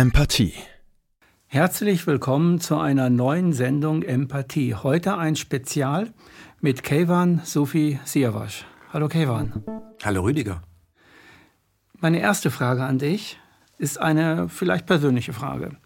Empathie. 0.00 0.54
Herzlich 1.44 2.06
willkommen 2.06 2.58
zu 2.58 2.78
einer 2.78 3.10
neuen 3.10 3.52
Sendung 3.52 4.02
Empathie. 4.02 4.74
Heute 4.74 5.18
ein 5.18 5.36
Spezial 5.36 6.14
mit 6.62 6.82
Kevan 6.82 7.42
Sophie 7.44 8.00
Siavasch. 8.06 8.64
Hallo 8.94 9.08
Kevan. 9.08 9.62
Hallo 10.02 10.22
Rüdiger. 10.22 10.62
Meine 11.98 12.18
erste 12.18 12.50
Frage 12.50 12.82
an 12.84 12.98
dich 12.98 13.38
ist 13.76 14.00
eine 14.00 14.48
vielleicht 14.48 14.86
persönliche 14.86 15.34
Frage. 15.34 15.76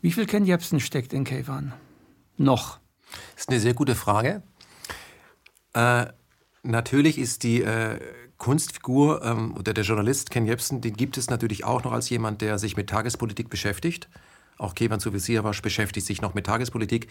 Wie 0.00 0.12
viel 0.12 0.26
Ken 0.26 0.44
Jebsen 0.44 0.78
steckt 0.78 1.12
in 1.12 1.24
Kevan? 1.24 1.72
Noch. 2.36 2.78
Das 3.32 3.40
ist 3.42 3.48
eine 3.48 3.58
sehr 3.58 3.74
gute 3.74 3.96
Frage. 3.96 4.44
Äh, 5.74 6.06
natürlich 6.62 7.18
ist 7.18 7.42
die 7.42 7.62
äh, 7.62 7.98
Kunstfigur 8.42 9.22
ähm, 9.24 9.54
oder 9.56 9.72
der 9.72 9.84
Journalist 9.84 10.32
Ken 10.32 10.46
Jebsen, 10.46 10.80
den 10.80 10.94
gibt 10.94 11.16
es 11.16 11.30
natürlich 11.30 11.64
auch 11.64 11.84
noch 11.84 11.92
als 11.92 12.10
jemand, 12.10 12.40
der 12.40 12.58
sich 12.58 12.76
mit 12.76 12.90
Tagespolitik 12.90 13.48
beschäftigt. 13.48 14.08
Auch 14.58 14.74
Kevan 14.74 14.98
Suvisiavasch 14.98 15.62
beschäftigt 15.62 16.04
sich 16.04 16.20
noch 16.22 16.34
mit 16.34 16.46
Tagespolitik, 16.46 17.06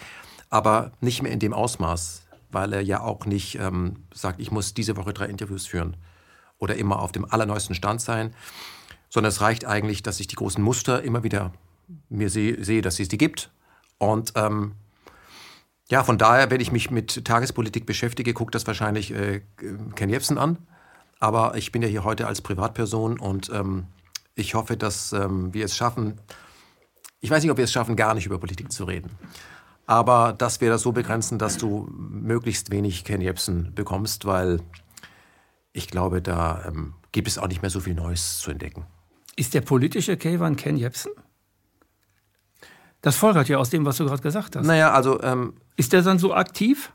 aber 0.49 0.91
nicht 0.99 1.23
mehr 1.23 1.31
in 1.31 1.39
dem 1.39 1.53
Ausmaß, 1.53 2.23
weil 2.51 2.73
er 2.73 2.81
ja 2.81 2.99
auch 2.99 3.25
nicht 3.25 3.55
ähm, 3.55 4.03
sagt, 4.13 4.41
ich 4.41 4.51
muss 4.51 4.73
diese 4.73 4.97
Woche 4.97 5.13
drei 5.13 5.27
Interviews 5.27 5.67
führen 5.67 5.95
oder 6.57 6.75
immer 6.75 6.99
auf 6.99 7.13
dem 7.13 7.23
allerneuesten 7.23 7.75
Stand 7.75 8.01
sein, 8.01 8.33
sondern 9.07 9.29
es 9.29 9.39
reicht 9.39 9.63
eigentlich, 9.63 10.03
dass 10.03 10.19
ich 10.19 10.27
die 10.27 10.35
großen 10.35 10.61
Muster 10.61 11.01
immer 11.01 11.23
wieder 11.23 11.53
mir 12.09 12.29
sehe, 12.29 12.61
sehe 12.61 12.81
dass 12.81 12.99
es 12.99 13.07
die 13.07 13.17
gibt. 13.17 13.51
Und 13.99 14.33
ähm, 14.35 14.73
ja, 15.87 16.03
von 16.03 16.17
daher, 16.17 16.51
wenn 16.51 16.59
ich 16.59 16.73
mich 16.73 16.91
mit 16.91 17.23
Tagespolitik 17.23 17.85
beschäftige, 17.85 18.33
guckt 18.33 18.53
das 18.53 18.67
wahrscheinlich 18.67 19.13
äh, 19.13 19.43
Ken 19.95 20.09
Jebsen 20.09 20.37
an. 20.37 20.57
Aber 21.21 21.55
ich 21.55 21.71
bin 21.71 21.83
ja 21.83 21.87
hier 21.87 22.03
heute 22.03 22.27
als 22.27 22.41
Privatperson 22.41 23.19
und 23.19 23.49
ähm, 23.53 23.85
ich 24.35 24.55
hoffe, 24.55 24.75
dass 24.75 25.13
ähm, 25.13 25.53
wir 25.53 25.63
es 25.63 25.77
schaffen. 25.77 26.19
Ich 27.19 27.29
weiß 27.29 27.43
nicht, 27.43 27.51
ob 27.51 27.57
wir 27.57 27.63
es 27.63 27.71
schaffen, 27.71 27.95
gar 27.95 28.15
nicht 28.15 28.25
über 28.25 28.39
Politik 28.39 28.71
zu 28.71 28.85
reden. 28.85 29.11
Aber 29.85 30.33
dass 30.33 30.61
wir 30.61 30.71
das 30.71 30.81
so 30.81 30.91
begrenzen, 30.91 31.37
dass 31.37 31.57
du 31.57 31.87
möglichst 31.91 32.71
wenig 32.71 33.03
Ken 33.03 33.21
Jebsen 33.21 33.73
bekommst, 33.75 34.25
weil 34.25 34.61
ich 35.73 35.87
glaube, 35.87 36.23
da 36.23 36.65
ähm, 36.67 36.95
gibt 37.11 37.27
es 37.27 37.37
auch 37.37 37.47
nicht 37.47 37.61
mehr 37.61 37.69
so 37.71 37.79
viel 37.79 37.93
Neues 37.93 38.39
zu 38.39 38.49
entdecken. 38.49 38.87
Ist 39.35 39.53
der 39.53 39.61
politische 39.61 40.17
Kevan 40.17 40.55
Ken 40.55 40.75
Jebsen? 40.75 41.11
Das 43.01 43.15
folgert 43.15 43.47
ja 43.47 43.57
aus 43.57 43.69
dem, 43.69 43.85
was 43.85 43.97
du 43.97 44.05
gerade 44.05 44.23
gesagt 44.23 44.55
hast. 44.55 44.65
Naja, 44.65 44.91
also. 44.91 45.21
Ähm, 45.21 45.53
ist 45.77 45.93
der 45.93 46.01
dann 46.01 46.17
so 46.17 46.33
aktiv? 46.33 46.91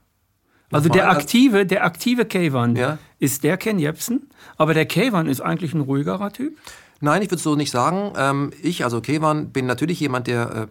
Also 0.70 0.88
der 0.88 1.10
aktive, 1.10 1.64
der 1.64 1.84
aktive 1.84 2.24
Kevan 2.24 2.74
ja? 2.76 2.98
ist 3.18 3.44
der 3.44 3.56
Ken 3.56 3.78
Jebsen, 3.78 4.30
aber 4.56 4.74
der 4.74 4.86
Kevan 4.86 5.26
ist 5.28 5.40
eigentlich 5.40 5.74
ein 5.74 5.80
ruhigerer 5.80 6.32
Typ? 6.32 6.56
Nein, 7.00 7.22
ich 7.22 7.30
würde 7.30 7.42
so 7.42 7.54
nicht 7.54 7.70
sagen. 7.70 8.12
Ähm, 8.16 8.50
ich, 8.62 8.84
also 8.84 9.00
Kevan, 9.00 9.50
bin 9.50 9.66
natürlich 9.66 10.00
jemand, 10.00 10.26
der 10.26 10.50
äh, 10.50 10.66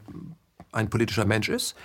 ein 0.72 0.90
politischer 0.90 1.26
Mensch 1.26 1.50
ist, 1.50 1.76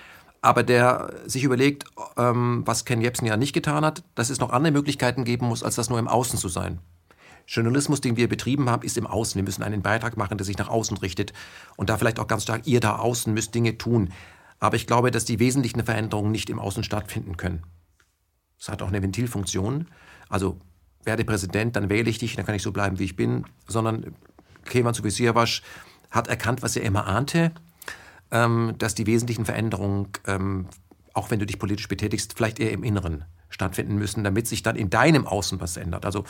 aber 0.43 0.63
der 0.63 1.13
sich 1.27 1.45
überlegt, 1.45 1.85
ähm, 2.17 2.63
was 2.65 2.85
Ken 2.85 3.01
Jebsen 3.01 3.27
ja 3.27 3.37
nicht 3.37 3.53
getan 3.53 3.85
hat, 3.85 4.03
dass 4.15 4.31
es 4.31 4.41
noch 4.41 4.51
andere 4.51 4.73
Möglichkeiten 4.73 5.25
geben 5.25 5.47
muss, 5.47 5.63
als 5.63 5.77
das 5.77 5.91
nur 5.91 5.99
im 5.99 6.09
Außen 6.09 6.39
zu 6.39 6.49
sein. 6.49 6.81
Journalismus, 7.47 8.01
den 8.01 8.17
wir 8.17 8.29
betrieben 8.29 8.71
haben, 8.71 8.83
ist 8.83 8.97
im 8.97 9.07
Außen. 9.07 9.37
Wir 9.37 9.43
müssen 9.43 9.63
einen 9.63 9.83
Beitrag 9.83 10.17
machen, 10.17 10.39
der 10.39 10.45
sich 10.45 10.57
nach 10.57 10.69
außen 10.69 10.97
richtet. 10.99 11.33
Und 11.77 11.91
da 11.91 11.99
vielleicht 11.99 12.21
auch 12.21 12.29
ganz 12.29 12.45
stark, 12.45 12.67
ihr 12.67 12.81
da 12.81 12.97
außen 12.97 13.35
müsst 13.35 13.55
Dinge 13.55 13.77
tun. 13.77 14.11
Aber 14.61 14.77
ich 14.77 14.87
glaube, 14.87 15.11
dass 15.11 15.25
die 15.25 15.41
wesentlichen 15.41 15.83
Veränderungen 15.85 16.31
nicht 16.31 16.49
im 16.49 16.61
Außen 16.61 16.85
stattfinden 16.85 17.37
können. 17.37 17.65
Es 18.61 18.69
hat 18.69 18.83
auch 18.83 18.89
eine 18.89 19.03
Ventilfunktion. 19.03 19.87
Also 20.29 20.59
werde 21.05 21.25
Präsident, 21.25 21.77
dann 21.77 21.89
wähle 21.89 22.11
ich 22.11 22.19
dich, 22.19 22.37
dann 22.37 22.45
kann 22.45 22.55
ich 22.55 22.63
so 22.63 22.73
bleiben, 22.73 22.99
wie 22.99 23.05
ich 23.05 23.17
bin. 23.17 23.45
Sondern 23.67 24.15
Kevan 24.67 24.95
Subisiavasch 24.95 25.63
hat 26.11 26.29
erkannt, 26.29 26.63
was 26.63 26.77
er 26.77 26.83
immer 26.83 27.07
ahnte, 27.07 27.53
ähm, 28.31 28.75
dass 28.79 28.95
die 28.95 29.07
wesentlichen 29.07 29.47
Veränderungen, 29.47 30.09
ähm, 30.27 30.67
auch 31.15 31.31
wenn 31.31 31.39
du 31.39 31.47
dich 31.47 31.59
politisch 31.59 31.89
betätigst, 31.89 32.35
vielleicht 32.37 32.61
eher 32.61 32.73
im 32.73 32.85
Inneren 32.85 33.25
stattfinden 33.49 33.97
müssen, 33.97 34.23
damit 34.23 34.47
sich 34.47 34.63
dann 34.63 34.77
in 34.77 34.91
deinem 34.91 35.27
Außen 35.27 35.61
was 35.61 35.77
ändert. 35.77 36.05
Also 36.05 36.25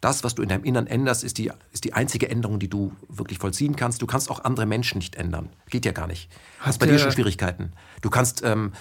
das, 0.00 0.24
was 0.24 0.34
du 0.34 0.42
in 0.42 0.48
deinem 0.48 0.64
Innern 0.64 0.86
änderst, 0.86 1.22
ist 1.22 1.38
die, 1.38 1.50
ist 1.72 1.84
die 1.84 1.92
einzige 1.92 2.28
Änderung, 2.28 2.58
die 2.58 2.68
du 2.68 2.92
wirklich 3.08 3.38
vollziehen 3.38 3.76
kannst. 3.76 4.02
Du 4.02 4.06
kannst 4.06 4.30
auch 4.30 4.42
andere 4.44 4.66
Menschen 4.66 4.98
nicht 4.98 5.16
ändern. 5.16 5.48
Geht 5.68 5.84
ja 5.84 5.92
gar 5.92 6.06
nicht. 6.06 6.30
Hast 6.60 6.78
bei 6.80 6.86
dir 6.86 6.98
schon 6.98 7.12
Schwierigkeiten. 7.12 7.72
Du 8.00 8.10
kannst 8.10 8.42
ähm, 8.42 8.72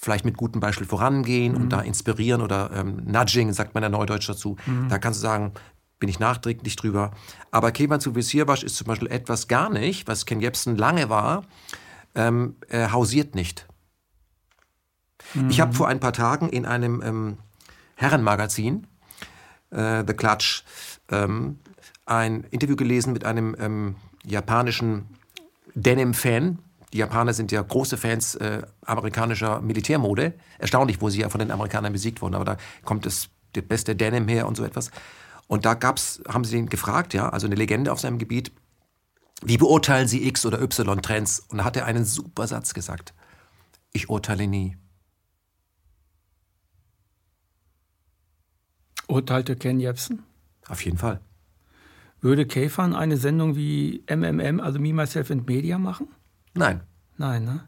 vielleicht 0.00 0.24
mit 0.24 0.36
gutem 0.36 0.60
Beispiel 0.60 0.86
vorangehen 0.86 1.54
mhm. 1.54 1.62
und 1.62 1.68
da 1.70 1.80
inspirieren 1.80 2.40
oder 2.40 2.70
ähm, 2.72 3.02
Nudging, 3.04 3.52
sagt 3.52 3.74
man 3.74 3.82
ja 3.82 3.88
neudeutsch 3.88 4.28
dazu. 4.28 4.56
Mhm. 4.64 4.88
Da 4.88 4.98
kannst 4.98 5.20
du 5.20 5.22
sagen, 5.22 5.52
bin 5.98 6.08
ich 6.08 6.20
nachträglich 6.20 6.76
drüber. 6.76 7.10
Aber 7.50 7.72
Kevan 7.72 8.00
zu 8.00 8.14
Visierwasch 8.14 8.62
ist 8.62 8.76
zum 8.76 8.86
Beispiel 8.86 9.08
etwas 9.08 9.48
gar 9.48 9.68
nicht, 9.70 10.06
was 10.06 10.24
Ken 10.24 10.40
Jebsen 10.40 10.76
lange 10.76 11.10
war. 11.10 11.44
Ähm, 12.14 12.54
er 12.68 12.92
hausiert 12.92 13.34
nicht. 13.34 13.66
Mhm. 15.34 15.50
Ich 15.50 15.60
habe 15.60 15.72
vor 15.72 15.88
ein 15.88 15.98
paar 15.98 16.12
Tagen 16.12 16.48
in 16.48 16.64
einem 16.64 17.02
ähm, 17.02 17.38
Herrenmagazin, 17.96 18.86
äh, 19.70 20.04
The 20.06 20.14
Clutch, 20.14 20.62
ähm, 21.10 21.58
ein 22.06 22.44
Interview 22.44 22.76
gelesen 22.76 23.12
mit 23.12 23.24
einem 23.24 23.56
ähm, 23.58 23.96
japanischen 24.24 25.08
Denim-Fan, 25.74 26.60
die 26.92 26.98
Japaner 26.98 27.34
sind 27.34 27.52
ja 27.52 27.60
große 27.60 27.96
Fans 27.96 28.34
äh, 28.36 28.62
amerikanischer 28.82 29.60
Militärmode. 29.60 30.34
Erstaunlich, 30.58 31.00
wo 31.00 31.10
sie 31.10 31.20
ja 31.20 31.28
von 31.28 31.38
den 31.38 31.50
Amerikanern 31.50 31.92
besiegt 31.92 32.22
wurden. 32.22 32.34
Aber 32.34 32.44
da 32.44 32.56
kommt 32.84 33.04
das, 33.04 33.28
das 33.52 33.64
beste 33.64 33.94
Denim 33.94 34.28
her 34.28 34.46
und 34.46 34.56
so 34.56 34.64
etwas. 34.64 34.90
Und 35.46 35.64
da 35.64 35.74
gab's, 35.74 36.22
haben 36.28 36.44
sie 36.44 36.56
ihn 36.56 36.68
gefragt, 36.68 37.14
ja, 37.14 37.28
also 37.28 37.46
eine 37.46 37.56
Legende 37.56 37.92
auf 37.92 38.00
seinem 38.00 38.18
Gebiet, 38.18 38.52
wie 39.42 39.56
beurteilen 39.56 40.08
Sie 40.08 40.26
X 40.26 40.44
oder 40.46 40.60
Y 40.60 41.00
Trends? 41.00 41.40
Und 41.48 41.58
da 41.58 41.64
hat 41.64 41.76
er 41.76 41.86
einen 41.86 42.04
super 42.04 42.46
Satz 42.46 42.74
gesagt. 42.74 43.14
Ich 43.92 44.08
urteile 44.08 44.46
nie. 44.46 44.76
Urteilte 49.06 49.56
Ken 49.56 49.80
Jebsen? 49.80 50.24
Auf 50.68 50.84
jeden 50.84 50.98
Fall. 50.98 51.20
Würde 52.20 52.46
Käfern 52.46 52.94
eine 52.94 53.16
Sendung 53.16 53.56
wie 53.56 54.04
MMM, 54.10 54.60
also 54.60 54.80
Me, 54.80 54.92
Myself 54.92 55.30
and 55.30 55.46
Media 55.46 55.78
machen? 55.78 56.08
Nein. 56.58 56.80
Nein, 57.16 57.44
ne? 57.44 57.60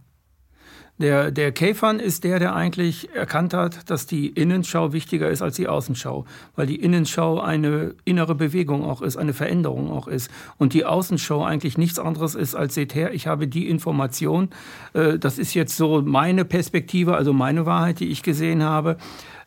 Der, 0.98 1.30
der 1.30 1.50
Käfern 1.50 1.98
ist 1.98 2.24
der, 2.24 2.38
der 2.38 2.54
eigentlich 2.54 3.14
erkannt 3.14 3.54
hat, 3.54 3.88
dass 3.88 4.06
die 4.06 4.26
Innenschau 4.26 4.92
wichtiger 4.92 5.30
ist 5.30 5.40
als 5.40 5.56
die 5.56 5.66
Außenschau, 5.66 6.26
weil 6.56 6.66
die 6.66 6.76
Innenschau 6.76 7.40
eine 7.40 7.94
innere 8.04 8.34
Bewegung 8.34 8.84
auch 8.84 9.00
ist, 9.00 9.16
eine 9.16 9.32
Veränderung 9.32 9.90
auch 9.90 10.08
ist. 10.08 10.30
Und 10.58 10.74
die 10.74 10.84
Außenschau 10.84 11.42
eigentlich 11.42 11.78
nichts 11.78 11.98
anderes 11.98 12.34
ist 12.34 12.54
als, 12.54 12.74
seht 12.74 12.94
her, 12.94 13.14
ich 13.14 13.26
habe 13.26 13.48
die 13.48 13.70
Information, 13.70 14.50
äh, 14.92 15.18
das 15.18 15.38
ist 15.38 15.54
jetzt 15.54 15.74
so 15.74 16.02
meine 16.02 16.44
Perspektive, 16.44 17.16
also 17.16 17.32
meine 17.32 17.64
Wahrheit, 17.64 18.00
die 18.00 18.08
ich 18.08 18.22
gesehen 18.22 18.62
habe, 18.62 18.98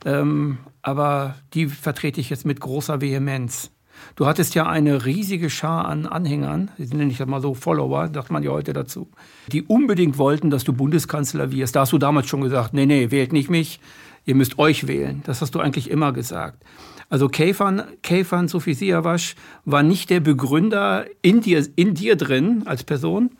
ähm, 0.06 0.58
aber 0.82 1.36
die 1.54 1.68
vertrete 1.68 2.20
ich 2.20 2.32
jetzt 2.32 2.48
mit 2.48 2.62
großer 2.62 3.00
Vehemenz. 3.00 3.73
Du 4.16 4.26
hattest 4.26 4.56
ja 4.56 4.68
eine 4.68 5.06
riesige 5.06 5.50
Schar 5.50 5.86
an 5.86 6.06
Anhängern, 6.06 6.72
die 6.78 6.96
nenne 6.96 7.12
ich 7.12 7.18
das 7.18 7.28
mal 7.28 7.42
so 7.42 7.54
Follower, 7.54 8.10
sagt 8.14 8.32
man 8.32 8.44
ja 8.44 8.52
heute 8.52 8.74
dazu, 8.74 9.10
die 9.52 9.64
unbedingt 9.64 10.18
wollten, 10.18 10.50
dass 10.50 10.64
du 10.64 10.74
Bundeskanzler 10.74 11.52
wirst. 11.52 11.76
Da 11.76 11.82
hast 11.82 11.94
du 11.94 11.98
damals 11.98 12.28
schon 12.28 12.42
gesagt, 12.42 12.74
nee, 12.74 12.86
nee, 12.86 13.12
wählt 13.12 13.34
nicht 13.34 13.50
mich, 13.50 13.80
ihr 14.26 14.36
müsst 14.36 14.60
euch 14.60 14.88
wählen. 14.88 15.22
Das 15.26 15.42
hast 15.42 15.56
du 15.56 15.60
eigentlich 15.60 15.90
immer 15.90 16.14
gesagt. 16.14 16.64
Also 17.10 17.28
Käfern, 17.28 17.84
Käfern 18.02 18.48
Sophie 18.48 18.74
Siavasch 18.74 19.36
war 19.66 19.84
nicht 19.84 20.10
der 20.10 20.20
Begründer 20.20 21.06
in 21.22 21.42
dir, 21.42 21.68
in 21.76 21.94
dir 21.94 22.16
drin 22.16 22.64
als 22.66 22.84
Person, 22.84 23.32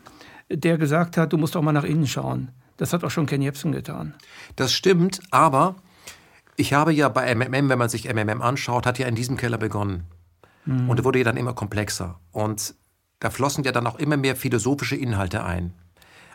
der 0.50 0.78
gesagt 0.78 1.16
hat, 1.16 1.32
du 1.32 1.38
musst 1.38 1.56
auch 1.56 1.62
mal 1.62 1.72
nach 1.72 1.84
innen 1.84 2.06
schauen. 2.06 2.50
Das 2.76 2.92
hat 2.92 3.04
auch 3.04 3.10
schon 3.10 3.26
Ken 3.26 3.42
Jebsen 3.42 3.72
getan. 3.72 4.14
Das 4.56 4.72
stimmt, 4.72 5.20
aber 5.30 5.76
ich 6.56 6.72
habe 6.72 6.92
ja 6.92 7.08
bei 7.08 7.34
MMM, 7.34 7.68
wenn 7.68 7.78
man 7.78 7.88
sich 7.88 8.12
MMM 8.12 8.42
anschaut, 8.42 8.86
hat 8.86 8.98
ja 8.98 9.06
in 9.06 9.14
diesem 9.14 9.36
Keller 9.36 9.58
begonnen. 9.58 10.04
Mhm. 10.66 10.88
Und 10.88 11.04
wurde 11.04 11.18
ja 11.18 11.24
dann 11.24 11.36
immer 11.36 11.54
komplexer. 11.54 12.20
Und 12.32 12.74
da 13.20 13.30
flossen 13.30 13.64
ja 13.64 13.72
dann 13.72 13.86
auch 13.86 13.98
immer 13.98 14.16
mehr 14.16 14.36
philosophische 14.36 14.96
Inhalte 14.96 15.44
ein. 15.44 15.74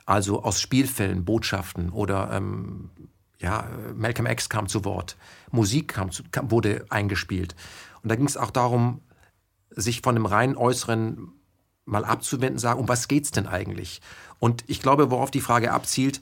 Also 0.05 0.43
aus 0.43 0.59
Spielfällen, 0.59 1.23
Botschaften 1.23 1.89
oder 1.89 2.31
ähm, 2.31 2.89
ja, 3.37 3.67
Malcolm 3.95 4.27
X 4.27 4.49
kam 4.49 4.67
zu 4.67 4.83
Wort, 4.85 5.17
Musik 5.51 5.89
kam 5.93 6.11
zu, 6.11 6.23
kam, 6.31 6.51
wurde 6.51 6.85
eingespielt. 6.89 7.55
Und 8.01 8.09
da 8.09 8.15
ging 8.15 8.25
es 8.25 8.37
auch 8.37 8.51
darum, 8.51 9.01
sich 9.69 10.01
von 10.01 10.15
dem 10.15 10.25
rein 10.25 10.57
Äußeren 10.57 11.31
mal 11.85 12.05
abzuwenden, 12.05 12.59
sagen, 12.59 12.79
um 12.79 12.87
was 12.87 13.07
geht 13.07 13.25
es 13.25 13.31
denn 13.31 13.47
eigentlich? 13.47 14.01
Und 14.39 14.63
ich 14.67 14.81
glaube, 14.81 15.11
worauf 15.11 15.31
die 15.31 15.41
Frage 15.41 15.71
abzielt, 15.71 16.21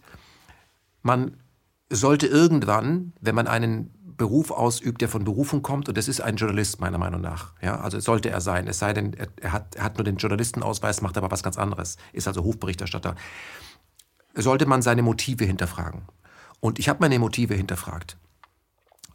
man 1.02 1.38
sollte 1.90 2.28
irgendwann, 2.28 3.14
wenn 3.22 3.36
man 3.36 3.48
einen 3.48 3.94
Beruf 4.18 4.52
ausübt, 4.52 5.02
der 5.02 5.10
von 5.10 5.24
Berufung 5.24 5.62
kommt. 5.62 5.88
Und 5.88 5.98
das 5.98 6.08
ist 6.08 6.22
ein 6.22 6.36
Journalist, 6.36 6.80
meiner 6.80 6.98
Meinung 6.98 7.22
nach. 7.22 7.54
Ja, 7.62 7.80
also 7.80 8.00
sollte 8.00 8.30
er 8.30 8.42
sein. 8.42 8.68
Es 8.68 8.80
sei 8.80 8.94
denn, 8.94 9.14
er, 9.14 9.52
hat, 9.52 9.76
er 9.76 9.84
hat 9.84 9.98
nur 9.98 10.04
den 10.04 10.18
Journalistenausweis, 10.18 11.02
macht 11.02 11.18
aber 11.18 11.32
was 11.32 11.44
ganz 11.44 11.58
anderes. 11.58 11.98
Ist 12.14 12.28
also 12.28 12.44
Hofberichterstatter. 12.44 13.16
Sollte 14.34 14.66
man 14.66 14.82
seine 14.82 15.04
Motive 15.04 15.46
hinterfragen. 15.46 16.04
Und 16.60 16.80
ich 16.80 16.90
habe 16.90 17.00
meine 17.02 17.20
Motive 17.20 17.54
hinterfragt. 17.54 18.18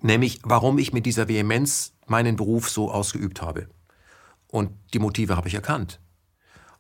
Nämlich, 0.01 0.41
warum 0.45 0.79
ich 0.79 0.93
mit 0.93 1.07
dieser 1.07 1.29
Vehemenz 1.29 1.93
meinen 2.07 2.37
Beruf 2.37 2.71
so 2.71 2.91
ausgeübt 2.91 3.43
habe. 3.43 3.69
Und 4.49 4.71
die 4.93 4.99
Motive 4.99 5.37
habe 5.37 5.49
ich 5.49 5.55
erkannt. 5.55 6.01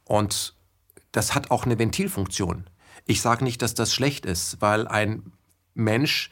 Und 0.04 0.54
das 1.12 1.34
hat 1.34 1.50
auch 1.50 1.64
eine 1.64 1.78
Ventilfunktion. 1.78 2.68
Ich 3.06 3.20
sage 3.20 3.44
nicht, 3.44 3.62
dass 3.62 3.74
das 3.74 3.92
schlecht 3.94 4.26
ist, 4.26 4.60
weil 4.60 4.86
ein 4.86 5.32
Mensch, 5.74 6.30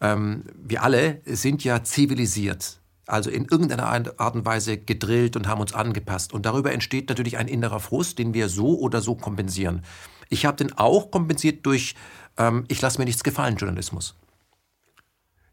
ähm, 0.00 0.44
wir 0.54 0.82
alle 0.82 1.20
sind 1.24 1.64
ja 1.64 1.82
zivilisiert. 1.84 2.80
Also 3.06 3.30
in 3.30 3.46
irgendeiner 3.46 3.86
Art 3.86 4.34
und 4.34 4.44
Weise 4.44 4.76
gedrillt 4.76 5.34
und 5.34 5.48
haben 5.48 5.62
uns 5.62 5.72
angepasst. 5.72 6.34
Und 6.34 6.44
darüber 6.44 6.72
entsteht 6.72 7.08
natürlich 7.08 7.38
ein 7.38 7.48
innerer 7.48 7.80
Frust, 7.80 8.18
den 8.18 8.34
wir 8.34 8.50
so 8.50 8.78
oder 8.78 9.00
so 9.00 9.14
kompensieren. 9.14 9.82
Ich 10.28 10.44
habe 10.44 10.58
den 10.58 10.76
auch 10.76 11.10
kompensiert 11.10 11.64
durch, 11.64 11.94
ähm, 12.36 12.64
ich 12.68 12.82
lasse 12.82 12.98
mir 12.98 13.06
nichts 13.06 13.24
gefallen, 13.24 13.56
Journalismus. 13.56 14.14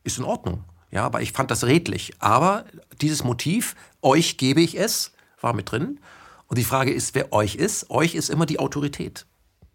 Ist 0.04 0.18
in 0.18 0.26
Ordnung. 0.26 0.66
Ja, 0.92 1.06
aber 1.06 1.22
ich 1.22 1.32
fand 1.32 1.50
das 1.50 1.64
redlich. 1.66 2.14
Aber 2.20 2.66
dieses 3.02 3.24
Motiv, 3.24 3.76
euch 4.02 4.38
gebe 4.38 4.62
ich 4.62 4.78
es, 4.78 5.14
war 5.40 5.54
mit 5.54 5.72
drin. 5.72 6.00
Und 6.48 6.58
die 6.58 6.64
Frage 6.64 6.92
ist, 6.92 7.16
wer 7.16 7.34
euch 7.34 7.56
ist. 7.56 7.90
Euch 7.90 8.16
ist 8.16 8.30
immer 8.30 8.46
die 8.46 8.60
Autorität. 8.60 9.26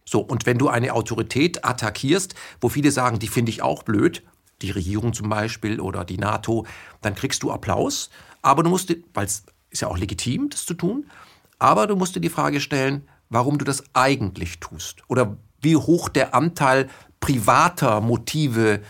So, 0.05 0.21
und 0.21 0.45
wenn 0.45 0.59
du 0.59 0.69
eine 0.69 0.93
Autorität 0.93 1.65
attackierst, 1.65 2.35
wo 2.61 2.69
viele 2.69 2.91
sagen, 2.91 3.19
die 3.19 3.29
finde 3.29 3.51
ich 3.51 3.63
auch 3.63 3.83
blöd, 3.83 4.23
die 4.63 4.71
Regierung 4.71 5.13
zum 5.13 5.29
Beispiel 5.29 5.81
oder 5.81 6.05
die 6.05 6.19
NATO, 6.19 6.67
dann 7.01 7.15
kriegst 7.15 7.43
du 7.43 7.51
Applaus. 7.51 8.11
Aber 8.43 8.63
du 8.63 8.71
musst, 8.71 8.95
weil 9.15 9.27
es 9.27 9.45
ist 9.71 9.83
ja 9.83 9.89
auch 9.89 9.99
legitim, 9.99 10.51
das 10.51 10.67
zu 10.67 10.75
tun, 10.75 11.11
aber 11.59 11.87
du 11.87 11.97
musst 11.97 12.17
dir 12.17 12.21
die 12.21 12.29
Frage 12.29 12.61
stellen, 12.61 13.07
warum 13.29 13.59
du 13.59 13.65
das 13.65 13.85
eigentlich 13.93 14.61
tust. 14.61 15.03
Oder 15.09 15.37
wie 15.61 15.77
hoch 15.77 16.09
der 16.09 16.35
Anteil 16.35 16.89
privater 17.21 18.01
Motive 18.01 18.81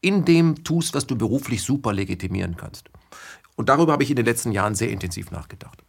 in 0.00 0.24
dem 0.24 0.64
tust, 0.64 0.94
was 0.94 1.06
du 1.06 1.16
beruflich 1.16 1.62
super 1.62 1.92
legitimieren 1.92 2.56
kannst. 2.56 2.88
Und 3.56 3.68
darüber 3.68 3.92
habe 3.92 4.02
ich 4.02 4.10
in 4.10 4.16
den 4.16 4.24
letzten 4.24 4.52
Jahren 4.52 4.74
sehr 4.74 4.90
intensiv 4.90 5.30
nachgedacht. 5.30 5.82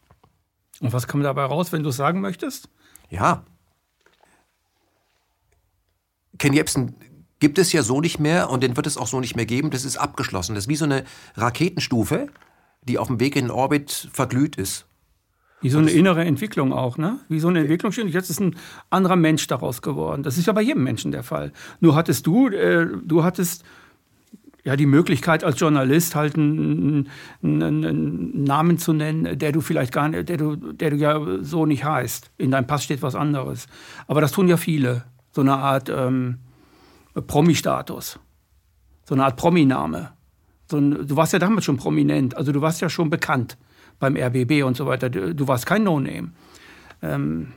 Und 0.81 0.91
was 0.91 1.07
kam 1.07 1.21
dabei 1.21 1.45
raus, 1.45 1.71
wenn 1.71 1.83
du 1.83 1.89
es 1.89 1.95
sagen 1.95 2.19
möchtest? 2.19 2.67
Ja. 3.09 3.45
Ken 6.37 6.53
Jebsen 6.53 6.95
gibt 7.41 7.57
es 7.57 7.73
ja 7.73 7.83
so 7.83 7.99
nicht 7.99 8.19
mehr 8.19 8.49
und 8.49 8.63
den 8.63 8.77
wird 8.77 8.87
es 8.87 8.95
auch 8.95 9.07
so 9.07 9.19
nicht 9.19 9.35
mehr 9.35 9.45
geben. 9.45 9.71
Das 9.71 9.83
ist 9.83 9.97
abgeschlossen. 9.97 10.55
Das 10.55 10.65
ist 10.65 10.69
wie 10.69 10.77
so 10.77 10.85
eine 10.85 11.03
Raketenstufe, 11.35 12.27
die 12.83 12.97
auf 12.97 13.07
dem 13.07 13.19
Weg 13.19 13.35
in 13.35 13.45
den 13.45 13.51
Orbit 13.51 14.09
verglüht 14.13 14.55
ist. 14.55 14.85
Wie 15.59 15.69
so 15.69 15.77
eine 15.77 15.91
innere 15.91 16.23
Entwicklung 16.23 16.71
auch, 16.71 16.97
ne? 16.97 17.19
Wie 17.29 17.39
so 17.39 17.47
eine 17.47 17.59
Entwicklung 17.59 17.91
steht. 17.91 18.07
Jetzt 18.07 18.29
ist 18.29 18.39
ein 18.39 18.55
anderer 18.89 19.15
Mensch 19.15 19.45
daraus 19.47 19.81
geworden. 19.81 20.23
Das 20.23 20.37
ist 20.37 20.47
ja 20.47 20.53
bei 20.53 20.61
jedem 20.61 20.83
Menschen 20.83 21.11
der 21.11 21.23
Fall. 21.23 21.51
Nur 21.79 21.95
hattest 21.95 22.25
du, 22.25 22.47
äh, 22.47 22.87
du 23.03 23.23
hattest 23.23 23.63
ja, 24.63 24.75
die 24.75 24.85
Möglichkeit 24.85 25.43
als 25.43 25.59
Journalist 25.59 26.15
halt 26.15 26.35
einen, 26.35 27.09
einen, 27.43 27.85
einen, 27.85 28.43
Namen 28.43 28.77
zu 28.77 28.93
nennen, 28.93 29.37
der 29.37 29.51
du 29.51 29.61
vielleicht 29.61 29.91
gar 29.91 30.07
nicht, 30.09 30.29
der 30.29 30.37
du, 30.37 30.55
der 30.55 30.91
du 30.91 30.95
ja 30.95 31.19
so 31.41 31.65
nicht 31.65 31.83
heißt. 31.83 32.31
In 32.37 32.51
deinem 32.51 32.67
Pass 32.67 32.83
steht 32.83 33.01
was 33.01 33.15
anderes. 33.15 33.67
Aber 34.07 34.21
das 34.21 34.31
tun 34.31 34.47
ja 34.47 34.57
viele. 34.57 35.05
So 35.31 35.41
eine 35.41 35.53
Art 35.53 35.89
ähm, 35.89 36.37
Promi-Status. 37.13 38.19
So 39.05 39.15
eine 39.15 39.25
Art 39.25 39.37
Prominame. 39.37 40.13
So 40.69 40.79
du 40.79 41.15
warst 41.17 41.33
ja 41.33 41.39
damals 41.39 41.65
schon 41.65 41.77
prominent, 41.77 42.37
also 42.37 42.51
du 42.53 42.61
warst 42.61 42.79
ja 42.79 42.89
schon 42.89 43.09
bekannt 43.09 43.57
beim 43.99 44.15
RBB 44.15 44.63
und 44.63 44.77
so 44.77 44.85
weiter. 44.85 45.09
Du, 45.09 45.35
du 45.35 45.47
warst 45.47 45.65
kein 45.65 45.83
No-Name. 45.83 46.31
Ähm, 47.01 47.53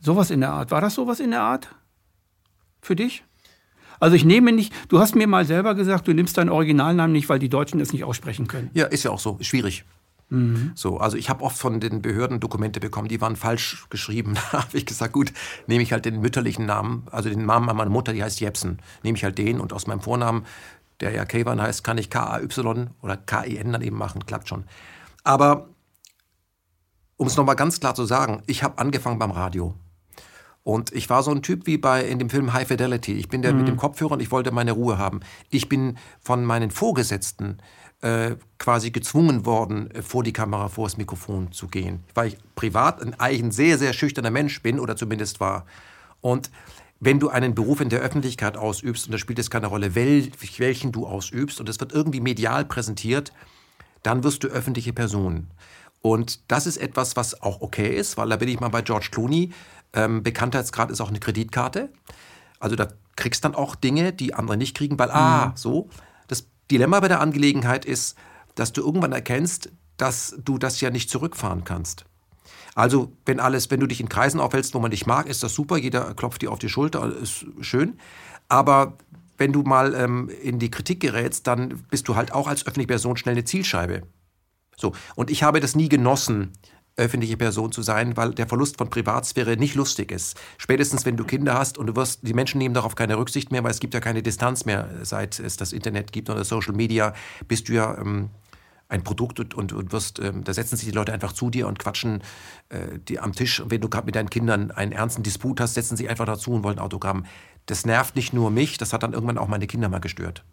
sowas 0.00 0.30
in 0.30 0.40
der 0.40 0.50
Art. 0.50 0.70
War 0.70 0.80
das 0.80 0.94
sowas 0.94 1.20
in 1.20 1.30
der 1.30 1.40
Art 1.40 1.74
für 2.82 2.96
dich? 2.96 3.24
Also 4.00 4.16
ich 4.16 4.24
nehme 4.24 4.52
nicht, 4.52 4.74
du 4.88 4.98
hast 4.98 5.14
mir 5.14 5.26
mal 5.26 5.46
selber 5.46 5.74
gesagt, 5.74 6.06
du 6.06 6.12
nimmst 6.12 6.36
deinen 6.36 6.50
Originalnamen 6.50 7.12
nicht, 7.12 7.28
weil 7.28 7.38
die 7.38 7.48
Deutschen 7.48 7.80
es 7.80 7.92
nicht 7.92 8.04
aussprechen 8.04 8.46
können. 8.46 8.70
Ja, 8.74 8.86
ist 8.86 9.04
ja 9.04 9.10
auch 9.10 9.20
so, 9.20 9.38
schwierig. 9.40 9.84
Mhm. 10.34 10.72
So, 10.74 10.98
also 10.98 11.16
ich 11.16 11.30
habe 11.30 11.44
oft 11.44 11.56
von 11.56 11.80
den 11.80 12.02
Behörden 12.02 12.40
Dokumente 12.40 12.80
bekommen, 12.80 13.08
die 13.08 13.20
waren 13.20 13.36
falsch 13.36 13.86
geschrieben. 13.90 14.34
Da 14.52 14.64
habe 14.64 14.76
ich 14.76 14.86
gesagt, 14.86 15.12
gut, 15.12 15.32
nehme 15.66 15.82
ich 15.82 15.92
halt 15.92 16.04
den 16.04 16.20
mütterlichen 16.20 16.66
Namen, 16.66 17.06
also 17.10 17.28
den 17.28 17.46
Namen 17.46 17.66
meiner 17.66 17.90
Mutter, 17.90 18.12
die 18.12 18.22
heißt 18.22 18.40
Jepsen, 18.40 18.78
nehme 19.02 19.16
ich 19.16 19.24
halt 19.24 19.38
den 19.38 19.60
und 19.60 19.72
aus 19.72 19.86
meinem 19.86 20.00
Vornamen, 20.00 20.44
der 21.00 21.12
ja 21.12 21.24
Kevan 21.24 21.60
heißt, 21.60 21.82
kann 21.82 21.98
ich 21.98 22.10
K-A-Y 22.10 22.90
oder 23.02 23.16
K-I-N 23.16 23.72
dann 23.72 23.82
eben 23.82 23.96
machen, 23.96 24.26
klappt 24.26 24.48
schon. 24.48 24.64
Aber 25.24 25.68
um 27.16 27.26
es 27.26 27.36
nochmal 27.36 27.56
ganz 27.56 27.80
klar 27.80 27.94
zu 27.94 28.04
sagen, 28.04 28.42
ich 28.46 28.62
habe 28.62 28.78
angefangen 28.78 29.18
beim 29.18 29.30
Radio. 29.30 29.74
Und 30.64 30.92
ich 30.92 31.10
war 31.10 31.22
so 31.22 31.30
ein 31.30 31.42
Typ 31.42 31.66
wie 31.66 31.76
bei 31.76 32.04
in 32.04 32.18
dem 32.18 32.30
Film 32.30 32.54
High 32.54 32.66
Fidelity. 32.66 33.12
Ich 33.12 33.28
bin 33.28 33.42
der 33.42 33.52
mhm. 33.52 33.58
mit 33.58 33.68
dem 33.68 33.76
Kopfhörer 33.76 34.12
und 34.12 34.20
ich 34.20 34.30
wollte 34.30 34.50
meine 34.50 34.72
Ruhe 34.72 34.96
haben. 34.96 35.20
Ich 35.50 35.68
bin 35.68 35.98
von 36.20 36.44
meinen 36.44 36.70
Vorgesetzten 36.70 37.58
äh, 38.04 38.36
quasi 38.58 38.90
gezwungen 38.90 39.46
worden, 39.46 39.90
äh, 39.90 40.02
vor 40.02 40.22
die 40.22 40.34
Kamera, 40.34 40.68
vor 40.68 40.86
das 40.86 40.98
Mikrofon 40.98 41.52
zu 41.52 41.68
gehen. 41.68 42.04
Weil 42.12 42.28
ich 42.28 42.38
privat 42.54 43.00
ein, 43.00 43.18
eigentlich 43.18 43.42
ein 43.42 43.50
sehr, 43.50 43.78
sehr 43.78 43.94
schüchterner 43.94 44.30
Mensch 44.30 44.60
bin 44.60 44.78
oder 44.78 44.94
zumindest 44.94 45.40
war. 45.40 45.64
Und 46.20 46.50
wenn 47.00 47.18
du 47.18 47.30
einen 47.30 47.54
Beruf 47.54 47.80
in 47.80 47.88
der 47.88 48.00
Öffentlichkeit 48.00 48.58
ausübst, 48.58 49.06
und 49.06 49.12
da 49.12 49.18
spielt 49.18 49.38
es 49.38 49.48
keine 49.48 49.68
Rolle, 49.68 49.94
wel, 49.94 50.30
welchen 50.58 50.92
du 50.92 51.06
ausübst, 51.06 51.60
und 51.60 51.68
es 51.70 51.80
wird 51.80 51.92
irgendwie 51.92 52.20
medial 52.20 52.66
präsentiert, 52.66 53.32
dann 54.02 54.22
wirst 54.22 54.44
du 54.44 54.48
öffentliche 54.48 54.92
Person. 54.92 55.46
Und 56.02 56.50
das 56.52 56.66
ist 56.66 56.76
etwas, 56.76 57.16
was 57.16 57.40
auch 57.40 57.62
okay 57.62 57.88
ist, 57.88 58.18
weil 58.18 58.28
da 58.28 58.36
bin 58.36 58.50
ich 58.50 58.60
mal 58.60 58.68
bei 58.68 58.82
George 58.82 59.08
Clooney. 59.12 59.50
Ähm, 59.94 60.22
Bekanntheitsgrad 60.22 60.90
ist 60.90 61.00
auch 61.00 61.08
eine 61.08 61.20
Kreditkarte. 61.20 61.88
Also 62.60 62.76
da 62.76 62.88
kriegst 63.16 63.46
dann 63.46 63.54
auch 63.54 63.74
Dinge, 63.74 64.12
die 64.12 64.34
andere 64.34 64.58
nicht 64.58 64.76
kriegen, 64.76 64.98
weil, 64.98 65.10
ah, 65.10 65.46
mhm. 65.46 65.52
so. 65.56 65.88
Dilemma 66.70 67.00
bei 67.00 67.08
der 67.08 67.20
Angelegenheit 67.20 67.84
ist, 67.84 68.16
dass 68.54 68.72
du 68.72 68.82
irgendwann 68.82 69.12
erkennst, 69.12 69.70
dass 69.96 70.36
du 70.44 70.58
das 70.58 70.80
ja 70.80 70.90
nicht 70.90 71.10
zurückfahren 71.10 71.64
kannst. 71.64 72.04
Also, 72.74 73.12
wenn 73.24 73.38
alles, 73.38 73.70
wenn 73.70 73.80
du 73.80 73.86
dich 73.86 74.00
in 74.00 74.08
Kreisen 74.08 74.40
aufhältst, 74.40 74.74
wo 74.74 74.80
man 74.80 74.90
dich 74.90 75.06
mag, 75.06 75.28
ist 75.28 75.42
das 75.42 75.54
super, 75.54 75.76
jeder 75.76 76.14
klopft 76.14 76.42
dir 76.42 76.50
auf 76.50 76.58
die 76.58 76.68
Schulter, 76.68 77.14
ist 77.16 77.46
schön. 77.60 77.98
Aber 78.48 78.98
wenn 79.38 79.52
du 79.52 79.62
mal 79.62 79.94
ähm, 79.94 80.28
in 80.42 80.58
die 80.58 80.70
Kritik 80.70 81.00
gerätst, 81.00 81.46
dann 81.46 81.84
bist 81.90 82.08
du 82.08 82.16
halt 82.16 82.32
auch 82.32 82.48
als 82.48 82.66
öffentliche 82.66 82.88
Person 82.88 83.16
schnell 83.16 83.34
eine 83.34 83.44
Zielscheibe. 83.44 84.02
So. 84.76 84.92
Und 85.14 85.30
ich 85.30 85.42
habe 85.42 85.60
das 85.60 85.76
nie 85.76 85.88
genossen, 85.88 86.52
öffentliche 86.96 87.36
Person 87.36 87.72
zu 87.72 87.82
sein, 87.82 88.16
weil 88.16 88.34
der 88.34 88.46
Verlust 88.46 88.78
von 88.78 88.88
Privatsphäre 88.88 89.56
nicht 89.56 89.74
lustig 89.74 90.12
ist. 90.12 90.40
Spätestens, 90.58 91.04
wenn 91.04 91.16
du 91.16 91.24
Kinder 91.24 91.54
hast 91.54 91.76
und 91.76 91.88
du 91.88 91.96
wirst, 91.96 92.20
die 92.22 92.34
Menschen 92.34 92.58
nehmen 92.58 92.74
darauf 92.74 92.94
keine 92.94 93.18
Rücksicht 93.18 93.50
mehr, 93.50 93.64
weil 93.64 93.72
es 93.72 93.80
gibt 93.80 93.94
ja 93.94 94.00
keine 94.00 94.22
Distanz 94.22 94.64
mehr, 94.64 94.88
seit 95.02 95.40
es 95.40 95.56
das 95.56 95.72
Internet 95.72 96.12
gibt 96.12 96.30
oder 96.30 96.44
Social 96.44 96.74
Media, 96.74 97.14
bist 97.48 97.68
du 97.68 97.72
ja 97.72 97.98
ähm, 97.98 98.30
ein 98.88 99.02
Produkt 99.02 99.40
und, 99.40 99.54
und, 99.54 99.72
und 99.72 99.92
wirst, 99.92 100.20
ähm, 100.20 100.44
da 100.44 100.54
setzen 100.54 100.76
sich 100.76 100.86
die 100.86 100.94
Leute 100.94 101.12
einfach 101.12 101.32
zu 101.32 101.50
dir 101.50 101.66
und 101.66 101.78
quatschen 101.78 102.22
äh, 102.68 102.98
die 103.08 103.18
am 103.18 103.32
Tisch. 103.32 103.62
Wenn 103.66 103.80
du 103.80 103.88
gerade 103.88 104.06
mit 104.06 104.14
deinen 104.14 104.30
Kindern 104.30 104.70
einen 104.70 104.92
ernsten 104.92 105.22
Disput 105.22 105.60
hast, 105.60 105.74
setzen 105.74 105.96
sie 105.96 106.08
einfach 106.08 106.26
dazu 106.26 106.52
und 106.52 106.62
wollen 106.62 106.78
Autogramm. 106.78 107.26
Das 107.66 107.86
nervt 107.86 108.14
nicht 108.14 108.32
nur 108.32 108.50
mich, 108.50 108.78
das 108.78 108.92
hat 108.92 109.02
dann 109.02 109.14
irgendwann 109.14 109.38
auch 109.38 109.48
meine 109.48 109.66
Kinder 109.66 109.88
mal 109.88 110.00
gestört. 110.00 110.44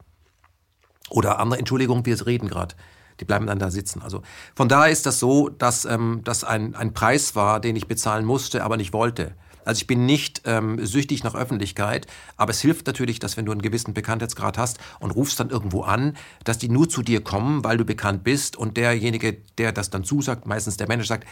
Oder 1.09 1.39
andere, 1.39 1.59
Entschuldigung, 1.59 2.05
wir 2.05 2.25
reden 2.25 2.47
gerade. 2.47 2.75
Die 3.19 3.25
bleiben 3.25 3.47
dann 3.47 3.59
da 3.59 3.71
sitzen. 3.71 4.01
Also 4.01 4.21
von 4.55 4.69
daher 4.69 4.91
ist 4.91 5.05
das 5.05 5.19
so, 5.19 5.49
dass 5.49 5.85
ähm, 5.85 6.21
das 6.23 6.43
ein, 6.43 6.75
ein 6.75 6.93
Preis 6.93 7.35
war, 7.35 7.59
den 7.59 7.75
ich 7.75 7.87
bezahlen 7.87 8.25
musste, 8.25 8.63
aber 8.63 8.77
nicht 8.77 8.93
wollte. 8.93 9.35
Also 9.63 9.79
ich 9.79 9.87
bin 9.87 10.05
nicht 10.05 10.41
ähm, 10.45 10.83
süchtig 10.85 11.23
nach 11.23 11.35
Öffentlichkeit, 11.35 12.07
aber 12.35 12.51
es 12.51 12.61
hilft 12.61 12.87
natürlich, 12.87 13.19
dass 13.19 13.37
wenn 13.37 13.45
du 13.45 13.51
einen 13.51 13.61
gewissen 13.61 13.93
Bekanntheitsgrad 13.93 14.57
hast 14.57 14.79
und 14.99 15.11
rufst 15.11 15.39
dann 15.39 15.49
irgendwo 15.49 15.83
an, 15.83 16.17
dass 16.43 16.57
die 16.57 16.69
nur 16.69 16.89
zu 16.89 17.03
dir 17.03 17.21
kommen, 17.23 17.63
weil 17.63 17.77
du 17.77 17.85
bekannt 17.85 18.23
bist 18.23 18.55
und 18.55 18.77
derjenige, 18.77 19.37
der 19.57 19.71
das 19.71 19.89
dann 19.89 20.03
zusagt, 20.03 20.47
meistens 20.47 20.77
der 20.77 20.87
Manager 20.87 21.07
sagt, 21.07 21.27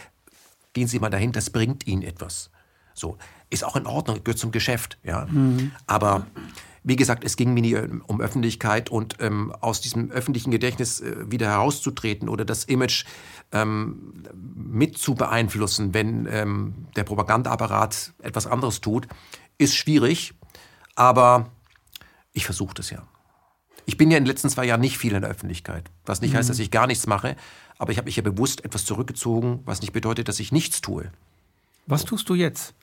gehen 0.72 0.86
Sie 0.86 1.00
mal 1.00 1.10
dahin, 1.10 1.32
das 1.32 1.50
bringt 1.50 1.86
Ihnen 1.86 2.02
etwas. 2.02 2.50
So 2.94 3.18
ist 3.50 3.64
auch 3.64 3.76
in 3.76 3.86
Ordnung, 3.86 4.22
gehört 4.22 4.38
zum 4.38 4.52
Geschäft, 4.52 4.98
ja. 5.02 5.26
Mhm. 5.26 5.72
Aber 5.86 6.26
wie 6.82 6.96
gesagt, 6.96 7.24
es 7.24 7.36
ging 7.36 7.52
mir 7.52 7.60
nie 7.60 7.76
um 8.06 8.20
Öffentlichkeit 8.20 8.88
und 8.88 9.16
ähm, 9.20 9.52
aus 9.60 9.80
diesem 9.80 10.10
öffentlichen 10.10 10.50
Gedächtnis 10.50 11.00
äh, 11.00 11.30
wieder 11.30 11.48
herauszutreten 11.48 12.28
oder 12.28 12.44
das 12.44 12.64
Image 12.64 13.04
ähm, 13.52 14.24
mit 14.54 14.96
zu 14.96 15.14
beeinflussen, 15.14 15.92
wenn 15.92 16.26
ähm, 16.30 16.86
der 16.96 17.04
Propagandaapparat 17.04 18.12
etwas 18.22 18.46
anderes 18.46 18.80
tut, 18.80 19.08
ist 19.58 19.76
schwierig. 19.76 20.34
Aber 20.94 21.50
ich 22.32 22.44
versuche 22.44 22.74
das 22.74 22.90
ja. 22.90 23.06
Ich 23.84 23.96
bin 23.96 24.10
ja 24.10 24.18
in 24.18 24.24
den 24.24 24.28
letzten 24.28 24.48
zwei 24.48 24.64
Jahren 24.64 24.80
nicht 24.80 24.98
viel 24.98 25.14
in 25.14 25.22
der 25.22 25.30
Öffentlichkeit, 25.30 25.90
was 26.06 26.20
nicht 26.20 26.32
mhm. 26.32 26.38
heißt, 26.38 26.50
dass 26.50 26.58
ich 26.58 26.70
gar 26.70 26.86
nichts 26.86 27.06
mache. 27.06 27.36
Aber 27.78 27.92
ich 27.92 27.98
habe 27.98 28.06
mich 28.06 28.16
ja 28.16 28.22
bewusst 28.22 28.64
etwas 28.64 28.84
zurückgezogen, 28.84 29.60
was 29.64 29.80
nicht 29.80 29.92
bedeutet, 29.92 30.28
dass 30.28 30.40
ich 30.40 30.52
nichts 30.52 30.80
tue. 30.80 31.10
Was 31.86 32.04
tust 32.04 32.28
du 32.28 32.34
jetzt? 32.34 32.74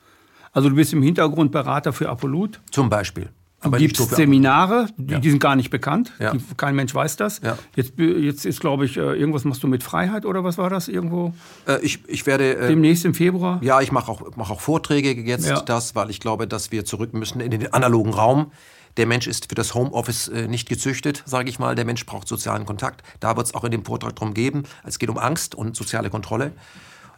Also 0.52 0.70
du 0.70 0.76
bist 0.76 0.94
im 0.94 1.04
Hintergrund 1.04 1.52
Berater 1.52 1.94
für 1.94 2.10
Apolut? 2.10 2.62
Zum 2.72 2.90
Beispiel. 2.90 3.30
Aber 3.60 3.80
gibt 3.80 4.00
es 4.00 4.10
Seminare, 4.10 4.88
die, 4.98 5.14
ja. 5.14 5.20
die, 5.20 5.30
sind 5.32 5.40
gar 5.40 5.56
nicht 5.56 5.72
bekannt. 5.72 6.14
Ja. 6.20 6.32
Die, 6.32 6.40
kein 6.58 6.76
Mensch 6.76 6.94
weiß 6.94 7.16
das. 7.16 7.42
Ja. 7.44 7.58
Jetzt, 7.76 7.94
jetzt 7.98 8.46
ist, 8.46 8.60
glaube 8.60 8.86
ich, 8.86 8.98
äh, 8.98 9.02
irgendwas 9.02 9.46
machst 9.46 9.64
du 9.64 9.68
mit 9.68 9.82
Freiheit 9.82 10.26
oder 10.26 10.44
was 10.44 10.60
war 10.60 10.70
das 10.70 10.88
irgendwo? 10.88 11.34
Äh, 11.68 11.80
ich, 11.82 12.08
ich 12.08 12.28
werde. 12.28 12.56
Äh, 12.56 12.68
Demnächst 12.68 13.04
im 13.04 13.16
Februar? 13.16 13.60
Ja, 13.64 13.82
ich 13.82 13.92
mache 13.92 14.12
auch, 14.12 14.22
mach 14.36 14.52
auch 14.52 14.62
Vorträge 14.62 15.12
jetzt, 15.22 15.52
das, 15.66 15.96
weil 15.96 16.12
ich 16.12 16.20
glaube, 16.20 16.48
dass 16.48 16.72
wir 16.72 16.86
zurück 16.86 17.14
müssen 17.14 17.40
in 17.42 17.52
den 17.52 17.74
analogen 17.74 18.14
Raum. 18.14 18.52
Der 18.98 19.06
Mensch 19.06 19.28
ist 19.28 19.50
für 19.50 19.56
das 19.56 19.76
Homeoffice 19.76 20.28
äh, 20.28 20.48
nicht 20.48 20.68
gezüchtet, 20.68 21.24
sage 21.26 21.50
ich 21.50 21.60
mal. 21.60 21.76
Der 21.76 21.86
Mensch 21.86 22.06
braucht 22.06 22.28
sozialen 22.28 22.66
Kontakt. 22.66 23.04
Da 23.20 23.38
wird 23.38 23.48
es 23.48 23.54
auch 23.54 23.64
in 23.64 23.72
dem 23.72 23.86
Vortrag 23.86 24.16
drum 24.16 24.34
geben. 24.34 24.64
Es 24.84 24.98
geht 24.98 25.10
um 25.10 25.18
Angst 25.18 25.56
und 25.56 25.76
soziale 25.76 26.10
Kontrolle. 26.10 26.52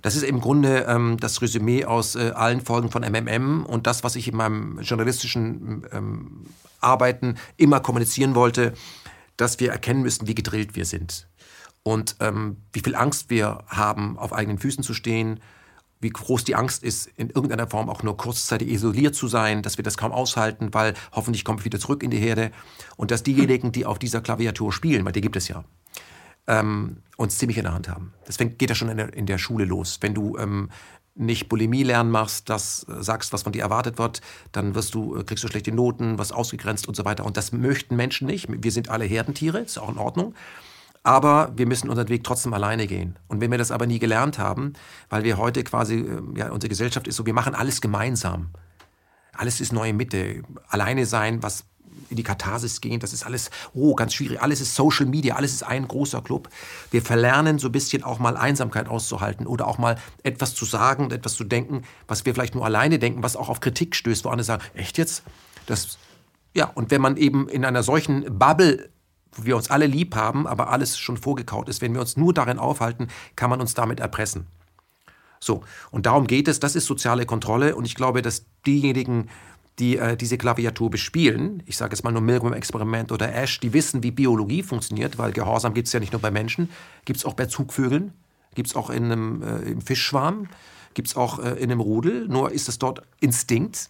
Das 0.02 0.16
ist 0.16 0.24
im 0.24 0.40
Grunde 0.40 0.86
ähm, 0.88 1.18
das 1.20 1.42
Resümee 1.42 1.86
aus 1.86 2.16
äh, 2.16 2.32
allen 2.34 2.62
Folgen 2.62 2.90
von 2.90 3.04
MMM 3.04 3.66
und 3.66 3.88
das, 3.88 4.04
was 4.04 4.16
ich 4.16 4.28
in 4.28 4.38
meinem 4.38 4.80
journalistischen 4.80 5.86
ähm, 5.92 6.46
Arbeiten 6.80 7.36
immer 7.58 7.80
kommunizieren 7.82 8.36
wollte, 8.36 8.74
dass 9.36 9.60
wir 9.60 9.72
erkennen 9.72 10.02
müssen, 10.02 10.28
wie 10.28 10.36
gedrillt 10.36 10.76
wir 10.76 10.86
sind 10.86 11.28
und 11.84 12.16
ähm, 12.20 12.58
wie 12.74 12.82
viel 12.82 12.96
Angst 12.96 13.30
wir 13.30 13.64
haben, 13.68 14.18
auf 14.18 14.34
eigenen 14.34 14.58
Füßen 14.58 14.84
zu 14.84 14.94
stehen, 14.94 15.40
wie 16.02 16.10
groß 16.10 16.46
die 16.46 16.56
Angst 16.56 16.84
ist, 16.84 17.08
in 17.18 17.30
irgendeiner 17.30 17.68
Form 17.68 17.90
auch 17.90 18.04
nur 18.04 18.16
kurzzeitig 18.16 18.70
isoliert 18.70 19.16
zu 19.16 19.28
sein, 19.28 19.62
dass 19.62 19.78
wir 19.78 19.84
das 19.84 19.98
kaum 19.98 20.14
aushalten, 20.14 20.74
weil 20.74 20.94
hoffentlich 21.12 21.44
kommen 21.44 21.60
wir 21.60 21.66
wieder 21.66 21.80
zurück 21.80 22.04
in 22.04 22.12
die 22.12 22.18
Herde 22.18 22.52
und 22.96 23.12
dass 23.12 23.24
diejenigen, 23.24 23.74
die 23.74 23.86
auf 23.86 24.00
dieser 24.00 24.22
Klaviatur 24.22 24.72
spielen, 24.72 25.04
weil 25.04 25.12
die 25.12 25.22
gibt 25.22 25.36
es 25.36 25.50
ja, 25.50 25.66
ähm, 26.50 26.98
uns 27.16 27.38
ziemlich 27.38 27.58
in 27.58 27.64
der 27.64 27.74
Hand 27.74 27.88
haben. 27.88 28.14
Das 28.26 28.38
geht 28.38 28.70
ja 28.70 28.76
schon 28.76 28.90
in 28.90 28.98
der, 28.98 29.14
in 29.14 29.28
der 29.28 29.38
Schule 29.38 29.66
los. 29.66 30.00
Wenn 30.02 30.14
du 30.14 30.38
ähm, 30.38 30.70
nicht 31.16 31.48
Bulimie 31.48 31.84
lernen 31.84 32.12
machst, 32.12 32.50
das 32.50 32.86
äh, 32.90 33.04
sagst, 33.04 33.32
was 33.32 33.44
von 33.44 33.54
dir 33.54 33.62
erwartet 33.62 33.98
wird, 33.98 34.22
dann 34.52 34.74
wirst 34.74 34.96
du, 34.96 35.16
äh, 35.16 35.24
kriegst 35.24 35.44
du 35.44 35.48
schlechte 35.48 35.72
Noten, 35.72 36.18
was 36.18 36.32
ausgegrenzt 36.32 36.88
und 36.88 36.96
so 36.96 37.06
weiter. 37.06 37.26
Und 37.26 37.38
das 37.38 37.52
möchten 37.52 37.96
Menschen 37.96 38.26
nicht. 38.28 38.48
Wir 38.50 38.72
sind 38.72 38.90
alle 38.90 39.06
Herdentiere, 39.06 39.60
ist 39.60 39.78
auch 39.78 39.90
in 39.90 39.98
Ordnung. 39.98 40.34
Aber 41.04 41.54
wir 41.56 41.66
müssen 41.66 41.90
unseren 41.90 42.10
Weg 42.10 42.24
trotzdem 42.24 42.54
alleine 42.54 42.88
gehen. 42.88 43.18
Und 43.28 43.40
wenn 43.42 43.52
wir 43.52 43.58
das 43.58 43.72
aber 43.72 43.86
nie 43.86 44.00
gelernt 44.00 44.38
haben, 44.38 44.74
weil 45.10 45.24
wir 45.24 45.38
heute 45.38 45.64
quasi, 45.64 46.00
äh, 46.00 46.22
ja, 46.36 46.52
unsere 46.52 46.70
Gesellschaft 46.70 47.08
ist 47.08 47.16
so, 47.16 47.26
wir 47.26 47.34
machen 47.34 47.54
alles 47.54 47.80
gemeinsam. 47.80 48.50
Alles 49.34 49.62
ist 49.62 49.72
neue 49.72 49.94
Mitte. 49.94 50.44
Alleine 50.68 51.06
sein, 51.06 51.44
was 51.44 51.66
in 52.10 52.18
die 52.18 52.24
Katharsis 52.24 52.82
gehen, 52.82 53.00
das 53.00 53.14
ist 53.14 53.26
alles, 53.26 53.50
oh, 53.74 53.96
ganz 53.96 54.14
schwierig. 54.14 54.42
Alles 54.42 54.62
ist 54.62 54.76
Social 54.76 55.06
Media, 55.06 55.36
alles 55.36 55.54
ist 55.54 55.64
ein 55.64 55.88
großer 55.88 56.22
Club. 56.22 56.50
Wir 56.92 57.02
verlernen 57.02 57.60
so 57.60 57.68
ein 57.70 57.72
bisschen 57.72 58.04
auch 58.04 58.20
mal 58.20 58.38
Einsamkeit 58.38 58.88
auszuhalten 58.88 59.48
oder 59.48 59.68
auch 59.68 59.78
mal 59.78 59.98
etwas 60.24 60.56
zu 60.56 60.66
sagen 60.66 61.06
und 61.06 61.14
etwas 61.14 61.36
zu 61.36 61.44
denken, 61.44 61.84
was 62.08 62.26
wir 62.26 62.34
vielleicht 62.34 62.56
nur 62.56 62.66
alleine 62.66 63.00
denken, 63.00 63.24
was 63.24 63.36
auch 63.36 63.50
auf 63.50 63.60
Kritik 63.60 63.96
stößt, 63.96 64.26
wo 64.26 64.30
andere 64.30 64.46
sagen, 64.46 64.64
echt 64.74 64.98
jetzt? 64.98 65.24
Das, 65.66 65.98
ja, 66.54 66.66
und 66.66 66.92
wenn 66.92 67.02
man 67.02 67.18
eben 67.18 67.48
in 67.50 67.66
einer 67.66 67.84
solchen 67.84 68.38
Bubble 68.38 68.90
wo 69.34 69.46
wir 69.46 69.56
uns 69.56 69.70
alle 69.70 69.86
lieb 69.86 70.16
haben, 70.16 70.48
aber 70.48 70.70
alles 70.70 70.98
schon 70.98 71.18
vorgekaut 71.18 71.70
ist. 71.70 71.82
Wenn 71.82 71.94
wir 71.94 72.02
uns 72.02 72.18
nur 72.18 72.34
darin 72.34 72.58
aufhalten, 72.60 73.10
kann 73.36 73.50
man 73.50 73.62
uns 73.62 73.74
damit 73.74 74.00
erpressen. 74.00 74.48
So, 75.40 75.64
und 75.92 76.06
darum 76.06 76.28
geht 76.28 76.48
es, 76.48 76.60
das 76.60 76.76
ist 76.76 76.86
soziale 76.86 77.26
Kontrolle 77.26 77.76
und 77.76 77.86
ich 77.86 77.96
glaube, 77.96 78.22
dass 78.22 78.46
diejenigen, 78.66 79.30
die 79.80 79.98
äh, 79.98 80.18
diese 80.18 80.38
Klaviatur 80.38 80.90
bespielen, 80.90 81.64
ich 81.66 81.78
sage 81.78 81.94
jetzt 81.94 82.04
mal 82.04 82.12
nur 82.12 82.22
Milgram-Experiment 82.22 83.12
oder 83.12 83.34
Ash, 83.34 83.60
die 83.60 83.74
wissen, 83.74 84.04
wie 84.04 84.12
Biologie 84.12 84.62
funktioniert, 84.62 85.18
weil 85.18 85.32
Gehorsam 85.32 85.74
gibt 85.74 85.88
es 85.88 85.94
ja 85.94 86.00
nicht 86.00 86.12
nur 86.12 86.22
bei 86.22 86.32
Menschen, 86.32 86.70
gibt 87.06 87.18
es 87.18 87.26
auch 87.26 87.34
bei 87.34 87.46
Zugvögeln, 87.46 88.14
gibt 88.56 88.70
es 88.70 88.76
auch 88.76 88.90
in 88.90 89.06
einem, 89.06 89.42
äh, 89.42 89.72
im 89.72 89.82
Fischschwarm, 89.82 90.48
gibt 90.94 91.08
es 91.08 91.16
auch 91.16 91.40
äh, 91.40 91.52
in 91.52 91.72
einem 91.72 91.80
Rudel, 91.80 92.28
nur 92.28 92.52
ist 92.52 92.68
es 92.68 92.80
dort 92.80 93.02
Instinkt. 93.20 93.90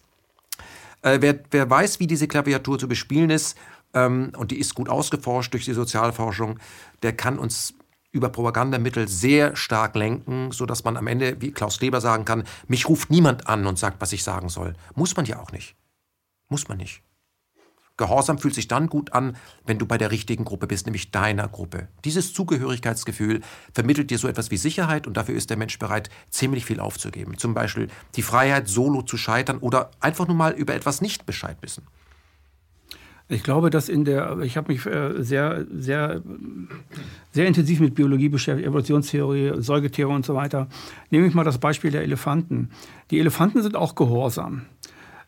Äh, 1.02 1.18
wer, 1.20 1.40
wer 1.50 1.68
weiß, 1.68 1.98
wie 2.00 2.06
diese 2.06 2.28
Klaviatur 2.28 2.78
zu 2.78 2.88
bespielen 2.88 3.30
ist, 3.30 3.56
ähm, 3.92 4.32
und 4.36 4.52
die 4.52 4.58
ist 4.60 4.74
gut 4.74 4.88
ausgeforscht 4.88 5.52
durch 5.52 5.64
die 5.64 5.72
Sozialforschung, 5.72 6.58
der 7.02 7.12
kann 7.14 7.38
uns 7.38 7.74
über 8.12 8.28
Propagandamittel 8.28 9.08
sehr 9.08 9.56
stark 9.56 9.94
lenken, 9.94 10.50
sodass 10.52 10.84
man 10.84 10.96
am 10.96 11.06
Ende, 11.06 11.40
wie 11.40 11.52
Klaus 11.52 11.78
Kleber 11.78 12.00
sagen 12.00 12.24
kann, 12.24 12.44
mich 12.66 12.88
ruft 12.88 13.10
niemand 13.10 13.46
an 13.46 13.66
und 13.66 13.78
sagt, 13.78 14.00
was 14.00 14.12
ich 14.12 14.24
sagen 14.24 14.48
soll. 14.48 14.74
Muss 14.94 15.16
man 15.16 15.26
ja 15.26 15.38
auch 15.38 15.52
nicht. 15.52 15.76
Muss 16.50 16.68
man 16.68 16.76
nicht. 16.76 17.02
Gehorsam 17.96 18.38
fühlt 18.38 18.54
sich 18.54 18.66
dann 18.66 18.88
gut 18.88 19.12
an, 19.12 19.36
wenn 19.66 19.78
du 19.78 19.84
bei 19.84 19.98
der 19.98 20.10
richtigen 20.10 20.44
Gruppe 20.44 20.66
bist, 20.66 20.86
nämlich 20.86 21.10
deiner 21.10 21.48
Gruppe. 21.48 21.88
Dieses 22.04 22.32
Zugehörigkeitsgefühl 22.32 23.42
vermittelt 23.74 24.10
dir 24.10 24.16
so 24.16 24.26
etwas 24.26 24.50
wie 24.50 24.56
Sicherheit 24.56 25.06
und 25.06 25.18
dafür 25.18 25.34
ist 25.34 25.50
der 25.50 25.58
Mensch 25.58 25.78
bereit, 25.78 26.08
ziemlich 26.30 26.64
viel 26.64 26.80
aufzugeben. 26.80 27.36
Zum 27.36 27.52
Beispiel 27.52 27.88
die 28.16 28.22
Freiheit, 28.22 28.68
solo 28.68 29.02
zu 29.02 29.18
scheitern 29.18 29.58
oder 29.58 29.90
einfach 30.00 30.26
nur 30.26 30.36
mal 30.36 30.52
über 30.52 30.74
etwas 30.74 31.02
nicht 31.02 31.26
Bescheid 31.26 31.58
wissen. 31.60 31.86
Ich 33.28 33.42
glaube, 33.42 33.68
dass 33.68 33.90
in 33.90 34.06
der, 34.06 34.38
ich 34.40 34.56
habe 34.56 34.72
mich 34.72 34.84
äh, 34.86 35.22
sehr, 35.22 35.66
sehr, 35.70 36.22
sehr 37.32 37.46
intensiv 37.46 37.80
mit 37.80 37.94
Biologie 37.94 38.30
beschäftigt, 38.30 38.66
Evolutionstheorie, 38.66 39.62
Säugetheorie 39.62 40.14
und 40.14 40.26
so 40.26 40.34
weiter. 40.34 40.68
Nehme 41.10 41.26
ich 41.26 41.34
mal 41.34 41.44
das 41.44 41.58
Beispiel 41.58 41.92
der 41.92 42.02
Elefanten. 42.02 42.70
Die 43.10 43.20
Elefanten 43.20 43.62
sind 43.62 43.76
auch 43.76 43.94
gehorsam. 43.94 44.62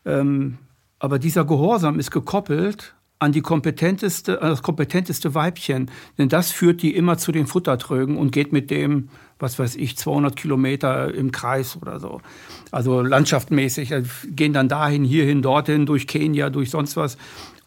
Ähm, 0.05 0.57
aber 1.03 1.19
dieser 1.19 1.43
Gehorsam 1.43 1.99
ist 1.99 2.11
gekoppelt 2.11 2.95
an 3.19 3.33
die 3.33 3.41
kompetenteste, 3.41 4.41
an 4.41 4.51
das 4.51 4.63
kompetenteste 4.63 5.35
Weibchen. 5.35 5.91
Denn 6.17 6.29
das 6.29 6.51
führt 6.51 6.81
die 6.81 6.95
immer 6.95 7.17
zu 7.17 7.33
den 7.33 7.45
Futtertrögen 7.45 8.15
und 8.15 8.31
geht 8.31 8.53
mit 8.53 8.71
dem, 8.71 9.09
was 9.37 9.59
weiß 9.59 9.75
ich, 9.75 9.97
200 9.97 10.37
Kilometer 10.37 11.13
im 11.13 11.33
Kreis 11.33 11.75
oder 11.75 11.99
so. 11.99 12.21
Also 12.71 13.01
landschaftmäßig, 13.01 13.93
gehen 14.33 14.53
dann 14.53 14.69
dahin, 14.69 15.03
hierhin, 15.03 15.41
dorthin, 15.41 15.85
durch 15.85 16.07
Kenia, 16.07 16.49
durch 16.49 16.69
sonst 16.69 16.95
was 16.95 17.17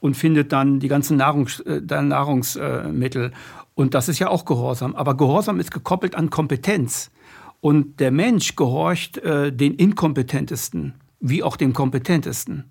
und 0.00 0.16
findet 0.16 0.50
dann 0.52 0.80
die 0.80 0.88
ganzen 0.88 1.18
Nahrungs, 1.18 1.60
äh, 1.60 1.82
Nahrungsmittel. 1.82 3.32
Und 3.74 3.92
das 3.92 4.08
ist 4.08 4.18
ja 4.18 4.30
auch 4.30 4.46
Gehorsam. 4.46 4.96
Aber 4.96 5.14
Gehorsam 5.14 5.60
ist 5.60 5.72
gekoppelt 5.72 6.14
an 6.14 6.30
Kompetenz. 6.30 7.10
Und 7.60 8.00
der 8.00 8.12
Mensch 8.12 8.56
gehorcht 8.56 9.18
äh, 9.18 9.52
den 9.52 9.74
Inkompetentesten 9.74 10.94
wie 11.20 11.42
auch 11.42 11.56
dem 11.56 11.74
Kompetentesten. 11.74 12.70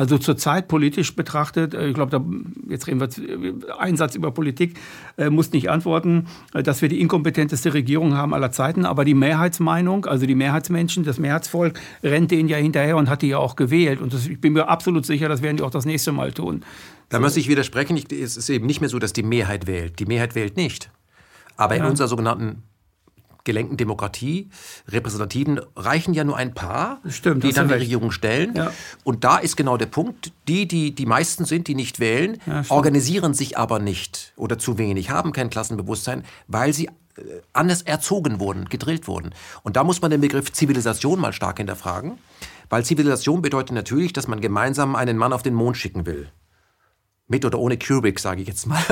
Also 0.00 0.16
zurzeit 0.16 0.66
politisch 0.66 1.14
betrachtet, 1.14 1.74
äh, 1.74 1.88
ich 1.88 1.94
glaube, 1.94 2.22
jetzt 2.70 2.86
reden 2.86 3.00
wir 3.00 3.78
einen 3.78 3.98
Satz 3.98 4.14
über 4.14 4.30
Politik, 4.30 4.78
äh, 5.18 5.28
muss 5.28 5.52
nicht 5.52 5.68
antworten, 5.68 6.26
äh, 6.54 6.62
dass 6.62 6.80
wir 6.80 6.88
die 6.88 7.02
inkompetenteste 7.02 7.74
Regierung 7.74 8.14
haben 8.16 8.32
aller 8.32 8.50
Zeiten, 8.50 8.86
aber 8.86 9.04
die 9.04 9.12
Mehrheitsmeinung, 9.12 10.06
also 10.06 10.24
die 10.24 10.34
Mehrheitsmenschen, 10.34 11.04
das 11.04 11.18
Mehrheitsvolk 11.18 11.78
rennt 12.02 12.30
denen 12.30 12.48
ja 12.48 12.56
hinterher 12.56 12.96
und 12.96 13.10
hat 13.10 13.20
die 13.20 13.28
ja 13.28 13.36
auch 13.36 13.56
gewählt. 13.56 14.00
Und 14.00 14.14
das, 14.14 14.26
ich 14.26 14.40
bin 14.40 14.54
mir 14.54 14.70
absolut 14.70 15.04
sicher, 15.04 15.28
das 15.28 15.42
werden 15.42 15.58
die 15.58 15.62
auch 15.62 15.70
das 15.70 15.84
nächste 15.84 16.12
Mal 16.12 16.32
tun. 16.32 16.64
Da 17.10 17.18
so. 17.18 17.22
muss 17.22 17.36
ich 17.36 17.48
widersprechen. 17.48 17.98
es 17.98 18.38
ist 18.38 18.48
eben 18.48 18.64
nicht 18.64 18.80
mehr 18.80 18.88
so, 18.88 18.98
dass 18.98 19.12
die 19.12 19.22
Mehrheit 19.22 19.66
wählt. 19.66 19.98
Die 19.98 20.06
Mehrheit 20.06 20.34
wählt 20.34 20.56
nicht. 20.56 20.90
Aber 21.58 21.76
in 21.76 21.84
unserer 21.84 22.08
sogenannten 22.08 22.62
gelenkten 23.44 23.76
Demokratie, 23.76 24.48
Repräsentativen, 24.88 25.60
reichen 25.76 26.14
ja 26.14 26.24
nur 26.24 26.36
ein 26.36 26.54
paar, 26.54 27.00
Stimmt, 27.08 27.44
die 27.44 27.52
dann 27.52 27.68
die 27.68 27.74
Regierung 27.74 28.10
stellen. 28.10 28.54
Ja. 28.54 28.72
Und 29.04 29.24
da 29.24 29.38
ist 29.38 29.56
genau 29.56 29.76
der 29.76 29.86
Punkt, 29.86 30.32
die, 30.48 30.66
die 30.66 30.94
die 30.94 31.06
meisten 31.06 31.44
sind, 31.44 31.68
die 31.68 31.74
nicht 31.74 32.00
wählen, 32.00 32.38
ja, 32.46 32.62
organisieren 32.68 33.34
sich 33.34 33.58
aber 33.58 33.78
nicht 33.78 34.32
oder 34.36 34.58
zu 34.58 34.78
wenig, 34.78 35.10
haben 35.10 35.32
kein 35.32 35.50
Klassenbewusstsein, 35.50 36.24
weil 36.48 36.72
sie 36.72 36.86
äh, 36.86 36.90
anders 37.52 37.82
erzogen 37.82 38.40
wurden, 38.40 38.68
gedrillt 38.68 39.08
wurden. 39.08 39.34
Und 39.62 39.76
da 39.76 39.84
muss 39.84 40.00
man 40.02 40.10
den 40.10 40.20
Begriff 40.20 40.52
Zivilisation 40.52 41.20
mal 41.20 41.32
stark 41.32 41.58
hinterfragen, 41.58 42.18
weil 42.68 42.84
Zivilisation 42.84 43.42
bedeutet 43.42 43.74
natürlich, 43.74 44.12
dass 44.12 44.28
man 44.28 44.40
gemeinsam 44.40 44.94
einen 44.96 45.16
Mann 45.16 45.32
auf 45.32 45.42
den 45.42 45.54
Mond 45.54 45.76
schicken 45.76 46.06
will. 46.06 46.30
Mit 47.30 47.44
oder 47.44 47.60
ohne 47.60 47.78
Kubrick, 47.78 48.18
sage 48.18 48.42
ich 48.42 48.48
jetzt 48.48 48.66
mal. 48.66 48.82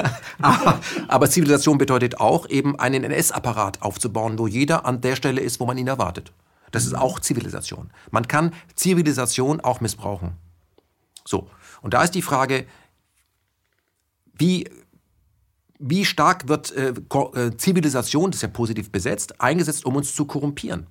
aber, 1.08 1.28
Zivilisation 1.28 1.76
bedeutet 1.76 2.20
auch, 2.20 2.48
eben 2.48 2.78
einen 2.78 3.02
NS-Apparat 3.02 3.82
aufzubauen, 3.82 4.38
wo 4.38 4.46
jeder 4.46 4.86
an 4.86 5.00
der 5.00 5.16
Stelle 5.16 5.40
ist, 5.40 5.58
wo 5.58 5.66
man 5.66 5.76
ihn 5.76 5.88
erwartet. 5.88 6.32
Das 6.70 6.86
ist 6.86 6.94
auch 6.94 7.18
Zivilisation. 7.18 7.90
Man 8.12 8.28
kann 8.28 8.54
Zivilisation 8.76 9.60
auch 9.60 9.80
missbrauchen. 9.80 10.36
So, 11.26 11.50
und 11.82 11.94
da 11.94 12.04
ist 12.04 12.14
die 12.14 12.22
Frage, 12.22 12.66
wie, 14.34 14.70
wie 15.80 16.04
stark 16.04 16.46
wird 16.46 16.70
äh, 16.70 16.90
äh 16.90 17.56
Zivilisation, 17.56 18.30
das 18.30 18.38
ist 18.38 18.42
ja 18.42 18.48
positiv 18.48 18.92
besetzt, 18.92 19.40
eingesetzt, 19.40 19.84
um 19.84 19.96
uns 19.96 20.14
zu 20.14 20.26
korrumpieren? 20.26 20.86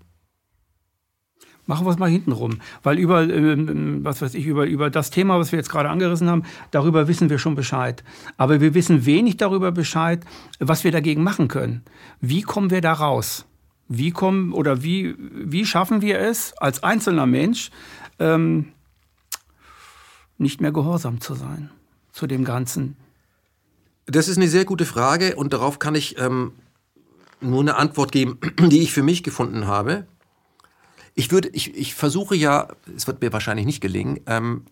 Machen 1.68 1.86
wir 1.86 1.92
es 1.92 2.00
mal 2.00 2.10
hinten 2.10 2.32
rum. 2.32 2.60
Weil 2.82 2.98
über, 2.98 3.24
äh, 3.24 3.56
was 4.04 4.22
weiß 4.22 4.34
ich, 4.34 4.46
über, 4.46 4.66
über 4.66 4.90
das 4.90 5.12
Thema, 5.12 5.38
was 5.38 5.52
wir 5.52 5.60
jetzt 5.60 5.70
gerade 5.70 5.90
angerissen 5.90 6.30
haben, 6.30 6.44
darüber 6.72 7.08
wissen 7.08 7.30
wir 7.30 7.38
schon 7.38 7.56
Bescheid. 7.56 8.04
Aber 8.38 8.62
wir 8.62 8.74
wissen 8.74 9.06
wenig 9.06 9.38
darüber 9.38 9.72
Bescheid, 9.72 10.26
was 10.60 10.84
wir 10.86 10.92
dagegen 10.92 11.24
machen 11.24 11.50
können. 11.50 11.84
Wie 12.22 12.42
kommen 12.42 12.72
wir 12.72 12.82
da 12.82 12.94
raus? 12.94 13.46
Wie 13.90 14.12
kommen 14.12 14.54
oder 14.54 14.82
wie, 14.82 15.16
wie 15.18 15.66
schaffen 15.66 16.02
wir 16.02 16.20
es 16.20 16.54
als 16.58 16.84
einzelner 16.84 17.26
Mensch, 17.26 17.70
ähm, 18.20 18.70
nicht 20.38 20.62
mehr 20.62 20.72
gehorsam 20.72 21.22
zu 21.22 21.36
sein 21.36 21.70
zu 22.12 22.28
dem 22.28 22.46
Ganzen? 22.46 22.96
Das 24.06 24.30
ist 24.30 24.38
eine 24.38 24.48
sehr 24.48 24.64
gute 24.64 24.86
Frage 24.86 25.36
und 25.36 25.52
darauf 25.52 25.80
kann 25.80 25.96
ich 25.96 26.18
ähm, 26.18 26.54
nur 27.42 27.60
eine 27.60 27.76
Antwort 27.76 28.14
geben, 28.14 28.40
die 28.60 28.82
ich 28.82 28.94
für 28.94 29.04
mich 29.04 29.22
gefunden 29.22 29.68
habe. 29.68 30.08
Ich 31.20 31.32
würde, 31.32 31.50
ich, 31.50 31.74
ich 31.76 31.96
versuche 31.96 32.36
ja, 32.36 32.68
es 32.96 33.08
wird 33.08 33.22
mir 33.22 33.34
wahrscheinlich 33.34 33.66
nicht 33.66 33.82
gelingen, 33.82 34.20
ähm, 34.28 34.66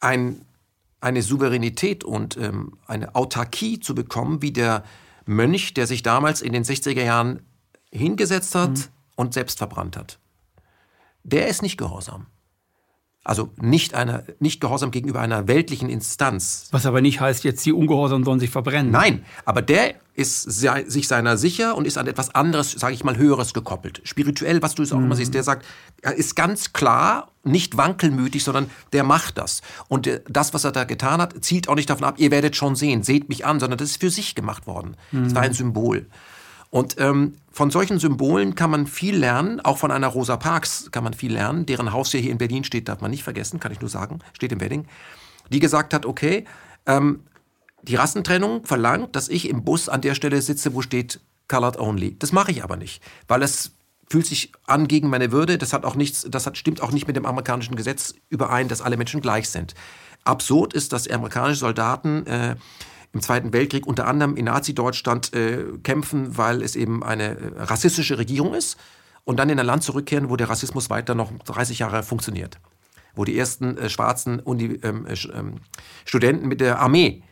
ein, 0.00 0.44
eine 1.00 1.22
Souveränität 1.22 2.02
und 2.02 2.36
ähm, 2.36 2.76
eine 2.88 3.14
Autarkie 3.14 3.78
zu 3.78 3.94
bekommen, 3.94 4.42
wie 4.42 4.50
der 4.50 4.82
Mönch, 5.26 5.74
der 5.74 5.86
sich 5.86 6.02
damals 6.02 6.42
in 6.42 6.52
den 6.52 6.64
60er 6.64 7.04
Jahren 7.04 7.40
hingesetzt 7.92 8.56
hat 8.56 8.70
mhm. 8.70 8.84
und 9.14 9.32
selbst 9.32 9.58
verbrannt 9.58 9.96
hat. 9.96 10.18
Der 11.22 11.46
ist 11.46 11.62
nicht 11.62 11.76
gehorsam. 11.76 12.26
Also 13.26 13.50
nicht, 13.60 13.94
einer, 13.94 14.22
nicht 14.38 14.60
Gehorsam 14.60 14.92
gegenüber 14.92 15.18
einer 15.18 15.48
weltlichen 15.48 15.90
Instanz. 15.90 16.68
Was 16.70 16.86
aber 16.86 17.00
nicht 17.00 17.20
heißt, 17.20 17.42
jetzt 17.42 17.66
die 17.66 17.72
Ungehorsam 17.72 18.22
sollen 18.22 18.38
sich 18.38 18.50
verbrennen. 18.50 18.92
Nein, 18.92 19.24
aber 19.44 19.62
der 19.62 19.96
ist 20.14 20.42
sich 20.44 21.08
seiner 21.08 21.36
sicher 21.36 21.76
und 21.76 21.88
ist 21.88 21.98
an 21.98 22.06
etwas 22.06 22.36
anderes, 22.36 22.70
sage 22.70 22.94
ich 22.94 23.02
mal, 23.02 23.16
Höheres 23.16 23.52
gekoppelt. 23.52 24.00
Spirituell, 24.04 24.62
was 24.62 24.76
du 24.76 24.84
es 24.84 24.92
auch 24.92 24.98
mhm. 24.98 25.06
immer 25.06 25.16
siehst, 25.16 25.34
der 25.34 25.42
sagt, 25.42 25.66
er 26.02 26.14
ist 26.14 26.36
ganz 26.36 26.72
klar, 26.72 27.32
nicht 27.42 27.76
wankelmütig, 27.76 28.44
sondern 28.44 28.70
der 28.92 29.02
macht 29.02 29.38
das. 29.38 29.60
Und 29.88 30.08
das, 30.28 30.54
was 30.54 30.62
er 30.62 30.70
da 30.70 30.84
getan 30.84 31.20
hat, 31.20 31.34
zielt 31.44 31.68
auch 31.68 31.74
nicht 31.74 31.90
davon 31.90 32.04
ab, 32.04 32.14
ihr 32.18 32.30
werdet 32.30 32.54
schon 32.54 32.76
sehen, 32.76 33.02
seht 33.02 33.28
mich 33.28 33.44
an, 33.44 33.58
sondern 33.58 33.78
das 33.78 33.90
ist 33.90 34.00
für 34.00 34.10
sich 34.10 34.36
gemacht 34.36 34.68
worden. 34.68 34.96
Es 35.10 35.18
mhm. 35.18 35.34
war 35.34 35.42
ein 35.42 35.52
Symbol. 35.52 36.06
Und 36.70 36.96
ähm, 36.98 37.36
von 37.50 37.70
solchen 37.70 37.98
Symbolen 37.98 38.54
kann 38.54 38.70
man 38.70 38.86
viel 38.86 39.16
lernen, 39.16 39.60
auch 39.60 39.78
von 39.78 39.90
einer 39.90 40.08
Rosa 40.08 40.36
Parks 40.36 40.90
kann 40.90 41.04
man 41.04 41.14
viel 41.14 41.32
lernen, 41.32 41.64
deren 41.64 41.92
Haus 41.92 42.10
hier 42.10 42.30
in 42.30 42.38
Berlin 42.38 42.64
steht, 42.64 42.88
darf 42.88 43.00
man 43.00 43.10
nicht 43.10 43.24
vergessen, 43.24 43.60
kann 43.60 43.72
ich 43.72 43.80
nur 43.80 43.88
sagen, 43.88 44.18
steht 44.32 44.52
im 44.52 44.60
Wedding, 44.60 44.86
die 45.50 45.60
gesagt 45.60 45.94
hat, 45.94 46.06
okay, 46.06 46.44
ähm, 46.86 47.20
die 47.82 47.94
Rassentrennung 47.94 48.66
verlangt, 48.66 49.14
dass 49.14 49.28
ich 49.28 49.48
im 49.48 49.64
Bus 49.64 49.88
an 49.88 50.00
der 50.00 50.14
Stelle 50.14 50.42
sitze, 50.42 50.74
wo 50.74 50.82
steht 50.82 51.20
Colored 51.48 51.78
Only. 51.78 52.16
Das 52.18 52.32
mache 52.32 52.50
ich 52.50 52.64
aber 52.64 52.76
nicht, 52.76 53.02
weil 53.28 53.42
es 53.42 53.72
fühlt 54.08 54.26
sich 54.26 54.52
an 54.66 54.88
gegen 54.88 55.08
meine 55.08 55.32
Würde. 55.32 55.58
Das 55.58 55.72
hat 55.72 55.84
auch 55.84 55.94
nichts, 55.94 56.26
das 56.28 56.46
hat, 56.46 56.56
stimmt 56.56 56.80
auch 56.80 56.92
nicht 56.92 57.06
mit 57.06 57.16
dem 57.16 57.26
amerikanischen 57.26 57.76
Gesetz 57.76 58.14
überein, 58.28 58.68
dass 58.68 58.82
alle 58.82 58.96
Menschen 58.96 59.20
gleich 59.20 59.48
sind. 59.48 59.74
Absurd 60.24 60.74
ist, 60.74 60.92
dass 60.92 61.08
amerikanische 61.08 61.60
Soldaten 61.60 62.26
äh, 62.26 62.56
im 63.12 63.22
Zweiten 63.22 63.52
Weltkrieg 63.52 63.86
unter 63.86 64.06
anderem 64.06 64.36
in 64.36 64.46
Nazi-Deutschland 64.46 65.32
äh, 65.34 65.64
kämpfen, 65.82 66.36
weil 66.36 66.62
es 66.62 66.76
eben 66.76 67.02
eine 67.02 67.38
äh, 67.38 67.62
rassistische 67.62 68.18
Regierung 68.18 68.54
ist 68.54 68.76
und 69.24 69.38
dann 69.38 69.50
in 69.50 69.58
ein 69.58 69.66
Land 69.66 69.82
zurückkehren, 69.82 70.30
wo 70.30 70.36
der 70.36 70.48
Rassismus 70.48 70.90
weiter 70.90 71.14
noch 71.14 71.32
30 71.32 71.80
Jahre 71.80 72.02
funktioniert. 72.02 72.58
Wo 73.14 73.24
die 73.24 73.38
ersten 73.38 73.76
äh, 73.76 73.88
schwarzen 73.88 74.40
Uni, 74.40 74.78
ähm, 74.82 75.06
äh, 75.06 75.14
ähm, 75.34 75.56
Studenten 76.04 76.48
mit 76.48 76.60
der 76.60 76.78
Armee 76.78 77.22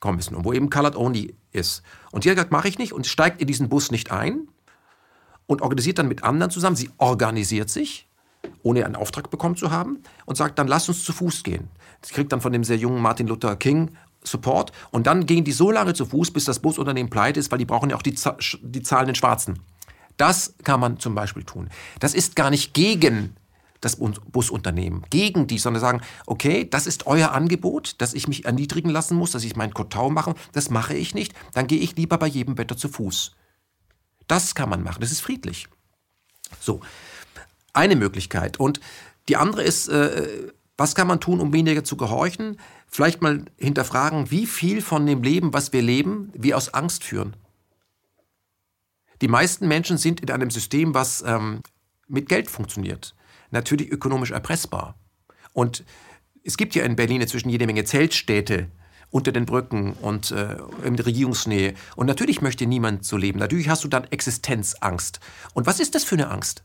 kommen 0.00 0.16
müssen 0.16 0.34
und 0.34 0.44
wo 0.44 0.52
eben 0.52 0.68
Colored 0.68 0.96
Only 0.96 1.34
ist. 1.52 1.82
Und 2.10 2.24
die 2.24 2.30
hat 2.30 2.36
gesagt, 2.36 2.52
mache 2.52 2.68
ich 2.68 2.78
nicht 2.78 2.92
und 2.92 3.06
steigt 3.06 3.40
in 3.40 3.46
diesen 3.46 3.68
Bus 3.68 3.90
nicht 3.90 4.10
ein 4.10 4.48
und 5.46 5.62
organisiert 5.62 5.98
dann 5.98 6.08
mit 6.08 6.24
anderen 6.24 6.50
zusammen. 6.50 6.76
Sie 6.76 6.90
organisiert 6.98 7.70
sich, 7.70 8.08
ohne 8.62 8.84
einen 8.84 8.96
Auftrag 8.96 9.30
bekommen 9.30 9.56
zu 9.56 9.70
haben 9.70 10.02
und 10.26 10.36
sagt 10.36 10.58
dann, 10.58 10.66
lass 10.66 10.88
uns 10.88 11.04
zu 11.04 11.12
Fuß 11.12 11.44
gehen. 11.44 11.68
Sie 12.02 12.12
kriegt 12.12 12.32
dann 12.32 12.40
von 12.40 12.52
dem 12.52 12.64
sehr 12.64 12.76
jungen 12.76 13.00
Martin 13.00 13.28
Luther 13.28 13.56
King 13.56 13.92
Support 14.24 14.72
und 14.90 15.06
dann 15.06 15.26
gehen 15.26 15.44
die 15.44 15.52
so 15.52 15.70
lange 15.70 15.94
zu 15.94 16.06
Fuß, 16.06 16.30
bis 16.30 16.44
das 16.44 16.60
Busunternehmen 16.60 17.10
pleite 17.10 17.40
ist, 17.40 17.50
weil 17.50 17.58
die 17.58 17.64
brauchen 17.64 17.90
ja 17.90 17.96
auch 17.96 18.02
die, 18.02 18.14
die 18.62 18.82
zahlenden 18.82 19.14
Schwarzen. 19.14 19.60
Das 20.16 20.54
kann 20.62 20.80
man 20.80 20.98
zum 20.98 21.14
Beispiel 21.14 21.42
tun. 21.42 21.68
Das 21.98 22.14
ist 22.14 22.36
gar 22.36 22.50
nicht 22.50 22.74
gegen 22.74 23.36
das 23.80 23.96
Busunternehmen, 23.96 25.04
gegen 25.10 25.48
die, 25.48 25.58
sondern 25.58 25.80
sagen, 25.80 26.00
okay, 26.26 26.68
das 26.68 26.86
ist 26.86 27.06
euer 27.08 27.32
Angebot, 27.32 28.00
dass 28.00 28.14
ich 28.14 28.28
mich 28.28 28.44
erniedrigen 28.44 28.90
lassen 28.90 29.16
muss, 29.16 29.32
dass 29.32 29.42
ich 29.42 29.56
meinen 29.56 29.74
Kotau 29.74 30.08
mache, 30.08 30.34
das 30.52 30.70
mache 30.70 30.94
ich 30.94 31.14
nicht, 31.14 31.34
dann 31.52 31.66
gehe 31.66 31.80
ich 31.80 31.96
lieber 31.96 32.16
bei 32.16 32.28
jedem 32.28 32.56
Wetter 32.58 32.76
zu 32.76 32.88
Fuß. 32.88 33.32
Das 34.28 34.54
kann 34.54 34.68
man 34.68 34.84
machen, 34.84 35.00
das 35.00 35.10
ist 35.10 35.20
friedlich. 35.20 35.66
So, 36.60 36.80
eine 37.72 37.96
Möglichkeit. 37.96 38.60
Und 38.60 38.78
die 39.28 39.36
andere 39.36 39.64
ist, 39.64 39.88
äh, 39.88 40.52
was 40.82 40.96
kann 40.96 41.06
man 41.06 41.20
tun, 41.20 41.38
um 41.38 41.52
weniger 41.52 41.84
zu 41.84 41.96
gehorchen? 41.96 42.56
Vielleicht 42.88 43.22
mal 43.22 43.44
hinterfragen, 43.56 44.32
wie 44.32 44.46
viel 44.46 44.82
von 44.82 45.06
dem 45.06 45.22
Leben, 45.22 45.52
was 45.54 45.72
wir 45.72 45.80
leben, 45.80 46.32
wir 46.34 46.56
aus 46.56 46.74
Angst 46.74 47.04
führen. 47.04 47.36
Die 49.20 49.28
meisten 49.28 49.68
Menschen 49.68 49.96
sind 49.96 50.20
in 50.20 50.28
einem 50.32 50.50
System, 50.50 50.92
was 50.92 51.22
ähm, 51.24 51.60
mit 52.08 52.28
Geld 52.28 52.50
funktioniert. 52.50 53.14
Natürlich 53.52 53.92
ökonomisch 53.92 54.32
erpressbar. 54.32 54.96
Und 55.52 55.84
es 56.42 56.56
gibt 56.56 56.74
ja 56.74 56.82
in 56.82 56.96
Berlin 56.96 57.20
inzwischen 57.20 57.50
jede 57.50 57.66
Menge 57.66 57.84
Zeltstädte 57.84 58.66
unter 59.10 59.30
den 59.30 59.46
Brücken 59.46 59.92
und 59.92 60.32
äh, 60.32 60.56
in 60.84 60.96
der 60.96 61.06
Regierungsnähe. 61.06 61.74
Und 61.94 62.08
natürlich 62.08 62.42
möchte 62.42 62.66
niemand 62.66 63.04
so 63.04 63.16
leben. 63.16 63.38
Natürlich 63.38 63.68
hast 63.68 63.84
du 63.84 63.88
dann 63.88 64.02
Existenzangst. 64.10 65.20
Und 65.54 65.64
was 65.64 65.78
ist 65.78 65.94
das 65.94 66.02
für 66.02 66.16
eine 66.16 66.28
Angst? 66.28 66.64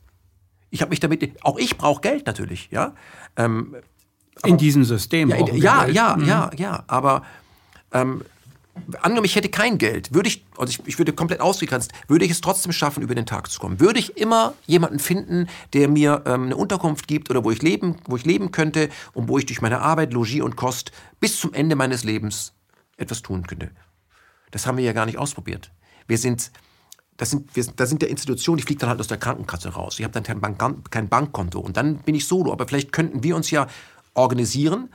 Ich 0.72 0.82
habe 0.82 0.90
mich 0.90 1.02
damit, 1.02 1.44
auch 1.44 1.60
ich 1.60 1.78
brauche 1.78 2.02
Geld 2.02 2.26
natürlich, 2.26 2.70
ja. 2.72 2.96
Ähm, 3.36 3.76
aber, 4.42 4.48
in 4.48 4.58
diesem 4.58 4.84
System. 4.84 5.30
Ja, 5.30 5.36
in, 5.38 5.58
ja, 5.58 5.88
ja, 5.88 6.16
mhm. 6.16 6.26
ja, 6.26 6.52
ja, 6.56 6.84
aber 6.88 7.24
ähm, 7.92 8.24
angenommen, 9.02 9.26
ich 9.26 9.36
hätte 9.36 9.50
kein 9.50 9.78
Geld, 9.78 10.14
würde 10.14 10.30
ich, 10.30 10.46
also 10.58 10.72
ich, 10.72 10.88
ich 10.88 10.98
würde 10.98 11.14
komplett 11.14 11.42
ausgegrenzt, 11.42 11.92
würde 12.08 12.26
ich 12.26 12.32
es 12.32 12.42
trotzdem 12.42 12.72
schaffen, 12.72 13.02
über 13.04 13.16
den 13.16 13.26
Tag 13.26 13.50
zu 13.50 13.60
kommen? 13.60 13.80
Würde 13.80 14.00
ich 14.00 14.18
immer 14.18 14.54
jemanden 14.66 15.00
finden, 15.00 15.48
der 15.74 15.88
mir 15.88 16.24
ähm, 16.26 16.44
eine 16.44 16.56
Unterkunft 16.56 17.08
gibt 17.08 17.30
oder 17.30 17.44
wo 17.44 17.52
ich 17.52 17.62
leben, 17.62 17.98
wo 18.06 18.16
ich 18.16 18.26
leben 18.26 18.52
könnte 18.52 18.90
und 19.14 19.28
wo 19.28 19.38
ich 19.38 19.46
durch 19.46 19.62
meine 19.62 19.82
Arbeit, 19.82 20.14
Logis 20.14 20.42
und 20.42 20.56
Kost 20.56 20.92
bis 21.20 21.40
zum 21.40 21.54
Ende 21.54 21.76
meines 21.76 22.04
Lebens 22.04 22.54
etwas 22.98 23.22
tun 23.22 23.46
könnte? 23.48 23.72
Das 24.52 24.66
haben 24.66 24.78
wir 24.78 24.86
ja 24.86 24.94
gar 24.94 25.06
nicht 25.06 25.18
ausprobiert. 25.18 25.72
Wir 26.08 26.18
sind 26.18 26.52
das 27.18 27.32
sind, 27.32 27.56
wir, 27.56 27.66
das 27.76 27.90
sind 27.90 28.04
der 28.04 28.10
Institutionen, 28.10 28.58
die 28.58 28.64
fliegt 28.64 28.84
dann 28.84 28.90
halt 28.90 29.00
aus 29.00 29.08
der 29.08 29.18
Krankenkasse 29.18 29.70
raus. 29.70 29.98
Ich 29.98 30.06
habe 30.06 30.14
dann 30.14 30.22
kein, 30.22 30.40
Bank, 30.40 30.92
kein 30.92 31.10
Bankkonto 31.10 31.60
und 31.60 31.76
dann 31.76 31.98
bin 31.98 32.14
ich 32.14 32.28
solo. 32.28 32.52
Aber 32.52 32.68
vielleicht 32.68 32.92
könnten 32.92 33.24
wir 33.24 33.36
uns 33.36 33.50
ja 33.50 33.66
organisieren. 34.18 34.90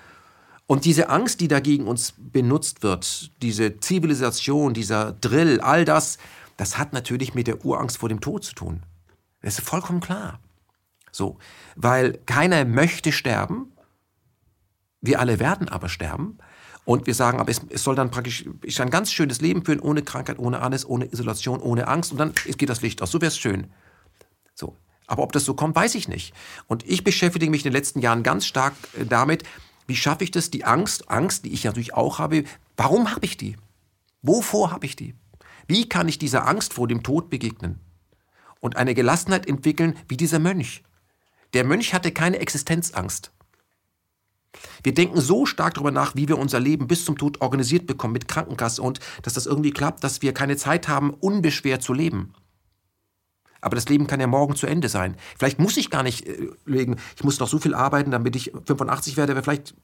Und 0.67 0.85
diese 0.85 1.09
Angst, 1.09 1.41
die 1.41 1.49
dagegen 1.49 1.87
uns 1.87 2.15
benutzt 2.19 2.83
wird, 2.83 3.31
diese 3.43 3.79
Zivilisation, 3.81 4.75
dieser 4.75 5.13
Drill, 5.13 5.61
all 5.61 5.85
das, 5.85 6.19
das 6.57 6.79
hat 6.79 6.93
natürlich 6.93 7.35
mit 7.35 7.47
der 7.47 7.65
Urangst 7.65 7.99
vor 7.99 8.09
dem 8.09 8.21
Tod 8.21 8.45
zu 8.45 8.55
tun. 8.55 8.83
Das 9.43 9.59
ist 9.59 9.69
vollkommen 9.69 10.01
klar. 10.01 10.39
So, 11.11 11.39
weil 11.77 12.19
keiner 12.27 12.65
möchte 12.65 13.13
sterben. 13.13 13.73
Wir 15.01 15.21
alle 15.21 15.39
werden 15.39 15.69
aber 15.69 15.89
sterben. 15.89 16.39
Und 16.85 17.07
wir 17.07 17.15
sagen, 17.15 17.39
aber 17.39 17.51
es, 17.51 17.61
es 17.69 17.85
soll 17.85 17.95
dann 17.95 18.11
praktisch 18.11 18.45
ich 18.63 18.81
ein 18.81 18.91
ganz 18.91 19.13
schönes 19.13 19.41
Leben 19.41 19.65
führen, 19.65 19.79
ohne 19.79 20.03
Krankheit, 20.03 20.39
ohne 20.39 20.61
alles, 20.61 20.89
ohne 20.89 21.05
Isolation, 21.13 21.61
ohne 21.61 21.87
Angst. 21.87 22.13
Und 22.13 22.19
dann 22.19 22.33
geht 22.35 22.69
das 22.69 22.83
Licht 22.83 23.03
aus. 23.03 23.11
So 23.11 23.21
wäre 23.21 23.29
es 23.29 23.39
schön. 23.39 23.71
So. 24.55 24.77
Aber 25.07 25.23
ob 25.23 25.33
das 25.33 25.45
so 25.45 25.55
kommt, 25.55 25.77
weiß 25.77 25.95
ich 25.95 26.09
nicht. 26.09 26.33
Und 26.67 26.88
ich 26.88 27.05
beschäftige 27.05 27.51
mich 27.51 27.62
in 27.62 27.71
den 27.71 27.77
letzten 27.77 28.01
Jahren 28.01 28.23
ganz 28.23 28.47
stark 28.47 28.75
äh, 28.99 29.05
damit, 29.05 29.45
wie 29.87 29.97
schaffe 29.97 30.25
ich 30.25 30.31
das, 30.31 30.51
die 30.51 30.65
Angst, 30.65 31.11
Angst, 31.11 31.45
die 31.45 31.53
ich 31.53 31.65
natürlich 31.65 31.95
auch 31.95 32.19
habe, 32.19 32.45
warum 32.77 33.11
habe 33.11 33.27
ich 33.27 33.37
die? 33.37 33.57
Wovor 34.23 34.71
habe 34.71 34.87
ich 34.87 34.97
die? 34.97 35.15
Wie 35.67 35.88
kann 35.88 36.09
ich 36.09 36.19
dieser 36.19 36.47
Angst 36.47 36.75
vor 36.75 36.88
dem 36.88 37.03
Tod 37.03 37.31
begegnen? 37.31 37.81
Und 38.61 38.77
eine 38.77 38.95
Gelassenheit 38.95 39.49
entwickeln 39.49 39.97
wie 40.09 40.17
dieser 40.17 40.38
Mönch. 40.38 40.83
Der 41.53 41.65
Mönch 41.65 41.93
hatte 41.93 42.12
keine 42.12 42.38
Existenzangst. 42.38 43.33
Wir 44.83 44.95
denken 44.95 45.21
so 45.21 45.47
stark 45.47 45.75
darüber 45.75 45.91
nach, 45.91 46.15
wie 46.15 46.29
wir 46.29 46.38
unser 46.38 46.61
Leben 46.61 46.87
bis 46.87 47.05
zum 47.05 47.17
Tod 47.17 47.41
organisiert 47.41 47.87
bekommen 47.87 48.12
mit 48.12 48.29
Krankenkasse 48.29 48.83
und 48.83 49.01
dass 49.23 49.35
das 49.35 49.47
irgendwie 49.47 49.71
klappt, 49.71 50.05
dass 50.05 50.23
wir 50.23 50.35
keine 50.35 50.57
Zeit 50.57 50.88
haben, 50.88 51.11
unbeschwert 51.11 51.83
zu 51.83 51.93
leben. 51.93 52.35
Aber 53.62 53.77
das 53.77 53.88
Leben 53.88 54.07
kann 54.07 54.20
ja 54.20 54.27
morgen 54.27 54.55
zu 54.55 54.66
Ende 54.66 54.90
sein. 54.90 55.16
Vielleicht 55.38 55.59
muss 55.59 55.77
ich 55.79 55.88
gar 55.88 56.03
nicht 56.03 56.27
äh, 56.27 56.51
legen, 56.66 56.96
ich 57.16 57.25
muss 57.25 57.38
noch 57.40 57.48
so 57.48 57.59
viel 57.59 57.75
arbeiten, 57.75 58.11
damit 58.11 58.37
ich 58.37 58.53
85 58.66 59.16
werde, 59.16 59.33
aber 59.33 59.42
vielleicht 59.42 59.75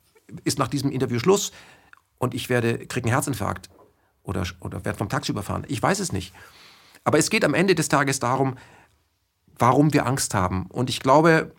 ist 0.44 0.58
nach 0.58 0.68
diesem 0.68 0.90
Interview 0.90 1.18
Schluss 1.18 1.52
und 2.18 2.34
ich 2.34 2.50
werde, 2.50 2.86
kriege 2.86 3.06
einen 3.06 3.14
Herzinfarkt 3.14 3.70
oder, 4.24 4.44
oder 4.60 4.84
werde 4.84 4.98
vom 4.98 5.08
Taxi 5.08 5.32
überfahren. 5.32 5.64
Ich 5.68 5.82
weiß 5.82 6.00
es 6.00 6.12
nicht. 6.12 6.34
Aber 7.04 7.18
es 7.18 7.30
geht 7.30 7.44
am 7.44 7.54
Ende 7.54 7.74
des 7.74 7.88
Tages 7.88 8.18
darum, 8.18 8.56
warum 9.58 9.92
wir 9.94 10.06
Angst 10.06 10.34
haben. 10.34 10.66
Und 10.66 10.90
ich 10.90 11.00
glaube, 11.00 11.52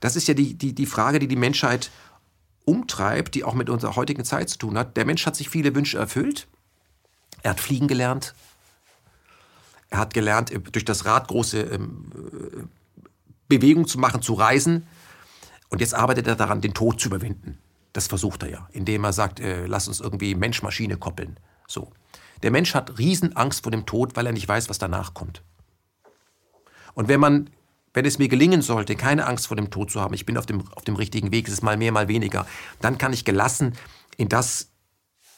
das 0.00 0.14
ist 0.14 0.28
ja 0.28 0.34
die, 0.34 0.54
die, 0.54 0.74
die 0.74 0.86
Frage, 0.86 1.18
die 1.18 1.28
die 1.28 1.36
Menschheit 1.36 1.90
umtreibt, 2.64 3.34
die 3.34 3.44
auch 3.44 3.54
mit 3.54 3.70
unserer 3.70 3.96
heutigen 3.96 4.24
Zeit 4.24 4.50
zu 4.50 4.58
tun 4.58 4.78
hat. 4.78 4.96
Der 4.96 5.04
Mensch 5.04 5.26
hat 5.26 5.36
sich 5.36 5.48
viele 5.48 5.74
Wünsche 5.74 5.98
erfüllt. 5.98 6.48
Er 7.42 7.52
hat 7.52 7.60
fliegen 7.60 7.88
gelernt, 7.88 8.34
er 9.92 9.98
hat 9.98 10.14
gelernt, 10.14 10.50
durch 10.72 10.86
das 10.86 11.04
Rad 11.04 11.28
große 11.28 11.60
ähm, 11.60 12.10
äh, 12.14 12.62
Bewegungen 13.48 13.86
zu 13.86 13.98
machen, 13.98 14.22
zu 14.22 14.32
reisen. 14.32 14.86
Und 15.68 15.82
jetzt 15.82 15.94
arbeitet 15.94 16.26
er 16.26 16.34
daran, 16.34 16.62
den 16.62 16.72
Tod 16.72 16.98
zu 16.98 17.08
überwinden. 17.08 17.58
Das 17.92 18.06
versucht 18.06 18.42
er 18.42 18.48
ja, 18.48 18.68
indem 18.72 19.04
er 19.04 19.12
sagt, 19.12 19.38
äh, 19.38 19.66
lass 19.66 19.88
uns 19.88 20.00
irgendwie 20.00 20.34
Mensch-Maschine 20.34 20.96
koppeln. 20.96 21.38
So. 21.68 21.90
Der 22.42 22.50
Mensch 22.50 22.74
hat 22.74 22.98
Riesenangst 22.98 23.62
vor 23.62 23.70
dem 23.70 23.84
Tod, 23.84 24.16
weil 24.16 24.24
er 24.24 24.32
nicht 24.32 24.48
weiß, 24.48 24.70
was 24.70 24.78
danach 24.78 25.12
kommt. 25.12 25.42
Und 26.94 27.08
wenn 27.08 27.20
man, 27.20 27.50
wenn 27.92 28.06
es 28.06 28.18
mir 28.18 28.28
gelingen 28.28 28.62
sollte, 28.62 28.96
keine 28.96 29.26
Angst 29.26 29.46
vor 29.46 29.58
dem 29.58 29.70
Tod 29.70 29.90
zu 29.90 30.00
haben, 30.00 30.14
ich 30.14 30.24
bin 30.24 30.38
auf 30.38 30.46
dem, 30.46 30.66
auf 30.72 30.84
dem 30.84 30.96
richtigen 30.96 31.32
Weg, 31.32 31.48
es 31.48 31.52
ist 31.52 31.62
mal 31.62 31.76
mehr, 31.76 31.92
mal 31.92 32.08
weniger, 32.08 32.46
dann 32.80 32.96
kann 32.96 33.12
ich 33.12 33.26
gelassen 33.26 33.74
in 34.16 34.30
das 34.30 34.70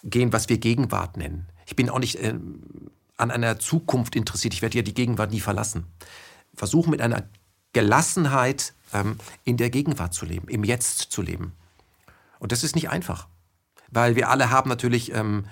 gehen, 0.05 0.33
was 0.33 0.49
wir 0.49 0.59
Gegenwart 0.59 1.17
nennen. 1.17 1.49
Ich 1.67 1.75
bin 1.75 1.91
auch 1.91 1.99
nicht 1.99 2.17
äh, 2.17 2.35
an 3.17 3.31
einer 3.31 3.59
Zukunft 3.59 4.17
interessiert. 4.17 4.55
Ich 4.55 4.63
werde 4.63 4.79
ja 4.79 4.83
die 4.83 4.95
Gegenwart 4.95 5.31
nie 5.31 5.41
verlassen. 5.41 5.87
Versuchen 6.55 6.91
mit 6.91 7.01
einer 7.01 7.29
Gelassenheit 7.73 8.75
ähm, 8.93 9.19
in 9.45 9.57
der 9.57 9.71
Gegenwart 9.71 10.15
zu 10.15 10.25
leben, 10.25 10.49
im 10.49 10.65
Jetzt 10.65 10.99
zu 11.13 11.23
leben. 11.23 11.53
Und 12.39 12.53
das 12.53 12.65
ist 12.65 12.75
nicht 12.75 12.91
einfach, 12.91 13.29
weil 13.91 14.17
wir 14.17 14.31
alle 14.31 14.51
haben 14.51 14.69
natürlich 14.69 15.13
ähm, 15.13 15.47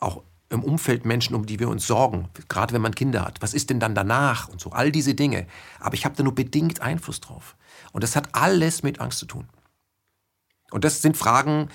auch 0.00 0.22
im 0.50 0.62
Umfeld 0.62 1.04
Menschen, 1.04 1.34
um 1.34 1.46
die 1.46 1.58
wir 1.58 1.68
uns 1.68 1.86
sorgen, 1.86 2.28
gerade 2.48 2.74
wenn 2.74 2.82
man 2.82 2.94
Kinder 2.94 3.22
hat. 3.24 3.42
Was 3.42 3.54
ist 3.54 3.70
denn 3.70 3.80
dann 3.80 3.94
danach 3.94 4.48
und 4.48 4.60
so, 4.60 4.70
all 4.70 4.92
diese 4.92 5.14
Dinge. 5.14 5.46
Aber 5.80 5.94
ich 5.94 6.04
habe 6.04 6.14
da 6.16 6.22
nur 6.22 6.34
bedingt 6.34 6.80
Einfluss 6.80 7.20
drauf. 7.20 7.56
Und 7.92 8.04
das 8.04 8.16
hat 8.16 8.28
alles 8.32 8.82
mit 8.82 9.00
Angst 9.00 9.18
zu 9.18 9.26
tun. 9.26 9.48
Und 10.70 10.84
das 10.84 11.02
sind 11.02 11.16
Fragen, 11.16 11.68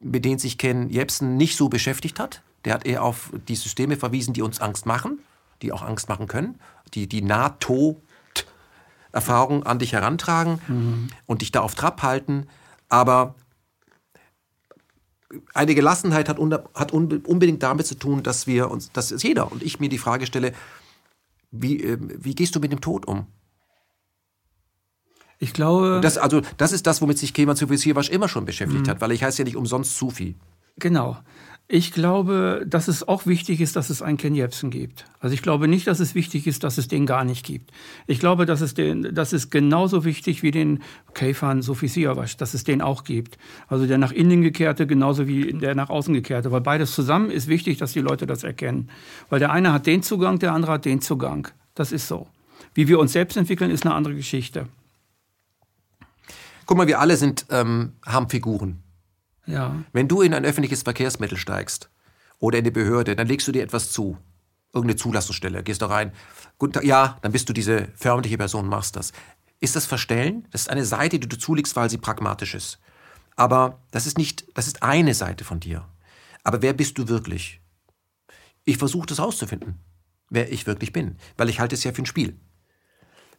mit 0.00 0.24
denen 0.24 0.38
sich 0.38 0.58
Ken 0.58 0.88
Jebsen 0.88 1.36
nicht 1.36 1.56
so 1.56 1.68
beschäftigt 1.68 2.18
hat. 2.18 2.42
Der 2.66 2.74
hat 2.74 2.84
eher 2.84 3.02
auf 3.02 3.30
die 3.48 3.56
Systeme 3.56 3.96
verwiesen, 3.96 4.34
die 4.34 4.42
uns 4.42 4.60
Angst 4.60 4.84
machen, 4.84 5.20
die 5.62 5.72
auch 5.72 5.80
Angst 5.82 6.10
machen 6.10 6.26
können, 6.26 6.60
die 6.92 7.08
die 7.08 7.22
NATO-Erfahrung 7.22 9.62
an 9.62 9.78
dich 9.78 9.92
herantragen 9.92 10.60
mhm. 10.66 11.08
und 11.24 11.40
dich 11.40 11.52
da 11.52 11.60
auf 11.60 11.74
Trab 11.74 12.02
halten. 12.02 12.48
Aber 12.88 13.34
eine 15.54 15.74
Gelassenheit 15.74 16.28
hat, 16.28 16.38
hat, 16.74 16.92
unbedingt 16.92 17.62
damit 17.62 17.86
zu 17.86 17.94
tun, 17.94 18.22
dass 18.22 18.46
wir 18.46 18.70
uns, 18.70 18.92
dass 18.92 19.10
jeder 19.22 19.50
und 19.50 19.62
ich 19.62 19.80
mir 19.80 19.88
die 19.88 19.98
Frage 19.98 20.26
stelle, 20.26 20.52
wie, 21.50 21.82
äh, 21.82 21.98
wie 22.00 22.34
gehst 22.34 22.54
du 22.54 22.60
mit 22.60 22.72
dem 22.72 22.80
Tod 22.80 23.06
um? 23.06 23.26
Ich 25.38 25.52
glaube. 25.52 26.00
Das, 26.02 26.18
also, 26.18 26.40
das 26.56 26.72
ist 26.72 26.86
das, 26.86 27.02
womit 27.02 27.18
sich 27.18 27.34
Kemal 27.34 27.56
Sufisirwasch 27.56 28.08
immer 28.08 28.28
schon 28.28 28.44
beschäftigt 28.44 28.86
mhm. 28.86 28.90
hat, 28.90 29.00
weil 29.00 29.12
ich 29.12 29.22
heiße 29.22 29.38
ja 29.38 29.44
nicht 29.44 29.56
umsonst 29.56 29.96
Sufi. 29.96 30.36
Genau. 30.78 31.18
Ich 31.68 31.90
glaube, 31.90 32.64
dass 32.64 32.86
es 32.86 33.08
auch 33.08 33.26
wichtig 33.26 33.60
ist, 33.60 33.74
dass 33.74 33.90
es 33.90 34.00
einen 34.00 34.18
Ken 34.18 34.36
Jebsen 34.36 34.70
gibt. 34.70 35.04
Also 35.18 35.34
ich 35.34 35.42
glaube 35.42 35.66
nicht, 35.66 35.88
dass 35.88 35.98
es 35.98 36.14
wichtig 36.14 36.46
ist, 36.46 36.62
dass 36.62 36.78
es 36.78 36.86
den 36.86 37.06
gar 37.06 37.24
nicht 37.24 37.44
gibt. 37.44 37.72
Ich 38.06 38.20
glaube, 38.20 38.46
dass 38.46 38.60
es 38.60 38.74
den, 38.74 39.12
das 39.12 39.32
ist 39.32 39.50
genauso 39.50 40.04
wichtig 40.04 40.44
wie 40.44 40.52
den 40.52 40.80
Käfern 41.14 41.62
Sophie 41.62 41.88
Siavash, 41.88 42.36
dass 42.36 42.54
es 42.54 42.62
den 42.62 42.82
auch 42.82 43.02
gibt. 43.02 43.36
Also 43.66 43.86
der 43.86 43.98
nach 43.98 44.12
innen 44.12 44.42
gekehrte 44.42 44.86
genauso 44.86 45.26
wie 45.26 45.54
der 45.54 45.74
nach 45.74 45.90
außen 45.90 46.14
gekehrte. 46.14 46.52
Weil 46.52 46.60
beides 46.60 46.94
zusammen 46.94 47.32
ist 47.32 47.48
wichtig, 47.48 47.78
dass 47.78 47.92
die 47.92 48.00
Leute 48.00 48.28
das 48.28 48.44
erkennen. 48.44 48.88
Weil 49.28 49.40
der 49.40 49.50
eine 49.50 49.72
hat 49.72 49.86
den 49.86 50.04
Zugang, 50.04 50.38
der 50.38 50.52
andere 50.52 50.72
hat 50.72 50.84
den 50.84 51.00
Zugang. 51.00 51.48
Das 51.74 51.90
ist 51.90 52.06
so. 52.06 52.28
Wie 52.74 52.86
wir 52.86 53.00
uns 53.00 53.12
selbst 53.12 53.36
entwickeln, 53.36 53.72
ist 53.72 53.84
eine 53.84 53.94
andere 53.94 54.14
Geschichte. 54.14 54.68
Guck 56.64 56.76
mal, 56.76 56.86
wir 56.86 57.00
alle 57.00 57.16
sind, 57.16 57.46
ähm, 57.50 57.94
haben 58.04 58.28
Figuren. 58.28 58.84
Ja. 59.46 59.84
Wenn 59.92 60.08
du 60.08 60.22
in 60.22 60.34
ein 60.34 60.44
öffentliches 60.44 60.82
Verkehrsmittel 60.82 61.38
steigst 61.38 61.90
oder 62.38 62.58
in 62.58 62.64
eine 62.64 62.72
Behörde, 62.72 63.16
dann 63.16 63.26
legst 63.26 63.46
du 63.48 63.52
dir 63.52 63.62
etwas 63.62 63.92
zu. 63.92 64.18
Irgendeine 64.72 64.96
Zulassungsstelle, 64.96 65.62
gehst 65.62 65.80
da 65.80 65.86
rein. 65.86 66.12
Guten 66.58 66.74
Tag, 66.74 66.84
ja, 66.84 67.18
dann 67.22 67.32
bist 67.32 67.48
du 67.48 67.52
diese 67.52 67.88
förmliche 67.94 68.36
Person, 68.36 68.68
machst 68.68 68.96
das. 68.96 69.12
Ist 69.60 69.76
das 69.76 69.86
Verstellen? 69.86 70.46
Das 70.50 70.62
ist 70.62 70.70
eine 70.70 70.84
Seite, 70.84 71.18
die 71.18 71.28
du 71.28 71.38
zulegst, 71.38 71.76
weil 71.76 71.88
sie 71.88 71.98
pragmatisch 71.98 72.54
ist. 72.54 72.78
Aber 73.36 73.80
das 73.90 74.06
ist 74.06 74.18
nicht, 74.18 74.46
das 74.54 74.66
ist 74.66 74.82
eine 74.82 75.14
Seite 75.14 75.44
von 75.44 75.60
dir. 75.60 75.88
Aber 76.42 76.62
wer 76.62 76.72
bist 76.72 76.98
du 76.98 77.08
wirklich? 77.08 77.60
Ich 78.64 78.78
versuche 78.78 79.06
das 79.06 79.18
herauszufinden, 79.18 79.78
wer 80.28 80.52
ich 80.52 80.66
wirklich 80.66 80.92
bin, 80.92 81.16
weil 81.36 81.48
ich 81.48 81.60
halte 81.60 81.74
es 81.74 81.84
ja 81.84 81.92
für 81.92 82.02
ein 82.02 82.06
Spiel. 82.06 82.38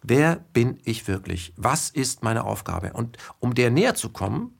Wer 0.02 0.38
bin 0.54 0.80
ich 0.86 1.08
wirklich? 1.08 1.54
Was 1.58 1.90
ist 1.90 2.24
meine 2.24 2.46
Aufgabe? 2.46 2.94
Und 2.94 3.18
um 3.40 3.56
der 3.56 3.72
näher 3.72 3.96
zu 3.96 4.10
kommen, 4.10 4.57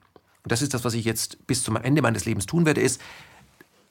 und 0.48 0.52
das 0.54 0.62
ist 0.62 0.74
das, 0.74 0.86
was 0.86 0.94
ich 0.94 1.04
jetzt 1.04 1.46
bis 1.46 1.62
zum 1.62 1.76
Ende 1.76 2.02
meines 2.02 2.24
Lebens 2.24 2.46
tun 2.46 2.66
werde, 2.66 2.80
ist, 2.80 3.02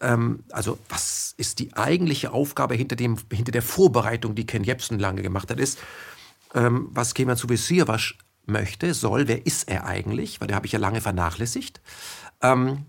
ähm, 0.01 0.43
also 0.53 0.79
was 0.89 1.35
ist 1.37 1.59
die 1.59 1.75
eigentliche 1.75 2.33
Aufgabe 2.33 2.75
hinter, 2.75 2.97
dem, 2.97 3.19
hinter 3.31 3.53
der 3.53 3.61
Vorbereitung, 3.61 4.35
die 4.35 4.47
Ken 4.47 4.65
Jebsen 4.65 4.99
lange 4.99 5.21
gemacht 5.21 5.51
hat, 5.51 5.61
ist, 5.61 5.79
ähm, 6.55 6.89
was 6.93 7.13
Kemal 7.13 7.37
Subesirwasch 7.37 8.17
möchte, 8.47 8.95
soll, 8.95 9.29
wer 9.29 9.45
ist 9.45 9.69
er 9.69 9.85
eigentlich, 9.85 10.41
weil 10.41 10.49
der 10.49 10.57
habe 10.57 10.65
ich 10.65 10.73
ja 10.73 10.79
lange 10.79 11.03
vernachlässigt. 11.03 11.83
Ähm, 12.41 12.87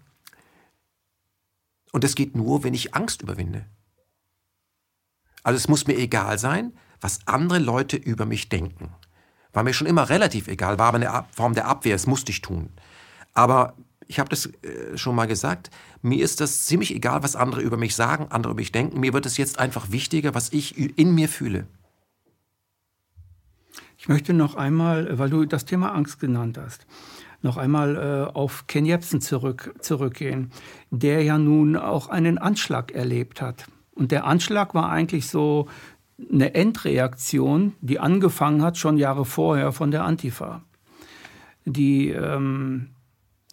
und 1.91 2.05
das 2.05 2.15
geht 2.15 2.37
nur, 2.37 2.63
wenn 2.63 2.73
ich 2.73 2.95
Angst 2.95 3.21
überwinde. 3.21 3.65
Also 5.43 5.57
es 5.57 5.67
muss 5.67 5.87
mir 5.87 5.97
egal 5.97 6.39
sein, 6.39 6.71
was 7.01 7.19
andere 7.25 7.59
Leute 7.59 7.97
über 7.97 8.25
mich 8.25 8.47
denken. 8.47 8.93
War 9.51 9.63
mir 9.63 9.73
schon 9.73 9.87
immer 9.87 10.07
relativ 10.07 10.47
egal, 10.47 10.79
war 10.79 10.87
aber 10.87 10.99
eine 10.99 11.25
Form 11.33 11.53
der 11.53 11.67
Abwehr, 11.67 11.97
es 11.97 12.07
musste 12.07 12.31
ich 12.31 12.39
tun. 12.39 12.69
Aber 13.33 13.73
ich 14.07 14.19
habe 14.19 14.29
das 14.29 14.47
äh, 14.47 14.97
schon 14.97 15.15
mal 15.15 15.27
gesagt, 15.27 15.69
mir 16.01 16.23
ist 16.23 16.41
das 16.41 16.65
ziemlich 16.65 16.93
egal, 16.95 17.23
was 17.23 17.35
andere 17.35 17.61
über 17.61 17.77
mich 17.77 17.95
sagen, 17.95 18.27
andere 18.29 18.51
über 18.51 18.61
mich 18.61 18.71
denken. 18.71 18.99
Mir 18.99 19.13
wird 19.13 19.25
es 19.25 19.37
jetzt 19.37 19.59
einfach 19.59 19.91
wichtiger, 19.91 20.33
was 20.33 20.53
ich 20.53 20.97
in 20.97 21.13
mir 21.13 21.29
fühle. 21.29 21.67
Ich 23.97 24.07
möchte 24.07 24.33
noch 24.33 24.55
einmal, 24.55 25.17
weil 25.17 25.29
du 25.29 25.45
das 25.45 25.65
Thema 25.65 25.93
Angst 25.93 26.19
genannt 26.19 26.57
hast, 26.57 26.85
noch 27.41 27.57
einmal 27.57 27.95
äh, 27.95 28.33
auf 28.33 28.67
Ken 28.67 28.85
Jebsen 28.85 29.21
zurück, 29.21 29.73
zurückgehen, 29.79 30.51
der 30.91 31.23
ja 31.23 31.37
nun 31.37 31.75
auch 31.75 32.09
einen 32.09 32.37
Anschlag 32.37 32.91
erlebt 32.91 33.41
hat. 33.41 33.65
Und 33.95 34.11
der 34.11 34.25
Anschlag 34.25 34.75
war 34.75 34.89
eigentlich 34.89 35.27
so 35.27 35.67
eine 36.31 36.53
Endreaktion, 36.53 37.73
die 37.81 37.99
angefangen 37.99 38.61
hat 38.61 38.77
schon 38.77 38.97
Jahre 38.97 39.25
vorher 39.25 39.71
von 39.71 39.91
der 39.91 40.03
Antifa. 40.03 40.63
Die 41.65 42.09
ähm, 42.09 42.91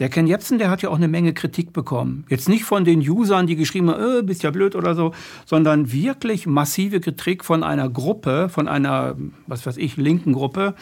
der 0.01 0.09
Ken 0.09 0.27
Jebsen, 0.27 0.59
der 0.59 0.71
hat 0.71 0.83
ja 0.83 0.89
auch 0.89 0.97
eine 0.97 1.07
Menge 1.07 1.35
Kritik 1.35 1.73
bekommen. 1.73 2.25
Jetzt 2.29 2.49
nicht 2.49 2.65
von 2.65 2.85
den 2.85 2.99
Usern, 3.09 3.47
die 3.47 3.55
geschrieben 3.55 3.91
haben, 3.91 4.19
äh, 4.19 4.23
bist 4.23 4.43
ja 4.43 4.51
blöd 4.51 4.75
oder 4.75 4.95
so, 4.95 5.15
sondern 5.47 5.93
wirklich 5.93 6.47
massive 6.47 7.01
Kritik 7.01 7.45
von 7.45 7.63
einer 7.63 7.89
Gruppe, 7.89 8.49
von 8.49 8.67
einer, 8.67 9.17
was 9.47 9.67
weiß 9.67 9.77
ich, 9.77 9.97
linken 9.97 10.33
Gruppe, 10.33 10.75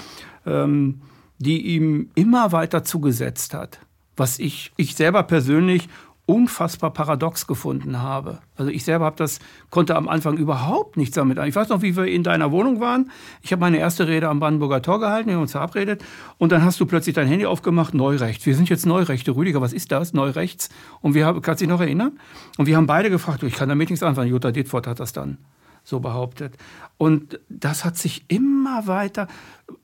ähm, 0.47 1.03
die 1.39 1.61
ihm 1.75 2.09
immer 2.15 2.53
weiter 2.53 2.85
zugesetzt 2.85 3.53
hat. 3.53 3.81
Was 4.17 4.39
ich, 4.39 4.73
ich 4.77 4.95
selber 4.95 5.23
persönlich 5.25 5.89
unfassbar 6.27 6.93
paradox 6.93 7.47
gefunden 7.47 8.01
habe. 8.01 8.39
Also 8.57 8.71
ich 8.71 8.85
selber 8.85 9.07
habe 9.07 9.17
das 9.17 9.41
konnte 9.71 9.97
am 9.97 10.09
Anfang 10.09 10.37
überhaupt 10.37 10.97
nichts 10.97 11.17
damit. 11.17 11.39
Ich 11.39 11.57
weiß 11.57 11.69
noch, 11.69 11.83
wie 11.83 11.97
wir 11.97 12.07
in 12.07 12.23
deiner 12.23 12.53
Wohnung 12.53 12.81
waren. 12.81 13.11
Ich 13.43 13.51
habe 13.53 13.61
meine 13.61 13.79
erste 13.79 14.07
Rede 14.07 14.29
am 14.29 14.39
Brandenburger 14.39 14.83
Tor 14.83 15.01
gehalten, 15.01 15.29
wir 15.29 15.35
haben 15.35 15.43
uns 15.43 15.53
verabredet 15.53 16.05
und 16.39 16.53
dann 16.53 16.65
hast 16.65 16.79
du 16.79 16.87
plötzlich 16.87 17.15
dein 17.15 17.27
Handy 17.27 17.45
aufgemacht, 17.45 17.93
Neurechts. 17.93 18.47
Wir 18.47 18.55
sind 18.55 18.69
jetzt 18.69 18.87
Neurechte, 18.87 19.35
Rüdiger, 19.35 19.61
was 19.61 19.73
ist 19.73 19.91
das? 19.91 20.13
Neurechts? 20.13 20.69
Und 21.01 21.15
wir 21.15 21.27
haben, 21.27 21.43
kannst 21.43 21.61
du 21.61 21.65
dich 21.65 21.71
noch 21.71 21.81
erinnern? 21.81 22.19
Und 22.57 22.67
wir 22.67 22.77
haben 22.77 22.87
beide 22.87 23.11
gefragt, 23.11 23.43
ich 23.43 23.55
kann 23.55 23.69
damit 23.69 23.91
nichts 23.91 24.05
anfangen. 24.05 24.31
Jutta 24.31 24.53
Dittfort 24.53 24.87
hat 24.87 25.01
das 25.01 25.13
dann 25.13 25.39
so 25.83 25.99
behauptet. 25.99 26.57
Und 26.99 27.41
das 27.49 27.85
hat 27.85 27.97
sich 27.97 28.25
immer 28.29 28.87
weiter, 28.87 29.27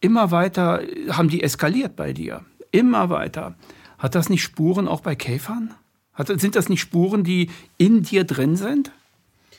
immer 0.01 0.31
weiter, 0.31 0.83
haben 1.11 1.29
die 1.29 1.43
eskaliert 1.43 1.97
bei 1.97 2.13
dir. 2.13 2.43
Immer 2.71 3.11
weiter. 3.11 3.57
Hat 3.99 4.15
das 4.15 4.29
nicht 4.29 4.43
Spuren 4.43 4.87
auch 4.87 5.01
bei 5.01 5.17
Käfern? 5.17 5.75
Hat, 6.19 6.41
sind 6.41 6.57
das 6.57 6.69
nicht 6.69 6.81
Spuren, 6.81 7.23
die 7.23 7.51
in 7.79 8.03
dir 8.03 8.25
drin 8.25 8.57
sind? 8.57 8.91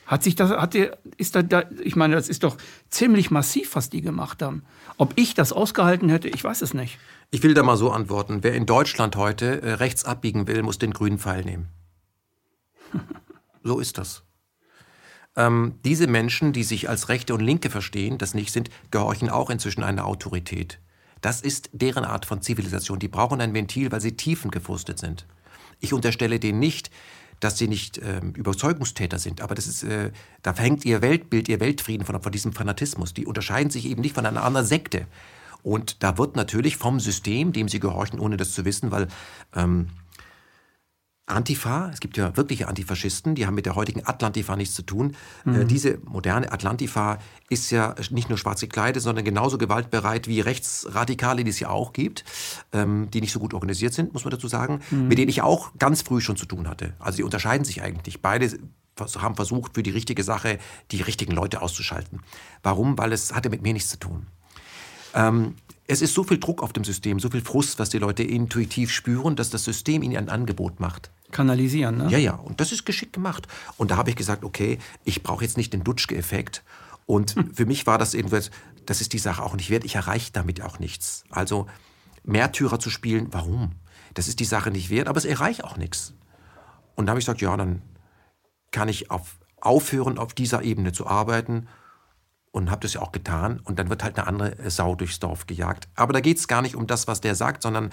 Hat 0.05 0.23
sich 0.23 0.35
das, 0.35 0.51
hat 0.51 0.73
der, 0.73 0.97
ist 1.17 1.35
da, 1.35 1.41
da, 1.41 1.63
ich 1.83 1.95
meine, 1.95 2.15
das 2.15 2.29
ist 2.29 2.43
doch 2.43 2.57
ziemlich 2.89 3.31
massiv, 3.31 3.75
was 3.75 3.89
die 3.89 4.01
gemacht 4.01 4.41
haben. 4.41 4.63
Ob 4.97 5.13
ich 5.15 5.33
das 5.35 5.53
ausgehalten 5.53 6.09
hätte, 6.09 6.27
ich 6.27 6.43
weiß 6.43 6.61
es 6.61 6.73
nicht. 6.73 6.97
Ich 7.31 7.43
will 7.43 7.53
da 7.53 7.63
mal 7.63 7.77
so 7.77 7.91
antworten. 7.91 8.39
Wer 8.41 8.55
in 8.55 8.65
Deutschland 8.65 9.15
heute 9.15 9.61
äh, 9.61 9.73
rechts 9.73 10.03
abbiegen 10.03 10.47
will, 10.47 10.63
muss 10.63 10.79
den 10.79 10.91
grünen 10.91 11.19
Pfeil 11.19 11.45
nehmen. 11.45 11.69
so 13.63 13.79
ist 13.79 13.97
das. 13.97 14.23
Ähm, 15.35 15.75
diese 15.85 16.07
Menschen, 16.07 16.53
die 16.53 16.63
sich 16.63 16.89
als 16.89 17.07
Rechte 17.07 17.33
und 17.35 17.41
Linke 17.41 17.69
verstehen, 17.69 18.17
das 18.17 18.33
nicht 18.33 18.51
sind, 18.51 18.69
gehorchen 18.91 19.29
auch 19.29 19.49
inzwischen 19.49 19.83
einer 19.83 20.05
Autorität. 20.05 20.79
Das 21.21 21.39
ist 21.41 21.69
deren 21.71 22.03
Art 22.03 22.25
von 22.25 22.41
Zivilisation. 22.41 22.99
Die 22.99 23.07
brauchen 23.07 23.39
ein 23.41 23.53
Ventil, 23.53 23.91
weil 23.91 24.01
sie 24.01 24.17
tiefengefrustet 24.17 24.99
sind. 24.99 25.27
Ich 25.79 25.93
unterstelle 25.93 26.39
denen 26.39 26.59
nicht, 26.59 26.91
dass 27.39 27.57
sie 27.57 27.67
nicht 27.67 27.99
ähm, 28.03 28.33
Überzeugungstäter 28.33 29.17
sind, 29.17 29.41
aber 29.41 29.55
das 29.55 29.67
ist, 29.67 29.83
äh, 29.83 30.11
da 30.41 30.53
verhängt 30.53 30.83
ihr 30.83 31.01
Weltbild, 31.01 31.47
ihr 31.47 31.59
Weltfrieden 31.59 32.05
von, 32.05 32.21
von 32.21 32.31
diesem 32.31 32.51
Fanatismus. 32.51 33.13
Die 33.13 33.25
unterscheiden 33.25 33.71
sich 33.71 33.85
eben 33.85 34.01
nicht 34.01 34.15
von 34.15 34.25
einer 34.25 34.43
anderen 34.43 34.67
Sekte. 34.67 35.07
Und 35.63 36.03
da 36.03 36.17
wird 36.17 36.35
natürlich 36.35 36.77
vom 36.77 36.99
System, 36.99 37.53
dem 37.53 37.69
sie 37.69 37.79
gehorchen, 37.79 38.19
ohne 38.19 38.37
das 38.37 38.53
zu 38.53 38.65
wissen, 38.65 38.91
weil 38.91 39.07
ähm, 39.55 39.89
Antifa, 41.29 41.89
es 41.93 41.99
gibt 41.99 42.17
ja 42.17 42.35
wirkliche 42.35 42.67
Antifaschisten, 42.67 43.35
die 43.35 43.45
haben 43.45 43.55
mit 43.55 43.65
der 43.65 43.75
heutigen 43.75 44.05
Atlantifa 44.05 44.55
nichts 44.55 44.75
zu 44.75 44.81
tun. 44.81 45.15
Äh, 45.45 45.49
mhm. 45.49 45.61
Äh, 45.61 45.65
diese 45.65 45.99
moderne 46.05 46.51
Atlantifa 46.51 47.19
ist 47.49 47.71
ja 47.71 47.95
nicht 48.09 48.29
nur 48.29 48.37
schwarz 48.37 48.61
gekleidet, 48.61 49.01
sondern 49.01 49.25
genauso 49.25 49.57
gewaltbereit 49.57 50.27
wie 50.27 50.41
Rechtsradikale, 50.41 51.43
die 51.43 51.49
es 51.49 51.59
ja 51.59 51.69
auch 51.69 51.93
gibt, 51.93 52.23
ähm, 52.73 53.09
die 53.11 53.21
nicht 53.21 53.31
so 53.31 53.39
gut 53.39 53.53
organisiert 53.53 53.93
sind, 53.93 54.13
muss 54.13 54.23
man 54.23 54.31
dazu 54.31 54.47
sagen, 54.47 54.81
mhm. 54.91 55.07
mit 55.07 55.17
denen 55.17 55.29
ich 55.29 55.41
auch 55.41 55.71
ganz 55.77 56.01
früh 56.01 56.21
schon 56.21 56.37
zu 56.37 56.45
tun 56.45 56.67
hatte. 56.67 56.93
Also 56.99 57.17
die 57.17 57.23
unterscheiden 57.23 57.65
sich 57.65 57.81
eigentlich. 57.81 58.21
Beide 58.21 58.59
haben 59.17 59.35
versucht, 59.35 59.75
für 59.75 59.83
die 59.83 59.91
richtige 59.91 60.23
Sache 60.23 60.59
die 60.91 61.01
richtigen 61.01 61.31
Leute 61.31 61.61
auszuschalten. 61.61 62.21
Warum? 62.63 62.97
Weil 62.97 63.13
es 63.13 63.33
hatte 63.33 63.49
mit 63.49 63.61
mir 63.61 63.73
nichts 63.73 63.89
zu 63.89 63.97
tun. 63.97 64.27
Ähm, 65.13 65.55
es 65.87 66.01
ist 66.01 66.13
so 66.13 66.23
viel 66.23 66.37
Druck 66.37 66.61
auf 66.61 66.73
dem 66.73 66.83
System, 66.83 67.19
so 67.19 67.29
viel 67.29 67.41
Frust, 67.41 67.79
was 67.79 67.89
die 67.89 67.97
Leute 67.97 68.23
intuitiv 68.23 68.91
spüren, 68.91 69.35
dass 69.35 69.49
das 69.49 69.63
System 69.63 70.03
ihnen 70.03 70.17
ein 70.17 70.29
Angebot 70.29 70.79
macht. 70.79 71.09
Kanalisieren, 71.31 71.97
ne? 71.97 72.07
Ja, 72.09 72.17
ja. 72.17 72.33
Und 72.33 72.59
das 72.59 72.71
ist 72.71 72.85
geschickt 72.85 73.13
gemacht. 73.13 73.47
Und 73.77 73.91
da 73.91 73.97
habe 73.97 74.09
ich 74.09 74.15
gesagt, 74.15 74.43
okay, 74.43 74.79
ich 75.03 75.23
brauche 75.23 75.43
jetzt 75.43 75.57
nicht 75.57 75.73
den 75.73 75.83
Dutschke-Effekt. 75.83 76.63
Und 77.05 77.35
hm. 77.35 77.53
für 77.53 77.65
mich 77.65 77.87
war 77.87 77.97
das 77.97 78.13
eben, 78.13 78.29
das 78.29 79.01
ist 79.01 79.13
die 79.13 79.19
Sache 79.19 79.43
auch 79.43 79.55
nicht 79.55 79.69
wert. 79.69 79.83
Ich 79.83 79.95
erreiche 79.95 80.31
damit 80.31 80.61
auch 80.61 80.79
nichts. 80.79 81.23
Also 81.29 81.67
Märtyrer 82.23 82.79
zu 82.79 82.89
spielen, 82.89 83.27
warum? 83.31 83.73
Das 84.13 84.27
ist 84.27 84.39
die 84.39 84.45
Sache 84.45 84.71
nicht 84.71 84.89
wert, 84.89 85.07
aber 85.07 85.17
es 85.17 85.25
erreicht 85.25 85.63
auch 85.63 85.77
nichts. 85.77 86.13
Und 86.95 87.05
da 87.05 87.11
habe 87.11 87.19
ich 87.19 87.25
gesagt, 87.25 87.41
ja, 87.41 87.55
dann 87.55 87.81
kann 88.71 88.89
ich 88.89 89.11
auf, 89.11 89.37
aufhören, 89.61 90.17
auf 90.17 90.33
dieser 90.33 90.63
Ebene 90.63 90.91
zu 90.91 91.07
arbeiten 91.07 91.67
und 92.51 92.71
habe 92.71 92.81
das 92.81 92.93
ja 92.93 93.01
auch 93.01 93.11
getan. 93.11 93.59
Und 93.63 93.79
dann 93.79 93.89
wird 93.89 94.03
halt 94.03 94.17
eine 94.17 94.27
andere 94.27 94.69
Sau 94.69 94.95
durchs 94.95 95.19
Dorf 95.19 95.47
gejagt. 95.47 95.87
Aber 95.95 96.13
da 96.13 96.19
geht 96.19 96.37
es 96.37 96.47
gar 96.47 96.61
nicht 96.61 96.75
um 96.75 96.87
das, 96.87 97.07
was 97.07 97.21
der 97.21 97.35
sagt, 97.35 97.61
sondern 97.61 97.91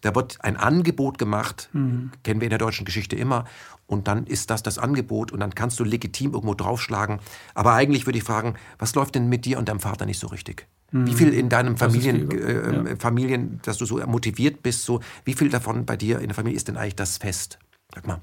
Da 0.00 0.14
wird 0.14 0.38
ein 0.42 0.56
Angebot 0.56 1.18
gemacht, 1.18 1.68
mhm. 1.72 2.10
kennen 2.22 2.40
wir 2.40 2.46
in 2.46 2.50
der 2.50 2.58
deutschen 2.58 2.84
Geschichte 2.84 3.16
immer, 3.16 3.44
und 3.86 4.08
dann 4.08 4.26
ist 4.26 4.50
das 4.50 4.62
das 4.62 4.78
Angebot 4.78 5.30
und 5.32 5.40
dann 5.40 5.54
kannst 5.54 5.78
du 5.78 5.84
legitim 5.84 6.34
irgendwo 6.34 6.54
draufschlagen. 6.54 7.20
Aber 7.54 7.72
eigentlich 7.74 8.06
würde 8.06 8.18
ich 8.18 8.24
fragen, 8.24 8.54
was 8.78 8.94
läuft 8.94 9.14
denn 9.14 9.28
mit 9.28 9.44
dir 9.44 9.58
und 9.58 9.68
deinem 9.68 9.80
Vater 9.80 10.06
nicht 10.06 10.18
so 10.18 10.26
richtig? 10.26 10.66
Mhm. 10.90 11.06
Wie 11.06 11.14
viel 11.14 11.32
in 11.32 11.48
deinem 11.48 11.76
Familien, 11.76 12.28
die, 12.28 12.36
äh, 12.36 12.90
ja. 12.90 12.96
Familien, 12.98 13.60
dass 13.62 13.78
du 13.78 13.86
so 13.86 13.98
motiviert 14.06 14.62
bist, 14.62 14.84
so, 14.84 15.00
wie 15.24 15.34
viel 15.34 15.50
davon 15.50 15.86
bei 15.86 15.96
dir 15.96 16.18
in 16.20 16.26
der 16.26 16.34
Familie 16.34 16.56
ist 16.56 16.68
denn 16.68 16.76
eigentlich 16.76 16.96
das 16.96 17.18
Fest? 17.18 17.58
Sag 17.94 18.06
mal. 18.06 18.20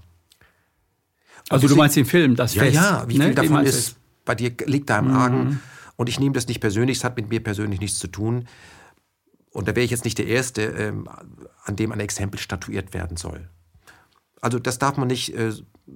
Also, 1.49 1.67
du 1.67 1.75
meinst 1.75 1.95
den 1.95 2.05
Film, 2.05 2.35
das 2.35 2.55
ja, 2.55 2.63
Fest? 2.63 2.75
Ja, 2.75 3.05
wie 3.07 3.17
viel 3.17 3.27
ne? 3.27 3.35
davon 3.35 3.65
ist 3.65 3.97
bei 4.25 4.35
dir, 4.35 4.53
liegt 4.65 4.89
da 4.89 4.99
im 4.99 5.09
mhm. 5.09 5.15
Argen? 5.15 5.59
Und 5.95 6.09
ich 6.09 6.19
nehme 6.19 6.33
das 6.33 6.47
nicht 6.47 6.59
persönlich, 6.59 6.97
es 6.97 7.03
hat 7.03 7.15
mit 7.17 7.29
mir 7.29 7.41
persönlich 7.41 7.79
nichts 7.79 7.99
zu 7.99 8.07
tun. 8.07 8.47
Und 9.53 9.67
da 9.67 9.75
wäre 9.75 9.85
ich 9.85 9.91
jetzt 9.91 10.03
nicht 10.03 10.17
der 10.17 10.27
Erste, 10.27 10.63
ähm, 10.63 11.07
an 11.63 11.75
dem 11.75 11.91
ein 11.91 11.99
Exempel 11.99 12.39
statuiert 12.39 12.93
werden 12.93 13.17
soll. 13.17 13.47
Also 14.41 14.59
das 14.59 14.79
darf 14.79 14.97
man 14.97 15.07
nicht 15.07 15.33
äh, 15.35 15.53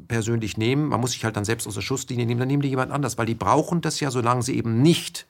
persönlich 0.08 0.58
nehmen. 0.58 0.88
Man 0.88 1.02
muss 1.02 1.12
sich 1.12 1.26
halt 1.26 1.36
dann 1.36 1.44
selbst 1.44 1.68
aus 1.68 1.74
der 1.74 1.82
Schusslinie 1.82 2.26
nehmen. 2.26 2.40
Dann 2.40 2.48
nehmen 2.48 2.62
die 2.62 2.70
jemand 2.70 2.92
anders, 2.92 3.18
weil 3.18 3.26
die 3.26 3.36
brauchen 3.36 3.82
das 3.82 4.00
ja, 4.00 4.12
solange 4.12 4.44
sie 4.44 4.56
eben 4.56 4.82
nicht 4.82 5.26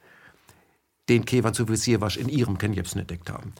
den 1.09 1.25
Kevan 1.25 1.53
zu 1.53 1.67
Visierwasch 1.69 2.17
in 2.17 2.29
ihrem 2.29 2.57
Kenjepsen 2.57 2.99
entdeckt 2.99 3.29
haben. 3.31 3.53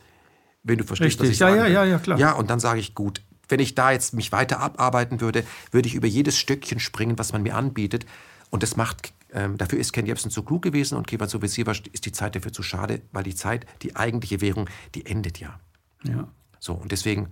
Wenn 0.64 0.78
du 0.78 0.84
verstehst, 0.84 1.22
Richtig. 1.22 1.30
was 1.30 1.34
ich 1.34 1.40
ja, 1.40 1.56
ja, 1.56 1.68
ja, 1.68 1.86
ja, 1.86 1.98
klar. 1.98 2.20
Ja, 2.20 2.34
und 2.34 2.50
dann 2.50 2.60
sage 2.60 2.80
ich, 2.82 2.94
gut, 2.94 3.22
wenn 3.48 3.62
ich 3.62 3.74
da 3.74 3.92
jetzt 3.92 4.14
mich 4.14 4.34
weiter 4.34 4.60
abarbeiten 4.60 5.22
würde, 5.22 5.46
würde 5.72 5.88
ich 5.88 5.96
über 5.96 6.08
jedes 6.08 6.38
Stückchen 6.38 6.80
springen, 6.80 7.18
was 7.18 7.32
man 7.32 7.44
mir 7.44 7.56
anbietet. 7.56 8.06
Und 8.50 8.64
das 8.64 8.76
macht, 8.76 9.14
ähm, 9.34 9.58
dafür 9.58 9.80
ist 9.80 9.94
Ken 9.94 10.06
Jebsen 10.06 10.32
zu 10.32 10.44
klug 10.44 10.62
gewesen 10.62 10.98
und 10.98 11.08
Kevan 11.08 11.30
Visierwasch 11.30 11.84
ist 11.92 12.06
die 12.06 12.12
Zeit 12.12 12.36
dafür 12.36 12.54
zu 12.54 12.64
schade, 12.64 13.02
weil 13.12 13.24
die 13.24 13.36
Zeit, 13.36 13.66
die 13.82 13.96
eigentliche 13.96 14.42
Währung, 14.42 14.70
die 14.96 15.06
endet 15.06 15.40
ja. 15.40 15.60
Ja. 16.04 16.28
So, 16.60 16.74
und 16.74 16.92
deswegen 16.92 17.32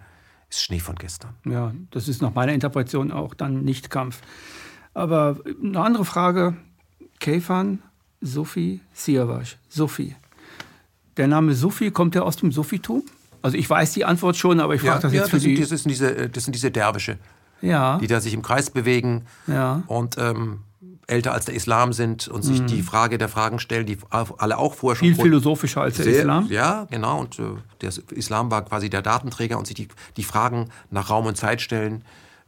ist 0.50 0.62
Schnee 0.62 0.80
von 0.80 0.96
gestern. 0.96 1.36
Ja, 1.46 1.74
das 1.92 2.08
ist 2.08 2.22
nach 2.22 2.34
meiner 2.34 2.54
Interpretation 2.54 3.12
auch 3.12 3.34
dann 3.34 3.64
nicht 3.64 3.90
Kampf. 3.90 4.22
Aber 4.94 5.40
eine 5.64 5.80
andere 5.80 6.06
Frage: 6.06 6.56
Käfern, 7.20 7.82
Sophie, 8.22 8.82
Siavash, 8.94 9.58
Sophie. 9.70 10.16
Der 11.18 11.28
Name 11.28 11.54
Sophie, 11.54 11.92
kommt 11.92 12.16
der 12.16 12.26
aus 12.26 12.36
dem 12.36 12.52
Sophitum? 12.52 13.04
Also 13.42 13.58
ich 13.58 13.70
weiß 13.70 13.94
die 13.94 14.06
Antwort 14.06 14.36
schon, 14.36 14.60
aber 14.60 14.76
ich 14.76 14.82
frage 14.82 14.96
ja, 14.96 15.02
das 15.02 15.14
jetzt 15.14 15.22
ja, 15.22 15.28
für 15.28 15.36
das 15.36 15.44
die... 15.44 15.60
das, 15.60 15.70
sind 15.70 15.90
diese, 15.90 16.30
das 16.30 16.44
sind 16.44 16.54
diese 16.54 16.72
Derwische, 16.72 17.20
ja. 17.62 18.00
die 18.00 18.08
da 18.08 18.20
sich 18.20 18.34
im 18.34 18.42
Kreis 18.42 18.70
bewegen 18.70 19.26
ja. 19.48 19.84
und 19.88 20.18
ähm, 20.18 20.62
älter 21.08 21.34
als 21.34 21.46
der 21.46 21.56
Islam 21.56 21.94
sind 21.94 22.28
und 22.28 22.42
sich 22.42 22.62
mhm. 22.62 22.68
die 22.68 22.82
Frage 22.82 23.18
der 23.18 23.30
Fragen 23.30 23.60
stellen, 23.60 23.86
die 23.86 23.98
alle 24.10 24.58
auch 24.58 24.74
vorher 24.74 24.98
schon... 24.98 25.08
Viel 25.10 25.16
philosophischer 25.16 25.82
als 25.82 25.98
der 25.98 26.08
Islam. 26.08 26.48
Ja, 26.50 26.88
genau. 26.90 27.20
Und 27.20 27.40
äh, 27.40 27.44
der 27.82 27.92
Islam 28.12 28.50
war 28.52 28.64
quasi 28.66 28.90
der 28.90 29.02
Datenträger 29.02 29.58
und 29.58 29.68
sich 29.68 29.76
die, 29.76 29.88
die 30.18 30.24
Fragen 30.24 30.70
nach 30.90 31.10
Raum 31.10 31.26
und 31.26 31.38
Zeit 31.38 31.62
stellen. 31.62 32.04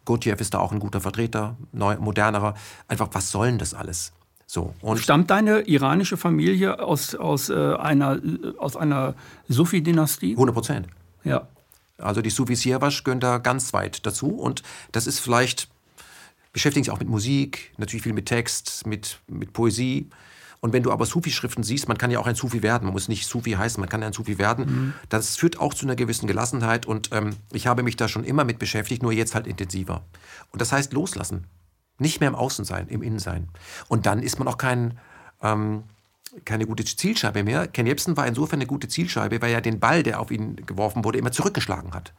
Gurdjieff 0.06 0.39
ist 0.39 0.54
da 0.54 0.60
auch 0.60 0.72
ein 0.72 0.80
guter 0.80 1.02
Vertreter, 1.02 1.58
neu, 1.72 1.98
modernerer. 1.98 2.56
Einfach, 2.88 3.10
was 3.12 3.30
soll 3.30 3.48
denn 3.48 3.58
das 3.60 3.74
alles? 3.74 4.13
So, 4.46 4.74
und 4.82 5.00
Stammt 5.00 5.30
deine 5.30 5.67
iranische 5.67 6.15
Familie 6.15 6.80
aus, 6.80 7.13
aus, 7.15 7.50
äh, 7.50 7.54
einer, 7.76 8.20
aus 8.58 8.78
einer 8.78 9.13
Sufi-Dynastie? 9.50 10.32
100 10.32 10.54
Prozent. 10.54 10.88
Ja. 11.26 11.48
Also 11.98 12.22
die 12.22 12.30
Sufis 12.30 12.62
Sierwasch 12.62 13.04
gehören 13.04 13.20
da 13.20 13.39
ganz 13.39 13.74
weit 13.74 14.06
dazu. 14.06 14.28
Und 14.30 14.63
das 14.93 15.06
ist 15.06 15.20
vielleicht 15.20 15.67
beschäftigen 16.58 16.86
sich 16.86 16.91
auch 16.91 16.98
mit 16.98 17.08
Musik, 17.08 17.72
natürlich 17.78 18.02
viel 18.02 18.13
mit 18.13 18.26
Text, 18.26 18.88
mit, 18.88 19.20
mit 19.28 19.54
Poesie. 19.54 20.10
Und 20.60 20.74
wenn 20.74 20.82
du 20.82 20.91
aber 20.91 21.06
Sufi-Schriften 21.06 21.62
siehst, 21.62 21.88
man 21.88 22.00
kann 22.00 22.10
ja 22.10 22.17
auch 22.17 22.26
ein 22.26 22.34
Sufi 22.34 22.63
werden, 22.63 22.86
man 22.86 22.93
muss 22.93 23.08
nicht 23.08 23.28
Sufi 23.28 23.52
heißen, 23.52 23.80
man 23.80 23.89
kann 23.89 24.02
ja 24.02 24.08
ein 24.08 24.13
Sufi 24.13 24.39
werden, 24.39 24.65
mhm. 24.65 24.93
das 25.10 25.36
führt 25.36 25.60
auch 25.60 25.76
zu 25.76 25.86
einer 25.86 25.96
gewissen 25.96 26.26
Gelassenheit 26.26 26.88
und 26.88 27.10
ähm, 27.12 27.36
ich 27.54 27.67
habe 27.67 27.84
mich 27.84 27.96
da 27.96 28.08
schon 28.08 28.24
immer 28.24 28.43
mit 28.43 28.58
beschäftigt, 28.58 29.04
nur 29.04 29.12
jetzt 29.12 29.36
halt 29.36 29.46
intensiver. 29.46 30.04
Und 30.52 30.60
das 30.60 30.72
heißt 30.72 30.93
loslassen, 30.93 31.46
nicht 32.00 32.22
mehr 32.22 32.30
im 32.30 32.34
Außen 32.34 32.65
sein, 32.65 32.88
im 32.88 33.04
Innen 33.04 33.20
sein. 33.20 33.50
Und 33.88 34.08
dann 34.08 34.24
ist 34.24 34.39
man 34.39 34.48
auch 34.48 34.58
kein, 34.58 34.98
ähm, 35.43 35.84
keine 36.43 36.65
gute 36.65 36.84
Zielscheibe 36.86 37.43
mehr. 37.43 37.67
Ken 37.67 37.86
Jebsen 37.86 38.17
war 38.17 38.26
insofern 38.26 38.58
eine 38.58 38.65
gute 38.65 38.88
Zielscheibe, 38.88 39.43
weil 39.43 39.54
er 39.54 39.62
den 39.62 39.80
Ball, 39.80 40.02
der 40.02 40.20
auf 40.20 40.32
ihn 40.32 40.56
geworfen 40.65 41.04
wurde, 41.04 41.20
immer 41.20 41.32
zurückgeschlagen 41.32 41.93
hat. 41.93 42.13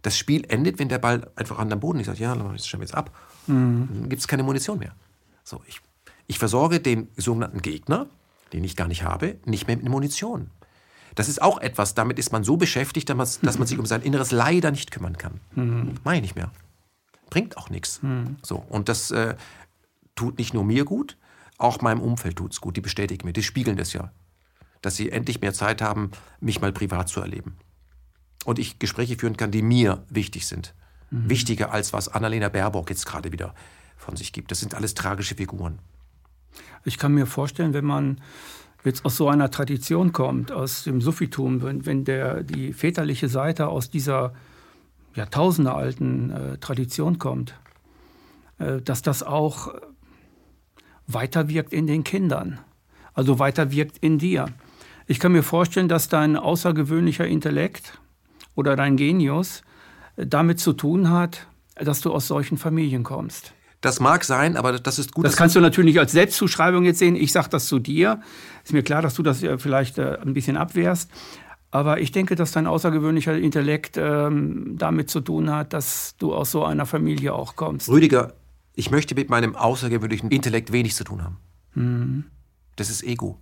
Das 0.00 0.16
Spiel 0.16 0.46
endet, 0.48 0.78
wenn 0.78 0.88
der 0.88 0.98
Ball 0.98 1.30
einfach 1.36 1.58
an 1.58 1.68
den 1.68 1.80
Boden 1.80 2.00
ist. 2.00 2.06
Ja, 2.18 2.34
das 2.34 2.66
stellen 2.66 2.80
wir 2.80 2.86
jetzt 2.86 2.94
ab. 2.94 3.10
Mhm. 3.46 3.88
Dann 3.92 4.08
gibt 4.08 4.20
es 4.20 4.28
keine 4.28 4.42
Munition 4.42 4.78
mehr. 4.78 4.94
So, 5.42 5.62
ich, 5.66 5.80
ich 6.26 6.38
versorge 6.38 6.80
den 6.80 7.08
sogenannten 7.16 7.62
Gegner, 7.62 8.06
den 8.52 8.64
ich 8.64 8.76
gar 8.76 8.88
nicht 8.88 9.02
habe, 9.02 9.36
nicht 9.44 9.66
mehr 9.66 9.76
mit 9.76 9.88
Munition. 9.88 10.50
Das 11.14 11.28
ist 11.28 11.40
auch 11.40 11.58
etwas, 11.60 11.94
damit 11.94 12.18
ist 12.18 12.32
man 12.32 12.44
so 12.44 12.56
beschäftigt, 12.56 13.08
dass 13.08 13.42
man, 13.42 13.66
sich 13.66 13.78
um 13.78 13.86
sein 13.86 14.02
Inneres 14.02 14.32
leider 14.32 14.70
nicht 14.70 14.90
kümmern 14.90 15.16
kann. 15.16 15.40
Mhm. 15.54 15.94
Mache 16.02 16.16
ich 16.16 16.22
nicht 16.22 16.36
mehr. 16.36 16.50
Bringt 17.30 17.56
auch 17.56 17.70
nichts. 17.70 18.02
Mhm. 18.02 18.36
So, 18.42 18.56
und 18.56 18.88
das 18.88 19.10
äh, 19.10 19.36
tut 20.16 20.38
nicht 20.38 20.54
nur 20.54 20.64
mir 20.64 20.84
gut, 20.84 21.16
auch 21.58 21.80
meinem 21.80 22.00
Umfeld 22.00 22.36
tut 22.36 22.52
es 22.52 22.60
gut. 22.60 22.76
Die 22.76 22.80
bestätigen 22.80 23.26
mir, 23.26 23.32
die 23.32 23.42
spiegeln 23.42 23.76
das 23.76 23.92
ja. 23.92 24.10
Dass 24.82 24.96
sie 24.96 25.10
endlich 25.10 25.40
mehr 25.40 25.54
Zeit 25.54 25.80
haben, 25.80 26.10
mich 26.40 26.60
mal 26.60 26.72
privat 26.72 27.08
zu 27.08 27.20
erleben 27.20 27.56
und 28.44 28.58
ich 28.58 28.78
Gespräche 28.78 29.16
führen 29.16 29.36
kann, 29.36 29.50
die 29.50 29.62
mir 29.62 30.04
wichtig 30.08 30.46
sind. 30.46 30.74
Mhm. 31.14 31.30
Wichtiger 31.30 31.72
als 31.72 31.92
was 31.92 32.08
Annalena 32.08 32.48
Baerbock 32.48 32.90
jetzt 32.90 33.06
gerade 33.06 33.32
wieder 33.32 33.54
von 33.96 34.16
sich 34.16 34.32
gibt. 34.32 34.50
Das 34.50 34.60
sind 34.60 34.74
alles 34.74 34.94
tragische 34.94 35.36
Figuren. 35.36 35.78
Ich 36.84 36.98
kann 36.98 37.14
mir 37.14 37.26
vorstellen, 37.26 37.72
wenn 37.72 37.84
man 37.84 38.20
jetzt 38.84 39.04
aus 39.04 39.16
so 39.16 39.28
einer 39.28 39.50
Tradition 39.50 40.12
kommt, 40.12 40.52
aus 40.52 40.84
dem 40.84 41.00
Suffitum, 41.00 41.62
wenn, 41.62 41.86
wenn 41.86 42.04
der, 42.04 42.42
die 42.42 42.72
väterliche 42.72 43.28
Seite 43.28 43.68
aus 43.68 43.90
dieser 43.90 44.34
jahrtausendealten 45.14 46.30
äh, 46.30 46.58
Tradition 46.58 47.18
kommt, 47.18 47.54
äh, 48.58 48.82
dass 48.82 49.00
das 49.00 49.22
auch 49.22 49.72
weiterwirkt 51.06 51.72
in 51.72 51.86
den 51.86 52.04
Kindern, 52.04 52.58
also 53.14 53.38
weiterwirkt 53.38 53.98
in 53.98 54.18
dir. 54.18 54.46
Ich 55.06 55.20
kann 55.20 55.32
mir 55.32 55.42
vorstellen, 55.42 55.88
dass 55.88 56.08
dein 56.08 56.36
außergewöhnlicher 56.36 57.26
Intellekt 57.26 57.98
oder 58.54 58.74
dein 58.74 58.96
Genius 58.96 59.62
damit 60.16 60.60
zu 60.60 60.72
tun 60.72 61.10
hat, 61.10 61.46
dass 61.76 62.00
du 62.00 62.12
aus 62.12 62.26
solchen 62.26 62.58
Familien 62.58 63.02
kommst. 63.02 63.52
Das 63.80 64.00
mag 64.00 64.24
sein, 64.24 64.56
aber 64.56 64.78
das 64.78 64.98
ist 64.98 65.12
gut. 65.12 65.26
Das 65.26 65.36
kannst 65.36 65.56
du 65.56 65.60
natürlich 65.60 65.98
als 65.98 66.12
Selbstzuschreibung 66.12 66.84
jetzt 66.84 66.98
sehen. 66.98 67.16
Ich 67.16 67.32
sage 67.32 67.50
das 67.50 67.66
zu 67.66 67.78
dir. 67.78 68.20
Ist 68.64 68.72
mir 68.72 68.82
klar, 68.82 69.02
dass 69.02 69.14
du 69.14 69.22
das 69.22 69.44
vielleicht 69.58 69.98
äh, 69.98 70.18
ein 70.22 70.32
bisschen 70.32 70.56
abwehrst. 70.56 71.10
Aber 71.70 72.00
ich 72.00 72.12
denke, 72.12 72.34
dass 72.34 72.52
dein 72.52 72.66
außergewöhnlicher 72.66 73.36
Intellekt 73.36 73.96
ähm, 73.98 74.76
damit 74.78 75.10
zu 75.10 75.20
tun 75.20 75.50
hat, 75.50 75.72
dass 75.72 76.14
du 76.18 76.32
aus 76.32 76.52
so 76.52 76.64
einer 76.64 76.86
Familie 76.86 77.34
auch 77.34 77.56
kommst. 77.56 77.88
Rüdiger, 77.88 78.32
ich 78.74 78.90
möchte 78.90 79.14
mit 79.14 79.28
meinem 79.28 79.54
außergewöhnlichen 79.54 80.30
Intellekt 80.30 80.72
wenig 80.72 80.94
zu 80.94 81.04
tun 81.04 81.22
haben. 81.22 81.36
Mhm. 81.74 82.24
Das 82.76 82.90
ist 82.90 83.02
Ego. 83.02 83.38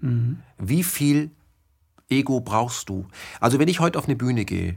Mhm. 0.00 0.40
Wie 0.58 0.82
viel 0.82 1.30
Ego 2.10 2.40
brauchst 2.40 2.88
du. 2.88 3.06
Also 3.40 3.58
wenn 3.58 3.68
ich 3.68 3.80
heute 3.80 3.98
auf 3.98 4.04
eine 4.06 4.16
Bühne 4.16 4.44
gehe, 4.44 4.76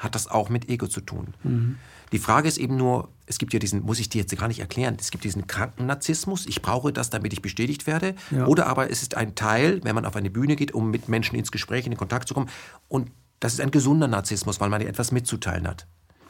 hat 0.00 0.16
das 0.16 0.26
auch 0.26 0.48
mit 0.48 0.68
Ego 0.68 0.88
zu 0.88 1.00
tun. 1.00 1.34
Mhm. 1.44 1.78
Die 2.10 2.18
Frage 2.18 2.48
ist 2.48 2.58
eben 2.58 2.76
nur, 2.76 3.08
es 3.26 3.38
gibt 3.38 3.52
ja 3.52 3.60
diesen, 3.60 3.82
muss 3.82 4.00
ich 4.00 4.08
dir 4.08 4.22
jetzt 4.22 4.36
gar 4.36 4.48
nicht 4.48 4.58
erklären, 4.58 4.96
es 4.98 5.12
gibt 5.12 5.22
diesen 5.22 5.46
kranken 5.46 5.86
Narzissmus, 5.86 6.46
ich 6.46 6.60
brauche 6.60 6.92
das, 6.92 7.10
damit 7.10 7.32
ich 7.32 7.40
bestätigt 7.40 7.86
werde. 7.86 8.16
Ja. 8.32 8.46
Oder 8.46 8.66
aber 8.66 8.90
es 8.90 9.02
ist 9.02 9.16
ein 9.16 9.36
Teil, 9.36 9.80
wenn 9.84 9.94
man 9.94 10.04
auf 10.04 10.16
eine 10.16 10.30
Bühne 10.30 10.56
geht, 10.56 10.74
um 10.74 10.90
mit 10.90 11.08
Menschen 11.08 11.36
ins 11.36 11.52
Gespräch, 11.52 11.84
in 11.84 11.92
den 11.92 11.98
Kontakt 11.98 12.26
zu 12.26 12.34
kommen. 12.34 12.48
Und 12.88 13.12
das 13.38 13.52
ist 13.52 13.60
ein 13.60 13.70
gesunder 13.70 14.08
Narzissmus, 14.08 14.60
weil 14.60 14.68
man 14.68 14.80
etwas 14.80 15.12
mitzuteilen 15.12 15.68
hat. 15.68 15.86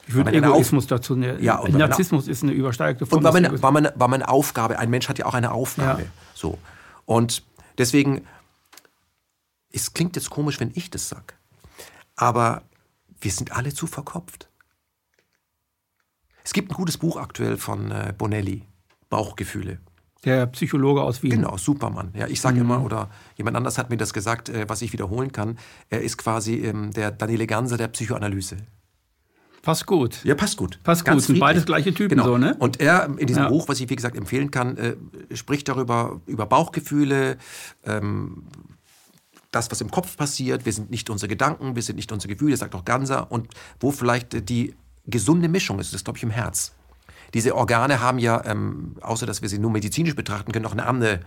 Ich 0.06 0.14
würde 0.14 0.32
Egoismus 0.32 0.86
dazu 0.86 1.16
nennen. 1.16 1.42
Ja, 1.42 1.66
Narzissmus 1.68 2.28
ist 2.28 2.42
eine 2.42 2.52
übersteigerte 2.52 3.06
Form. 3.06 3.18
Und 3.18 3.24
war 3.24 3.32
meine, 3.32 3.62
war, 3.62 3.72
meine, 3.72 3.92
war 3.94 4.08
meine 4.08 4.28
Aufgabe, 4.28 4.78
ein 4.78 4.90
Mensch 4.90 5.08
hat 5.08 5.18
ja 5.18 5.26
auch 5.26 5.34
eine 5.34 5.52
Aufgabe. 5.52 6.02
Ja. 6.02 6.08
So. 6.34 6.58
Und 7.06 7.44
deswegen 7.78 8.22
es 9.72 9.94
klingt 9.94 10.16
jetzt 10.16 10.30
komisch, 10.30 10.60
wenn 10.60 10.72
ich 10.74 10.90
das 10.90 11.08
sage, 11.08 11.34
aber 12.16 12.62
wir 13.20 13.30
sind 13.30 13.52
alle 13.52 13.72
zu 13.74 13.86
verkopft. 13.86 14.48
Es 16.42 16.52
gibt 16.52 16.70
ein 16.70 16.74
gutes 16.74 16.98
Buch 16.98 17.16
aktuell 17.16 17.56
von 17.56 17.90
äh, 17.90 18.14
Bonelli, 18.16 18.64
Bauchgefühle. 19.08 19.78
Der 20.24 20.46
Psychologe 20.48 21.02
aus 21.02 21.22
Wien. 21.22 21.30
Genau, 21.30 21.56
Supermann. 21.56 22.12
Ja, 22.14 22.26
ich 22.26 22.40
sage 22.40 22.56
mhm. 22.56 22.62
immer, 22.62 22.84
oder 22.84 23.08
jemand 23.36 23.56
anders 23.56 23.78
hat 23.78 23.88
mir 23.88 23.96
das 23.96 24.12
gesagt, 24.12 24.48
äh, 24.48 24.68
was 24.68 24.82
ich 24.82 24.92
wiederholen 24.92 25.32
kann. 25.32 25.58
Er 25.88 26.02
ist 26.02 26.18
quasi 26.18 26.56
ähm, 26.56 26.90
der 26.90 27.10
Daniele 27.10 27.46
Ganser 27.46 27.76
der 27.76 27.88
Psychoanalyse. 27.88 28.58
Passt 29.62 29.86
gut. 29.86 30.24
Ja, 30.24 30.34
passt 30.34 30.56
gut. 30.56 30.80
Passt 30.82 31.04
Ganz 31.04 31.22
gut. 31.22 31.26
Sind 31.26 31.40
beides 31.40 31.66
gleiche 31.66 31.92
Typen 31.92 32.16
genau. 32.16 32.24
so, 32.24 32.38
ne? 32.38 32.56
Und 32.58 32.80
er 32.80 33.10
in 33.18 33.26
diesem 33.26 33.44
ja. 33.44 33.48
Buch, 33.48 33.68
was 33.68 33.80
ich 33.80 33.90
wie 33.90 33.96
gesagt 33.96 34.16
empfehlen 34.16 34.50
kann, 34.50 34.76
äh, 34.76 34.96
spricht 35.34 35.68
darüber 35.68 36.20
über 36.26 36.46
Bauchgefühle, 36.46 37.36
ähm, 37.84 38.44
das, 39.50 39.70
was 39.70 39.80
im 39.80 39.90
Kopf 39.90 40.16
passiert, 40.16 40.64
wir 40.64 40.72
sind 40.72 40.90
nicht 40.90 41.10
unsere 41.10 41.28
Gedanken, 41.28 41.74
wir 41.74 41.82
sind 41.82 41.96
nicht 41.96 42.12
unsere 42.12 42.32
Gefühle, 42.32 42.56
sagt 42.56 42.74
auch 42.74 42.84
Ganser, 42.84 43.30
und 43.32 43.48
wo 43.80 43.90
vielleicht 43.90 44.48
die 44.48 44.74
gesunde 45.06 45.48
Mischung 45.48 45.78
ist, 45.80 45.92
das 45.92 46.04
glaube 46.04 46.18
ich 46.18 46.22
im 46.22 46.30
Herz. 46.30 46.72
Diese 47.34 47.54
Organe 47.56 48.00
haben 48.00 48.18
ja, 48.18 48.44
ähm, 48.44 48.96
außer 49.00 49.26
dass 49.26 49.42
wir 49.42 49.48
sie 49.48 49.58
nur 49.58 49.70
medizinisch 49.70 50.14
betrachten 50.14 50.52
können, 50.52 50.62
noch 50.64 50.72
eine 50.72 50.86
andere 50.86 51.20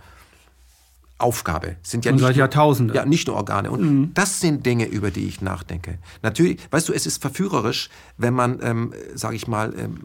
Aufgabe. 1.18 1.78
Sind 1.84 2.04
ja 2.06 2.12
Und 2.12 2.16
nicht 2.16 2.24
seit 2.24 2.36
nur- 2.36 2.40
Jahrtausenden. 2.40 2.96
Ja, 2.96 3.06
nicht 3.06 3.28
nur 3.28 3.38
Organe. 3.38 3.72
Und 3.72 4.14
das 4.14 4.40
sind 4.42 4.66
Dinge, 4.66 4.86
über 4.86 5.12
die 5.12 5.26
ich 5.28 5.42
nachdenke. 5.42 6.00
Natürlich, 6.22 6.60
weißt 6.72 6.90
du, 6.90 6.94
es 6.94 7.06
ist 7.06 7.22
verführerisch, 7.22 7.90
wenn 8.18 8.34
man, 8.34 8.60
ähm, 8.62 8.94
sage 9.14 9.36
ich 9.36 9.48
mal, 9.48 9.74
ähm, 9.78 10.02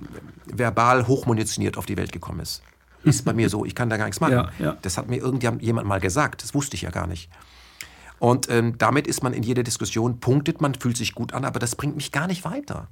verbal 0.46 1.08
hochmunitioniert 1.08 1.76
auf 1.76 1.86
die 1.86 1.96
Welt 1.96 2.12
gekommen 2.12 2.40
ist. 2.40 2.62
Ist 3.04 3.24
bei 3.24 3.32
mir 3.32 3.48
so. 3.50 3.64
Ich 3.64 3.74
kann 3.74 3.90
da 3.90 3.96
gar 3.96 4.04
nichts 4.04 4.20
machen. 4.20 4.32
Ja, 4.34 4.50
ja. 4.58 4.76
Das 4.82 4.96
hat 4.98 5.08
mir 5.08 5.16
irgendjemand 5.16 5.86
mal 5.88 5.98
gesagt. 6.00 6.42
Das 6.42 6.54
wusste 6.54 6.74
ich 6.76 6.82
ja 6.82 6.90
gar 6.90 7.06
nicht. 7.08 7.28
Und 8.18 8.50
ähm, 8.50 8.76
damit 8.78 9.06
ist 9.06 9.22
man 9.22 9.32
in 9.32 9.42
jeder 9.42 9.62
Diskussion, 9.62 10.20
punktet 10.20 10.60
man, 10.60 10.74
fühlt 10.74 10.96
sich 10.96 11.14
gut 11.14 11.32
an, 11.32 11.44
aber 11.44 11.58
das 11.58 11.76
bringt 11.76 11.96
mich 11.96 12.12
gar 12.12 12.26
nicht 12.26 12.44
weiter. 12.44 12.88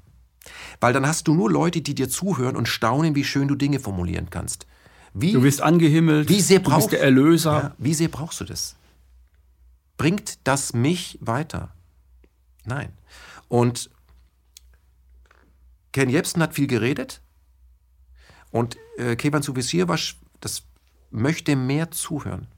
Weil 0.80 0.92
dann 0.92 1.06
hast 1.06 1.26
du 1.26 1.34
nur 1.34 1.50
Leute, 1.50 1.80
die 1.80 1.94
dir 1.94 2.08
zuhören 2.08 2.56
und 2.56 2.68
staunen, 2.68 3.14
wie 3.14 3.24
schön 3.24 3.48
du 3.48 3.56
Dinge 3.56 3.80
formulieren 3.80 4.30
kannst. 4.30 4.66
Wie, 5.12 5.32
Du 5.32 5.40
bist 5.40 5.62
angehimmelt, 5.62 6.28
wie 6.28 6.40
sehr 6.40 6.60
du 6.60 6.70
brauchst 6.70 6.90
bist 6.90 6.92
der 6.92 7.02
Erlöser. 7.02 7.52
Ja, 7.52 7.74
wie 7.78 7.94
sehr 7.94 8.08
brauchst 8.08 8.40
du 8.40 8.44
das? 8.44 8.76
Bringt 9.96 10.46
das 10.46 10.74
mich 10.74 11.18
weiter? 11.20 11.74
Nein. 12.64 12.92
Und 13.48 13.90
Ken 15.92 16.10
Jebsen 16.10 16.42
hat 16.42 16.54
viel 16.54 16.66
geredet 16.66 17.22
und 18.50 18.76
äh, 18.98 19.16
Kevan 19.16 19.42
Suvisivac, 19.42 20.14
das 20.40 20.64
möchte 21.10 21.56
mehr 21.56 21.90
zuhören. 21.90 22.48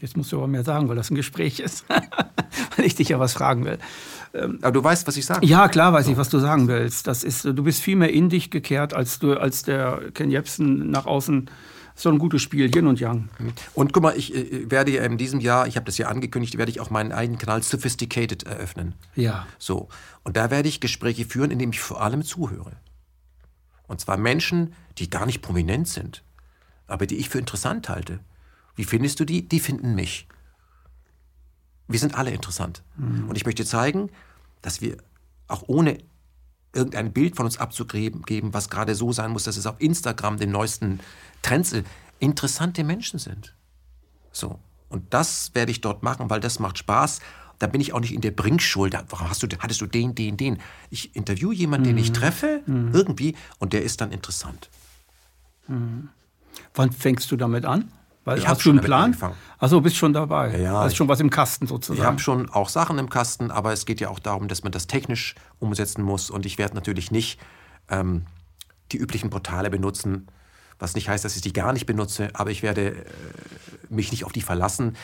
Jetzt 0.00 0.16
musst 0.16 0.32
du 0.32 0.38
aber 0.38 0.46
mehr 0.46 0.64
sagen, 0.64 0.88
weil 0.88 0.96
das 0.96 1.10
ein 1.10 1.14
Gespräch 1.14 1.60
ist. 1.60 1.84
weil 2.76 2.86
ich 2.86 2.94
dich 2.94 3.10
ja 3.10 3.18
was 3.18 3.34
fragen 3.34 3.64
will. 3.64 3.78
Aber 4.62 4.72
du 4.72 4.82
weißt, 4.82 5.06
was 5.06 5.16
ich 5.16 5.26
sage. 5.26 5.46
Ja, 5.46 5.68
klar 5.68 5.92
weiß 5.92 6.08
ich, 6.08 6.16
was 6.16 6.30
du 6.30 6.38
sagen 6.38 6.68
willst. 6.68 7.06
Das 7.06 7.22
ist, 7.22 7.44
du 7.44 7.62
bist 7.62 7.80
viel 7.80 7.96
mehr 7.96 8.12
in 8.12 8.30
dich 8.30 8.50
gekehrt, 8.50 8.94
als 8.94 9.18
du, 9.18 9.34
als 9.34 9.62
der 9.62 10.10
Ken 10.14 10.30
Jebsen 10.30 10.90
nach 10.90 11.06
außen. 11.06 11.50
So 11.94 12.08
ein 12.08 12.18
gutes 12.18 12.40
Spiel, 12.40 12.74
Yin 12.74 12.86
und 12.86 13.00
Yang. 13.00 13.28
Und 13.74 13.92
guck 13.92 14.02
mal, 14.02 14.16
ich 14.16 14.34
äh, 14.34 14.70
werde 14.70 14.92
ja 14.92 15.04
in 15.04 15.18
diesem 15.18 15.40
Jahr, 15.40 15.66
ich 15.66 15.76
habe 15.76 15.84
das 15.84 15.98
ja 15.98 16.08
angekündigt, 16.08 16.56
werde 16.56 16.70
ich 16.70 16.80
auch 16.80 16.88
meinen 16.88 17.12
eigenen 17.12 17.38
Kanal 17.38 17.62
Sophisticated 17.62 18.44
eröffnen. 18.44 18.94
Ja. 19.14 19.46
So. 19.58 19.88
Und 20.24 20.38
da 20.38 20.50
werde 20.50 20.70
ich 20.70 20.80
Gespräche 20.80 21.26
führen, 21.26 21.50
indem 21.50 21.70
ich 21.70 21.80
vor 21.80 22.00
allem 22.00 22.22
zuhöre. 22.22 22.72
Und 23.86 24.00
zwar 24.00 24.16
Menschen, 24.16 24.72
die 24.96 25.10
gar 25.10 25.26
nicht 25.26 25.42
prominent 25.42 25.86
sind, 25.86 26.24
aber 26.86 27.06
die 27.06 27.16
ich 27.16 27.28
für 27.28 27.38
interessant 27.38 27.90
halte. 27.90 28.20
Wie 28.74 28.84
findest 28.84 29.20
du 29.20 29.24
die? 29.24 29.48
Die 29.48 29.60
finden 29.60 29.94
mich. 29.94 30.26
Wir 31.88 31.98
sind 31.98 32.14
alle 32.14 32.30
interessant. 32.30 32.82
Und 33.28 33.36
ich 33.36 33.44
möchte 33.44 33.64
zeigen, 33.64 34.10
dass 34.62 34.80
wir 34.80 34.96
auch 35.48 35.64
ohne 35.66 35.98
irgendein 36.74 37.12
Bild 37.12 37.36
von 37.36 37.44
uns 37.44 37.58
abzugeben, 37.58 38.22
geben, 38.22 38.54
was 38.54 38.70
gerade 38.70 38.94
so 38.94 39.12
sein 39.12 39.30
muss, 39.32 39.44
dass 39.44 39.56
es 39.56 39.66
auf 39.66 39.80
Instagram 39.80 40.38
den 40.38 40.50
neuesten 40.50 41.00
Trends 41.42 41.72
ist, 41.72 41.86
interessante 42.18 42.82
Menschen 42.84 43.18
sind. 43.18 43.54
So. 44.32 44.58
Und 44.88 45.12
das 45.12 45.54
werde 45.54 45.70
ich 45.70 45.80
dort 45.80 46.02
machen, 46.02 46.30
weil 46.30 46.40
das 46.40 46.58
macht 46.58 46.78
Spaß. 46.78 47.20
Da 47.58 47.66
bin 47.66 47.80
ich 47.80 47.92
auch 47.92 48.00
nicht 48.00 48.14
in 48.14 48.20
der 48.20 48.30
Bringschuld. 48.30 48.94
Warum 49.10 49.28
hast 49.28 49.42
du, 49.42 49.48
hattest 49.58 49.80
du 49.80 49.86
den, 49.86 50.14
den, 50.14 50.36
den? 50.36 50.58
Ich 50.90 51.14
interviewe 51.14 51.54
jemanden, 51.54 51.88
den 51.88 51.98
ich 51.98 52.12
treffe, 52.12 52.62
irgendwie, 52.66 53.36
und 53.58 53.72
der 53.72 53.82
ist 53.82 54.00
dann 54.00 54.12
interessant. 54.12 54.70
Wann 56.74 56.92
fängst 56.92 57.30
du 57.30 57.36
damit 57.36 57.64
an? 57.64 57.90
Weil, 58.24 58.38
Ich 58.38 58.44
hab 58.46 58.52
hast 58.52 58.62
schon 58.62 58.78
einen 58.78 58.84
Plan? 58.84 59.16
Achso, 59.58 59.80
bist 59.80 59.96
schon 59.96 60.12
dabei. 60.12 60.56
Ja, 60.60 60.80
Hast 60.82 60.92
ich- 60.92 60.96
schon 60.98 61.08
was 61.08 61.18
im 61.20 61.30
Kasten 61.30 61.64
Ich 61.64 61.70
sozusagen. 61.70 62.06
habe 62.06 62.18
schon 62.20 62.48
auch 62.50 62.68
Sachen 62.68 62.98
im 62.98 63.10
Kasten, 63.10 63.50
aber 63.50 63.72
es 63.72 63.84
geht 63.84 64.00
ja 64.00 64.08
auch 64.10 64.20
darum, 64.20 64.46
dass 64.48 64.62
man 64.62 64.70
das 64.70 64.86
technisch 64.86 65.34
umsetzen 65.58 66.02
muss. 66.02 66.30
Und 66.30 66.46
ich 66.46 66.56
werde 66.58 66.74
natürlich 66.74 67.10
nicht 67.10 67.40
ähm, 67.88 68.24
die 68.92 68.98
üblichen 68.98 69.30
Portale 69.30 69.70
benutzen, 69.70 70.28
was 70.78 70.94
nicht 70.94 71.08
heißt, 71.08 71.24
dass 71.24 71.34
ich 71.34 71.42
die 71.42 71.52
gar 71.52 71.72
nicht 71.72 71.86
benutze, 71.86 72.30
aber 72.34 72.50
ich 72.50 72.62
werde 72.62 72.90
äh, 72.90 73.04
mich 73.88 74.10
nicht 74.12 74.24
auf 74.24 74.32
die 74.32 74.40
verlassen. 74.42 74.96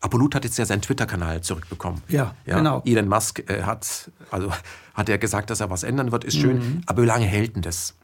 Apollut 0.00 0.34
hat 0.34 0.44
jetzt 0.44 0.58
ja 0.58 0.66
seinen 0.66 0.82
Twitter-Kanal 0.82 1.42
zurückbekommen. 1.42 2.02
Ja, 2.08 2.34
genau. 2.44 2.82
Elon 2.84 3.08
Musk 3.08 3.48
äh, 3.48 3.62
hat, 3.62 4.10
also, 4.30 4.52
hat 4.94 5.08
ja 5.08 5.16
gesagt, 5.16 5.50
dass 5.50 5.60
er 5.60 5.70
was 5.70 5.84
ändern 5.84 6.10
wird, 6.12 6.24
ist 6.24 6.36
schön. 6.36 6.82
Aber 6.86 7.02
wie 7.02 7.06
lange 7.06 7.26
hält 7.26 7.54
denn 7.54 7.62
das? 7.62 7.94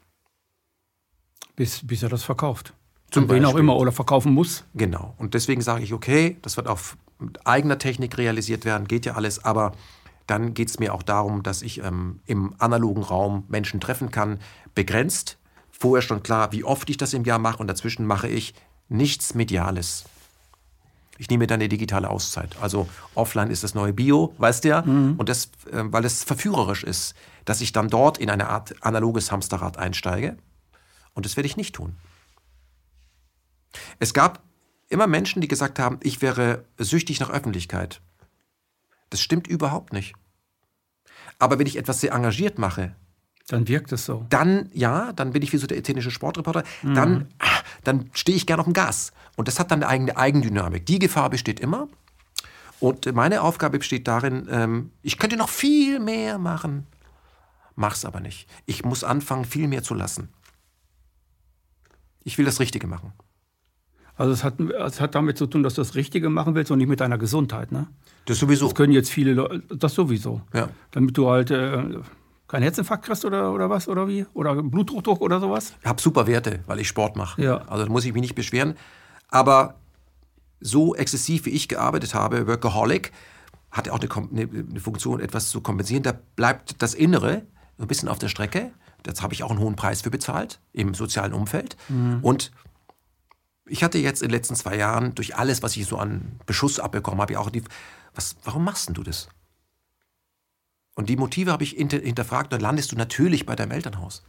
bis, 1.57 1.87
bis 1.87 2.03
er 2.03 2.09
das 2.09 2.23
verkauft. 2.25 2.73
Zum 3.13 3.29
wen 3.29 3.45
auch 3.45 3.57
immer 3.57 3.77
oder 3.77 3.93
verkaufen 3.93 4.33
muss. 4.33 4.65
Genau. 4.75 5.15
Und 5.19 5.35
deswegen 5.35 5.61
sage 5.61 5.85
ich, 5.85 5.93
okay, 5.93 6.39
das 6.43 6.57
wird 6.57 6.67
auf 6.67 6.97
eigener 7.45 7.79
Technik 7.79 8.19
realisiert 8.19 8.65
werden, 8.65 8.89
geht 8.89 9.07
ja 9.07 9.15
alles, 9.15 9.45
aber 9.45 9.73
dann 10.27 10.55
geht 10.55 10.69
es 10.69 10.79
mir 10.79 10.95
auch 10.95 11.03
darum, 11.03 11.43
dass 11.43 11.63
ich 11.63 11.83
ähm, 11.83 12.21
im 12.27 12.55
analogen 12.59 13.03
Raum 13.03 13.45
Menschen 13.49 13.81
treffen 13.81 14.11
kann, 14.11 14.39
begrenzt. 14.75 15.39
Vorher 15.71 16.03
schon 16.03 16.23
klar, 16.23 16.53
wie 16.53 16.65
oft 16.65 16.89
ich 16.89 16.97
das 16.97 17.13
im 17.13 17.25
Jahr 17.25 17.39
mache 17.39 17.59
und 17.59 17.67
dazwischen 17.67 18.07
mache 18.07 18.29
ich 18.29 18.55
nichts 18.89 19.35
Mediales. 19.35 20.05
Ich 21.19 21.29
nehme 21.29 21.47
dann 21.47 21.61
eine 21.61 21.69
digitale 21.69 22.09
Auszeit. 22.09 22.57
Also 22.61 22.89
offline 23.15 23.51
ist 23.51 23.63
das 23.63 23.75
neue 23.75 23.93
Bio, 23.93 24.35
weißt 24.39 24.65
du 24.65 24.69
ja. 24.69 24.81
Und 25.19 25.29
das, 25.29 25.51
äh, 25.71 25.83
weil 25.85 26.05
es 26.05 26.25
verführerisch 26.25 26.83
ist, 26.83 27.15
dass 27.45 27.61
ich 27.61 27.73
dann 27.73 27.89
dort 27.89 28.19
in 28.19 28.31
eine 28.31 28.49
Art 28.49 28.75
analoges 28.81 29.31
Hamsterrad 29.31 29.77
einsteige. 29.77 30.37
Und 31.15 31.27
das 31.27 31.37
werde 31.37 31.47
ich 31.47 31.57
nicht 31.57 31.75
tun. 31.75 31.97
Es 33.99 34.15
gab 34.15 34.43
immer 34.89 35.07
Menschen, 35.07 35.41
die 35.41 35.49
gesagt 35.49 35.79
haben, 35.79 35.99
ich 36.03 36.21
wäre 36.23 36.65
süchtig 36.79 37.21
nach 37.21 37.31
Öffentlichkeit. 37.31 38.01
Das 39.11 39.21
stimmt 39.21 39.47
überhaupt 39.47 39.93
nicht. 39.93 40.15
Aber 41.39 41.59
wenn 41.59 41.67
ich 41.67 41.77
etwas 41.77 42.01
sehr 42.01 42.13
engagiert 42.13 42.59
mache, 42.59 42.95
Dann 43.49 43.67
wirkt 43.69 43.93
es 43.93 44.05
so. 44.05 44.27
dann, 44.31 44.71
ja, 44.73 45.13
dann 45.13 45.33
bin 45.33 45.43
ich 45.43 45.53
wie 45.53 45.57
so 45.59 45.67
der 45.67 45.79
italienische 45.79 46.11
Sportreporter, 46.11 46.63
dann, 46.83 47.29
ah, 47.39 47.61
dann 47.85 48.11
stehe 48.13 48.37
ich 48.37 48.47
gerne 48.47 48.61
auf 48.61 48.67
dem 48.67 48.75
Gas. 48.75 49.13
Und 49.37 49.49
das 49.49 49.59
hat 49.59 49.71
dann 49.71 49.83
eine 49.83 49.89
eigene 49.89 50.17
Eigendynamik. 50.17 50.87
Die 50.87 50.99
Gefahr 50.99 51.31
besteht 51.31 51.59
immer. 51.61 51.89
Und 52.81 53.13
meine 53.15 53.43
Aufgabe 53.43 53.79
besteht 53.79 54.09
darin, 54.09 54.49
ähm, 54.51 54.91
ich 55.03 55.19
könnte 55.19 55.37
noch 55.37 55.49
viel 55.49 56.01
mehr 56.01 56.39
machen, 56.39 56.87
mach's 57.77 58.05
aber 58.05 58.21
nicht. 58.21 58.49
Ich 58.67 58.85
muss 58.85 59.05
anfangen, 59.05 59.45
viel 59.45 59.69
mehr 59.69 59.83
zu 59.83 59.95
lassen. 59.95 60.29
Ich 62.25 62.39
will 62.39 62.45
das 62.45 62.61
Richtige 62.61 62.87
machen. 62.87 63.13
Also 64.17 64.33
es 64.33 64.45
hat, 64.45 64.61
es 64.61 65.01
hat 65.01 65.15
damit 65.15 65.39
zu 65.39 65.47
tun, 65.47 65.63
dass 65.63 65.75
du 65.75 65.81
das 65.81 65.95
Richtige 65.95 66.29
machen 66.29 66.55
willst 66.55 66.71
und 66.71 66.79
nicht 66.79 66.89
mit 66.89 67.01
deiner 67.01 67.19
Gesundheit. 67.19 67.73
Ne? 67.73 67.87
Das 68.27 68.39
sowieso. 68.39 68.67
Das 68.67 68.75
können 68.75 68.93
jetzt 68.93 69.11
viele 69.11 69.33
Leute, 69.33 69.63
das 69.75 69.95
sowieso. 69.95 70.43
Ja. 70.53 70.69
Damit 70.91 71.17
du 71.17 71.29
halt 71.31 71.51
äh, 71.51 71.83
keinen 72.47 72.63
Herzinfarkt 72.63 73.05
kriegst 73.05 73.25
oder, 73.25 73.53
oder 73.53 73.71
was 73.71 73.89
oder 73.89 74.07
wie? 74.09 74.27
Oder 74.35 74.63
Bluthochdruck 74.63 75.21
oder 75.21 75.41
sowas? 75.41 75.75
Ich 75.81 75.87
habe 75.87 76.01
super 76.01 76.27
Werte, 76.27 76.61
weil 76.67 76.79
ich 76.81 76.89
Sport 76.89 77.17
mache. 77.17 77.43
Ja. 77.43 77.63
Also 77.69 77.85
da 77.85 77.91
muss 77.91 78.05
ich 78.05 78.13
mich 78.13 78.23
nicht 78.23 78.35
beschweren. 78.35 78.75
Aber 79.29 79.77
so 80.61 80.95
exzessiv 80.95 81.47
wie 81.47 81.51
ich 81.51 81.69
gearbeitet 81.69 82.15
habe, 82.15 82.47
Workaholic, 82.47 83.13
hat 83.71 83.89
auch 83.89 83.99
eine, 83.99 84.43
eine, 84.43 84.81
Funktion, 84.81 85.19
etwas 85.19 85.49
zu 85.49 85.63
kompensieren. 85.63 86.03
Da 86.03 86.13
bleibt 86.37 86.83
das 86.83 86.93
Innere 86.93 87.43
ein 87.79 87.87
bisschen 87.87 88.11
auf 88.11 88.19
der 88.19 88.29
Strecke. 88.29 88.71
Das 89.03 89.23
habe 89.23 89.33
ich 89.33 89.43
auch 89.43 89.51
einen 89.51 89.59
hohen 89.59 89.75
Preis 89.75 90.03
für 90.03 90.11
bezahlt 90.11 90.61
im 90.75 90.93
sozialen 90.93 91.33
Umfeld. 91.33 91.77
Und 92.21 92.53
ich 93.73 93.83
hatte 93.83 93.97
jetzt 93.97 94.21
in 94.21 94.29
den 94.29 94.37
letzten 94.37 94.55
zwei 94.55 94.77
Jahren 94.77 95.15
durch 95.15 95.35
alles, 95.37 95.63
was 95.63 95.75
ich 95.79 95.87
so 95.87 95.97
an 95.97 96.39
Beschuss 96.45 96.79
abbekommen 96.79 97.23
habe, 97.23 97.33
ja 97.33 97.39
auch 97.39 97.49
die, 97.49 97.63
was, 98.15 98.37
warum 98.45 98.65
machst 98.65 98.87
denn 98.87 98.95
du 98.95 99.03
das? 99.03 99.29
Und 100.95 101.09
die 101.09 101.17
Motive 101.17 101.51
habe 101.51 101.65
ich 101.65 101.71
hinter, 101.71 101.99
hinterfragt, 101.99 102.53
dann 102.53 102.61
landest 102.61 102.93
du 102.93 102.97
natürlich 102.97 103.47
bei 103.47 103.57
deinem 103.57 103.71
Elternhaus. 103.71 104.25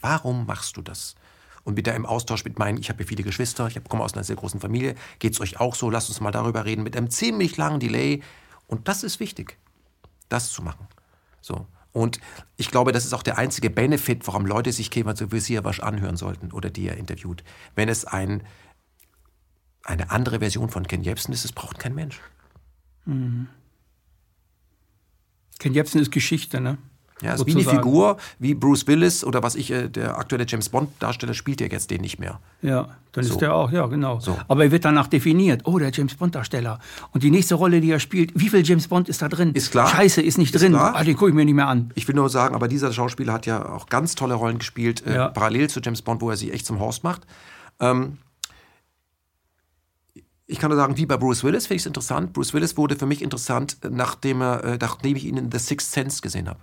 Warum 0.00 0.46
machst 0.46 0.78
du 0.78 0.82
das? 0.82 1.14
Und 1.62 1.76
wieder 1.76 1.94
im 1.94 2.06
Austausch 2.06 2.42
mit 2.46 2.58
meinen, 2.58 2.78
ich 2.78 2.88
habe 2.88 3.02
ja 3.02 3.06
viele 3.06 3.22
Geschwister, 3.22 3.66
ich 3.66 3.78
komme 3.84 4.02
aus 4.02 4.14
einer 4.14 4.24
sehr 4.24 4.36
großen 4.36 4.60
Familie, 4.60 4.94
geht 5.18 5.34
es 5.34 5.40
euch 5.42 5.60
auch 5.60 5.74
so? 5.74 5.90
Lasst 5.90 6.08
uns 6.08 6.20
mal 6.20 6.30
darüber 6.30 6.64
reden, 6.64 6.82
mit 6.82 6.96
einem 6.96 7.10
ziemlich 7.10 7.58
langen 7.58 7.80
Delay. 7.80 8.22
Und 8.66 8.88
das 8.88 9.02
ist 9.02 9.20
wichtig, 9.20 9.58
das 10.30 10.52
zu 10.52 10.62
machen. 10.62 10.88
So. 11.42 11.66
Und 11.92 12.20
ich 12.56 12.70
glaube, 12.70 12.92
das 12.92 13.04
ist 13.04 13.12
auch 13.14 13.22
der 13.22 13.38
einzige 13.38 13.68
Benefit, 13.68 14.26
warum 14.26 14.46
Leute 14.46 14.72
sich 14.72 14.90
Kemal 14.90 15.16
Sivasiavasch 15.16 15.80
anhören 15.80 16.16
sollten 16.16 16.52
oder 16.52 16.70
die 16.70 16.88
er 16.88 16.96
interviewt. 16.96 17.42
Wenn 17.74 17.88
es 17.88 18.04
ein, 18.04 18.42
eine 19.86 20.10
andere 20.10 20.38
Version 20.40 20.68
von 20.68 20.86
Ken 20.86 21.02
Jebsen 21.02 21.32
ist, 21.32 21.44
das 21.44 21.52
braucht 21.52 21.78
kein 21.78 21.94
Mensch. 21.94 22.20
Ken 25.58 25.72
Jebsen 25.72 26.00
ist 26.00 26.10
Geschichte, 26.12 26.60
ne? 26.60 26.78
Ja, 27.22 27.32
ist 27.32 27.46
wie 27.46 27.52
eine. 27.52 27.62
Figur, 27.64 28.18
wie 28.38 28.52
Bruce 28.52 28.86
Willis 28.86 29.24
oder 29.24 29.42
was 29.42 29.54
ich, 29.54 29.70
äh, 29.70 29.88
der 29.88 30.18
aktuelle 30.18 30.44
James 30.46 30.68
Bond-Darsteller 30.68 31.32
spielt 31.32 31.62
ja 31.62 31.66
jetzt 31.66 31.90
den 31.90 32.02
nicht 32.02 32.18
mehr. 32.18 32.40
Ja, 32.60 32.88
dann 33.12 33.24
So. 33.24 33.32
ist 33.32 33.40
der 33.40 33.54
auch, 33.54 33.72
ja, 33.72 33.86
genau. 33.86 34.20
So. 34.20 34.36
Aber 34.48 34.64
er 34.64 34.70
wird 34.70 34.84
danach 34.84 35.06
definiert. 35.06 35.62
Oh, 35.64 35.78
der 35.78 35.90
James 35.92 36.14
Bond-Darsteller. 36.14 36.78
Und 37.12 37.22
die 37.22 37.30
nächste 37.30 37.54
Rolle, 37.54 37.80
die 37.80 37.90
er 37.90 38.00
spielt, 38.00 38.38
wie 38.38 38.50
viel 38.50 38.62
James 38.66 38.86
Bond 38.88 39.08
ist 39.08 39.22
da 39.22 39.30
drin? 39.30 39.52
Ist 39.54 39.70
klar. 39.70 39.88
Scheiße, 39.88 40.20
ist 40.20 40.36
nicht 40.36 40.54
Ist 40.54 40.60
drin. 40.60 40.72
klar. 40.72 40.94
Ah, 40.94 41.04
den 41.04 41.16
gucke 41.16 41.30
ich 41.30 41.34
mir 41.34 41.46
nicht 41.46 41.54
mehr 41.54 41.68
an. 41.68 41.90
Ich 41.94 42.06
will 42.06 42.14
nur 42.14 42.28
sagen, 42.28 42.54
aber 42.54 42.68
dieser 42.68 42.92
Schauspieler 42.92 43.32
hat 43.32 43.46
ja 43.46 43.66
auch 43.66 43.86
ganz 43.86 44.14
tolle 44.14 44.34
Rollen 44.34 44.58
gespielt, 44.58 45.06
äh, 45.06 45.14
Ja. 45.14 45.28
parallel 45.28 45.70
zu 45.70 45.80
James 45.80 46.02
Bond, 46.02 46.20
wo 46.20 46.28
er 46.28 46.36
sie 46.36 46.52
echt 46.52 46.66
zum 46.66 46.80
Horst 46.80 47.02
macht. 47.02 47.22
Ähm, 47.80 48.18
ich 50.46 50.58
kann 50.58 50.70
nur 50.70 50.78
sagen, 50.78 50.96
wie 50.96 51.06
bei 51.06 51.16
Bruce 51.16 51.42
Willis 51.42 51.66
finde 51.66 51.76
ich 51.76 51.82
es 51.82 51.86
interessant. 51.86 52.32
Bruce 52.32 52.54
Willis 52.54 52.76
wurde 52.76 52.96
für 52.96 53.06
mich 53.06 53.22
interessant, 53.22 53.78
äh, 53.82 53.90
nachdem, 53.90 54.40
er, 54.40 54.64
äh, 54.64 54.78
nachdem 54.80 55.16
ich 55.16 55.24
ihn 55.24 55.36
in 55.36 55.50
The 55.50 55.58
Sixth 55.58 55.92
Sense 55.92 56.22
gesehen 56.22 56.48
habe. 56.48 56.60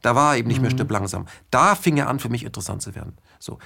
Da 0.00 0.14
war 0.14 0.34
er 0.34 0.38
eben 0.38 0.48
nicht 0.48 0.62
mehr 0.62 0.70
stirb 0.70 0.90
langsam. 0.92 1.26
Da 1.50 1.74
fing 1.74 1.96
er 1.96 2.08
an, 2.08 2.20
für 2.20 2.28
mich 2.28 2.44
interessant 2.44 2.82
zu 2.82 2.94
werden. 2.94 3.14
So. 3.40 3.58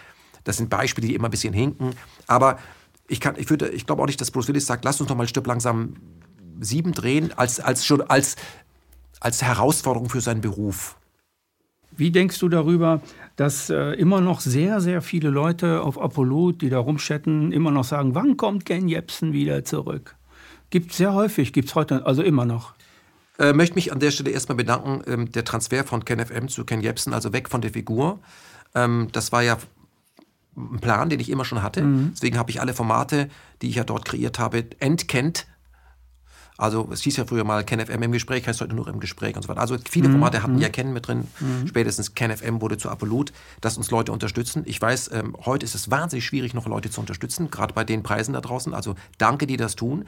Das 0.45 0.57
sind 0.57 0.71
Beispiele, 0.71 1.07
die 1.07 1.15
immer 1.15 1.29
ein 1.29 1.31
bisschen 1.31 1.53
hinken. 1.53 1.95
Aber 2.27 2.59
ich, 3.07 3.21
kann, 3.21 3.35
ich, 3.37 3.51
würde, 3.51 3.69
ich 3.69 3.87
glaube 3.87 4.03
auch 4.03 4.07
nicht, 4.07 4.21
dass 4.21 4.31
Bruce 4.31 4.49
Willis 4.49 4.67
sagt, 4.67 4.85
lass 4.85 5.01
uns 5.01 5.11
noch 5.11 5.17
mal 5.17 5.29
Stück 5.29 5.47
langsam 5.47 5.97
sieben 6.59 6.93
drehen, 6.93 7.33
als, 7.37 7.61
als, 7.61 7.85
schon, 7.85 8.01
als, 8.03 8.37
als 9.21 9.43
Herausforderung 9.43 10.09
für 10.09 10.23
seinen 10.23 10.41
Beruf. 10.41 10.97
Wie 11.91 12.11
denkst 12.11 12.39
du 12.39 12.49
darüber, 12.49 13.03
dass 13.37 13.71
äh, 13.71 13.93
immer 13.93 14.21
noch 14.21 14.41
sehr, 14.41 14.81
sehr 14.81 15.03
viele 15.03 15.31
Leute 15.31 15.83
auf 15.83 16.01
Apollo, 16.01 16.53
die 16.53 16.71
da 16.71 16.79
rumchatten, 16.79 17.53
immer 17.53 17.71
noch 17.71 17.85
sagen, 17.85 18.15
wann 18.15 18.37
kommt 18.37 18.67
Ken 18.67 18.89
Jebsen 18.89 19.33
wieder 19.33 19.65
zurück? 19.65 20.17
Gibt 20.71 20.93
es 20.93 20.97
sehr 20.97 21.15
häufig, 21.15 21.53
gibt 21.53 21.69
es 21.69 21.75
heute, 21.75 22.07
also 22.07 22.23
immer 22.23 22.45
noch. 22.45 22.75
Äh, 23.39 23.53
möchte 23.53 23.75
mich 23.75 23.93
an 23.93 24.01
der 24.01 24.11
Stelle 24.11 24.31
erstmal 24.31 24.57
bedanken, 24.57 25.03
ähm, 25.07 25.33
der 25.33 25.45
Transfer 25.45 25.85
von 25.85 26.05
Ken 26.05 26.25
FM 26.25 26.49
zu 26.49 26.65
Ken 26.65 26.81
Jebsen, 26.81 27.15
also 27.15 27.33
weg 27.33 27.49
von 27.49 27.61
der 27.61 27.73
Figur. 27.73 28.21
Ähm, 28.75 29.09
das 29.13 29.33
war 29.33 29.43
ja 29.43 29.59
ein 30.57 30.81
Plan, 30.81 31.09
den 31.09 31.21
ich 31.21 31.31
immer 31.31 31.45
schon 31.45 31.63
hatte. 31.63 31.83
Mhm. 31.83 32.11
Deswegen 32.15 32.39
habe 32.39 32.51
ich 32.51 32.61
alle 32.61 32.75
Formate, 32.75 33.29
die 33.63 33.69
ich 33.69 33.77
ja 33.77 33.85
dort 33.85 34.05
kreiert 34.05 34.39
habe, 34.39 34.65
entkennt. 34.81 35.47
Also 36.59 36.89
es 36.93 37.01
hieß 37.03 37.17
ja 37.17 37.25
früher 37.25 37.45
mal 37.45 37.65
KenFM 37.65 38.03
im 38.03 38.13
Gespräch, 38.13 38.47
heißt 38.47 38.61
heute 38.61 38.75
nur 38.75 38.87
im 38.89 39.01
Gespräch 39.01 39.37
und 39.37 39.43
so 39.43 39.49
weiter. 39.49 39.61
Also 39.61 39.77
viele 39.89 40.09
mhm. 40.09 40.13
Formate 40.13 40.43
hatten 40.43 40.55
mhm. 40.55 40.61
ja 40.61 40.69
Ken 40.69 40.93
mit 40.93 41.09
drin. 41.09 41.29
Mhm. 41.41 41.67
Spätestens 41.67 42.15
KenFM 42.15 42.61
wurde 42.61 42.79
zu 42.79 42.91
Apollut, 42.91 43.33
dass 43.61 43.77
uns 43.77 43.91
Leute 43.91 44.13
unterstützen. 44.13 44.63
Ich 44.67 44.81
weiß, 44.81 45.11
ähm, 45.13 45.37
heute 45.45 45.65
ist 45.65 45.75
es 45.75 45.91
wahnsinnig 45.91 46.25
schwierig, 46.25 46.55
noch 46.55 46.67
Leute 46.67 46.91
zu 46.91 47.01
unterstützen, 47.01 47.51
gerade 47.51 47.75
bei 47.75 47.85
den 47.85 48.03
Preisen 48.03 48.35
da 48.35 48.41
draußen. 48.41 48.75
Also 48.75 48.95
danke, 49.19 49.47
die 49.47 49.57
das 49.57 49.77
tun. 49.77 50.05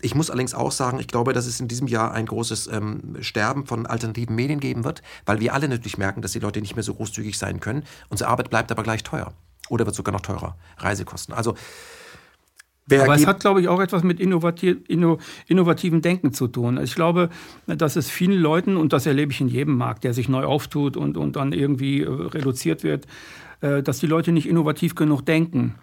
Ich 0.00 0.14
muss 0.14 0.30
allerdings 0.30 0.54
auch 0.54 0.70
sagen, 0.70 1.00
ich 1.00 1.08
glaube, 1.08 1.32
dass 1.32 1.46
es 1.46 1.58
in 1.58 1.66
diesem 1.66 1.88
Jahr 1.88 2.12
ein 2.12 2.26
großes 2.26 2.68
ähm, 2.68 3.16
Sterben 3.20 3.66
von 3.66 3.86
alternativen 3.86 4.36
Medien 4.36 4.60
geben 4.60 4.84
wird, 4.84 5.02
weil 5.26 5.40
wir 5.40 5.52
alle 5.54 5.68
natürlich 5.68 5.98
merken, 5.98 6.22
dass 6.22 6.32
die 6.32 6.38
Leute 6.38 6.60
nicht 6.60 6.76
mehr 6.76 6.84
so 6.84 6.94
großzügig 6.94 7.36
sein 7.36 7.58
können. 7.58 7.82
Unsere 8.08 8.30
Arbeit 8.30 8.50
bleibt 8.50 8.70
aber 8.70 8.84
gleich 8.84 9.02
teuer. 9.02 9.32
Oder 9.68 9.84
wird 9.84 9.96
sogar 9.96 10.12
noch 10.12 10.22
teurer. 10.22 10.56
Reisekosten. 10.78 11.34
Also 11.34 11.54
Wer 12.88 13.02
Aber 13.02 13.14
es 13.14 13.26
hat, 13.26 13.40
glaube 13.40 13.60
ich, 13.60 13.68
auch 13.68 13.80
etwas 13.80 14.02
mit 14.02 14.18
inno, 14.18 15.18
innovativem 15.46 16.00
Denken 16.00 16.32
zu 16.32 16.48
tun. 16.48 16.80
Ich 16.82 16.94
glaube, 16.94 17.28
dass 17.66 17.96
es 17.96 18.10
vielen 18.10 18.40
Leuten, 18.40 18.76
und 18.76 18.92
das 18.92 19.06
erlebe 19.06 19.32
ich 19.32 19.40
in 19.40 19.48
jedem 19.48 19.76
Markt, 19.76 20.04
der 20.04 20.14
sich 20.14 20.28
neu 20.28 20.44
auftut 20.44 20.96
und, 20.96 21.16
und 21.16 21.36
dann 21.36 21.52
irgendwie 21.52 22.02
äh, 22.02 22.08
reduziert 22.08 22.84
wird, 22.84 23.06
äh, 23.60 23.82
dass 23.82 23.98
die 23.98 24.06
Leute 24.06 24.32
nicht 24.32 24.48
innovativ 24.48 24.94
genug 24.94 25.26
denken. 25.26 25.74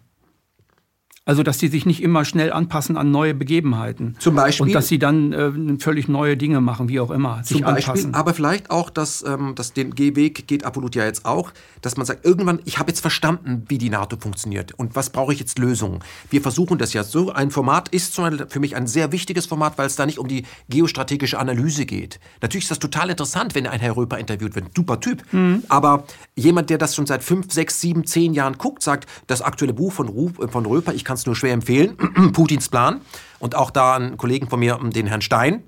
Also, 1.27 1.41
dass 1.41 1.57
sie 1.57 1.69
sich 1.69 1.87
nicht 1.87 2.03
immer 2.03 2.23
schnell 2.23 2.53
anpassen 2.53 2.97
an 2.97 3.09
neue 3.09 3.33
Begebenheiten. 3.33 4.15
Zum 4.19 4.35
Beispiel. 4.35 4.67
Und 4.67 4.73
dass 4.73 4.87
sie 4.87 4.99
dann 4.99 5.33
äh, 5.33 5.79
völlig 5.79 6.07
neue 6.07 6.37
Dinge 6.37 6.61
machen, 6.61 6.87
wie 6.87 6.99
auch 6.99 7.09
immer. 7.09 7.43
Sich 7.43 7.63
Beispiel, 7.63 7.93
anpassen. 7.93 8.13
aber 8.13 8.35
vielleicht 8.35 8.69
auch, 8.69 8.91
dass, 8.91 9.25
ähm, 9.27 9.53
dass 9.55 9.73
den 9.73 9.95
Gehweg 9.95 10.47
geht 10.47 10.63
Apollut 10.65 10.93
ja 10.93 11.03
jetzt 11.03 11.25
auch, 11.25 11.51
dass 11.81 11.97
man 11.97 12.05
sagt, 12.05 12.25
irgendwann, 12.25 12.59
ich 12.65 12.77
habe 12.77 12.91
jetzt 12.91 12.99
verstanden, 12.99 13.63
wie 13.67 13.79
die 13.79 13.89
NATO 13.89 14.17
funktioniert 14.17 14.73
und 14.73 14.95
was 14.95 15.09
brauche 15.09 15.33
ich 15.33 15.39
jetzt 15.39 15.57
Lösungen. 15.57 15.99
Wir 16.29 16.41
versuchen 16.41 16.77
das 16.77 16.93
ja 16.93 17.03
so. 17.03 17.31
Ein 17.31 17.49
Format 17.49 17.89
ist 17.89 18.13
für 18.15 18.59
mich 18.59 18.75
ein 18.75 18.85
sehr 18.85 19.11
wichtiges 19.11 19.47
Format, 19.47 19.79
weil 19.79 19.87
es 19.87 19.95
da 19.95 20.05
nicht 20.05 20.19
um 20.19 20.27
die 20.27 20.45
geostrategische 20.69 21.39
Analyse 21.39 21.87
geht. 21.87 22.19
Natürlich 22.41 22.65
ist 22.65 22.71
das 22.71 22.79
total 22.79 23.09
interessant, 23.09 23.55
wenn 23.55 23.65
ein 23.65 23.79
Herr 23.79 23.97
Röper 23.97 24.19
interviewt 24.19 24.53
wird. 24.53 24.75
Super 24.75 24.99
Typ. 24.99 25.23
Mhm. 25.31 25.63
Aber 25.69 26.05
jemand, 26.35 26.69
der 26.69 26.77
das 26.77 26.93
schon 26.93 27.07
seit 27.07 27.23
fünf, 27.23 27.51
sechs, 27.51 27.81
sieben, 27.81 28.05
zehn 28.05 28.35
Jahren 28.35 28.59
guckt, 28.59 28.83
sagt, 28.83 29.09
das 29.25 29.41
aktuelle 29.41 29.73
Buch 29.73 29.91
von, 29.91 30.07
Ruf, 30.07 30.33
von 30.51 30.65
Röper, 30.67 30.93
ich 30.93 31.03
kann 31.03 31.14
kann 31.15 31.19
es 31.19 31.25
nur 31.25 31.35
schwer 31.35 31.53
empfehlen. 31.53 31.97
Putins 32.33 32.67
Plan. 32.67 33.01
Und 33.39 33.55
auch 33.55 33.71
da 33.71 33.95
einen 33.95 34.17
Kollegen 34.17 34.49
von 34.49 34.59
mir, 34.59 34.79
den 34.81 35.07
Herrn 35.07 35.21
Stein, 35.21 35.63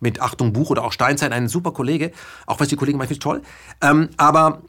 mit 0.00 0.20
Achtung 0.20 0.52
Buch 0.52 0.70
oder 0.70 0.84
auch 0.84 0.92
Steinzeit, 0.92 1.32
ein 1.32 1.48
super 1.48 1.72
Kollege, 1.72 2.12
auch 2.46 2.60
was 2.60 2.68
die 2.68 2.76
Kollegen 2.76 2.98
manchmal 2.98 3.18
toll. 3.18 3.42
Ähm, 3.80 4.10
aber 4.16 4.62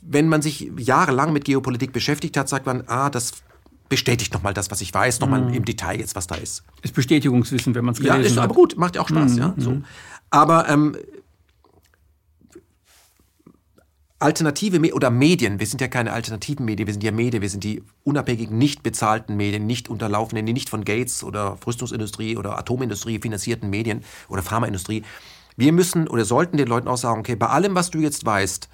wenn 0.00 0.28
man 0.28 0.40
sich 0.40 0.70
jahrelang 0.78 1.32
mit 1.32 1.44
Geopolitik 1.44 1.92
beschäftigt 1.92 2.36
hat, 2.36 2.48
sagt 2.48 2.66
man, 2.66 2.84
ah, 2.86 3.10
das 3.10 3.32
bestätigt 3.88 4.32
nochmal 4.32 4.54
das, 4.54 4.70
was 4.70 4.80
ich 4.80 4.94
weiß, 4.94 5.20
nochmal 5.20 5.42
mhm. 5.42 5.54
im 5.54 5.64
Detail 5.64 5.98
jetzt, 5.98 6.14
was 6.14 6.26
da 6.26 6.36
ist. 6.36 6.62
Ist 6.82 6.94
Bestätigungswissen, 6.94 7.74
wenn 7.74 7.84
man 7.84 7.94
es 7.94 8.00
gelesen 8.00 8.20
ja, 8.20 8.26
ist 8.26 8.36
hat. 8.36 8.44
aber 8.44 8.54
gut, 8.54 8.76
macht 8.76 8.96
ja 8.96 9.02
auch 9.02 9.08
Spaß, 9.08 9.32
mhm. 9.32 9.38
ja. 9.38 9.54
So. 9.56 9.70
Mhm. 9.72 9.84
Aber 10.30 10.68
ähm, 10.68 10.96
alternative 14.18 14.78
Me 14.80 14.94
oder 14.94 15.10
Medien, 15.10 15.60
wir 15.60 15.66
sind 15.66 15.80
ja 15.80 15.88
keine 15.88 16.12
alternativen 16.12 16.64
Medien, 16.64 16.86
wir 16.86 16.94
sind 16.94 17.04
ja 17.04 17.12
Medien, 17.12 17.42
wir 17.42 17.50
sind 17.50 17.64
die 17.64 17.82
unabhängigen, 18.04 18.56
nicht 18.56 18.82
bezahlten 18.82 19.36
Medien, 19.36 19.66
nicht 19.66 19.88
unterlaufenden, 19.88 20.46
die 20.46 20.52
nicht 20.52 20.70
von 20.70 20.84
Gates 20.84 21.22
oder 21.22 21.58
Rüstungsindustrie 21.66 22.36
oder 22.36 22.58
Atomindustrie 22.58 23.18
finanzierten 23.20 23.68
Medien 23.68 24.04
oder 24.28 24.42
Pharmaindustrie. 24.42 25.02
Wir 25.56 25.72
müssen 25.72 26.08
oder 26.08 26.24
sollten 26.24 26.56
den 26.56 26.68
Leuten 26.68 26.88
auch 26.88 26.96
sagen, 26.96 27.20
okay, 27.20 27.36
bei 27.36 27.48
allem, 27.48 27.74
was 27.74 27.90
du 27.90 27.98
jetzt 27.98 28.24
weißt, 28.24 28.68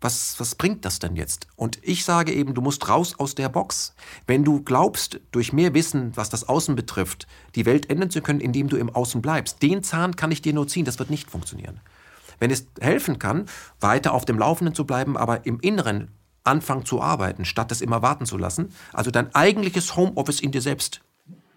was, 0.00 0.38
was 0.38 0.54
bringt 0.54 0.84
das 0.84 1.00
denn 1.00 1.16
jetzt? 1.16 1.48
Und 1.56 1.78
ich 1.82 2.04
sage 2.04 2.32
eben, 2.32 2.54
du 2.54 2.60
musst 2.60 2.88
raus 2.88 3.18
aus 3.18 3.34
der 3.34 3.48
Box. 3.48 3.94
Wenn 4.26 4.44
du 4.44 4.62
glaubst, 4.62 5.20
durch 5.32 5.52
mehr 5.52 5.74
Wissen, 5.74 6.12
was 6.16 6.30
das 6.30 6.48
Außen 6.48 6.76
betrifft, 6.76 7.26
die 7.56 7.66
Welt 7.66 7.90
ändern 7.90 8.10
zu 8.10 8.20
können, 8.20 8.40
indem 8.40 8.68
du 8.68 8.76
im 8.76 8.90
Außen 8.90 9.20
bleibst, 9.22 9.60
den 9.62 9.82
Zahn 9.82 10.14
kann 10.14 10.30
ich 10.30 10.40
dir 10.40 10.52
nur 10.52 10.68
ziehen, 10.68 10.84
das 10.84 11.00
wird 11.00 11.10
nicht 11.10 11.30
funktionieren. 11.30 11.80
Wenn 12.38 12.50
es 12.50 12.66
helfen 12.80 13.18
kann, 13.18 13.46
weiter 13.80 14.12
auf 14.12 14.24
dem 14.24 14.38
Laufenden 14.38 14.74
zu 14.74 14.84
bleiben, 14.84 15.16
aber 15.16 15.46
im 15.46 15.60
Inneren 15.60 16.08
anfangen 16.44 16.84
zu 16.84 17.02
arbeiten, 17.02 17.44
statt 17.44 17.70
es 17.72 17.80
immer 17.80 18.02
warten 18.02 18.26
zu 18.26 18.38
lassen, 18.38 18.72
also 18.92 19.10
dein 19.10 19.34
eigentliches 19.34 19.96
Homeoffice 19.96 20.40
in 20.40 20.52
dir 20.52 20.62
selbst 20.62 21.02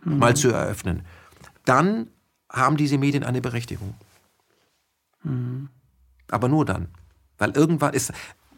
mhm. 0.04 0.20
mal 0.20 0.36
zu 0.36 0.50
eröffnen, 0.50 1.04
dann 1.66 2.08
haben 2.50 2.78
diese 2.78 2.98
Medien 2.98 3.24
eine 3.24 3.42
Berechtigung. 3.42 3.96
Mhm. 5.24 5.70
Aber 6.30 6.48
nur 6.48 6.66
dann. 6.66 6.90
Weil 7.38 7.52
irgendwann 7.52 7.94
ist, 7.94 8.12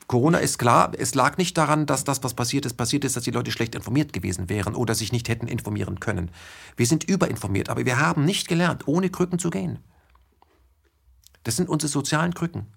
Corona 0.07 0.39
ist 0.39 0.57
klar, 0.57 0.91
es 0.97 1.15
lag 1.15 1.37
nicht 1.37 1.57
daran, 1.57 1.85
dass 1.85 2.03
das, 2.03 2.23
was 2.23 2.33
passiert 2.33 2.65
ist, 2.65 2.73
passiert 2.73 3.05
ist, 3.05 3.15
dass 3.15 3.23
die 3.23 3.31
Leute 3.31 3.51
schlecht 3.51 3.75
informiert 3.75 4.13
gewesen 4.13 4.49
wären 4.49 4.75
oder 4.75 4.95
sich 4.95 5.11
nicht 5.11 5.29
hätten 5.29 5.47
informieren 5.47 5.99
können. 5.99 6.31
Wir 6.75 6.85
sind 6.85 7.03
überinformiert, 7.03 7.69
aber 7.69 7.85
wir 7.85 7.99
haben 7.99 8.25
nicht 8.25 8.47
gelernt, 8.47 8.87
ohne 8.87 9.09
Krücken 9.09 9.39
zu 9.39 9.49
gehen. 9.49 9.79
Das 11.43 11.55
sind 11.55 11.69
unsere 11.69 11.89
sozialen 11.89 12.33
Krücken. 12.33 12.67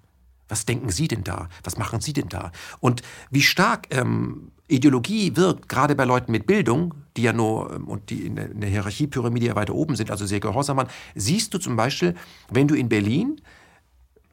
Was 0.49 0.64
denken 0.64 0.91
Sie 0.91 1.09
denn 1.09 1.25
da? 1.25 1.49
Was 1.64 1.77
machen 1.77 2.01
Sie 2.01 2.12
denn 2.12 2.29
da? 2.29 2.53
Und 2.81 3.03
wie 3.31 3.43
stark 3.43 3.89
ähm, 3.91 4.53
Ideologie 4.69 5.37
wirkt, 5.37 5.69
gerade 5.69 5.95
bei 5.95 6.05
Leuten 6.05 6.33
mit 6.33 6.47
Bildung, 6.47 6.95
die 7.17 7.23
ja 7.23 7.33
nur 7.33 7.75
ähm, 7.75 7.89
und 7.89 8.11
die 8.11 8.27
in 8.27 8.37
der, 8.37 8.51
in 8.51 8.61
der 8.61 8.71
Hierarchiepyramide 8.71 9.47
ja 9.47 9.57
weiter 9.57 9.75
oben 9.75 9.97
sind, 9.97 10.11
also 10.11 10.27
sehr 10.27 10.41
gehorsam 10.41 10.77
waren, 10.77 10.89
siehst 11.14 11.53
du 11.55 11.59
zum 11.59 11.77
Beispiel, 11.77 12.14
wenn 12.51 12.69
du 12.69 12.75
in 12.75 12.89
Berlin 12.89 13.41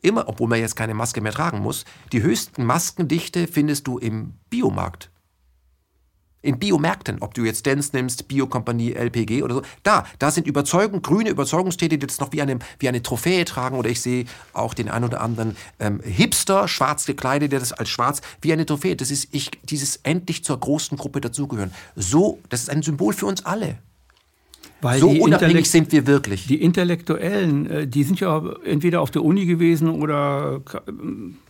immer, 0.02 0.28
obwohl 0.28 0.48
man 0.48 0.60
jetzt 0.60 0.76
keine 0.76 0.94
Maske 0.94 1.22
mehr 1.22 1.32
tragen 1.32 1.60
muss, 1.60 1.86
die 2.12 2.22
höchsten 2.22 2.66
Maskendichte 2.66 3.48
findest 3.48 3.88
du 3.88 3.98
im 3.98 4.34
Biomarkt 4.50 5.10
in 6.44 6.60
Biomärkten, 6.60 7.18
ob 7.22 7.34
du 7.34 7.44
jetzt 7.44 7.66
Dance 7.66 7.90
nimmst, 7.94 8.28
Biokompanie, 8.28 8.94
LPG 8.94 9.42
oder 9.42 9.56
so, 9.56 9.62
da, 9.82 10.06
da 10.20 10.30
sind 10.30 10.46
Überzeugung, 10.46 11.02
grüne 11.02 11.30
Überzeugungstätige, 11.30 12.00
die 12.00 12.08
das 12.08 12.20
noch 12.20 12.32
wie 12.34 12.42
eine, 12.42 12.60
wie 12.78 12.90
eine 12.90 13.02
Trophäe 13.02 13.46
tragen 13.46 13.78
oder 13.78 13.90
ich 13.90 14.02
sehe 14.02 14.26
auch 14.52 14.74
den 14.76 14.90
ein 14.90 15.04
oder 15.04 15.22
anderen 15.22 15.56
ähm, 15.80 16.02
Hipster, 16.04 16.68
schwarz 16.68 17.06
gekleidet, 17.06 17.52
der 17.52 17.60
das 17.60 17.74
als 17.74 17.90
schwarz, 17.90 18.22
wie 18.42 18.54
eine 18.54 18.66
Trophäe, 18.66 18.96
das 18.96 19.10
ist 19.10 19.30
ich, 19.32 19.52
dieses 19.64 19.96
endlich 20.04 20.44
zur 20.44 20.60
großen 20.60 20.98
Gruppe 20.98 21.22
dazugehören. 21.22 21.74
So, 21.96 22.40
das 22.50 22.62
ist 22.62 22.70
ein 22.70 22.84
Symbol 22.84 23.14
für 23.14 23.26
uns 23.26 23.46
alle. 23.46 23.78
Weil 24.84 25.00
so 25.00 25.10
unabhängig 25.10 25.70
sind 25.70 25.92
wir 25.92 26.08
wirklich. 26.08 26.48
Die 26.48 26.62
Intellektuellen, 26.62 27.70
äh, 27.70 27.88
die 27.88 28.04
sind 28.04 28.20
ja 28.20 28.44
entweder 28.66 29.02
auf 29.02 29.12
der 29.12 29.24
Uni 29.24 29.46
gewesen 29.46 29.90
oder 29.90 30.62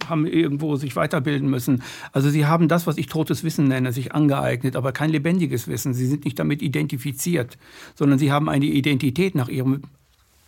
haben 0.08 0.28
irgendwo 0.28 0.76
sich 0.76 0.96
weiterbilden 0.96 1.50
müssen. 1.50 1.82
Also 2.12 2.30
sie 2.30 2.46
haben 2.46 2.68
das, 2.68 2.86
was 2.86 2.98
ich 2.98 3.08
totes 3.08 3.44
Wissen 3.44 3.68
nenne, 3.68 3.92
sich 3.92 4.14
angeeignet, 4.14 4.76
aber 4.76 4.92
kein 4.92 5.10
lebendiges 5.10 5.68
Wissen. 5.68 5.94
Sie 5.94 6.06
sind 6.06 6.26
nicht 6.26 6.38
damit 6.38 6.62
identifiziert, 6.62 7.58
sondern 7.96 8.20
sie 8.20 8.32
haben 8.32 8.50
eine 8.50 8.66
Identität 8.66 9.36
nach 9.36 9.50
ihrem 9.50 9.82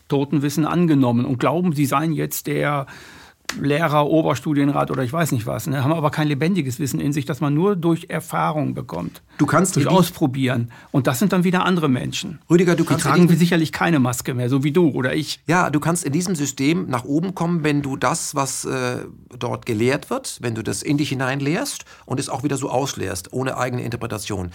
toten 0.07 0.43
Wissen 0.43 0.65
angenommen 0.65 1.25
und 1.25 1.39
glauben, 1.39 1.73
sie 1.73 1.85
seien 1.85 2.13
jetzt 2.13 2.47
der 2.47 2.85
Lehrer, 3.59 4.07
Oberstudienrat 4.07 4.91
oder 4.91 5.03
ich 5.03 5.13
weiß 5.13 5.31
nicht 5.31 5.45
was, 5.45 5.67
ne, 5.67 5.83
haben 5.83 5.93
aber 5.93 6.11
kein 6.11 6.27
lebendiges 6.27 6.79
Wissen 6.79 6.99
in 6.99 7.13
sich, 7.13 7.25
das 7.25 7.41
man 7.41 7.53
nur 7.53 7.75
durch 7.75 8.07
Erfahrung 8.09 8.73
bekommt. 8.73 9.21
Du 9.37 9.45
kannst 9.45 9.75
durch 9.75 9.87
Ausprobieren. 9.87 10.71
Und 10.91 11.07
das 11.07 11.19
sind 11.19 11.31
dann 11.31 11.43
wieder 11.43 11.65
andere 11.65 11.87
Menschen. 11.87 12.39
Rüdiger, 12.49 12.75
du 12.75 12.83
Die 12.83 12.89
kannst 12.89 13.05
tragen 13.05 13.27
sicherlich 13.29 13.71
keine 13.71 13.99
Maske 13.99 14.33
mehr, 14.33 14.49
so 14.49 14.63
wie 14.63 14.71
du 14.71 14.89
oder 14.89 15.15
ich. 15.15 15.39
Ja, 15.47 15.69
du 15.69 15.79
kannst 15.79 16.03
in 16.03 16.11
diesem 16.11 16.35
System 16.35 16.87
nach 16.89 17.05
oben 17.05 17.35
kommen, 17.35 17.63
wenn 17.63 17.81
du 17.81 17.95
das, 17.95 18.35
was 18.35 18.65
äh, 18.65 19.05
dort 19.37 19.65
gelehrt 19.65 20.09
wird, 20.09 20.37
wenn 20.41 20.55
du 20.55 20.61
das 20.61 20.83
in 20.83 20.97
dich 20.97 21.09
hineinlehrst 21.09 21.85
und 22.05 22.19
es 22.19 22.29
auch 22.29 22.43
wieder 22.43 22.57
so 22.57 22.69
auslehrst, 22.69 23.31
ohne 23.33 23.57
eigene 23.57 23.83
Interpretation 23.83 24.51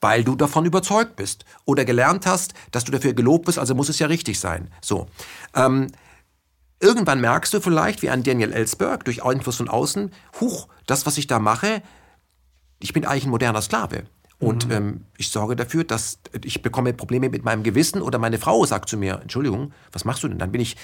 weil 0.00 0.24
du 0.24 0.36
davon 0.36 0.66
überzeugt 0.66 1.16
bist 1.16 1.44
oder 1.64 1.84
gelernt 1.84 2.26
hast, 2.26 2.54
dass 2.70 2.84
du 2.84 2.92
dafür 2.92 3.14
gelobt 3.14 3.46
bist, 3.46 3.58
also 3.58 3.74
muss 3.74 3.88
es 3.88 3.98
ja 3.98 4.06
richtig 4.06 4.38
sein. 4.38 4.68
So. 4.80 5.06
Ähm, 5.54 5.88
Irgendwann 6.80 7.20
merkst 7.20 7.54
du 7.54 7.60
vielleicht, 7.60 8.02
wie 8.02 8.10
ein 8.10 8.22
Daniel 8.22 8.52
Ellsberg, 8.52 9.04
durch 9.04 9.24
Einfluss 9.24 9.56
von 9.56 9.68
außen, 9.68 10.10
huch, 10.40 10.68
das, 10.86 11.06
was 11.06 11.16
ich 11.16 11.26
da 11.26 11.38
mache, 11.38 11.82
ich 12.78 12.92
bin 12.92 13.06
eigentlich 13.06 13.24
ein 13.24 13.30
moderner 13.30 13.62
Sklave. 13.62 14.04
Und 14.38 14.66
mhm. 14.66 14.72
ähm, 14.72 15.04
ich 15.16 15.30
sorge 15.30 15.56
dafür, 15.56 15.84
dass 15.84 16.18
ich 16.44 16.60
bekomme 16.60 16.92
Probleme 16.92 17.30
mit 17.30 17.44
meinem 17.44 17.62
Gewissen 17.62 18.02
oder 18.02 18.18
meine 18.18 18.38
Frau 18.38 18.66
sagt 18.66 18.88
zu 18.88 18.98
mir, 18.98 19.20
Entschuldigung, 19.22 19.72
was 19.92 20.04
machst 20.04 20.22
du 20.22 20.28
denn? 20.28 20.38
Dann 20.38 20.52
bin 20.52 20.60
ich 20.60 20.76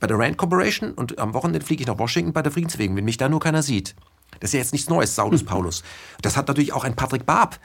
bei 0.00 0.06
der 0.06 0.18
Rand 0.18 0.36
Corporation 0.36 0.92
und 0.92 1.18
am 1.18 1.32
Wochenende 1.32 1.64
fliege 1.64 1.82
ich 1.82 1.86
nach 1.86 1.98
Washington 1.98 2.32
bei 2.32 2.42
der 2.42 2.52
Friedenswegen, 2.52 2.96
wenn 2.96 3.04
mich 3.04 3.16
da 3.16 3.28
nur 3.28 3.40
keiner 3.40 3.62
sieht. 3.62 3.94
Das 4.40 4.50
ist 4.50 4.54
ja 4.54 4.60
jetzt 4.60 4.72
nichts 4.72 4.88
Neues, 4.90 5.14
Saulus 5.14 5.44
Paulus. 5.44 5.82
Das 6.20 6.36
hat 6.36 6.48
natürlich 6.48 6.72
auch 6.72 6.84
ein 6.84 6.96
Patrick 6.96 7.24
Barb 7.24 7.58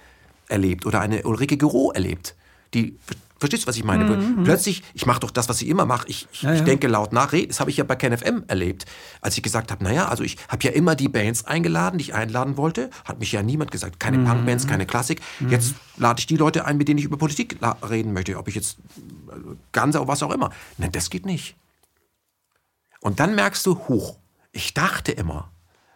erlebt 0.48 0.86
oder 0.86 1.02
eine 1.02 1.24
Ulrike 1.24 1.58
Gero 1.58 1.92
erlebt, 1.92 2.36
die 2.74 2.98
Verstehst 3.38 3.64
du, 3.64 3.68
was 3.68 3.76
ich 3.76 3.84
meine? 3.84 4.06
Mhm. 4.06 4.46
Plötzlich, 4.46 4.82
ich 4.94 5.06
mache 5.06 5.20
doch 5.20 5.30
das, 5.30 5.50
was 5.50 5.62
ich 5.62 5.68
immer 5.68 5.86
mache. 5.86 6.08
Ich, 6.08 6.28
ich, 6.32 6.44
ja, 6.44 6.52
ja. 6.52 6.56
ich, 6.56 6.64
denke 6.64 6.88
laut 6.88 7.12
nach. 7.12 7.32
Das 7.32 7.60
habe 7.60 7.70
ich 7.70 7.78
ja 7.78 7.84
bei 7.84 7.96
KenFM 7.96 8.44
erlebt. 8.48 8.86
Als 9.20 9.36
ich 9.36 9.44
gesagt 9.44 9.72
habe, 9.72 9.84
naja, 9.84 10.08
also 10.08 10.24
ich 10.24 10.38
habe 10.48 10.64
ja 10.64 10.72
immer 10.72 10.96
die 10.96 11.10
Bands 11.10 11.44
eingeladen, 11.44 11.98
die 11.98 12.06
ich 12.06 12.14
einladen 12.14 12.56
wollte. 12.56 12.90
Hat 13.04 13.20
mich 13.20 13.34
ja 13.34 13.44
niemand 13.44 13.72
gesagt. 13.72 14.00
Keine 14.00 14.20
mhm. 14.20 14.26
Punkbands, 14.26 14.68
keine 14.68 14.86
Klassik. 14.86 15.22
Mhm. 15.42 15.50
Jetzt 15.50 15.76
lade 15.98 16.20
ich 16.20 16.28
die 16.28 16.38
Leute 16.38 16.66
ein, 16.66 16.78
mit 16.78 16.88
denen 16.88 16.98
ich 16.98 17.04
über 17.06 17.18
Politik 17.18 17.58
reden 17.90 18.14
möchte. 18.14 18.38
Ob 18.38 18.48
ich 18.48 18.56
jetzt 18.56 18.78
äh, 19.28 19.34
Ganze 19.74 20.00
oder 20.00 20.08
was 20.08 20.24
auch 20.24 20.32
immer. 20.32 20.52
Nein, 20.78 20.94
das 20.94 21.10
geht 21.10 21.26
nicht. 21.26 21.56
Und 23.02 23.20
dann 23.20 23.36
merkst 23.36 23.66
du, 23.66 23.78
hoch, 23.90 24.16
ich 24.54 24.74
dachte 24.74 25.12
immer, 25.12 25.52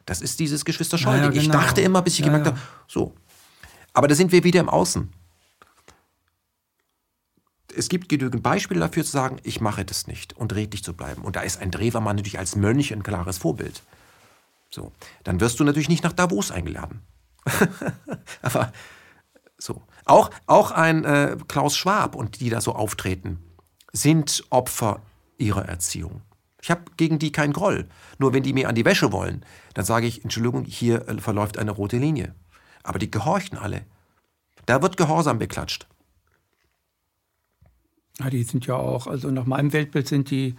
das 0.06 0.20
ist 0.20 0.40
dieses 0.40 0.66
Geschwister 0.66 0.98
ja, 0.98 1.30
genau. 1.30 1.42
Ich 1.42 1.50
dachte 1.50 1.80
immer, 1.80 2.02
bis 2.02 2.20
ich 2.20 2.26
gemerkt 2.26 2.48
habe, 2.48 2.60
so. 2.88 3.14
Aber 3.94 4.10
da 4.10 4.16
sind 4.16 4.32
wir 4.32 4.44
wieder 4.44 4.60
im 4.60 4.70
Außen 4.70 5.10
es 7.76 7.90
gibt 7.90 8.10
genügend 8.10 8.44
Beispiele 8.44 8.80
dafür 8.80 9.04
zu 9.04 9.12
sagen, 9.12 9.38
ich 9.44 9.62
mache 9.62 9.86
das 9.86 10.08
nicht 10.08 10.34
und 10.34 10.54
redlich 10.56 10.84
zu 10.84 10.94
bleiben. 10.94 11.22
Und 11.22 11.36
da 11.36 11.42
ist 11.42 11.62
ein 11.62 11.72
Drewermann 11.72 12.16
natürlich 12.16 12.40
als 12.40 12.56
Mönch 12.56 12.94
ein 12.94 13.04
klares 13.04 13.38
Vorbild. 13.38 13.84
So, 14.70 14.92
dann 15.24 15.40
wirst 15.40 15.60
du 15.60 15.64
natürlich 15.64 15.90
nicht 15.90 16.04
nach 16.04 16.14
Davos 16.14 16.52
eingeladen. 16.52 17.02
Aber 18.42 18.72
so. 19.58 19.82
Auch, 20.06 20.32
auch 20.48 20.72
ein 20.72 21.06
äh, 21.06 21.38
Klaus 21.48 21.78
Schwab 21.78 22.16
und 22.16 22.40
die 22.40 22.50
da 22.50 22.62
so 22.62 22.74
auftreten, 22.74 23.40
sind 23.92 24.44
Opfer 24.50 25.02
ihrer 25.38 25.66
Erziehung. 25.68 26.22
Ich 26.62 26.72
habe 26.72 26.82
gegen 26.98 27.20
die 27.20 27.32
keinen 27.32 27.54
Groll. 27.54 27.88
Nur 28.18 28.34
wenn 28.34 28.44
die 28.44 28.54
mir 28.54 28.70
an 28.70 28.76
die 28.76 28.86
Wäsche 28.86 29.12
wollen, 29.12 29.46
dann 29.74 29.86
sage 29.86 30.08
ich, 30.08 30.24
Entschuldigung, 30.24 30.66
hier 30.66 31.08
äh, 31.08 31.20
verläuft 31.20 31.58
eine 31.58 31.72
rote 31.72 31.98
Linie. 31.98 32.34
Aber 32.84 33.00
die 33.00 33.12
gehorchen 33.12 33.58
alle. 33.58 33.86
Da 34.66 34.82
wird 34.82 34.98
Gehorsam 34.98 35.40
beklatscht. 35.40 35.88
Ja, 38.20 38.30
die 38.30 38.44
sind 38.44 38.66
ja 38.66 38.76
auch, 38.76 39.08
also 39.08 39.32
nach 39.32 39.46
meinem 39.46 39.74
Weltbild 39.74 40.08
sind 40.08 40.30
die 40.30 40.56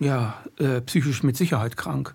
ja, 0.00 0.34
äh, 0.58 0.80
psychisch 0.82 1.22
mit 1.22 1.36
Sicherheit 1.36 1.76
krank. 1.76 2.14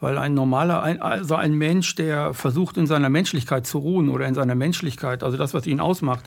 Weil 0.00 0.18
ein 0.18 0.34
normaler, 0.34 0.82
ein, 0.82 1.00
also 1.00 1.36
ein 1.36 1.54
Mensch, 1.54 1.94
der 1.94 2.34
versucht 2.34 2.76
in 2.76 2.86
seiner 2.86 3.08
Menschlichkeit 3.08 3.66
zu 3.66 3.78
ruhen 3.78 4.08
oder 4.08 4.26
in 4.26 4.34
seiner 4.34 4.56
Menschlichkeit, 4.56 5.22
also 5.22 5.36
das, 5.36 5.54
was 5.54 5.66
ihn 5.66 5.78
ausmacht, 5.78 6.24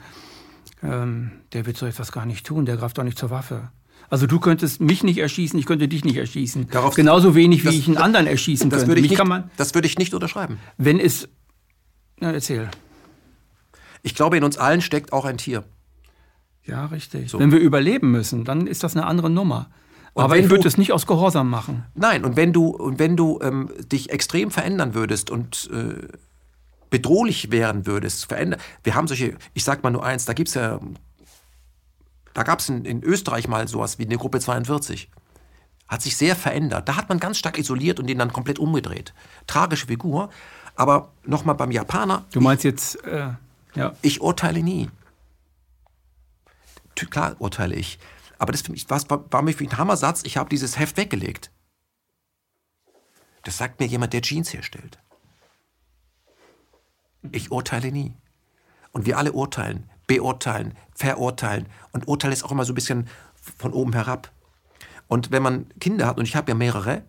ähm, 0.82 1.32
der 1.52 1.66
wird 1.66 1.78
so 1.78 1.86
etwas 1.86 2.12
gar 2.12 2.26
nicht 2.26 2.46
tun, 2.46 2.66
der 2.66 2.78
greift 2.78 2.98
doch 2.98 3.04
nicht 3.04 3.18
zur 3.18 3.32
Waffe. 3.32 3.70
Also 4.10 4.28
du 4.28 4.40
könntest 4.40 4.82
mich 4.82 5.04
nicht 5.04 5.18
erschießen, 5.18 5.60
ich 5.60 5.66
könnte 5.66 5.88
dich 5.88 6.06
nicht 6.06 6.16
erschießen. 6.16 6.70
Darauf, 6.70 6.96
Genauso 6.96 7.36
wenig, 7.36 7.64
wie 7.64 7.68
das, 7.68 7.76
ich 7.76 7.88
einen 7.88 7.98
anderen 7.98 8.28
erschießen 8.28 8.70
das 8.70 8.80
könnte. 8.80 8.92
Würde 8.92 9.02
ich 9.02 9.10
nicht, 9.10 9.26
man, 9.26 9.50
das 9.58 9.74
würde 9.74 9.88
ich 9.88 9.98
nicht 9.98 10.14
unterschreiben. 10.14 10.60
Wenn 10.78 11.00
es... 11.00 11.28
Na, 12.20 12.32
erzähl. 12.32 12.70
Ich 14.04 14.16
glaube, 14.16 14.38
in 14.38 14.44
uns 14.44 14.58
allen 14.58 14.82
steckt 14.82 15.12
auch 15.12 15.26
ein 15.26 15.38
Tier. 15.38 15.66
Ja, 16.66 16.86
richtig. 16.86 17.30
So. 17.30 17.40
Wenn 17.40 17.52
wir 17.52 17.60
überleben 17.60 18.12
müssen, 18.12 18.44
dann 18.44 18.68
ist 18.68 18.84
das 18.84 18.96
eine 18.96 19.06
andere 19.06 19.30
Nummer. 19.30 19.70
Und 20.14 20.24
Aber 20.24 20.38
ich 20.38 20.50
würde 20.50 20.68
es 20.68 20.78
nicht 20.78 20.94
aus 20.94 21.06
Gehorsam 21.08 21.50
machen. 21.50 21.84
Nein, 21.94 22.24
und 22.24 22.38
wenn 22.38 22.54
du, 22.54 22.68
und 22.68 23.00
wenn 23.00 23.18
du 23.18 23.40
ähm, 23.42 23.70
dich 23.92 24.12
extrem 24.12 24.50
verändern 24.50 24.94
würdest 24.94 25.30
und 25.30 25.70
äh, 25.74 26.08
bedrohlich 26.90 27.52
werden 27.52 27.86
würdest, 27.86 28.26
verändern. 28.26 28.62
Wir 28.84 28.96
haben 28.96 29.08
solche, 29.08 29.36
ich 29.54 29.66
sag 29.66 29.84
mal 29.84 29.90
nur 29.90 30.06
eins, 30.06 30.24
da 30.24 30.32
gibt's 30.32 30.54
ja, 30.54 30.80
da 32.34 32.44
gab 32.44 32.60
es 32.60 32.70
in, 32.70 32.86
in, 32.86 33.04
Österreich 33.04 33.50
mal 33.50 33.68
sowas 33.68 34.00
wie 34.00 34.06
eine 34.06 34.18
Gruppe 34.18 34.40
42. 34.40 35.10
Hat 35.90 36.02
sich 36.02 36.16
sehr 36.16 36.36
verändert. 36.36 36.88
Da 36.88 36.96
hat 36.96 37.10
man 37.10 37.20
ganz 37.20 37.38
stark 37.38 37.58
isoliert 37.58 38.00
und 38.00 38.08
den 38.08 38.18
dann 38.18 38.32
komplett 38.32 38.58
umgedreht. 38.58 39.14
Tragische 39.46 39.88
Figur. 39.88 40.30
Aber 40.76 41.10
nochmal 41.26 41.56
beim 41.56 41.72
Japaner. 41.72 42.24
Du 42.32 42.40
meinst 42.40 42.64
ich, 42.64 42.72
jetzt, 42.72 43.04
äh, 43.04 43.32
ja. 43.76 43.94
Ich 44.02 44.22
urteile 44.22 44.64
nie 44.64 44.90
klar 46.96 47.36
urteile 47.40 47.76
ich. 47.76 48.00
Aber 48.38 48.52
das 48.52 48.62
für 48.62 48.72
mich, 48.72 48.90
war, 48.90 49.02
war 49.32 49.42
mir 49.42 49.54
für 49.54 49.64
ein 49.64 49.78
Hammersatz, 49.78 50.24
ich 50.24 50.38
habe 50.38 50.50
dieses 50.50 50.78
Heft 50.78 50.98
weggelegt. 50.98 51.52
Das 53.44 53.58
sagt 53.58 53.80
mir 53.80 53.86
jemand, 53.86 54.14
der 54.14 54.22
Jeans 54.22 54.54
herstellt. 54.54 54.98
Ich 57.32 57.52
urteile 57.52 57.92
nie. 57.92 58.14
Und 58.92 59.06
wir 59.06 59.18
alle 59.18 59.34
urteilen, 59.34 59.90
beurteilen, 60.08 60.76
verurteilen. 60.94 61.68
Und 61.92 62.08
Urteil 62.08 62.32
ist 62.32 62.44
auch 62.44 62.52
immer 62.52 62.66
so 62.66 62.72
ein 62.72 62.76
bisschen 62.76 63.08
von 63.58 63.74
oben 63.74 63.94
herab. 63.94 64.32
Und 65.08 65.32
wenn 65.32 65.44
man 65.44 65.70
Kinder 65.80 66.08
hat, 66.08 66.18
und 66.18 66.26
ich 66.26 66.36
habe 66.36 66.52
ja 66.52 66.56
mehrere, 66.56 67.04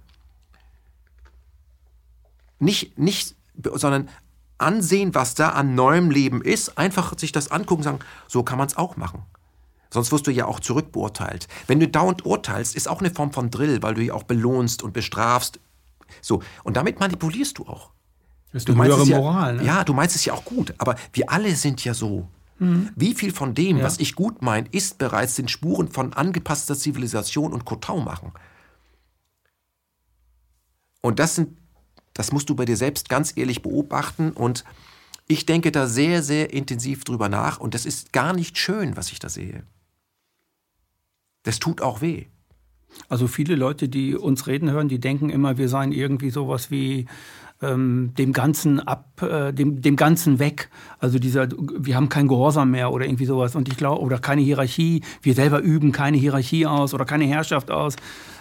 nicht, 2.59 2.99
nicht, 2.99 3.37
sondern 3.74 4.09
ansehen, 4.59 5.14
was 5.14 5.34
da 5.34 5.51
an 5.51 5.74
neuem 5.74 6.11
Leben 6.11 6.43
ist, 6.43 6.78
einfach 6.78 7.18
sich 7.18 7.32
das 7.32 7.51
angucken 7.51 7.80
und 7.80 7.84
sagen, 7.84 7.99
so 8.26 8.43
kann 8.43 8.59
man 8.59 8.66
es 8.66 8.76
auch 8.76 8.97
machen. 8.97 9.24
Sonst 9.91 10.12
wirst 10.12 10.26
du 10.26 10.30
ja 10.30 10.47
auch 10.47 10.61
zurückbeurteilt. 10.61 11.49
Wenn 11.66 11.80
du 11.80 11.89
dauernd 11.89 12.26
urteilst, 12.26 12.74
ist 12.74 12.89
auch 12.89 13.01
eine 13.01 13.11
Form 13.11 13.32
von 13.32 13.51
Drill, 13.51 13.82
weil 13.82 13.95
du 13.95 14.03
ja 14.03 14.14
auch 14.14 14.24
belohnst 14.24 14.82
und 14.82 14.93
bestrafst. 14.93 15.61
So, 16.20 16.43
und 16.64 16.76
damit 16.76 17.01
manipulierst 17.01 17.59
du 17.59 17.66
auch. 17.66 17.91
Das 18.53 18.62
ist 18.62 18.68
du 18.68 18.72
eine 18.72 18.84
höhere 18.84 19.07
Moral, 19.07 19.57
ja, 19.57 19.62
ne? 19.62 19.66
Ja, 19.66 19.84
du 19.84 19.93
meinst 19.93 20.16
es 20.16 20.24
ja 20.24 20.32
auch 20.32 20.45
gut, 20.45 20.74
aber 20.78 20.97
wir 21.12 21.30
alle 21.30 21.55
sind 21.55 21.84
ja 21.84 21.95
so. 21.95 22.28
Mhm. 22.59 22.91
Wie 22.97 23.14
viel 23.14 23.32
von 23.32 23.55
dem, 23.55 23.78
ja. 23.78 23.84
was 23.84 23.99
ich 23.99 24.14
gut 24.14 24.41
meine, 24.43 24.68
ist 24.70 24.99
bereits 24.99 25.34
den 25.34 25.49
Spuren 25.49 25.89
von 25.89 26.12
angepasster 26.12 26.76
Zivilisation 26.76 27.53
und 27.53 27.64
Kotau 27.64 28.01
machen? 28.01 28.32
Und 31.03 31.18
das 31.18 31.34
sind, 31.34 31.59
das 32.14 32.32
musst 32.32 32.49
du 32.49 32.55
bei 32.55 32.64
dir 32.64 32.76
selbst 32.76 33.09
ganz 33.09 33.37
ehrlich 33.37 33.62
beobachten 33.62 34.32
und 34.32 34.64
ich 35.28 35.45
denke 35.45 35.70
da 35.70 35.87
sehr, 35.87 36.22
sehr 36.22 36.53
intensiv 36.53 37.05
drüber 37.05 37.28
nach 37.28 37.59
und 37.59 37.74
das 37.74 37.84
ist 37.84 38.12
gar 38.12 38.32
nicht 38.32 38.57
schön, 38.59 38.97
was 38.97 39.12
ich 39.12 39.18
da 39.18 39.28
sehe. 39.28 39.64
Das 41.47 41.61
tut 41.61 41.80
auch 41.80 42.01
weh. 42.01 42.24
Also 43.09 43.28
viele 43.28 43.55
Leute, 43.55 43.88
die 43.88 44.16
uns 44.16 44.49
reden 44.49 44.70
hören, 44.70 44.88
die 44.88 44.99
denken 44.99 45.30
immer, 45.30 45.59
wir 45.59 45.68
seien 45.68 45.92
irgendwie 45.92 46.30
sowas 46.30 46.72
wie 46.72 47.07
ähm, 47.62 48.12
dem 48.18 48.32
Ganzen 48.32 48.80
ab, 48.80 49.22
äh, 49.22 49.53
dem, 49.53 49.80
dem 49.80 49.94
Ganzen 49.94 50.40
weg. 50.40 50.70
Also 50.99 51.20
dieser, 51.20 51.49
wir 51.78 51.94
haben 51.94 52.09
kein 52.09 52.26
Gehorsam 52.26 52.72
mehr 52.72 52.90
oder 52.92 53.07
irgendwie 53.07 53.26
sowas. 53.26 53.55
Und 53.55 53.68
ich 53.68 53.76
glaube, 53.76 54.03
oder 54.03 54.18
keine 54.18 54.42
Hierarchie. 54.42 55.03
Wir 55.22 55.34
selber 55.34 55.61
üben 55.61 55.92
keine 55.92 56.16
Hierarchie 56.16 56.66
aus 56.66 56.94
oder 56.94 57.05
keine 57.05 57.26
Herrschaft 57.26 57.70
aus. 57.70 57.94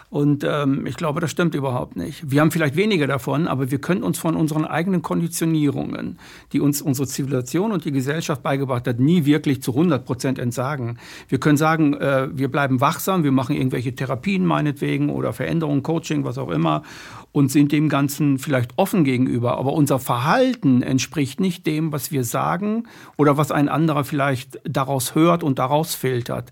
Und 0.09 0.45
ähm, 0.47 0.85
ich 0.85 0.95
glaube, 0.95 1.19
das 1.19 1.31
stimmt 1.31 1.55
überhaupt 1.55 1.95
nicht. 1.95 2.31
Wir 2.31 2.41
haben 2.41 2.51
vielleicht 2.51 2.75
weniger 2.75 3.07
davon, 3.07 3.47
aber 3.47 3.71
wir 3.71 3.79
können 3.79 4.03
uns 4.03 4.19
von 4.19 4.35
unseren 4.35 4.63
eigenen 4.63 5.01
Konditionierungen, 5.01 6.19
die 6.53 6.59
uns 6.59 6.81
unsere 6.81 7.07
Zivilisation 7.07 7.71
und 7.71 7.85
die 7.85 7.91
Gesellschaft 7.91 8.43
beigebracht 8.43 8.87
hat, 8.87 8.99
nie 8.99 9.25
wirklich 9.25 9.61
zu 9.61 9.71
100 9.71 10.05
Prozent 10.05 10.39
entsagen. 10.39 10.99
Wir 11.27 11.39
können 11.39 11.57
sagen, 11.57 11.95
äh, 11.95 12.29
wir 12.31 12.49
bleiben 12.49 12.81
wachsam, 12.81 13.23
wir 13.23 13.31
machen 13.31 13.55
irgendwelche 13.55 13.95
Therapien 13.95 14.45
meinetwegen 14.45 15.09
oder 15.09 15.33
Veränderungen, 15.33 15.83
Coaching, 15.83 16.23
was 16.23 16.37
auch 16.37 16.49
immer 16.49 16.83
und 17.31 17.51
sind 17.51 17.73
dem 17.73 17.89
Ganzen 17.89 18.39
vielleicht 18.39 18.77
offen 18.77 19.03
gegenüber. 19.03 19.57
Aber 19.57 19.73
unser 19.73 19.99
Verhalten 19.99 20.81
entspricht 20.81 21.41
nicht 21.41 21.67
dem, 21.67 21.91
was 21.91 22.09
wir 22.09 22.23
sagen 22.23 22.87
oder 23.17 23.35
was 23.35 23.51
ein 23.51 23.67
anderer 23.67 24.05
vielleicht 24.05 24.61
daraus 24.63 25.15
hört 25.15 25.43
und 25.43 25.59
daraus 25.59 25.95
filtert. 25.95 26.51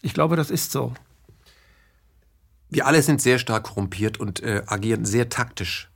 Ich 0.00 0.14
glaube, 0.14 0.36
das 0.36 0.50
ist 0.50 0.72
so. 0.72 0.94
Wir 2.72 2.86
alle 2.86 3.02
sind 3.02 3.20
sehr 3.20 3.38
stark 3.38 3.64
korrumpiert 3.64 4.18
und 4.18 4.42
äh, 4.42 4.62
agieren 4.66 5.04
sehr 5.04 5.28
taktisch. 5.28 5.90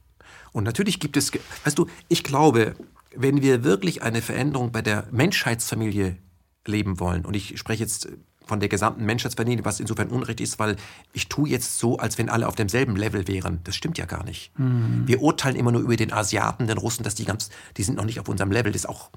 Und 0.53 0.65
natürlich 0.65 1.01
gibt 1.01 1.17
es, 1.17 1.33
weißt 1.65 1.79
du, 1.79 1.87
ich 2.09 2.23
glaube, 2.23 2.75
wenn 3.15 3.41
wir 3.41 3.65
wirklich 3.65 4.03
eine 4.03 4.21
Veränderung 4.21 4.73
bei 4.73 4.83
der 4.83 5.07
Menschheitsfamilie 5.11 6.19
leben 6.67 7.01
wollen, 7.01 7.25
und 7.25 7.35
ich 7.35 7.59
spreche 7.59 7.83
jetzt 7.83 8.09
von 8.45 8.61
der 8.61 8.69
gesamten 8.69 9.07
Menschheitsfamilie, 9.07 9.65
was 9.65 9.81
insofern 9.81 10.09
unrecht 10.09 10.41
ist, 10.43 10.59
weil 10.59 10.77
ich 11.15 11.29
tue 11.29 11.49
jetzt 11.49 11.79
so, 11.79 11.97
als 11.97 12.19
wenn 12.19 12.29
alle 12.29 12.47
auf 12.47 12.55
demselben 12.55 12.95
Level 12.95 13.27
wären. 13.27 13.61
Das 13.65 13.75
stimmt 13.75 13.97
ja 13.97 14.05
gar 14.05 14.23
nicht. 14.25 14.53
Mhm. 14.59 15.05
Wir 15.07 15.23
urteilen 15.23 15.57
immer 15.57 15.73
nur 15.73 15.81
über 15.81 15.97
den 15.97 16.13
Asiaten, 16.13 16.67
den 16.67 16.77
Russen, 16.77 17.05
dass 17.05 17.15
die 17.15 17.25
ganz, 17.25 17.49
die 17.79 17.85
sind 17.85 17.97
noch 17.97 18.05
nicht 18.05 18.21
auf 18.21 18.29
unserem 18.29 18.53
Level. 18.53 18.71
Das 18.71 18.83
ist 18.83 18.89
auch 18.89 19.11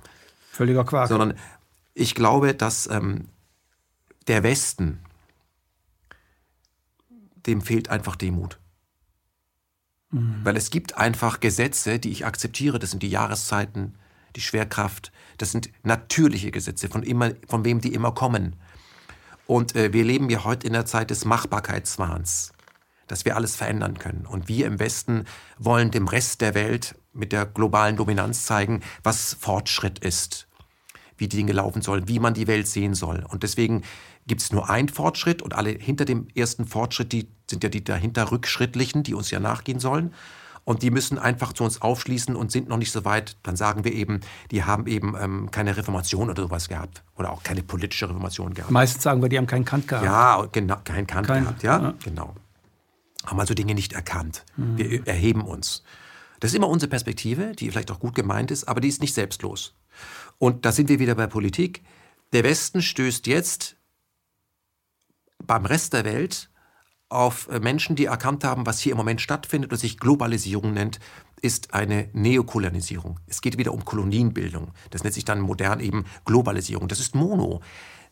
völliger 0.51 0.85
Quark. 0.85 1.09
Sondern 1.09 1.33
ich 1.93 2.15
glaube, 2.15 2.55
dass 2.55 2.87
ähm, 2.87 3.25
der 4.27 4.43
Westen 4.43 4.99
dem 7.45 7.61
fehlt 7.61 7.89
einfach 7.89 8.15
Demut. 8.15 8.59
Mhm. 10.11 10.41
Weil 10.43 10.57
es 10.57 10.69
gibt 10.69 10.97
einfach 10.97 11.39
Gesetze, 11.39 11.99
die 11.99 12.11
ich 12.11 12.25
akzeptiere. 12.25 12.79
Das 12.79 12.91
sind 12.91 13.03
die 13.03 13.09
Jahreszeiten, 13.09 13.95
die 14.35 14.41
Schwerkraft. 14.41 15.11
Das 15.37 15.51
sind 15.51 15.69
natürliche 15.83 16.51
Gesetze, 16.51 16.89
von, 16.89 17.03
immer, 17.03 17.31
von 17.47 17.65
wem 17.65 17.81
die 17.81 17.93
immer 17.93 18.11
kommen. 18.11 18.55
Und 19.45 19.75
äh, 19.75 19.93
wir 19.93 20.03
leben 20.03 20.29
ja 20.29 20.43
heute 20.43 20.67
in 20.67 20.73
der 20.73 20.85
Zeit 20.85 21.09
des 21.09 21.25
Machbarkeitswahns, 21.25 22.51
dass 23.07 23.25
wir 23.25 23.35
alles 23.35 23.55
verändern 23.55 23.97
können. 23.97 24.25
Und 24.25 24.47
wir 24.47 24.67
im 24.67 24.79
Westen 24.79 25.25
wollen 25.57 25.91
dem 25.91 26.07
Rest 26.07 26.41
der 26.41 26.53
Welt 26.53 26.95
mit 27.13 27.31
der 27.31 27.45
globalen 27.45 27.97
Dominanz 27.97 28.45
zeigen, 28.45 28.81
was 29.01 29.35
Fortschritt 29.39 29.99
ist, 29.99 30.47
wie 31.17 31.27
die 31.27 31.37
Dinge 31.37 31.53
laufen 31.53 31.81
sollen, 31.81 32.07
wie 32.07 32.19
man 32.19 32.35
die 32.35 32.47
Welt 32.47 32.67
sehen 32.67 32.93
soll. 32.93 33.25
Und 33.27 33.43
deswegen 33.43 33.83
gibt 34.29 34.41
es 34.41 34.53
nur 34.53 34.69
einen 34.69 34.87
Fortschritt 34.87 35.41
und 35.41 35.53
alle 35.53 35.71
hinter 35.71 36.05
dem 36.05 36.29
ersten 36.33 36.65
Fortschritt, 36.65 37.11
die 37.11 37.27
sind 37.49 37.63
ja 37.63 37.69
die 37.69 37.83
dahinter 37.83 38.31
Rückschrittlichen, 38.31 39.03
die 39.03 39.13
uns 39.13 39.29
ja 39.31 39.41
nachgehen 39.41 39.79
sollen. 39.81 40.13
und 40.65 40.83
die 40.83 40.91
müssen 40.91 41.17
einfach 41.17 41.53
zu 41.53 41.63
uns 41.63 41.81
aufschließen 41.81 42.35
und 42.35 42.51
sind 42.51 42.69
noch 42.69 42.77
nicht 42.77 42.91
so 42.91 43.03
weit, 43.03 43.37
dann 43.43 43.55
sagen 43.55 43.85
wir 43.85 43.91
eben, 43.93 44.19
die 44.51 44.63
haben 44.65 44.85
eben 44.85 45.15
ähm, 45.19 45.49
keine 45.49 45.75
Reformation 45.75 46.29
oder 46.29 46.43
sowas 46.43 46.67
gehabt 46.69 47.01
oder 47.17 47.31
auch 47.31 47.41
keine 47.41 47.63
politische 47.63 48.07
Reformation 48.07 48.53
gehabt. 48.53 48.69
Meistens 48.71 49.01
sagen 49.03 49.19
wir, 49.21 49.29
die 49.29 49.37
haben 49.37 49.47
keinen 49.47 49.65
Kant 49.65 49.87
gehabt. 49.87 50.05
Ja, 50.05 50.45
genau, 50.51 50.77
keinen 50.83 51.07
Kant 51.07 51.25
Kein- 51.27 51.43
gehabt, 51.43 51.63
ja, 51.63 51.81
ja. 51.81 51.93
genau. 52.03 52.35
Haben 53.25 53.39
also 53.39 53.53
Dinge 53.55 53.73
nicht 53.73 53.93
erkannt. 53.93 54.45
Wir 54.57 55.07
erheben 55.07 55.41
uns. 55.41 55.83
Das 56.39 56.51
ist 56.51 56.55
immer 56.55 56.69
unsere 56.69 56.89
Perspektive, 56.89 57.53
die 57.53 57.69
vielleicht 57.71 57.89
auch 57.91 57.99
gut 57.99 58.13
gemeint 58.15 58.51
ist, 58.51 58.65
aber 58.67 58.79
die 58.79 58.87
ist 58.89 59.01
nicht 59.01 59.13
selbstlos. 59.15 59.73
Und 60.37 60.65
da 60.65 60.71
sind 60.71 60.87
wir 60.89 60.99
wieder 60.99 61.15
bei 61.15 61.25
Politik. 61.27 61.83
Der 62.31 62.43
Westen 62.43 62.81
stößt 62.83 63.25
jetzt 63.27 63.75
beim 65.45 65.65
Rest 65.65 65.93
der 65.93 66.05
Welt 66.05 66.49
auf 67.09 67.47
äh, 67.49 67.59
Menschen, 67.59 67.95
die 67.95 68.05
erkannt 68.05 68.43
haben, 68.43 68.65
was 68.65 68.79
hier 68.79 68.91
im 68.91 68.97
Moment 68.97 69.21
stattfindet 69.21 69.71
und 69.71 69.77
sich 69.77 69.99
Globalisierung 69.99 70.73
nennt, 70.73 70.99
ist 71.41 71.73
eine 71.73 72.09
Neokolonisierung. 72.13 73.19
Es 73.27 73.41
geht 73.41 73.57
wieder 73.57 73.73
um 73.73 73.85
Kolonienbildung. 73.85 74.71
Das 74.91 75.03
nennt 75.03 75.15
sich 75.15 75.25
dann 75.25 75.41
modern 75.41 75.79
eben 75.79 76.05
Globalisierung. 76.25 76.87
Das 76.87 76.99
ist 76.99 77.15
Mono. 77.15 77.61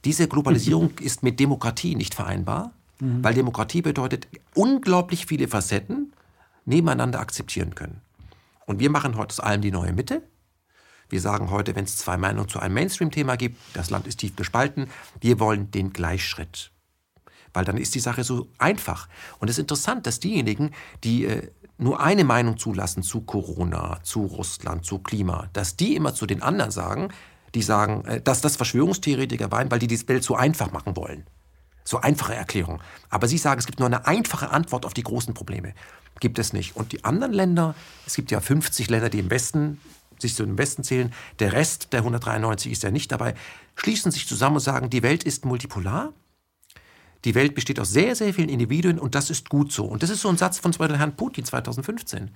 Diese 0.05 0.27
Globalisierung 0.27 0.91
ist 1.01 1.23
mit 1.23 1.39
Demokratie 1.39 1.95
nicht 1.95 2.15
vereinbar, 2.15 2.71
weil 2.99 3.35
Demokratie 3.35 3.83
bedeutet 3.83 4.27
unglaublich 4.55 5.27
viele 5.27 5.47
Facetten 5.47 6.13
nebeneinander 6.65 7.19
akzeptieren 7.19 7.75
können. 7.75 8.01
Und 8.65 8.79
wir 8.79 8.89
machen 8.89 9.15
heute 9.15 9.33
aus 9.33 9.39
allem 9.39 9.61
die 9.61 9.71
neue 9.71 9.93
Mitte. 9.93 10.23
Wir 11.09 11.21
sagen 11.21 11.51
heute, 11.51 11.75
wenn 11.75 11.85
es 11.85 11.97
zwei 11.97 12.17
Meinungen 12.17 12.49
zu 12.49 12.59
einem 12.59 12.73
Mainstream-Thema 12.73 13.37
gibt, 13.37 13.57
das 13.73 13.89
Land 13.89 14.07
ist 14.07 14.17
tief 14.17 14.35
gespalten, 14.35 14.89
wir 15.21 15.39
wollen 15.39 15.71
den 15.71 15.93
Gleichschritt. 15.93 16.71
Weil 17.53 17.65
dann 17.65 17.77
ist 17.77 17.95
die 17.95 17.99
Sache 17.99 18.23
so 18.23 18.47
einfach. 18.57 19.07
Und 19.39 19.49
es 19.49 19.57
ist 19.57 19.61
interessant, 19.61 20.05
dass 20.07 20.19
diejenigen, 20.19 20.71
die 21.03 21.25
äh, 21.25 21.51
nur 21.77 21.99
eine 21.99 22.23
Meinung 22.23 22.57
zulassen 22.57 23.03
zu 23.03 23.21
Corona, 23.21 23.99
zu 24.03 24.25
Russland, 24.25 24.85
zu 24.85 24.99
Klima, 24.99 25.49
dass 25.53 25.75
die 25.75 25.95
immer 25.95 26.13
zu 26.13 26.25
den 26.25 26.41
anderen 26.41 26.71
sagen, 26.71 27.09
die 27.55 27.61
sagen, 27.61 28.05
äh, 28.05 28.21
dass 28.21 28.41
das 28.41 28.55
Verschwörungstheoretiker 28.55 29.51
waren, 29.51 29.71
weil 29.71 29.79
die 29.79 29.87
die 29.87 30.07
Welt 30.07 30.23
so 30.23 30.35
einfach 30.35 30.71
machen 30.71 30.95
wollen. 30.95 31.25
So 31.83 32.01
einfache 32.01 32.35
Erklärung. 32.35 32.81
Aber 33.09 33.27
Sie 33.27 33.37
sagen, 33.37 33.59
es 33.59 33.65
gibt 33.65 33.79
nur 33.79 33.85
eine 33.85 34.05
einfache 34.05 34.49
Antwort 34.49 34.85
auf 34.85 34.93
die 34.93 35.03
großen 35.03 35.33
Probleme. 35.33 35.73
Gibt 36.19 36.37
es 36.37 36.51
nicht. 36.51 36.75
Und 36.75 36.91
die 36.91 37.05
anderen 37.05 37.31
Länder, 37.31 37.75
es 38.05 38.15
gibt 38.15 38.29
ja 38.31 38.41
50 38.41 38.89
Länder, 38.89 39.09
die 39.09 39.19
im 39.19 39.29
Westen 39.29 39.79
sich 40.19 40.35
zu 40.35 40.45
den 40.45 40.57
Westen 40.57 40.83
zählen, 40.83 41.13
der 41.39 41.53
Rest 41.53 41.93
der 41.93 41.99
193 41.99 42.71
ist 42.71 42.83
ja 42.83 42.91
nicht 42.91 43.11
dabei, 43.11 43.35
schließen 43.75 44.11
sich 44.11 44.27
zusammen 44.27 44.55
und 44.55 44.61
sagen, 44.61 44.89
die 44.89 45.03
Welt 45.03 45.23
ist 45.23 45.45
multipolar. 45.45 46.11
Die 47.25 47.35
Welt 47.35 47.55
besteht 47.55 47.79
aus 47.79 47.91
sehr, 47.91 48.15
sehr 48.15 48.33
vielen 48.33 48.49
Individuen 48.49 48.99
und 48.99 49.15
das 49.15 49.29
ist 49.29 49.49
gut 49.49 49.71
so. 49.71 49.85
Und 49.85 50.03
das 50.03 50.09
ist 50.09 50.21
so 50.21 50.29
ein 50.29 50.37
Satz 50.37 50.59
von 50.59 50.73
zum 50.73 50.79
Beispiel 50.79 50.97
Herrn 50.97 51.15
Putin 51.15 51.45
2015, 51.45 52.31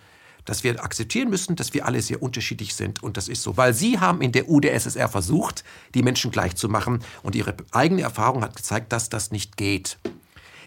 dass 0.46 0.64
wir 0.64 0.84
akzeptieren 0.84 1.30
müssen, 1.30 1.56
dass 1.56 1.74
wir 1.74 1.86
alle 1.86 2.02
sehr 2.02 2.22
unterschiedlich 2.22 2.76
sind 2.76 3.04
und 3.04 3.18
das 3.18 3.28
ist 3.28 3.44
so. 3.44 3.58
Weil 3.58 3.74
Sie 3.74 4.00
haben 4.00 4.22
in 4.22 4.32
der 4.32 4.50
UdSSR 4.50 5.08
versucht, 5.08 5.64
die 5.94 6.04
Menschen 6.04 6.32
gleich 6.32 6.56
zu 6.56 6.68
machen 6.68 7.04
und 7.24 7.36
Ihre 7.36 7.56
eigene 7.72 8.02
Erfahrung 8.02 8.44
hat 8.44 8.56
gezeigt, 8.56 8.92
dass 8.92 9.10
das 9.10 9.32
nicht 9.32 9.58
geht. 9.58 9.98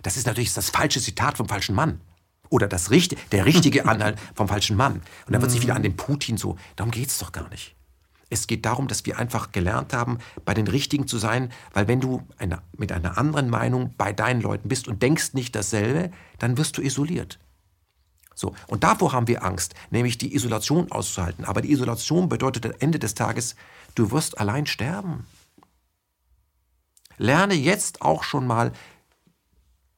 Das 0.03 0.17
ist 0.17 0.27
natürlich 0.27 0.53
das 0.53 0.71
falsche 0.71 1.01
Zitat 1.01 1.37
vom 1.37 1.49
falschen 1.49 1.75
Mann. 1.75 2.01
Oder 2.51 2.69
das 2.69 2.91
richtige, 2.91 3.21
der 3.33 3.47
richtige 3.47 3.87
Anhalt 3.89 4.19
vom 4.35 4.47
falschen 4.47 4.77
Mann. 4.77 5.03
Und 5.27 5.33
dann 5.33 5.43
wird 5.43 5.51
sich 5.51 5.63
wieder 5.63 5.75
an 5.75 5.83
den 5.83 5.97
Putin 5.97 6.37
so, 6.37 6.57
darum 6.77 6.93
geht 6.93 7.09
es 7.09 7.19
doch 7.19 7.33
gar 7.33 7.49
nicht. 7.49 7.74
Es 8.35 8.49
geht 8.49 8.67
darum, 8.67 8.89
dass 8.89 9.07
wir 9.07 9.19
einfach 9.19 9.53
gelernt 9.53 9.93
haben, 9.93 10.19
bei 10.45 10.55
den 10.55 10.67
Richtigen 10.67 11.07
zu 11.07 11.19
sein, 11.19 11.53
weil 11.73 11.87
wenn 11.87 12.01
du 12.01 12.23
eine, 12.37 12.63
mit 12.77 12.91
einer 12.91 13.17
anderen 13.17 13.49
Meinung 13.49 13.95
bei 13.97 14.13
deinen 14.13 14.41
Leuten 14.41 14.69
bist 14.69 14.89
und 14.89 15.03
denkst 15.03 15.35
nicht 15.35 15.55
dasselbe, 15.55 16.11
dann 16.39 16.59
wirst 16.59 16.77
du 16.77 16.83
isoliert. 16.83 17.39
So, 18.35 18.53
und 18.67 18.83
davor 18.83 19.13
haben 19.13 19.29
wir 19.29 19.45
Angst, 19.45 19.75
nämlich 19.91 20.19
die 20.19 20.35
Isolation 20.35 20.91
auszuhalten. 20.91 21.45
Aber 21.45 21.63
die 21.63 21.71
Isolation 21.71 22.29
bedeutet 22.29 22.67
am 22.67 22.73
Ende 22.81 22.99
des 22.99 23.15
Tages, 23.15 23.55
du 23.95 24.11
wirst 24.11 24.39
allein 24.39 24.67
sterben. 24.67 25.27
Lerne 27.17 27.55
jetzt 27.55 28.03
auch 28.03 28.25
schon 28.25 28.49
mal 28.49 28.73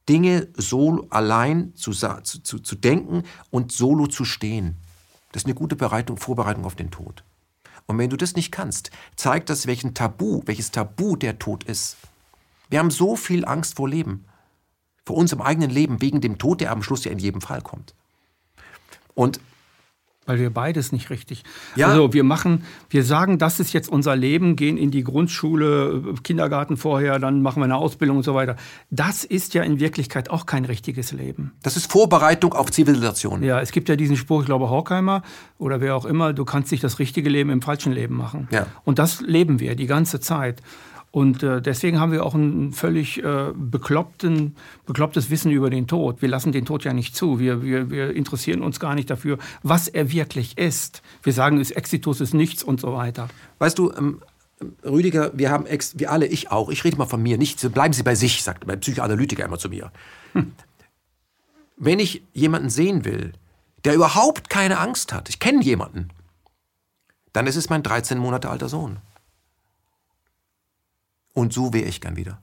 Dinge 0.07 0.47
solo 0.55 1.07
allein 1.09 1.73
zu, 1.73 1.91
zu, 1.91 2.59
zu, 2.59 2.75
denken 2.75 3.23
und 3.49 3.71
solo 3.71 4.05
zu 4.05 4.25
stehen. 4.25 4.77
Das 5.31 5.41
ist 5.41 5.47
eine 5.47 5.55
gute 5.55 5.75
Bereitung, 5.75 6.17
Vorbereitung 6.17 6.65
auf 6.65 6.75
den 6.75 6.91
Tod. 6.91 7.23
Und 7.87 7.97
wenn 7.97 8.09
du 8.09 8.17
das 8.17 8.35
nicht 8.35 8.51
kannst, 8.51 8.91
zeigt 9.15 9.49
das, 9.49 9.65
welchen 9.65 9.93
Tabu, 9.93 10.41
welches 10.45 10.71
Tabu 10.71 11.15
der 11.15 11.39
Tod 11.39 11.63
ist. 11.63 11.97
Wir 12.69 12.79
haben 12.79 12.91
so 12.91 13.15
viel 13.15 13.45
Angst 13.45 13.75
vor 13.75 13.87
Leben, 13.87 14.25
vor 15.05 15.15
unserem 15.15 15.41
eigenen 15.41 15.69
Leben, 15.69 16.01
wegen 16.01 16.19
dem 16.19 16.37
Tod, 16.37 16.59
der 16.59 16.71
am 16.71 16.83
Schluss 16.83 17.05
ja 17.05 17.11
in 17.11 17.19
jedem 17.19 17.41
Fall 17.41 17.61
kommt. 17.61 17.95
Und 19.15 19.39
Weil 20.27 20.39
wir 20.39 20.51
beides 20.51 20.91
nicht 20.91 21.09
richtig. 21.09 21.43
Ja. 21.75 21.87
Also 21.87 22.13
wir 22.13 22.23
machen, 22.23 22.63
wir 22.89 23.03
sagen, 23.03 23.39
das 23.39 23.59
ist 23.59 23.73
jetzt 23.73 23.89
unser 23.89 24.15
Leben, 24.15 24.55
gehen 24.55 24.77
in 24.77 24.91
die 24.91 25.03
Grundschule, 25.03 26.13
Kindergarten 26.23 26.77
vorher, 26.77 27.17
dann 27.17 27.41
machen 27.41 27.61
wir 27.61 27.63
eine 27.63 27.77
Ausbildung 27.77 28.17
und 28.17 28.23
so 28.23 28.35
weiter. 28.35 28.57
Das 28.91 29.23
ist 29.23 29.55
ja 29.55 29.63
in 29.63 29.79
Wirklichkeit 29.79 30.29
auch 30.29 30.45
kein 30.45 30.65
richtiges 30.65 31.11
Leben. 31.13 31.53
das 31.63 31.77
ist 31.77 31.91
Vorbereitung 31.91 32.53
auf 32.53 32.71
Zivilisation. 32.71 33.41
Ja, 33.41 33.59
es 33.61 33.71
gibt 33.71 33.89
ja 33.89 33.95
diesen 33.95 34.17
Spruch, 34.17 34.41
ich 34.41 34.45
glaube 34.45 34.69
Horkheimer 34.69 35.23
oder 35.57 35.81
wer 35.81 35.95
auch 35.95 36.05
immer, 36.05 36.33
du 36.33 36.45
kannst 36.45 36.71
nicht 36.71 36.83
das 36.83 36.99
richtige 36.99 37.29
Leben 37.29 37.49
im 37.49 37.61
falschen 37.61 37.93
Leben 37.93 38.15
machen. 38.15 38.47
Ja. 38.51 38.67
Und 38.83 38.99
das 38.99 39.21
leben 39.21 39.59
wir 39.59 39.75
die 39.75 39.87
ganze 39.87 40.19
Zeit. 40.19 40.61
Und 41.11 41.41
äh, 41.41 41.61
deswegen 41.61 41.99
haben 41.99 42.11
wir 42.11 42.25
auch 42.25 42.35
ein 42.35 42.73
völlig 42.73 43.23
äh, 43.23 43.51
bekloppten, 43.55 44.55
beklopptes 44.85 45.29
Wissen 45.29 45.51
über 45.51 45.69
den 45.69 45.87
Tod. 45.87 46.21
Wir 46.21 46.29
lassen 46.29 46.51
den 46.51 46.65
Tod 46.65 46.83
ja 46.83 46.93
nicht 46.93 47.15
zu. 47.15 47.39
Wir, 47.39 47.63
wir, 47.63 47.89
wir 47.89 48.13
interessieren 48.13 48.61
uns 48.61 48.79
gar 48.79 48.93
nicht 48.93 49.09
dafür, 49.09 49.37
was 49.63 49.87
er 49.87 50.11
wirklich 50.11 50.57
ist. 50.57 51.01
Wir 51.23 51.33
sagen, 51.33 51.59
es 51.59 51.71
Exitus 51.71 52.21
ist 52.21 52.33
nichts 52.33 52.61
und 52.61 52.81
so 52.81 52.93
weiter. 52.93 53.29
Weißt 53.59 53.79
du, 53.79 53.91
ähm, 53.93 54.21
Rüdiger, 54.83 55.31
wir 55.33 55.51
haben 55.51 55.65
ex, 55.65 55.99
wir 55.99 56.11
alle, 56.11 56.25
ich 56.25 56.51
auch, 56.51 56.69
ich 56.69 56.83
rede 56.83 56.97
mal 56.97 57.05
von 57.05 57.21
mir, 57.21 57.37
nicht, 57.37 57.71
bleiben 57.73 57.93
Sie 57.93 58.03
bei 58.03 58.15
sich, 58.15 58.43
sagt 58.43 58.65
mein 58.65 58.79
Psychoanalytiker 58.79 59.45
immer 59.45 59.59
zu 59.59 59.69
mir. 59.69 59.91
Wenn 61.77 61.99
ich 61.99 62.23
jemanden 62.33 62.69
sehen 62.69 63.05
will, 63.05 63.33
der 63.85 63.93
überhaupt 63.93 64.49
keine 64.49 64.79
Angst 64.79 65.13
hat, 65.13 65.29
ich 65.29 65.39
kenne 65.39 65.63
jemanden, 65.63 66.09
dann 67.33 67.45
ist 67.45 67.55
es 67.55 67.69
mein 67.69 67.83
13 67.83 68.17
Monate 68.17 68.49
alter 68.49 68.67
Sohn. 68.67 68.97
Und 71.37 71.53
so 71.53 71.71
wäre 71.71 71.87
ich 71.87 72.01
gern 72.01 72.15
wieder. 72.15 72.41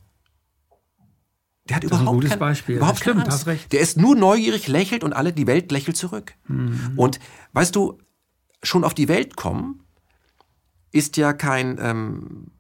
Der 1.69 1.75
hat 1.75 1.83
ist 1.83 1.91
ein 1.91 2.03
überhaupt, 2.03 2.15
gutes 2.15 2.31
kein, 2.31 2.39
Beispiel. 2.39 2.77
überhaupt 2.77 2.99
Das 2.99 3.01
stimmt, 3.03 3.17
keine 3.17 3.25
Angst. 3.33 3.39
hast 3.39 3.47
recht. 3.49 3.73
Der 3.73 3.81
ist 3.81 3.97
nur 3.97 4.15
neugierig, 4.15 4.69
lächelt 4.69 5.03
und 5.03 5.13
alle, 5.13 5.33
die 5.33 5.49
Welt 5.49 5.73
lächelt 5.73 5.97
zurück. 5.97 6.35
Und 6.95 7.19
weißt 7.55 7.75
du, 7.75 7.99
schon 8.63 8.85
auf 8.85 8.95
die 8.95 9.09
Welt 9.09 9.35
kommen, 9.35 9.83
ist 10.93 11.17
ja 11.17 11.33
kein, 11.33 11.77
ähm, 11.81 12.53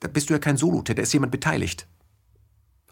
da 0.00 0.08
bist 0.08 0.28
du 0.28 0.34
ja 0.34 0.38
kein 0.38 0.58
Solo-Täter, 0.58 0.96
da 0.96 1.02
ist 1.04 1.14
jemand 1.14 1.32
beteiligt. 1.32 1.88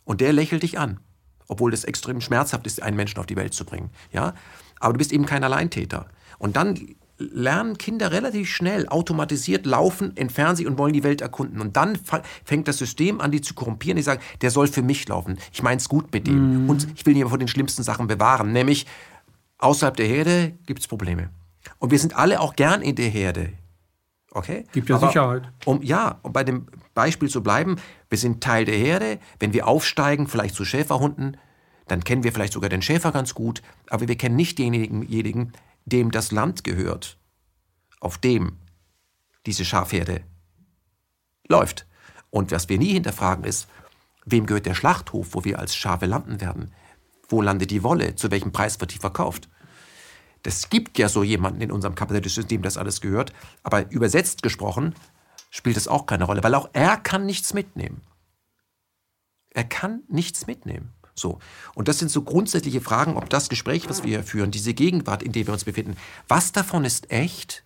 Und 0.04 0.22
der 0.22 0.32
lächelt 0.32 0.62
dich 0.62 0.78
an. 0.78 1.00
Obwohl 1.48 1.70
das 1.70 1.84
extrem 1.84 2.22
schmerzhaft 2.22 2.66
ist, 2.66 2.82
einen 2.82 2.96
Menschen 2.96 3.18
auf 3.18 3.26
die 3.26 3.36
Welt 3.36 3.52
zu 3.52 3.66
bringen. 3.66 3.90
Ja? 4.10 4.32
Aber 4.80 4.94
du 4.94 4.98
bist 4.98 5.12
eben 5.12 5.26
kein 5.26 5.44
Alleintäter. 5.44 6.08
Und 6.38 6.56
dann 6.56 6.96
lernen 7.18 7.78
Kinder 7.78 8.10
relativ 8.10 8.48
schnell 8.48 8.88
automatisiert 8.88 9.66
laufen, 9.66 10.16
entfernen 10.16 10.56
sich 10.56 10.66
und 10.66 10.78
wollen 10.78 10.92
die 10.92 11.04
Welt 11.04 11.20
erkunden. 11.20 11.60
Und 11.60 11.76
dann 11.76 11.98
fängt 12.44 12.66
das 12.68 12.78
System 12.78 13.20
an, 13.20 13.30
die 13.30 13.40
zu 13.40 13.54
korrumpieren. 13.54 13.96
Die 13.96 14.02
sagen, 14.02 14.20
der 14.40 14.50
soll 14.50 14.66
für 14.66 14.82
mich 14.82 15.06
laufen. 15.08 15.38
Ich 15.52 15.62
meine 15.62 15.78
es 15.78 15.88
gut 15.88 16.12
mit 16.12 16.26
dem. 16.26 16.68
Und 16.68 16.88
ich 16.94 17.06
will 17.06 17.16
ihn 17.16 17.22
aber 17.22 17.30
vor 17.30 17.38
den 17.38 17.48
schlimmsten 17.48 17.82
Sachen 17.82 18.06
bewahren. 18.06 18.52
Nämlich, 18.52 18.86
außerhalb 19.58 19.96
der 19.96 20.06
Herde 20.06 20.54
gibt 20.66 20.80
es 20.80 20.88
Probleme. 20.88 21.30
Und 21.78 21.90
wir 21.90 21.98
sind 21.98 22.16
alle 22.16 22.40
auch 22.40 22.56
gern 22.56 22.82
in 22.82 22.96
der 22.96 23.08
Herde. 23.08 23.52
Okay? 24.32 24.64
Gibt 24.72 24.88
ja 24.88 24.96
Aber 24.96 25.06
Sicherheit. 25.06 25.42
Um, 25.64 25.82
ja, 25.82 26.18
um 26.22 26.32
bei 26.32 26.42
dem 26.42 26.66
Beispiel 26.94 27.28
zu 27.28 27.42
bleiben, 27.42 27.76
wir 28.08 28.18
sind 28.18 28.42
Teil 28.42 28.64
der 28.64 28.76
Herde. 28.76 29.18
Wenn 29.38 29.52
wir 29.52 29.68
aufsteigen, 29.68 30.26
vielleicht 30.26 30.56
zu 30.56 30.64
Schäferhunden, 30.64 31.36
dann 31.86 32.02
kennen 32.02 32.24
wir 32.24 32.32
vielleicht 32.32 32.52
sogar 32.52 32.68
den 32.68 32.82
Schäfer 32.82 33.12
ganz 33.12 33.34
gut, 33.34 33.62
aber 33.90 34.08
wir 34.08 34.16
kennen 34.16 34.36
nicht 34.36 34.58
denjenigen, 34.58 35.52
dem 35.84 36.10
das 36.10 36.32
Land 36.32 36.64
gehört, 36.64 37.18
auf 38.00 38.18
dem 38.18 38.58
diese 39.46 39.64
Schafherde 39.64 40.24
läuft. 41.48 41.86
Und 42.30 42.50
was 42.50 42.68
wir 42.68 42.78
nie 42.78 42.92
hinterfragen 42.92 43.44
ist, 43.44 43.68
wem 44.24 44.46
gehört 44.46 44.66
der 44.66 44.74
Schlachthof, 44.74 45.34
wo 45.34 45.44
wir 45.44 45.58
als 45.58 45.76
Schafe 45.76 46.06
landen 46.06 46.40
werden? 46.40 46.72
Wo 47.28 47.42
landet 47.42 47.70
die 47.70 47.82
Wolle? 47.82 48.16
Zu 48.16 48.30
welchem 48.30 48.52
Preis 48.52 48.80
wird 48.80 48.94
die 48.94 48.98
verkauft? 48.98 49.48
Das 50.42 50.68
gibt 50.68 50.98
ja 50.98 51.08
so 51.08 51.22
jemanden 51.22 51.62
in 51.62 51.72
unserem 51.72 51.94
kapitalistischen 51.94 52.42
System, 52.42 52.62
das 52.62 52.76
alles 52.76 53.00
gehört. 53.00 53.32
Aber 53.62 53.90
übersetzt 53.90 54.42
gesprochen 54.42 54.94
spielt 55.50 55.76
es 55.76 55.88
auch 55.88 56.06
keine 56.06 56.24
Rolle, 56.24 56.42
weil 56.42 56.54
auch 56.54 56.68
er 56.72 56.96
kann 56.96 57.24
nichts 57.24 57.54
mitnehmen. 57.54 58.02
Er 59.50 59.64
kann 59.64 60.02
nichts 60.08 60.46
mitnehmen. 60.46 60.92
So. 61.14 61.38
Und 61.74 61.88
das 61.88 61.98
sind 61.98 62.10
so 62.10 62.22
grundsätzliche 62.22 62.80
Fragen, 62.80 63.16
ob 63.16 63.30
das 63.30 63.48
Gespräch, 63.48 63.88
was 63.88 64.02
wir 64.02 64.10
hier 64.10 64.24
führen, 64.24 64.50
diese 64.50 64.74
Gegenwart, 64.74 65.22
in 65.22 65.32
der 65.32 65.46
wir 65.46 65.52
uns 65.52 65.64
befinden, 65.64 65.96
was 66.28 66.52
davon 66.52 66.84
ist 66.84 67.10
echt, 67.10 67.64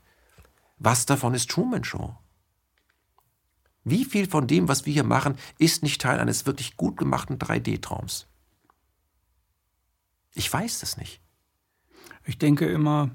was 0.79 1.07
davon 1.07 1.35
ist 1.35 1.51
Truman 1.51 1.85
Show? 1.85 2.17
Wie 3.85 4.05
viel 4.05 4.29
von 4.29 4.47
dem, 4.47 4.69
was 4.69 4.85
wir 4.85 4.93
hier 4.93 5.05
machen, 5.05 5.39
ist 5.59 5.83
nicht 5.83 6.01
Teil 6.01 6.21
eines 6.21 6.45
wirklich 6.45 6.77
gut 6.77 6.99
gemachten 6.99 7.39
3D-Traums? 7.39 8.27
Ich 10.35 10.53
weiß 10.53 10.81
das 10.81 10.99
nicht. 10.99 11.21
Ich 12.25 12.37
denke 12.39 12.67
immer, 12.67 13.11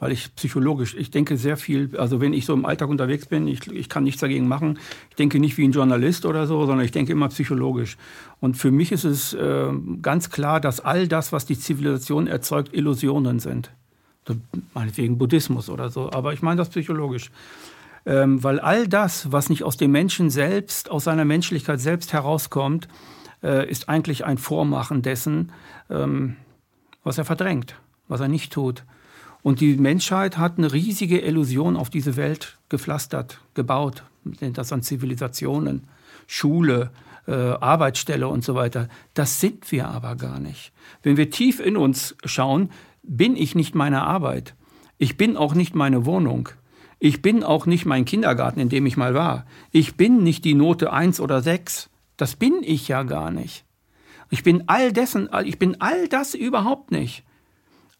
weil 0.00 0.12
ich 0.12 0.34
psychologisch, 0.34 0.96
ich 0.98 1.10
denke 1.10 1.36
sehr 1.36 1.58
viel, 1.58 1.96
also 1.96 2.20
wenn 2.20 2.32
ich 2.32 2.46
so 2.46 2.54
im 2.54 2.64
Alltag 2.64 2.88
unterwegs 2.88 3.26
bin, 3.26 3.46
ich, 3.46 3.66
ich 3.70 3.90
kann 3.90 4.02
nichts 4.02 4.20
dagegen 4.20 4.48
machen. 4.48 4.78
Ich 5.10 5.16
denke 5.16 5.38
nicht 5.38 5.58
wie 5.58 5.64
ein 5.68 5.72
Journalist 5.72 6.24
oder 6.24 6.46
so, 6.46 6.64
sondern 6.64 6.84
ich 6.84 6.90
denke 6.90 7.12
immer 7.12 7.28
psychologisch. 7.28 7.98
Und 8.40 8.56
für 8.56 8.70
mich 8.70 8.92
ist 8.92 9.04
es 9.04 9.34
äh, 9.34 9.68
ganz 10.00 10.30
klar, 10.30 10.58
dass 10.60 10.80
all 10.80 11.06
das, 11.06 11.32
was 11.32 11.44
die 11.44 11.58
Zivilisation 11.58 12.26
erzeugt, 12.26 12.74
Illusionen 12.74 13.38
sind. 13.38 13.70
Meinetwegen 14.74 15.18
Buddhismus 15.18 15.68
oder 15.68 15.90
so, 15.90 16.10
aber 16.10 16.32
ich 16.32 16.40
meine 16.40 16.56
das 16.56 16.70
psychologisch. 16.70 17.30
Ähm, 18.06 18.42
weil 18.42 18.58
all 18.58 18.88
das, 18.88 19.30
was 19.32 19.50
nicht 19.50 19.64
aus 19.64 19.76
dem 19.76 19.90
Menschen 19.90 20.30
selbst, 20.30 20.90
aus 20.90 21.04
seiner 21.04 21.26
Menschlichkeit 21.26 21.80
selbst 21.80 22.14
herauskommt, 22.14 22.88
äh, 23.42 23.68
ist 23.68 23.90
eigentlich 23.90 24.24
ein 24.24 24.38
Vormachen 24.38 25.02
dessen, 25.02 25.52
ähm, 25.90 26.36
was 27.04 27.18
er 27.18 27.26
verdrängt, 27.26 27.74
was 28.08 28.20
er 28.20 28.28
nicht 28.28 28.52
tut. 28.52 28.84
Und 29.42 29.60
die 29.60 29.76
Menschheit 29.76 30.38
hat 30.38 30.58
eine 30.58 30.72
riesige 30.72 31.20
Illusion 31.20 31.76
auf 31.76 31.90
diese 31.90 32.16
Welt 32.16 32.58
gepflastert, 32.68 33.40
gebaut. 33.54 34.04
Nennt 34.40 34.58
das 34.58 34.72
an 34.72 34.82
Zivilisationen, 34.82 35.84
Schule, 36.26 36.90
äh, 37.26 37.32
Arbeitsstelle 37.32 38.28
und 38.28 38.44
so 38.44 38.54
weiter. 38.54 38.88
Das 39.14 39.40
sind 39.40 39.70
wir 39.72 39.88
aber 39.88 40.16
gar 40.16 40.40
nicht. 40.40 40.72
Wenn 41.02 41.16
wir 41.16 41.30
tief 41.30 41.60
in 41.60 41.76
uns 41.76 42.16
schauen, 42.24 42.70
bin 43.02 43.36
ich 43.36 43.54
nicht 43.54 43.74
meine 43.74 44.02
Arbeit. 44.02 44.54
Ich 44.98 45.16
bin 45.16 45.36
auch 45.36 45.54
nicht 45.54 45.74
meine 45.74 46.04
Wohnung. 46.04 46.50
Ich 46.98 47.22
bin 47.22 47.42
auch 47.42 47.64
nicht 47.64 47.86
mein 47.86 48.04
Kindergarten, 48.04 48.60
in 48.60 48.68
dem 48.68 48.84
ich 48.84 48.98
mal 48.98 49.14
war. 49.14 49.46
Ich 49.70 49.96
bin 49.96 50.22
nicht 50.22 50.44
die 50.44 50.54
Note 50.54 50.92
1 50.92 51.18
oder 51.20 51.40
6. 51.40 51.88
Das 52.18 52.36
bin 52.36 52.62
ich 52.62 52.88
ja 52.88 53.04
gar 53.04 53.30
nicht. 53.30 53.64
Ich 54.28 54.42
bin 54.42 54.64
all 54.66 54.92
dessen, 54.92 55.30
ich 55.44 55.58
bin 55.58 55.80
all 55.80 56.08
das 56.08 56.34
überhaupt 56.34 56.90
nicht. 56.90 57.24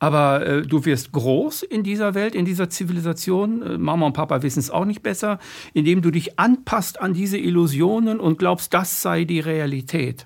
Aber 0.00 0.44
äh, 0.44 0.62
du 0.62 0.84
wirst 0.86 1.12
groß 1.12 1.62
in 1.62 1.84
dieser 1.84 2.14
Welt, 2.14 2.34
in 2.34 2.46
dieser 2.46 2.70
Zivilisation. 2.70 3.62
Äh, 3.62 3.78
Mama 3.78 4.06
und 4.06 4.14
Papa 4.14 4.42
wissen 4.42 4.58
es 4.58 4.70
auch 4.70 4.86
nicht 4.86 5.02
besser, 5.02 5.38
indem 5.74 6.02
du 6.02 6.10
dich 6.10 6.38
anpasst 6.38 7.00
an 7.00 7.12
diese 7.12 7.38
Illusionen 7.38 8.18
und 8.18 8.38
glaubst, 8.38 8.74
das 8.74 9.02
sei 9.02 9.24
die 9.24 9.40
Realität. 9.40 10.24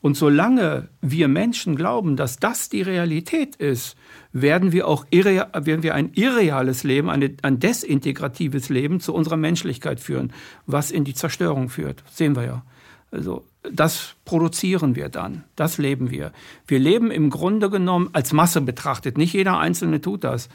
Und 0.00 0.16
solange 0.16 0.88
wir 1.00 1.28
Menschen 1.28 1.76
glauben, 1.76 2.16
dass 2.16 2.38
das 2.38 2.70
die 2.70 2.82
Realität 2.82 3.54
ist, 3.54 3.96
werden 4.32 4.72
wir 4.72 4.88
auch 4.88 5.06
irre, 5.10 5.48
werden 5.54 5.84
wir 5.84 5.94
ein 5.94 6.10
irreales 6.14 6.82
Leben, 6.82 7.08
eine, 7.08 7.34
ein 7.42 7.60
desintegratives 7.60 8.68
Leben 8.70 8.98
zu 8.98 9.14
unserer 9.14 9.36
Menschlichkeit 9.36 10.00
führen, 10.00 10.32
was 10.66 10.90
in 10.90 11.04
die 11.04 11.14
Zerstörung 11.14 11.68
führt. 11.68 12.02
Das 12.04 12.16
sehen 12.16 12.34
wir 12.34 12.44
ja. 12.44 12.64
Also 13.12 13.44
das 13.70 14.14
produzieren 14.24 14.96
wir 14.96 15.08
dann, 15.08 15.44
das 15.56 15.78
leben 15.78 16.10
wir. 16.10 16.32
Wir 16.66 16.78
leben 16.78 17.10
im 17.10 17.30
Grunde 17.30 17.70
genommen 17.70 18.10
als 18.12 18.32
Masse 18.32 18.60
betrachtet, 18.60 19.16
nicht 19.16 19.32
jeder 19.32 19.58
Einzelne 19.58 20.00
tut 20.00 20.24
das, 20.24 20.48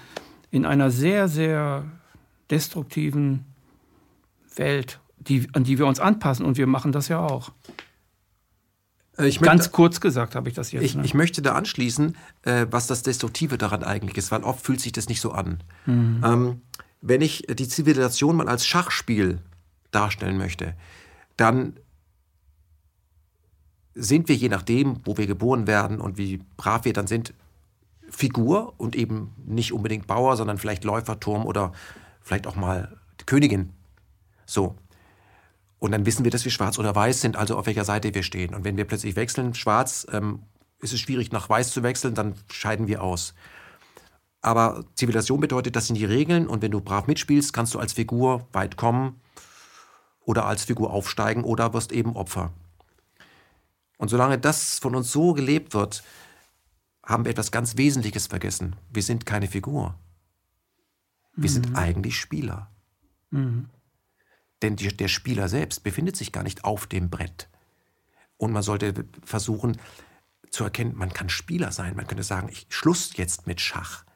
in 0.51 0.65
einer 0.65 0.91
sehr, 0.91 1.27
sehr 1.27 1.85
destruktiven 2.49 3.45
Welt, 4.55 4.99
die, 5.19 5.47
an 5.53 5.63
die 5.63 5.77
wir 5.77 5.85
uns 5.85 5.99
anpassen 5.99 6.45
und 6.45 6.57
wir 6.57 6.67
machen 6.67 6.91
das 6.91 7.07
ja 7.07 7.19
auch. 7.19 7.51
Äh, 9.17 9.27
ich 9.27 9.39
Ganz 9.39 9.71
kurz 9.71 10.01
gesagt 10.01 10.35
habe 10.35 10.49
ich 10.49 10.55
das 10.55 10.71
jetzt. 10.71 10.83
Ich, 10.83 10.95
ne? 10.95 11.03
ich 11.05 11.13
möchte 11.13 11.41
da 11.41 11.53
anschließen, 11.53 12.15
äh, 12.43 12.67
was 12.69 12.87
das 12.87 13.03
Destruktive 13.03 13.57
daran 13.57 13.83
eigentlich 13.83 14.17
ist, 14.17 14.31
weil 14.31 14.43
oft 14.43 14.65
fühlt 14.65 14.81
sich 14.81 14.91
das 14.91 15.09
nicht 15.09 15.21
so 15.21 15.31
an. 15.31 15.63
Mhm. 15.85 16.21
Ähm, 16.23 16.61
wenn 17.01 17.21
ich 17.21 17.43
die 17.47 17.67
Zivilisation 17.67 18.35
mal 18.35 18.49
als 18.49 18.65
Schachspiel 18.65 19.39
darstellen 19.91 20.37
möchte, 20.37 20.73
dann 21.35 21.73
sind 23.97 24.29
wir 24.29 24.35
je 24.35 24.49
nachdem, 24.49 24.99
wo 25.03 25.17
wir 25.17 25.27
geboren 25.27 25.67
werden 25.67 25.99
und 25.99 26.17
wie 26.17 26.39
brav 26.55 26.85
wir 26.85 26.93
dann 26.93 27.07
sind, 27.07 27.33
Figur 28.09 28.73
und 28.77 28.95
eben 28.95 29.33
nicht 29.45 29.73
unbedingt 29.73 30.07
Bauer, 30.07 30.37
sondern 30.37 30.57
vielleicht 30.57 30.83
Läuferturm 30.83 31.45
oder 31.45 31.73
vielleicht 32.21 32.47
auch 32.47 32.55
mal 32.55 32.97
Königin. 33.25 33.73
So. 34.45 34.75
Und 35.79 35.91
dann 35.91 36.05
wissen 36.05 36.23
wir, 36.23 36.31
dass 36.31 36.45
wir 36.45 36.51
schwarz 36.51 36.79
oder 36.79 36.95
weiß 36.95 37.21
sind, 37.21 37.35
also 37.35 37.57
auf 37.57 37.65
welcher 37.65 37.83
Seite 37.83 38.13
wir 38.13 38.23
stehen. 38.23 38.55
Und 38.55 38.63
wenn 38.63 38.77
wir 38.77 38.85
plötzlich 38.85 39.15
wechseln, 39.15 39.53
schwarz, 39.53 40.07
ähm, 40.11 40.43
ist 40.79 40.93
es 40.93 40.99
schwierig, 40.99 41.31
nach 41.31 41.49
weiß 41.49 41.71
zu 41.71 41.83
wechseln, 41.83 42.15
dann 42.15 42.35
scheiden 42.49 42.87
wir 42.87 43.03
aus. 43.03 43.33
Aber 44.41 44.85
Zivilisation 44.95 45.39
bedeutet, 45.39 45.75
das 45.75 45.87
sind 45.87 45.95
die 45.95 46.05
Regeln 46.05 46.47
und 46.47 46.61
wenn 46.61 46.71
du 46.71 46.79
brav 46.79 47.07
mitspielst, 47.07 47.51
kannst 47.51 47.73
du 47.73 47.79
als 47.79 47.93
Figur 47.93 48.47
weit 48.53 48.77
kommen 48.77 49.19
oder 50.21 50.45
als 50.45 50.63
Figur 50.63 50.91
aufsteigen 50.93 51.43
oder 51.43 51.73
wirst 51.73 51.91
eben 51.91 52.15
Opfer. 52.15 52.53
Und 53.97 54.09
solange 54.09 54.37
das 54.37 54.79
von 54.79 54.95
uns 54.95 55.11
so 55.11 55.33
gelebt 55.33 55.73
wird, 55.73 56.03
haben 57.03 57.25
wir 57.25 57.31
etwas 57.31 57.51
ganz 57.51 57.77
Wesentliches 57.77 58.27
vergessen. 58.27 58.75
Wir 58.91 59.03
sind 59.03 59.25
keine 59.25 59.47
Figur. 59.47 59.95
Wir 61.35 61.49
mhm. 61.49 61.53
sind 61.53 61.75
eigentlich 61.75 62.19
Spieler. 62.19 62.71
Mhm. 63.31 63.69
Denn 64.61 64.75
die, 64.75 64.87
der 64.87 65.07
Spieler 65.07 65.49
selbst 65.49 65.83
befindet 65.83 66.15
sich 66.15 66.31
gar 66.31 66.43
nicht 66.43 66.63
auf 66.63 66.87
dem 66.87 67.09
Brett. 67.09 67.49
Und 68.37 68.51
man 68.51 68.63
sollte 68.63 69.05
versuchen 69.23 69.77
zu 70.49 70.63
erkennen, 70.63 70.95
man 70.95 71.13
kann 71.13 71.29
Spieler 71.29 71.71
sein. 71.71 71.95
Man 71.95 72.07
könnte 72.07 72.23
sagen, 72.23 72.49
ich 72.49 72.67
Schluss 72.69 73.15
jetzt 73.17 73.47
mit 73.47 73.61
Schach 73.61 74.06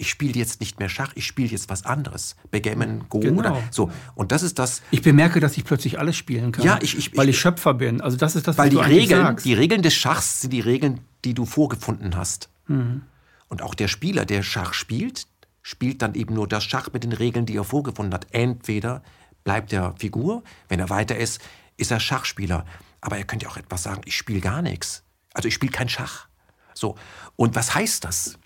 ich 0.00 0.10
spiele 0.10 0.34
jetzt 0.34 0.60
nicht 0.60 0.78
mehr 0.78 0.88
Schach, 0.88 1.12
ich 1.16 1.26
spiele 1.26 1.48
jetzt 1.48 1.68
was 1.68 1.84
anderes. 1.84 2.36
Backgammon, 2.52 3.08
Go 3.08 3.18
genau. 3.18 3.40
oder 3.40 3.62
so. 3.72 3.90
Und 4.14 4.30
das 4.30 4.44
ist 4.44 4.60
das. 4.60 4.80
Ich 4.92 5.02
bemerke, 5.02 5.40
dass 5.40 5.56
ich 5.56 5.64
plötzlich 5.64 5.98
alles 5.98 6.16
spielen 6.16 6.52
kann. 6.52 6.64
Ja, 6.64 6.78
ich, 6.80 6.96
ich 6.96 7.16
weil 7.16 7.28
ich 7.28 7.38
Schöpfer 7.38 7.74
bin. 7.74 8.00
Also 8.00 8.16
das 8.16 8.36
ist 8.36 8.46
das, 8.46 8.56
was 8.56 8.64
weil 8.64 8.70
die 8.70 8.76
Regeln, 8.76 9.22
sagst. 9.22 9.44
die 9.44 9.54
Regeln 9.54 9.82
des 9.82 9.94
Schachs 9.94 10.40
sind 10.40 10.52
die 10.52 10.60
Regeln, 10.60 11.00
die 11.24 11.34
du 11.34 11.44
vorgefunden 11.44 12.16
hast. 12.16 12.48
Mhm. 12.68 13.02
Und 13.48 13.60
auch 13.60 13.74
der 13.74 13.88
Spieler, 13.88 14.24
der 14.24 14.44
Schach 14.44 14.72
spielt, 14.72 15.26
spielt 15.62 16.00
dann 16.00 16.14
eben 16.14 16.32
nur 16.32 16.46
das 16.46 16.62
Schach 16.62 16.92
mit 16.92 17.02
den 17.02 17.12
Regeln, 17.12 17.44
die 17.44 17.56
er 17.56 17.64
vorgefunden 17.64 18.14
hat. 18.14 18.28
Entweder 18.30 19.02
bleibt 19.42 19.72
er 19.72 19.94
Figur, 19.98 20.44
wenn 20.68 20.78
er 20.78 20.90
weiter 20.90 21.16
ist, 21.16 21.40
ist 21.76 21.90
er 21.90 21.98
Schachspieler. 21.98 22.64
Aber 23.00 23.18
er 23.18 23.24
könnte 23.24 23.46
ja 23.46 23.50
auch 23.50 23.56
etwas 23.56 23.82
sagen, 23.82 24.02
ich 24.04 24.16
spiele 24.16 24.40
gar 24.40 24.62
nichts. 24.62 25.02
Also 25.34 25.48
ich 25.48 25.54
spiele 25.54 25.72
kein 25.72 25.88
Schach. 25.88 26.28
So. 26.72 26.94
Und 27.34 27.56
was 27.56 27.74
heißt 27.74 28.04
das? 28.04 28.38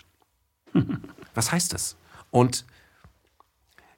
Was 1.33 1.51
heißt 1.51 1.73
das? 1.73 1.95
Und 2.31 2.65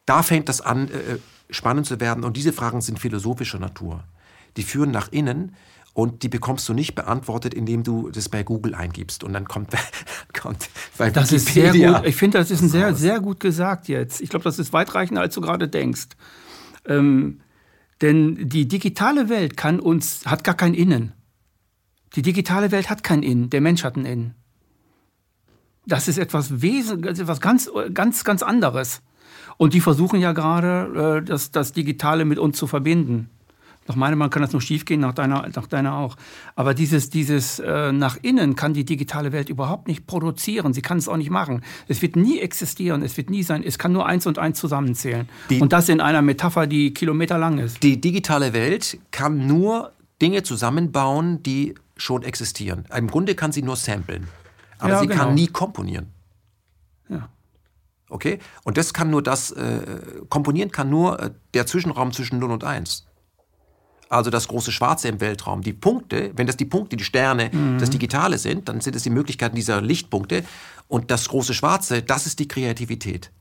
da 0.05 0.23
fängt 0.23 0.49
das 0.49 0.61
an, 0.61 0.89
äh, 0.89 1.17
spannend 1.49 1.85
zu 1.85 1.99
werden. 1.99 2.23
Und 2.23 2.37
diese 2.37 2.53
Fragen 2.53 2.81
sind 2.81 2.99
philosophischer 2.99 3.59
Natur. 3.59 4.03
Die 4.57 4.63
führen 4.63 4.91
nach 4.91 5.11
innen 5.11 5.55
und 5.93 6.23
die 6.23 6.29
bekommst 6.29 6.67
du 6.69 6.73
nicht 6.73 6.95
beantwortet, 6.95 7.53
indem 7.53 7.83
du 7.83 8.09
das 8.09 8.29
bei 8.29 8.43
Google 8.43 8.75
eingibst. 8.75 9.23
Und 9.23 9.33
dann 9.33 9.47
kommt, 9.47 9.71
kommt 10.39 10.69
bei 10.97 11.09
Das 11.09 11.31
ist 11.31 11.47
sehr 11.47 11.71
gut. 11.71 12.05
Ich 12.05 12.15
finde, 12.15 12.37
das 12.37 12.51
ist 12.51 12.61
ein 12.61 12.69
sehr, 12.69 12.93
sehr 12.95 13.19
gut 13.19 13.39
gesagt 13.39 13.87
jetzt. 13.87 14.21
Ich 14.21 14.29
glaube, 14.29 14.43
das 14.43 14.59
ist 14.59 14.73
weitreichender, 14.73 15.21
als 15.21 15.33
du 15.33 15.41
gerade 15.41 15.67
denkst. 15.67 16.09
Ähm, 16.87 17.39
denn 18.01 18.49
die 18.49 18.67
digitale 18.67 19.29
Welt 19.29 19.57
kann 19.57 19.79
uns, 19.79 20.25
hat 20.25 20.43
gar 20.43 20.55
kein 20.55 20.73
Innen. 20.73 21.13
Die 22.15 22.21
digitale 22.21 22.71
Welt 22.71 22.89
hat 22.89 23.03
kein 23.03 23.23
Innen. 23.23 23.49
Der 23.49 23.61
Mensch 23.61 23.83
hat 23.83 23.95
ein 23.95 24.05
Innen 24.05 24.35
das 25.85 26.07
ist 26.07 26.17
etwas 26.17 26.61
Wesen, 26.61 27.03
etwas 27.03 27.41
ganz, 27.41 27.69
ganz, 27.93 28.23
ganz 28.23 28.43
anderes. 28.43 29.01
Und 29.57 29.73
die 29.73 29.81
versuchen 29.81 30.19
ja 30.19 30.33
gerade, 30.33 31.21
äh, 31.21 31.25
das, 31.25 31.51
das 31.51 31.71
Digitale 31.71 32.25
mit 32.25 32.39
uns 32.39 32.57
zu 32.57 32.67
verbinden. 32.67 33.29
Nach 33.87 33.95
meiner 33.95 34.15
Meinung 34.15 34.31
kann 34.31 34.41
das 34.41 34.51
nur 34.51 34.61
schiefgehen, 34.61 34.99
nach 34.99 35.13
deiner, 35.13 35.47
nach 35.55 35.67
deiner 35.67 35.95
auch. 35.95 36.15
Aber 36.55 36.73
dieses, 36.73 37.11
dieses 37.11 37.59
äh, 37.59 37.91
nach 37.91 38.17
innen 38.21 38.55
kann 38.55 38.73
die 38.73 38.83
digitale 38.83 39.31
Welt 39.31 39.47
überhaupt 39.47 39.87
nicht 39.87 40.07
produzieren. 40.07 40.73
Sie 40.73 40.81
kann 40.81 40.97
es 40.97 41.07
auch 41.07 41.17
nicht 41.17 41.29
machen. 41.29 41.61
Es 41.87 42.01
wird 42.01 42.15
nie 42.15 42.39
existieren, 42.39 43.03
es 43.03 43.15
wird 43.15 43.29
nie 43.29 43.43
sein. 43.43 43.63
Es 43.63 43.77
kann 43.77 43.91
nur 43.91 44.07
eins 44.07 44.25
und 44.25 44.39
eins 44.39 44.59
zusammenzählen. 44.59 45.29
Die, 45.51 45.61
und 45.61 45.71
das 45.71 45.87
in 45.87 46.01
einer 46.01 46.23
Metapher, 46.23 46.65
die 46.65 46.95
kilometerlang 46.95 47.59
ist. 47.59 47.83
Die 47.83 48.01
digitale 48.01 48.53
Welt 48.53 48.97
kann 49.11 49.45
nur 49.45 49.91
Dinge 50.19 50.41
zusammenbauen, 50.41 51.43
die 51.43 51.75
schon 51.95 52.23
existieren. 52.23 52.85
Im 52.95 53.07
Grunde 53.07 53.35
kann 53.35 53.51
sie 53.51 53.61
nur 53.61 53.75
samplen. 53.75 54.27
Aber 54.79 54.89
ja, 54.89 54.99
sie 54.99 55.07
genau. 55.07 55.23
kann 55.23 55.33
nie 55.33 55.47
komponieren. 55.47 56.11
Ja. 57.09 57.29
Okay? 58.09 58.39
Und 58.63 58.77
das 58.77 58.93
kann 58.93 59.09
nur 59.09 59.23
das, 59.23 59.51
äh, 59.51 59.81
komponieren 60.29 60.71
kann 60.71 60.89
nur 60.89 61.19
äh, 61.19 61.31
der 61.53 61.65
Zwischenraum 61.65 62.11
zwischen 62.11 62.39
0 62.39 62.51
und 62.51 62.63
1. 62.63 63.05
Also 64.09 64.29
das 64.29 64.47
große 64.47 64.71
Schwarze 64.71 65.07
im 65.07 65.19
Weltraum. 65.19 65.61
Die 65.61 65.73
Punkte, 65.73 66.31
wenn 66.35 66.45
das 66.45 66.57
die 66.57 66.65
Punkte, 66.65 66.95
die 66.95 67.03
Sterne, 67.03 67.49
mhm. 67.51 67.79
das 67.79 67.89
Digitale 67.89 68.37
sind, 68.37 68.69
dann 68.69 68.81
sind 68.81 68.95
es 68.95 69.03
die 69.03 69.09
Möglichkeiten 69.09 69.55
dieser 69.55 69.81
Lichtpunkte. 69.81 70.43
Und 70.87 71.09
das 71.09 71.27
große 71.27 71.53
Schwarze, 71.53 72.03
das 72.03 72.27
ist 72.27 72.39
die 72.39 72.47
Kreativität. 72.47 73.31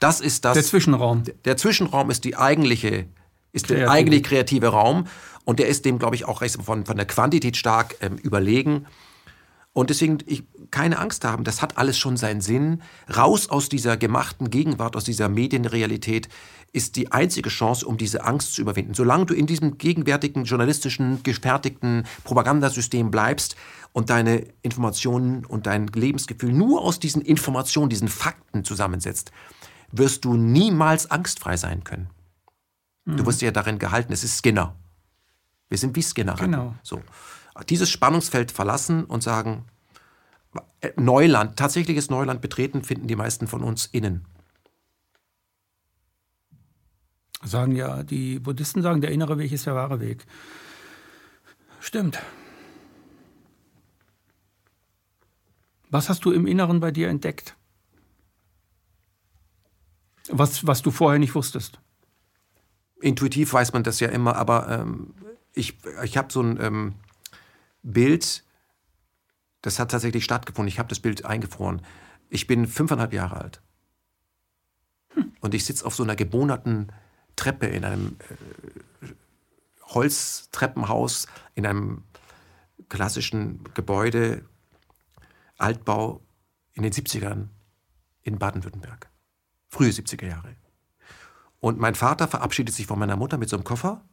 Das 0.00 0.20
ist 0.20 0.44
das. 0.44 0.54
Der 0.54 0.64
Zwischenraum. 0.64 1.22
Der 1.44 1.56
Zwischenraum 1.56 2.10
ist 2.10 2.24
die 2.24 2.36
eigentliche, 2.36 3.06
ist 3.52 3.66
Kreative. 3.66 3.86
der 3.86 3.90
eigentlich 3.90 4.22
kreative 4.22 4.68
Raum. 4.68 5.06
Und 5.44 5.60
der 5.60 5.68
ist 5.68 5.84
dem, 5.84 5.98
glaube 5.98 6.14
ich, 6.16 6.26
auch 6.26 6.42
von, 6.62 6.84
von 6.84 6.96
der 6.96 7.06
Quantität 7.06 7.56
stark 7.56 7.96
ähm, 8.00 8.16
überlegen. 8.16 8.86
Und 9.78 9.90
deswegen 9.90 10.18
ich, 10.26 10.42
keine 10.72 10.98
Angst 10.98 11.24
haben, 11.24 11.44
das 11.44 11.62
hat 11.62 11.78
alles 11.78 11.96
schon 11.96 12.16
seinen 12.16 12.40
Sinn. 12.40 12.82
Raus 13.16 13.48
aus 13.48 13.68
dieser 13.68 13.96
gemachten 13.96 14.50
Gegenwart, 14.50 14.96
aus 14.96 15.04
dieser 15.04 15.28
Medienrealität 15.28 16.28
ist 16.72 16.96
die 16.96 17.12
einzige 17.12 17.48
Chance, 17.48 17.86
um 17.86 17.96
diese 17.96 18.24
Angst 18.24 18.54
zu 18.54 18.60
überwinden. 18.60 18.94
Solange 18.94 19.26
du 19.26 19.34
in 19.34 19.46
diesem 19.46 19.78
gegenwärtigen, 19.78 20.42
journalistischen, 20.42 21.22
gefertigten 21.22 22.06
Propagandasystem 22.24 23.12
bleibst 23.12 23.54
und 23.92 24.10
deine 24.10 24.48
Informationen 24.62 25.44
und 25.46 25.68
dein 25.68 25.86
Lebensgefühl 25.86 26.52
nur 26.52 26.82
aus 26.82 26.98
diesen 26.98 27.22
Informationen, 27.22 27.88
diesen 27.88 28.08
Fakten 28.08 28.64
zusammensetzt, 28.64 29.30
wirst 29.92 30.24
du 30.24 30.34
niemals 30.34 31.08
angstfrei 31.08 31.56
sein 31.56 31.84
können. 31.84 32.10
Mhm. 33.04 33.18
Du 33.18 33.26
wirst 33.26 33.42
ja 33.42 33.52
darin 33.52 33.78
gehalten, 33.78 34.12
es 34.12 34.24
ist 34.24 34.38
Skinner. 34.38 34.74
Wir 35.68 35.78
sind 35.78 35.94
wie 35.94 36.02
Skinner. 36.02 36.34
Genau. 36.34 36.74
So. 36.82 37.00
Dieses 37.68 37.90
Spannungsfeld 37.90 38.52
verlassen 38.52 39.04
und 39.04 39.22
sagen, 39.22 39.64
äh, 40.80 40.92
Neuland, 40.96 41.56
tatsächliches 41.56 42.10
Neuland 42.10 42.40
betreten, 42.40 42.82
finden 42.82 43.08
die 43.08 43.16
meisten 43.16 43.46
von 43.46 43.62
uns 43.62 43.86
innen. 43.86 44.24
Sagen 47.42 47.74
ja, 47.76 48.02
die 48.02 48.40
Buddhisten 48.40 48.82
sagen, 48.82 49.00
der 49.00 49.10
innere 49.10 49.38
Weg 49.38 49.52
ist 49.52 49.66
der 49.66 49.74
wahre 49.74 50.00
Weg. 50.00 50.26
Stimmt. 51.80 52.20
Was 55.90 56.08
hast 56.08 56.24
du 56.24 56.32
im 56.32 56.46
Inneren 56.46 56.80
bei 56.80 56.90
dir 56.90 57.08
entdeckt? 57.08 57.56
Was, 60.30 60.66
was 60.66 60.82
du 60.82 60.90
vorher 60.90 61.18
nicht 61.18 61.34
wusstest? 61.34 61.80
Intuitiv 63.00 63.52
weiß 63.52 63.72
man 63.72 63.84
das 63.84 64.00
ja 64.00 64.08
immer, 64.08 64.36
aber 64.36 64.68
ähm, 64.68 65.14
ich, 65.54 65.78
ich 66.02 66.16
habe 66.18 66.32
so 66.32 66.42
ein 66.42 66.58
ähm, 66.60 66.94
Bild, 67.82 68.44
das 69.62 69.78
hat 69.78 69.90
tatsächlich 69.90 70.24
stattgefunden. 70.24 70.68
Ich 70.68 70.78
habe 70.78 70.88
das 70.88 71.00
Bild 71.00 71.24
eingefroren. 71.24 71.82
Ich 72.28 72.46
bin 72.46 72.66
fünfeinhalb 72.66 73.12
Jahre 73.12 73.36
alt. 73.36 73.62
Hm. 75.14 75.32
Und 75.40 75.54
ich 75.54 75.64
sitze 75.64 75.86
auf 75.86 75.94
so 75.94 76.02
einer 76.02 76.16
gebohnerten 76.16 76.92
Treppe 77.36 77.66
in 77.66 77.84
einem 77.84 78.16
äh, 79.00 79.06
Holztreppenhaus, 79.86 81.26
in 81.54 81.66
einem 81.66 82.04
klassischen 82.88 83.64
Gebäude, 83.74 84.44
Altbau 85.56 86.20
in 86.72 86.82
den 86.82 86.92
70ern 86.92 87.48
in 88.22 88.38
Baden-Württemberg. 88.38 89.10
Frühe 89.68 89.90
70er 89.90 90.26
Jahre. 90.26 90.56
Und 91.60 91.78
mein 91.78 91.94
Vater 91.94 92.28
verabschiedet 92.28 92.74
sich 92.74 92.86
von 92.86 92.98
meiner 92.98 93.16
Mutter 93.16 93.38
mit 93.38 93.48
so 93.48 93.56
einem 93.56 93.64
Koffer 93.64 94.04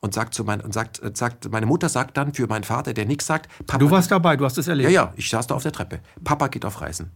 und 0.00 0.14
sagt 0.14 0.34
zu 0.34 0.44
mein, 0.44 0.60
und 0.60 0.72
sagt, 0.72 1.02
äh, 1.02 1.12
sagt, 1.14 1.50
meine 1.50 1.66
Mutter 1.66 1.88
sagt 1.88 2.16
dann 2.16 2.34
für 2.34 2.46
meinen 2.46 2.64
Vater, 2.64 2.92
der 2.92 3.06
nichts 3.06 3.26
sagt, 3.26 3.50
Papa. 3.66 3.78
Du 3.78 3.90
warst 3.90 4.10
dabei, 4.10 4.36
du 4.36 4.44
hast 4.44 4.58
es 4.58 4.68
erlebt. 4.68 4.90
Ja, 4.90 5.04
ja, 5.04 5.12
ich 5.16 5.28
saß 5.28 5.46
da 5.46 5.54
auf 5.54 5.62
der 5.62 5.72
Treppe. 5.72 6.00
Papa 6.22 6.48
geht 6.48 6.64
auf 6.64 6.80
Reisen. 6.80 7.12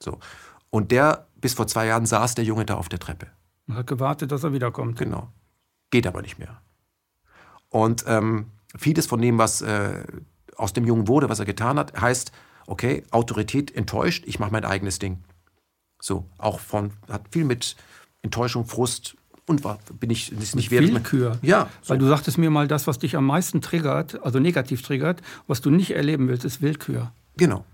So. 0.00 0.18
Und 0.70 0.90
der, 0.90 1.26
bis 1.36 1.54
vor 1.54 1.66
zwei 1.66 1.86
Jahren 1.86 2.06
saß 2.06 2.34
der 2.34 2.44
Junge 2.44 2.66
da 2.66 2.76
auf 2.76 2.88
der 2.88 2.98
Treppe. 2.98 3.28
Und 3.66 3.76
hat 3.76 3.86
gewartet, 3.86 4.32
dass 4.32 4.42
er 4.42 4.52
wiederkommt. 4.52 4.98
Genau. 4.98 5.28
Geht 5.90 6.06
aber 6.06 6.22
nicht 6.22 6.38
mehr. 6.38 6.60
Und 7.68 8.04
ähm, 8.06 8.46
vieles 8.76 9.06
von 9.06 9.20
dem, 9.20 9.38
was 9.38 9.62
äh, 9.62 10.04
aus 10.56 10.72
dem 10.72 10.86
Jungen 10.86 11.08
wurde, 11.08 11.28
was 11.28 11.38
er 11.38 11.44
getan 11.44 11.78
hat, 11.78 12.00
heißt, 12.00 12.32
okay, 12.66 13.04
Autorität 13.10 13.74
enttäuscht, 13.74 14.24
ich 14.26 14.38
mache 14.38 14.52
mein 14.52 14.64
eigenes 14.64 14.98
Ding. 14.98 15.24
So, 16.00 16.26
auch 16.38 16.60
von, 16.60 16.92
hat 17.08 17.22
viel 17.30 17.44
mit 17.44 17.76
Enttäuschung, 18.22 18.66
Frust, 18.66 19.16
und 19.46 19.64
war, 19.64 19.78
bin 19.98 20.10
ich 20.10 20.32
ist 20.32 20.56
nicht 20.56 20.70
wert. 20.70 20.84
Willkür. 20.84 21.38
Ja. 21.42 21.68
So. 21.82 21.90
Weil 21.90 21.98
du 21.98 22.06
sagtest 22.06 22.38
mir 22.38 22.50
mal, 22.50 22.68
das, 22.68 22.86
was 22.86 22.98
dich 22.98 23.16
am 23.16 23.26
meisten 23.26 23.60
triggert, 23.60 24.24
also 24.24 24.38
negativ 24.38 24.82
triggert, 24.82 25.20
was 25.46 25.60
du 25.60 25.70
nicht 25.70 25.92
erleben 25.94 26.28
willst, 26.28 26.44
ist 26.44 26.62
Willkür. 26.62 27.12
Genau. 27.36 27.64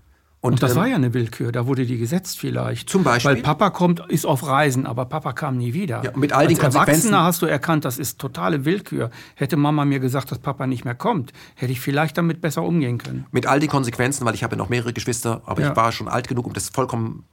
Und, 0.41 0.53
und 0.53 0.63
das 0.63 0.71
ähm, 0.71 0.77
war 0.77 0.87
ja 0.87 0.95
eine 0.95 1.13
Willkür, 1.13 1.51
da 1.51 1.67
wurde 1.67 1.85
die 1.85 1.97
gesetzt 1.97 2.39
vielleicht. 2.39 2.89
Zum 2.89 3.03
Beispiel. 3.03 3.35
Weil 3.35 3.41
Papa 3.41 3.71
kommt, 3.71 3.99
ist 4.07 4.25
auf 4.25 4.47
Reisen, 4.47 4.85
aber 4.85 5.03
Papa 5.03 5.33
kam 5.33 5.57
nie 5.57 5.73
wieder. 5.73 6.01
Ja, 6.03 6.11
mit 6.15 6.31
all 6.31 6.47
den 6.47 6.57
Als 6.61 6.75
Erwachsener 6.75 7.23
hast 7.23 7.41
du 7.41 7.45
erkannt, 7.45 7.83
das 7.83 7.99
ist 7.99 8.19
totale 8.19 8.63
Willkür. 8.63 9.11
Hätte 9.35 9.57
Mama 9.57 9.83
mir 9.83 9.99
gesagt, 9.99 10.31
dass 10.31 10.39
Papa 10.39 10.65
nicht 10.65 10.85
mehr 10.85 10.95
kommt, 10.95 11.33
hätte 11.55 11.73
ich 11.73 11.81
vielleicht 11.81 12.17
damit 12.17 12.39
besser 12.39 12.63
umgehen 12.63 12.99
können. 12.99 13.25
Mit 13.31 13.47
all 13.47 13.59
den 13.59 13.69
Konsequenzen, 13.69 14.25
weil 14.25 14.33
ich 14.33 14.43
habe 14.43 14.55
ja 14.55 14.57
noch 14.57 14.69
mehrere 14.69 14.93
Geschwister, 14.93 15.41
aber 15.45 15.61
ja. 15.61 15.71
ich 15.71 15.75
war 15.75 15.91
schon 15.91 16.07
alt 16.07 16.29
genug, 16.29 16.47
um 16.47 16.53
das 16.53 16.69
vollkommen 16.69 17.25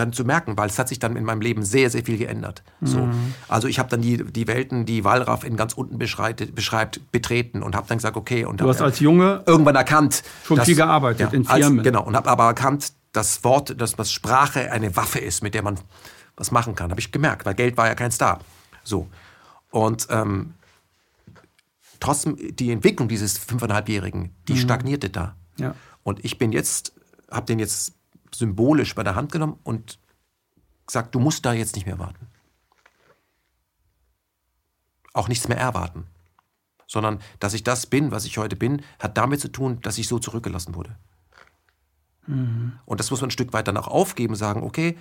dann 0.00 0.12
zu 0.12 0.24
merken, 0.24 0.56
weil 0.56 0.68
es 0.68 0.78
hat 0.78 0.88
sich 0.88 0.98
dann 0.98 1.14
in 1.16 1.24
meinem 1.24 1.40
Leben 1.40 1.62
sehr, 1.62 1.90
sehr 1.90 2.04
viel 2.04 2.18
geändert. 2.18 2.62
So. 2.80 2.98
Mhm. 2.98 3.34
Also 3.48 3.68
ich 3.68 3.78
habe 3.78 3.88
dann 3.88 4.00
die, 4.00 4.24
die 4.24 4.48
Welten, 4.48 4.86
die 4.86 5.04
Wallraff 5.04 5.44
in 5.44 5.56
ganz 5.56 5.74
unten 5.74 5.98
beschreibt, 5.98 7.12
betreten 7.12 7.62
und 7.62 7.76
habe 7.76 7.86
dann 7.86 7.98
gesagt, 7.98 8.16
okay. 8.16 8.44
Und 8.44 8.60
du 8.60 8.68
hast 8.68 8.80
als 8.80 9.00
Junge 9.00 9.42
irgendwann 9.46 9.76
erkannt. 9.76 10.22
Schon 10.44 10.56
dass, 10.56 10.66
viel 10.66 10.76
gearbeitet 10.76 11.20
ja, 11.20 11.26
in 11.28 11.44
Firmen. 11.44 11.78
Als, 11.78 11.84
genau, 11.84 12.02
und 12.04 12.16
habe 12.16 12.28
aber 12.28 12.44
erkannt, 12.44 12.92
dass 13.12 13.44
Wort, 13.44 13.80
dass 13.80 13.98
was 13.98 14.10
Sprache 14.12 14.72
eine 14.72 14.96
Waffe 14.96 15.18
ist, 15.18 15.42
mit 15.42 15.54
der 15.54 15.62
man 15.62 15.78
was 16.36 16.50
machen 16.50 16.74
kann. 16.74 16.90
Habe 16.90 17.00
ich 17.00 17.12
gemerkt, 17.12 17.46
weil 17.46 17.54
Geld 17.54 17.76
war 17.76 17.86
ja 17.86 17.94
kein 17.94 18.10
Star. 18.10 18.40
So. 18.82 19.08
Und 19.70 20.08
ähm, 20.10 20.54
trotzdem, 22.00 22.36
die 22.38 22.70
Entwicklung 22.70 23.08
dieses 23.08 23.38
fünfeinhalbjährigen, 23.38 24.34
die 24.48 24.54
mhm. 24.54 24.58
stagnierte 24.58 25.10
da. 25.10 25.36
Ja. 25.58 25.74
Und 26.02 26.24
ich 26.24 26.38
bin 26.38 26.52
jetzt, 26.52 26.92
habe 27.30 27.46
den 27.46 27.58
jetzt 27.58 27.92
symbolisch 28.34 28.94
bei 28.94 29.02
der 29.02 29.14
Hand 29.14 29.32
genommen 29.32 29.58
und 29.62 29.98
gesagt, 30.86 31.14
du 31.14 31.20
musst 31.20 31.44
da 31.44 31.52
jetzt 31.52 31.76
nicht 31.76 31.86
mehr 31.86 31.98
warten. 31.98 32.26
Auch 35.12 35.28
nichts 35.28 35.48
mehr 35.48 35.58
erwarten. 35.58 36.06
Sondern, 36.86 37.20
dass 37.38 37.54
ich 37.54 37.62
das 37.62 37.86
bin, 37.86 38.10
was 38.10 38.24
ich 38.24 38.38
heute 38.38 38.56
bin, 38.56 38.82
hat 38.98 39.16
damit 39.16 39.40
zu 39.40 39.48
tun, 39.48 39.80
dass 39.82 39.98
ich 39.98 40.08
so 40.08 40.18
zurückgelassen 40.18 40.74
wurde. 40.74 40.96
Mhm. 42.26 42.78
Und 42.84 43.00
das 43.00 43.10
muss 43.10 43.20
man 43.20 43.28
ein 43.28 43.32
Stück 43.32 43.52
weit 43.52 43.68
dann 43.68 43.76
auch 43.76 43.88
aufgeben, 43.88 44.34
sagen, 44.34 44.62
okay, 44.62 44.98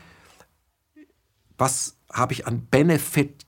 was 1.57 1.97
habe 2.11 2.33
ich 2.33 2.47
an 2.47 2.65
Benefit 2.67 3.45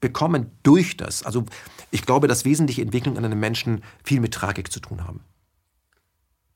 bekommen 0.00 0.52
durch 0.62 0.96
das? 0.96 1.24
Also 1.24 1.44
ich 1.90 2.06
glaube, 2.06 2.28
dass 2.28 2.44
wesentliche 2.44 2.82
Entwicklungen 2.82 3.18
an 3.18 3.24
einem 3.24 3.40
Menschen 3.40 3.82
viel 4.04 4.20
mit 4.20 4.32
Tragik 4.32 4.72
zu 4.72 4.80
tun 4.80 5.04
haben 5.04 5.24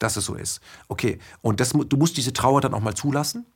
dass 0.04 0.16
es 0.16 0.26
so 0.26 0.34
ist. 0.34 0.60
Okay, 0.88 1.18
und 1.40 1.60
das, 1.60 1.70
du 1.70 1.96
musst 1.96 2.16
diese 2.16 2.32
Trauer 2.32 2.60
dann 2.60 2.74
auch 2.74 2.80
mal 2.80 2.94
zulassen, 2.94 3.46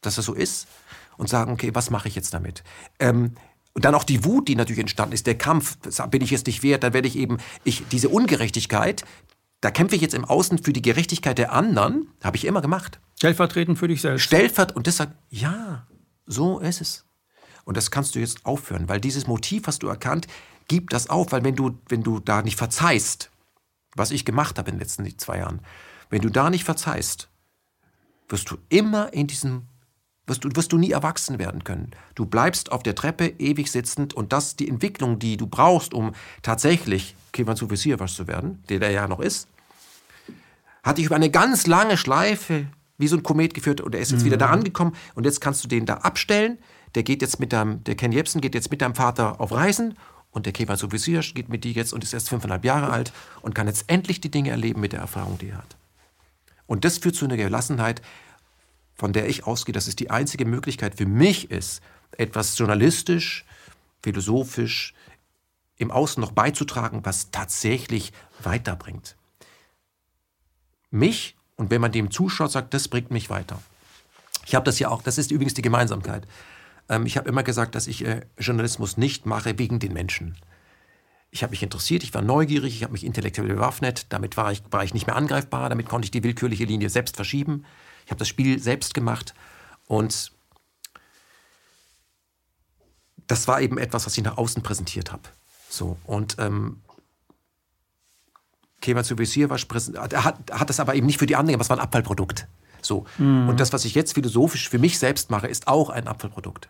dass 0.00 0.16
es 0.16 0.24
so 0.24 0.32
ist 0.32 0.68
und 1.16 1.28
sagen, 1.28 1.52
okay, 1.52 1.74
was 1.74 1.90
mache 1.90 2.08
ich 2.08 2.14
jetzt 2.14 2.32
damit? 2.32 2.62
Ähm, 3.00 3.34
und 3.74 3.84
dann 3.84 3.94
auch 3.94 4.04
die 4.04 4.24
Wut, 4.24 4.48
die 4.48 4.56
natürlich 4.56 4.80
entstanden 4.80 5.14
ist, 5.14 5.26
der 5.26 5.36
Kampf, 5.36 5.76
bin 6.10 6.22
ich 6.22 6.30
jetzt 6.30 6.46
nicht 6.46 6.62
wert, 6.62 6.82
dann 6.82 6.94
werde 6.94 7.08
ich 7.08 7.16
eben, 7.16 7.38
ich, 7.64 7.84
diese 7.90 8.08
Ungerechtigkeit, 8.08 9.04
da 9.60 9.70
kämpfe 9.70 9.96
ich 9.96 10.02
jetzt 10.02 10.14
im 10.14 10.24
Außen 10.24 10.58
für 10.58 10.72
die 10.72 10.82
Gerechtigkeit 10.82 11.36
der 11.36 11.52
anderen, 11.52 12.08
habe 12.22 12.36
ich 12.36 12.44
immer 12.44 12.62
gemacht. 12.62 13.00
Stellvertretend 13.18 13.78
für 13.78 13.88
dich 13.88 14.00
selbst. 14.00 14.22
Stellvertretend, 14.22 14.76
und 14.76 14.86
deshalb, 14.86 15.14
ja, 15.30 15.86
so 16.26 16.60
ist 16.60 16.80
es. 16.80 17.04
Und 17.64 17.76
das 17.76 17.90
kannst 17.90 18.14
du 18.14 18.20
jetzt 18.20 18.46
aufhören, 18.46 18.88
weil 18.88 19.00
dieses 19.00 19.26
Motiv 19.26 19.66
hast 19.66 19.82
du 19.82 19.88
erkannt, 19.88 20.26
gib 20.68 20.90
das 20.90 21.10
auf, 21.10 21.32
weil 21.32 21.44
wenn 21.44 21.56
du, 21.56 21.78
wenn 21.88 22.02
du 22.02 22.20
da 22.20 22.42
nicht 22.42 22.56
verzeihst, 22.56 23.30
was 23.94 24.10
ich 24.10 24.24
gemacht 24.24 24.58
habe 24.58 24.70
in 24.70 24.76
den 24.76 24.80
letzten 24.80 25.18
zwei 25.18 25.38
Jahren, 25.38 25.60
wenn 26.10 26.22
du 26.22 26.30
da 26.30 26.50
nicht 26.50 26.64
verzeihst, 26.64 27.28
wirst 28.28 28.50
du 28.50 28.58
immer 28.68 29.12
in 29.12 29.26
diesem, 29.26 29.62
wirst 30.26 30.44
du, 30.44 30.50
wirst 30.54 30.72
du 30.72 30.78
nie 30.78 30.90
erwachsen 30.90 31.38
werden 31.38 31.64
können. 31.64 31.90
Du 32.14 32.26
bleibst 32.26 32.72
auf 32.72 32.82
der 32.82 32.94
Treppe 32.94 33.26
ewig 33.38 33.70
sitzend 33.70 34.14
und 34.14 34.32
das 34.32 34.56
die 34.56 34.68
Entwicklung, 34.68 35.18
die 35.18 35.36
du 35.36 35.46
brauchst, 35.46 35.94
um 35.94 36.12
tatsächlich 36.42 37.14
Kevan 37.32 37.56
was 37.60 38.14
zu 38.14 38.26
werden, 38.26 38.62
der 38.68 38.80
der 38.80 38.90
ja 38.90 39.08
noch 39.08 39.20
ist, 39.20 39.48
hat 40.82 40.98
dich 40.98 41.06
über 41.06 41.16
eine 41.16 41.30
ganz 41.30 41.66
lange 41.66 41.96
Schleife 41.96 42.66
wie 42.96 43.08
so 43.08 43.16
ein 43.16 43.22
Komet 43.22 43.54
geführt 43.54 43.80
und 43.80 43.94
er 43.94 44.00
ist 44.00 44.10
jetzt 44.10 44.22
mhm. 44.22 44.26
wieder 44.26 44.36
da 44.36 44.48
mhm. 44.48 44.54
angekommen 44.54 44.96
und 45.14 45.24
jetzt 45.24 45.40
kannst 45.40 45.62
du 45.64 45.68
den 45.68 45.86
da 45.86 45.94
abstellen. 45.98 46.58
Der 46.94 47.02
geht 47.02 47.22
jetzt 47.22 47.38
mit 47.38 47.52
deinem, 47.52 47.84
der 47.84 47.94
Ken 47.94 48.12
Jebsen 48.12 48.40
geht 48.40 48.54
jetzt 48.54 48.70
mit 48.70 48.80
deinem 48.80 48.94
Vater 48.94 49.40
auf 49.40 49.52
Reisen 49.52 49.94
und 50.30 50.46
der 50.46 50.52
Kevan 50.52 50.76
Sufisier 50.76 51.20
geht 51.20 51.48
mit 51.48 51.64
dir 51.64 51.72
jetzt 51.72 51.92
und 51.92 52.02
ist 52.02 52.12
erst 52.12 52.28
fünfeinhalb 52.28 52.64
Jahre 52.64 52.90
alt 52.90 53.12
und 53.42 53.54
kann 53.54 53.66
jetzt 53.66 53.84
endlich 53.88 54.20
die 54.20 54.30
Dinge 54.30 54.50
erleben 54.50 54.80
mit 54.80 54.92
der 54.92 55.00
Erfahrung, 55.00 55.38
die 55.38 55.50
er 55.50 55.58
hat. 55.58 55.77
Und 56.68 56.84
das 56.84 56.98
führt 56.98 57.16
zu 57.16 57.24
einer 57.24 57.36
Gelassenheit, 57.36 58.02
von 58.94 59.12
der 59.12 59.28
ich 59.28 59.46
ausgehe, 59.46 59.72
dass 59.72 59.88
es 59.88 59.96
die 59.96 60.10
einzige 60.10 60.44
Möglichkeit 60.44 60.94
für 60.94 61.06
mich 61.06 61.50
ist, 61.50 61.82
etwas 62.12 62.56
journalistisch, 62.56 63.44
philosophisch 64.02 64.94
im 65.78 65.90
Außen 65.90 66.20
noch 66.20 66.32
beizutragen, 66.32 67.00
was 67.04 67.30
tatsächlich 67.30 68.12
weiterbringt. 68.40 69.16
Mich, 70.90 71.36
und 71.56 71.70
wenn 71.70 71.80
man 71.80 71.92
dem 71.92 72.10
zuschaut, 72.10 72.52
sagt, 72.52 72.74
das 72.74 72.88
bringt 72.88 73.10
mich 73.10 73.30
weiter. 73.30 73.60
Ich 74.46 74.54
habe 74.54 74.64
das 74.64 74.78
ja 74.78 74.88
auch, 74.88 75.02
das 75.02 75.18
ist 75.18 75.30
übrigens 75.30 75.54
die 75.54 75.62
Gemeinsamkeit. 75.62 76.26
Ähm, 76.88 77.06
ich 77.06 77.16
habe 77.16 77.28
immer 77.28 77.42
gesagt, 77.42 77.74
dass 77.74 77.86
ich 77.86 78.04
äh, 78.04 78.26
Journalismus 78.38 78.96
nicht 78.96 79.26
mache 79.26 79.58
wegen 79.58 79.78
den 79.78 79.92
Menschen. 79.92 80.36
Ich 81.30 81.42
habe 81.42 81.50
mich 81.50 81.62
interessiert, 81.62 82.02
ich 82.02 82.14
war 82.14 82.22
neugierig, 82.22 82.74
ich 82.74 82.82
habe 82.82 82.92
mich 82.92 83.04
intellektuell 83.04 83.48
bewaffnet, 83.48 84.06
damit 84.08 84.36
war 84.36 84.50
ich, 84.50 84.62
war 84.70 84.82
ich 84.82 84.94
nicht 84.94 85.06
mehr 85.06 85.16
angreifbar, 85.16 85.68
damit 85.68 85.86
konnte 85.86 86.06
ich 86.06 86.10
die 86.10 86.24
willkürliche 86.24 86.64
Linie 86.64 86.88
selbst 86.88 87.16
verschieben. 87.16 87.64
Ich 88.06 88.10
habe 88.10 88.18
das 88.18 88.28
Spiel 88.28 88.58
selbst 88.58 88.94
gemacht 88.94 89.34
und 89.86 90.32
das 93.26 93.46
war 93.46 93.60
eben 93.60 93.76
etwas, 93.76 94.06
was 94.06 94.16
ich 94.16 94.24
nach 94.24 94.38
außen 94.38 94.62
präsentiert 94.62 95.12
habe. 95.12 95.22
So, 95.68 95.98
und 96.04 96.36
ähm, 96.38 96.80
Kemal 98.80 99.04
Zubesirwasch 99.04 99.66
hat, 99.68 100.50
hat 100.50 100.70
das 100.70 100.80
aber 100.80 100.94
eben 100.94 101.06
nicht 101.06 101.18
für 101.18 101.26
die 101.26 101.36
anderen, 101.36 101.54
aber 101.54 101.62
es 101.62 101.70
war 101.70 101.76
ein 101.76 101.82
Abfallprodukt. 101.82 102.46
So. 102.80 103.06
Mhm. 103.18 103.48
Und 103.48 103.60
das, 103.60 103.72
was 103.72 103.84
ich 103.84 103.94
jetzt 103.94 104.14
philosophisch 104.14 104.68
für 104.68 104.78
mich 104.78 104.98
selbst 104.98 105.30
mache, 105.30 105.48
ist 105.48 105.68
auch 105.68 105.90
ein 105.90 106.06
Abfallprodukt. 106.06 106.68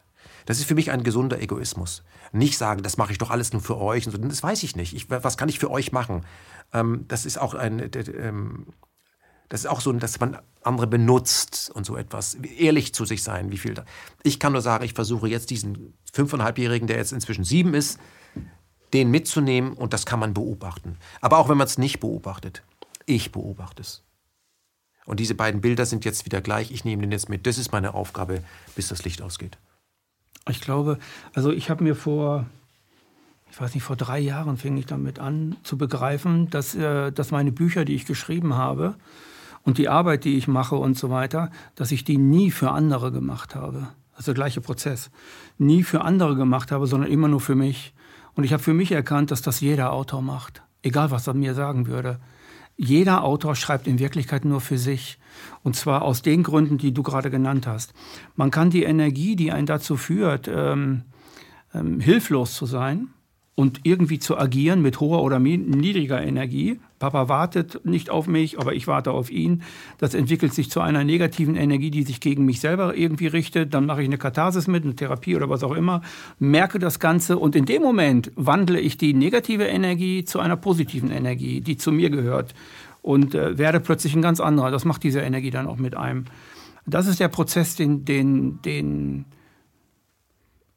Das 0.48 0.58
ist 0.58 0.64
für 0.64 0.74
mich 0.74 0.90
ein 0.90 1.02
gesunder 1.02 1.42
Egoismus. 1.42 2.02
Nicht 2.32 2.56
sagen, 2.56 2.82
das 2.82 2.96
mache 2.96 3.12
ich 3.12 3.18
doch 3.18 3.28
alles 3.28 3.52
nur 3.52 3.60
für 3.60 3.76
euch. 3.76 4.06
Und 4.06 4.12
so. 4.12 4.16
Das 4.18 4.42
weiß 4.42 4.62
ich 4.62 4.76
nicht. 4.76 4.94
Ich, 4.94 5.10
was 5.10 5.36
kann 5.36 5.50
ich 5.50 5.58
für 5.58 5.70
euch 5.70 5.92
machen? 5.92 6.24
Ähm, 6.72 7.04
das 7.06 7.26
ist 7.26 7.36
auch 7.36 7.52
ein, 7.52 7.90
ähm, 7.94 8.68
das 9.50 9.60
ist 9.60 9.66
auch 9.66 9.82
so, 9.82 9.92
dass 9.92 10.20
man 10.20 10.38
andere 10.62 10.86
benutzt 10.86 11.70
und 11.74 11.84
so 11.84 11.98
etwas. 11.98 12.36
Ehrlich 12.36 12.94
zu 12.94 13.04
sich 13.04 13.22
sein, 13.22 13.52
wie 13.52 13.58
viel 13.58 13.74
da. 13.74 13.84
Ich 14.22 14.40
kann 14.40 14.54
nur 14.54 14.62
sagen, 14.62 14.84
ich 14.84 14.94
versuche 14.94 15.28
jetzt 15.28 15.50
diesen 15.50 15.92
fünfeinhalbjährigen, 16.14 16.88
der 16.88 16.96
jetzt 16.96 17.12
inzwischen 17.12 17.44
sieben 17.44 17.74
ist, 17.74 18.00
den 18.94 19.10
mitzunehmen 19.10 19.74
und 19.74 19.92
das 19.92 20.06
kann 20.06 20.18
man 20.18 20.32
beobachten. 20.32 20.96
Aber 21.20 21.36
auch 21.36 21.50
wenn 21.50 21.58
man 21.58 21.66
es 21.66 21.76
nicht 21.76 22.00
beobachtet, 22.00 22.62
ich 23.04 23.32
beobachte 23.32 23.82
es. 23.82 24.02
Und 25.04 25.20
diese 25.20 25.34
beiden 25.34 25.60
Bilder 25.60 25.84
sind 25.84 26.06
jetzt 26.06 26.24
wieder 26.24 26.40
gleich. 26.40 26.70
Ich 26.70 26.86
nehme 26.86 27.02
den 27.02 27.12
jetzt 27.12 27.28
mit. 27.28 27.46
Das 27.46 27.58
ist 27.58 27.70
meine 27.70 27.92
Aufgabe, 27.92 28.42
bis 28.74 28.88
das 28.88 29.04
Licht 29.04 29.20
ausgeht. 29.20 29.58
Ich 30.48 30.60
glaube, 30.60 30.98
also 31.34 31.52
ich 31.52 31.70
habe 31.70 31.84
mir 31.84 31.94
vor, 31.94 32.46
ich 33.50 33.60
weiß 33.60 33.74
nicht, 33.74 33.82
vor 33.82 33.96
drei 33.96 34.18
Jahren 34.18 34.56
fing 34.56 34.76
ich 34.76 34.86
damit 34.86 35.18
an 35.18 35.56
zu 35.62 35.76
begreifen, 35.78 36.50
dass, 36.50 36.74
äh, 36.74 37.12
dass 37.12 37.30
meine 37.30 37.52
Bücher, 37.52 37.84
die 37.84 37.94
ich 37.94 38.06
geschrieben 38.06 38.54
habe 38.54 38.94
und 39.62 39.78
die 39.78 39.88
Arbeit, 39.88 40.24
die 40.24 40.36
ich 40.36 40.48
mache 40.48 40.76
und 40.76 40.96
so 40.96 41.10
weiter, 41.10 41.50
dass 41.74 41.92
ich 41.92 42.04
die 42.04 42.18
nie 42.18 42.50
für 42.50 42.70
andere 42.70 43.12
gemacht 43.12 43.54
habe. 43.54 43.88
Also 44.14 44.32
der 44.32 44.34
gleiche 44.34 44.60
Prozess. 44.60 45.10
Nie 45.58 45.82
für 45.82 46.00
andere 46.00 46.34
gemacht 46.34 46.72
habe, 46.72 46.86
sondern 46.86 47.10
immer 47.10 47.28
nur 47.28 47.40
für 47.40 47.54
mich. 47.54 47.94
Und 48.34 48.44
ich 48.44 48.52
habe 48.52 48.62
für 48.62 48.74
mich 48.74 48.92
erkannt, 48.92 49.30
dass 49.30 49.42
das 49.42 49.60
jeder 49.60 49.92
Autor 49.92 50.22
macht. 50.22 50.62
Egal, 50.82 51.10
was 51.10 51.26
er 51.26 51.34
mir 51.34 51.54
sagen 51.54 51.86
würde. 51.86 52.18
Jeder 52.76 53.24
Autor 53.24 53.56
schreibt 53.56 53.86
in 53.86 53.98
Wirklichkeit 53.98 54.44
nur 54.44 54.60
für 54.60 54.78
sich. 54.78 55.18
Und 55.68 55.74
zwar 55.74 56.00
aus 56.00 56.22
den 56.22 56.44
Gründen, 56.44 56.78
die 56.78 56.94
du 56.94 57.02
gerade 57.02 57.28
genannt 57.28 57.66
hast. 57.66 57.92
Man 58.36 58.50
kann 58.50 58.70
die 58.70 58.84
Energie, 58.84 59.36
die 59.36 59.52
einen 59.52 59.66
dazu 59.66 59.98
führt, 59.98 60.48
ähm, 60.48 61.02
ähm, 61.74 62.00
hilflos 62.00 62.54
zu 62.54 62.64
sein, 62.64 63.10
und 63.54 63.80
irgendwie 63.82 64.20
zu 64.20 64.38
agieren 64.38 64.82
mit 64.82 65.00
hoher 65.00 65.20
oder 65.20 65.40
niedriger 65.40 66.22
Energie. 66.22 66.78
Papa 67.00 67.28
wartet 67.28 67.84
nicht 67.84 68.08
auf 68.08 68.28
mich, 68.28 68.60
aber 68.60 68.72
ich 68.72 68.86
warte 68.86 69.10
auf 69.10 69.32
ihn. 69.32 69.62
Das 69.98 70.14
entwickelt 70.14 70.54
sich 70.54 70.70
zu 70.70 70.80
einer 70.80 71.02
negativen 71.02 71.56
Energie, 71.56 71.90
die 71.90 72.04
sich 72.04 72.20
gegen 72.20 72.44
mich 72.44 72.60
selber 72.60 72.96
irgendwie 72.96 73.26
richtet. 73.26 73.74
Dann 73.74 73.84
mache 73.84 74.02
ich 74.02 74.06
eine 74.06 74.16
Katharsis 74.16 74.68
mit, 74.68 74.84
eine 74.84 74.94
Therapie 74.94 75.34
oder 75.34 75.50
was 75.50 75.64
auch 75.64 75.74
immer, 75.74 76.02
merke 76.38 76.78
das 76.78 77.00
Ganze 77.00 77.36
und 77.36 77.56
in 77.56 77.64
dem 77.64 77.82
Moment 77.82 78.30
wandle 78.36 78.78
ich 78.78 78.96
die 78.96 79.12
negative 79.12 79.64
Energie 79.64 80.24
zu 80.24 80.38
einer 80.38 80.56
positiven 80.56 81.10
Energie, 81.10 81.60
die 81.60 81.76
zu 81.76 81.90
mir 81.90 82.10
gehört 82.10 82.54
und 83.02 83.34
äh, 83.34 83.58
werde 83.58 83.80
plötzlich 83.80 84.14
ein 84.14 84.22
ganz 84.22 84.40
anderer. 84.40 84.70
Das 84.70 84.84
macht 84.84 85.02
diese 85.02 85.20
Energie 85.20 85.50
dann 85.50 85.66
auch 85.66 85.76
mit 85.76 85.96
einem. 85.96 86.24
Das 86.86 87.06
ist 87.06 87.20
der 87.20 87.28
Prozess, 87.28 87.76
den, 87.76 88.04
den, 88.04 88.62
den 88.62 89.26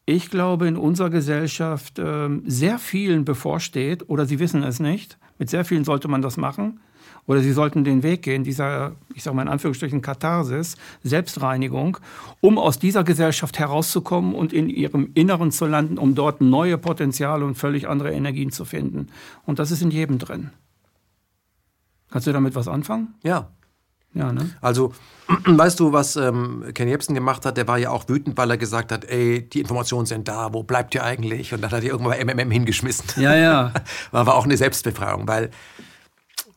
ich 0.06 0.30
glaube, 0.30 0.68
in 0.68 0.78
unserer 0.78 1.10
Gesellschaft 1.10 2.00
äh, 2.00 2.30
sehr 2.46 2.80
vielen 2.80 3.24
bevorsteht 3.24 4.10
oder 4.10 4.26
sie 4.26 4.40
wissen 4.40 4.64
es 4.64 4.80
nicht. 4.80 5.18
Mit 5.38 5.50
sehr 5.50 5.66
vielen 5.66 5.86
sollte 5.86 6.08
man 6.08 6.22
das 6.22 6.38
machen. 6.38 6.80
Oder 7.28 7.42
sie 7.42 7.52
sollten 7.52 7.84
den 7.84 8.04
Weg 8.04 8.24
gehen, 8.24 8.44
dieser, 8.44 8.96
ich 9.14 9.24
sage 9.24 9.36
mal 9.36 9.44
in 9.44 9.48
Anführungsstrichen, 9.48 10.02
Katharsis, 10.02 10.76
Selbstreinigung, 11.04 11.98
um 12.40 12.58
aus 12.58 12.80
dieser 12.80 13.04
Gesellschaft 13.04 13.60
herauszukommen 13.60 14.34
und 14.34 14.54
in 14.54 14.70
ihrem 14.70 15.12
Inneren 15.14 15.52
zu 15.52 15.66
landen, 15.66 15.98
um 15.98 16.16
dort 16.16 16.42
neue 16.42 16.78
Potenziale 16.78 17.46
und 17.46 17.56
völlig 17.56 17.88
andere 17.88 18.12
Energien 18.12 18.52
zu 18.52 18.66
finden. 18.66 19.08
Und 19.46 19.60
das 19.60 19.72
ist 19.72 19.82
in 19.82 19.92
jedem 19.92 20.18
drin. 20.18 20.50
Kannst 22.12 22.28
du 22.28 22.34
damit 22.34 22.54
was 22.56 22.68
anfangen? 22.68 23.16
Ja, 23.24 23.50
ja, 24.14 24.34
ne? 24.34 24.50
Also, 24.60 24.94
weißt 25.46 25.80
du, 25.80 25.94
was 25.94 26.16
ähm, 26.16 26.66
Ken 26.74 26.88
Jebsen 26.88 27.16
gemacht 27.16 27.46
hat? 27.46 27.58
Der 27.58 27.68
war 27.68 27.78
ja 27.78 27.92
auch 27.92 28.08
wütend, 28.10 28.38
weil 28.38 28.50
er 28.52 28.58
gesagt 28.58 28.92
hat, 28.92 29.06
ey, 29.06 29.48
die 29.48 29.62
Informationen 29.62 30.06
sind 30.06 30.28
da, 30.28 30.54
wo 30.54 30.64
bleibt 30.64 30.94
ihr 30.96 31.04
eigentlich? 31.04 31.54
Und 31.54 31.62
dann 31.62 31.72
hat 31.72 31.84
er 31.84 31.90
irgendwann 31.90 32.20
mal 32.20 32.36
MMM 32.36 32.52
hingeschmissen. 32.52 33.22
Ja, 33.22 33.36
ja. 33.36 33.74
war 34.12 34.36
auch 34.36 34.46
eine 34.46 34.58
Selbstbefreiung, 34.58 35.28
weil 35.28 35.50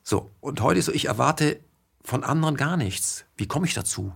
so, 0.03 0.31
und 0.41 0.61
heute 0.61 0.83
so, 0.83 0.93
ich 0.93 1.07
erwarte 1.07 1.61
von 2.03 2.25
anderen 2.25 2.57
gar 2.57 2.77
nichts. 2.77 3.25
Wie 3.37 3.47
komme 3.47 3.67
ich 3.67 3.75
dazu? 3.75 4.13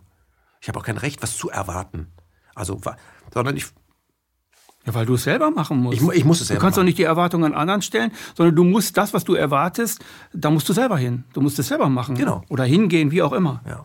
Ich 0.61 0.69
habe 0.69 0.79
auch 0.79 0.85
kein 0.85 0.99
Recht, 0.99 1.23
was 1.23 1.37
zu 1.37 1.49
erwarten. 1.49 2.09
Also, 2.55 2.81
sondern 3.33 3.57
ich 3.57 3.67
ja, 4.89 4.95
weil 4.95 5.07
du 5.07 5.15
es 5.15 5.25
selber 5.25 5.51
machen 5.51 5.79
musst. 5.79 6.01
Ich, 6.01 6.09
ich 6.09 6.25
muss 6.25 6.41
es 6.41 6.49
selber 6.49 6.59
Du 6.59 6.63
kannst 6.63 6.77
machen. 6.77 6.85
doch 6.85 6.89
nicht 6.89 6.99
die 6.99 7.03
Erwartungen 7.05 7.53
an 7.53 7.55
anderen 7.55 7.83
stellen, 7.83 8.11
sondern 8.35 8.57
du 8.57 8.65
musst 8.65 8.97
das, 8.97 9.13
was 9.13 9.25
du 9.25 9.35
erwartest, 9.35 10.03
da 10.33 10.51
musst 10.51 10.69
du 10.69 10.73
selber 10.73 10.97
hin. 10.97 11.25
Du 11.35 11.41
musst 11.43 11.59
es 11.59 11.69
selber 11.69 11.89
machen. 11.89 12.15
Genau. 12.15 12.43
Oder 12.49 12.65
hingehen, 12.65 13.11
wie 13.11 13.23
auch 13.23 13.33
immer. 13.33 13.61
Ja. 13.67 13.85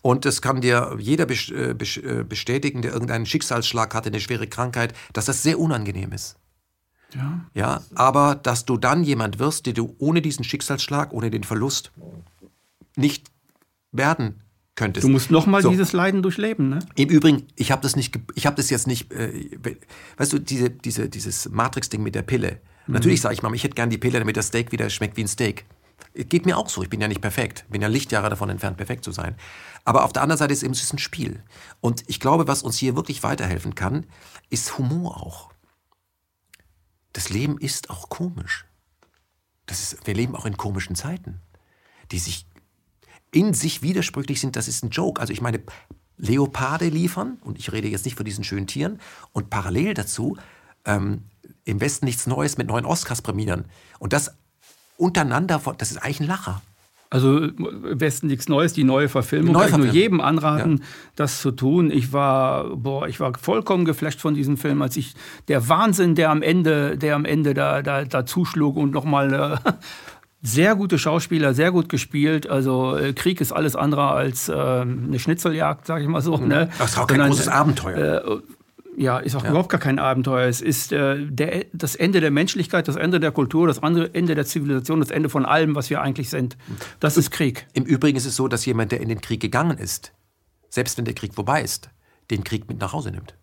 Und 0.00 0.26
es 0.26 0.42
kann 0.42 0.60
dir 0.60 0.96
jeder 0.98 1.26
äh, 1.28 1.70
äh, 1.70 2.24
bestätigen, 2.24 2.82
der 2.82 2.92
irgendeinen 2.92 3.26
Schicksalsschlag 3.26 3.94
hatte, 3.94 4.10
eine 4.10 4.20
schwere 4.20 4.46
Krankheit, 4.46 4.94
dass 5.12 5.24
das 5.24 5.42
sehr 5.42 5.58
unangenehm 5.58 6.12
ist. 6.12 6.36
Ja. 7.14 7.40
Ja, 7.54 7.80
aber 7.94 8.34
dass 8.34 8.64
du 8.64 8.76
dann 8.76 9.02
jemand 9.02 9.38
wirst, 9.38 9.66
der 9.66 9.72
du 9.72 9.94
ohne 9.98 10.22
diesen 10.22 10.44
Schicksalsschlag, 10.44 11.12
ohne 11.12 11.30
den 11.30 11.42
Verlust 11.44 11.90
nicht 12.96 13.28
werden 13.92 14.40
könntest. 14.76 15.04
Du 15.04 15.08
musst 15.08 15.30
nochmal 15.30 15.62
so. 15.62 15.70
dieses 15.70 15.92
Leiden 15.92 16.22
durchleben, 16.22 16.68
ne? 16.68 16.80
Im 16.96 17.08
Übrigen, 17.08 17.46
ich 17.56 17.70
habe 17.70 17.82
das 17.82 17.96
nicht, 17.96 18.18
ich 18.34 18.46
habe 18.46 18.56
das 18.56 18.70
jetzt 18.70 18.86
nicht, 18.86 19.12
äh, 19.12 19.50
weißt 20.16 20.32
du, 20.32 20.38
diese, 20.38 20.70
diese, 20.70 21.08
dieses 21.08 21.48
Matrix-Ding 21.48 22.02
mit 22.02 22.14
der 22.14 22.22
Pille. 22.22 22.60
Mhm. 22.86 22.94
Natürlich 22.94 23.20
sage 23.20 23.34
ich 23.34 23.42
mal, 23.42 23.54
ich 23.54 23.64
hätte 23.64 23.74
gern 23.74 23.90
die 23.90 23.98
Pille, 23.98 24.18
damit 24.18 24.36
das 24.36 24.48
Steak 24.48 24.72
wieder 24.72 24.90
schmeckt 24.90 25.16
wie 25.16 25.24
ein 25.24 25.28
Steak. 25.28 25.64
Geht 26.14 26.46
mir 26.46 26.56
auch 26.56 26.68
so. 26.68 26.82
Ich 26.82 26.90
bin 26.90 27.00
ja 27.00 27.08
nicht 27.08 27.20
perfekt. 27.20 27.64
Bin 27.68 27.82
ja 27.82 27.88
Lichtjahre 27.88 28.30
davon 28.30 28.48
entfernt, 28.48 28.76
perfekt 28.76 29.04
zu 29.04 29.10
sein. 29.10 29.36
Aber 29.84 30.04
auf 30.04 30.12
der 30.12 30.22
anderen 30.22 30.38
Seite 30.38 30.52
ist 30.52 30.62
es 30.62 30.92
ein 30.92 30.98
Spiel. 30.98 31.42
Und 31.80 32.04
ich 32.06 32.20
glaube, 32.20 32.46
was 32.46 32.62
uns 32.62 32.76
hier 32.76 32.94
wirklich 32.94 33.22
weiterhelfen 33.22 33.74
kann, 33.74 34.06
ist 34.48 34.78
Humor 34.78 35.22
auch. 35.22 35.50
Das 37.12 37.30
Leben 37.30 37.58
ist 37.58 37.90
auch 37.90 38.08
komisch. 38.08 38.64
Das 39.66 39.80
ist, 39.80 40.06
wir 40.06 40.14
leben 40.14 40.36
auch 40.36 40.46
in 40.46 40.56
komischen 40.56 40.94
Zeiten, 40.94 41.40
die 42.12 42.18
sich 42.18 42.46
in 43.34 43.54
sich 43.54 43.82
widersprüchlich 43.82 44.40
sind, 44.40 44.56
das 44.56 44.68
ist 44.68 44.84
ein 44.84 44.90
Joke. 44.90 45.20
Also 45.20 45.32
ich 45.32 45.40
meine, 45.40 45.60
Leoparde 46.16 46.88
liefern, 46.88 47.38
und 47.40 47.58
ich 47.58 47.72
rede 47.72 47.88
jetzt 47.88 48.04
nicht 48.04 48.16
von 48.16 48.24
diesen 48.24 48.44
schönen 48.44 48.66
Tieren, 48.66 49.00
und 49.32 49.50
parallel 49.50 49.94
dazu 49.94 50.36
ähm, 50.84 51.24
im 51.64 51.80
Westen 51.80 52.06
nichts 52.06 52.26
Neues 52.26 52.56
mit 52.56 52.68
neuen 52.68 52.84
Oscars 52.84 53.22
prämieren. 53.22 53.64
Und 53.98 54.12
das 54.12 54.36
untereinander, 54.96 55.60
das 55.78 55.90
ist 55.90 55.98
eigentlich 55.98 56.20
ein 56.20 56.26
Lacher. 56.26 56.62
Also 57.10 57.44
im 57.44 58.00
Westen 58.00 58.26
nichts 58.26 58.48
Neues, 58.48 58.72
die 58.72 58.82
neue 58.82 59.08
Verfilmung. 59.08 59.52
Neue 59.52 59.68
Kann 59.68 59.80
ich 59.80 59.86
nur 59.86 59.94
jedem 59.94 60.20
anraten, 60.20 60.78
ja. 60.78 60.84
das 61.14 61.40
zu 61.40 61.52
tun. 61.52 61.92
Ich 61.92 62.12
war, 62.12 62.74
boah, 62.76 63.06
ich 63.06 63.20
war 63.20 63.32
vollkommen 63.38 63.84
geflasht 63.84 64.20
von 64.20 64.34
diesem 64.34 64.56
Film, 64.56 64.82
als 64.82 64.96
ich 64.96 65.14
der 65.46 65.68
Wahnsinn, 65.68 66.16
der 66.16 66.30
am 66.30 66.42
Ende, 66.42 66.98
der 66.98 67.14
am 67.14 67.24
Ende 67.24 67.54
da, 67.54 67.82
da, 67.82 68.04
da 68.04 68.26
zuschlug 68.26 68.76
und 68.76 68.90
nochmal 68.90 69.32
äh, 69.64 69.72
sehr 70.44 70.76
gute 70.76 70.98
Schauspieler, 70.98 71.54
sehr 71.54 71.72
gut 71.72 71.88
gespielt. 71.88 72.48
Also 72.48 72.96
äh, 72.96 73.14
Krieg 73.14 73.40
ist 73.40 73.50
alles 73.50 73.74
andere 73.74 74.10
als 74.10 74.50
äh, 74.50 74.52
eine 74.52 75.18
Schnitzeljagd, 75.18 75.86
sage 75.86 76.04
ich 76.04 76.08
mal 76.08 76.20
so. 76.20 76.36
Ne? 76.36 76.68
Das 76.78 76.92
ist 76.92 76.98
auch 76.98 77.06
kein 77.06 77.20
großes 77.20 77.48
Abenteuer. 77.48 78.22
Äh, 78.24 78.40
ja, 78.96 79.18
ist 79.18 79.34
auch 79.34 79.42
ja. 79.42 79.50
überhaupt 79.50 79.70
gar 79.70 79.80
kein 79.80 79.98
Abenteuer. 79.98 80.46
Es 80.46 80.60
ist 80.60 80.92
äh, 80.92 81.16
der, 81.18 81.64
das 81.72 81.96
Ende 81.96 82.20
der 82.20 82.30
Menschlichkeit, 82.30 82.86
das 82.86 82.96
Ende 82.96 83.20
der 83.20 83.32
Kultur, 83.32 83.66
das 83.66 83.78
Ende 83.78 84.34
der 84.34 84.44
Zivilisation, 84.44 85.00
das 85.00 85.10
Ende 85.10 85.30
von 85.30 85.46
allem, 85.46 85.74
was 85.74 85.88
wir 85.88 86.02
eigentlich 86.02 86.28
sind. 86.28 86.58
Das 87.00 87.16
ist 87.16 87.30
Krieg. 87.30 87.66
Im 87.72 87.84
Übrigen 87.84 88.16
ist 88.16 88.26
es 88.26 88.36
so, 88.36 88.46
dass 88.46 88.66
jemand, 88.66 88.92
der 88.92 89.00
in 89.00 89.08
den 89.08 89.22
Krieg 89.22 89.40
gegangen 89.40 89.78
ist, 89.78 90.12
selbst 90.68 90.98
wenn 90.98 91.06
der 91.06 91.14
Krieg 91.14 91.34
vorbei 91.34 91.62
ist, 91.62 91.88
den 92.30 92.44
Krieg 92.44 92.68
mit 92.68 92.80
nach 92.80 92.92
Hause 92.92 93.10
nimmt. 93.10 93.34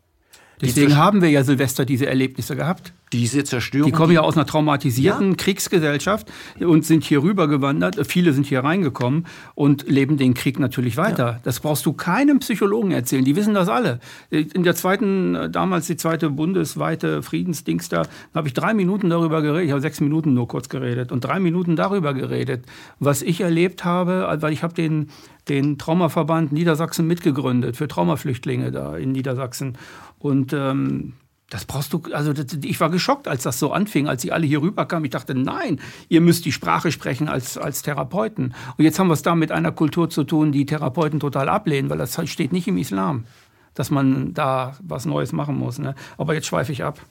Deswegen 0.61 0.95
haben 0.95 1.23
wir 1.23 1.29
ja 1.29 1.43
Silvester 1.43 1.83
diese 1.83 2.05
Erlebnisse 2.05 2.55
gehabt. 2.55 2.93
Diese 3.13 3.43
Zerstörung. 3.43 3.91
Die 3.91 3.91
kommen 3.91 4.13
ja 4.13 4.21
aus 4.21 4.37
einer 4.37 4.45
traumatisierten 4.45 5.31
ja. 5.31 5.35
Kriegsgesellschaft 5.35 6.31
und 6.59 6.85
sind 6.85 7.03
hier 7.03 7.21
rübergewandert. 7.23 8.07
Viele 8.07 8.31
sind 8.31 8.45
hier 8.45 8.63
reingekommen 8.63 9.27
und 9.53 9.89
leben 9.89 10.17
den 10.17 10.33
Krieg 10.33 10.59
natürlich 10.59 10.95
weiter. 10.95 11.25
Ja. 11.25 11.39
Das 11.43 11.59
brauchst 11.59 11.85
du 11.85 11.93
keinem 11.93 12.39
Psychologen 12.39 12.91
erzählen. 12.91 13.25
Die 13.25 13.35
wissen 13.35 13.53
das 13.53 13.67
alle. 13.67 13.99
In 14.29 14.63
der 14.63 14.75
zweiten, 14.75 15.51
damals 15.51 15.87
die 15.87 15.97
zweite 15.97 16.29
bundesweite 16.29 17.21
Friedensdings 17.21 17.89
da, 17.89 18.03
habe 18.33 18.47
ich 18.47 18.53
drei 18.53 18.73
Minuten 18.73 19.09
darüber 19.09 19.41
geredet. 19.41 19.65
Ich 19.65 19.71
habe 19.71 19.81
sechs 19.81 19.99
Minuten 19.99 20.33
nur 20.33 20.47
kurz 20.47 20.69
geredet 20.69 21.11
und 21.11 21.23
drei 21.23 21.39
Minuten 21.39 21.75
darüber 21.75 22.13
geredet, 22.13 22.65
was 22.99 23.21
ich 23.21 23.41
erlebt 23.41 23.83
habe, 23.83 24.37
weil 24.39 24.53
ich 24.53 24.63
habe 24.63 24.73
den 24.73 25.09
den 25.49 25.77
Traumaverband 25.77 26.51
Niedersachsen 26.51 27.07
mitgegründet 27.07 27.75
für 27.75 27.87
Traumaflüchtlinge 27.87 28.71
da 28.71 28.95
in 28.95 29.11
Niedersachsen. 29.11 29.77
Und 30.19 30.53
ähm, 30.53 31.13
das 31.51 31.65
brauchst 31.65 31.91
du, 31.91 32.01
also 32.13 32.31
das, 32.31 32.45
ich 32.63 32.79
war 32.79 32.89
geschockt, 32.89 33.27
als 33.27 33.43
das 33.43 33.59
so 33.59 33.73
anfing, 33.73 34.07
als 34.07 34.21
sie 34.21 34.31
alle 34.31 34.47
hier 34.47 34.61
rüberkamen. 34.61 35.03
Ich 35.03 35.11
dachte, 35.11 35.35
nein, 35.35 35.81
ihr 36.07 36.21
müsst 36.21 36.45
die 36.45 36.53
Sprache 36.53 36.93
sprechen 36.93 37.27
als, 37.27 37.57
als 37.57 37.81
Therapeuten. 37.81 38.55
Und 38.77 38.85
jetzt 38.85 38.97
haben 38.99 39.07
wir 39.07 39.15
es 39.15 39.21
da 39.21 39.35
mit 39.35 39.51
einer 39.51 39.73
Kultur 39.73 40.09
zu 40.09 40.23
tun, 40.23 40.53
die 40.53 40.65
Therapeuten 40.65 41.19
total 41.19 41.49
ablehnen, 41.49 41.89
weil 41.89 41.97
das 41.97 42.17
steht 42.29 42.53
nicht 42.53 42.69
im 42.69 42.77
Islam, 42.77 43.25
dass 43.73 43.91
man 43.91 44.33
da 44.33 44.77
was 44.81 45.05
Neues 45.05 45.33
machen 45.33 45.57
muss. 45.57 45.77
Ne? 45.77 45.93
Aber 46.17 46.33
jetzt 46.33 46.47
schweife 46.47 46.71
ich 46.71 46.85
ab. 46.85 47.01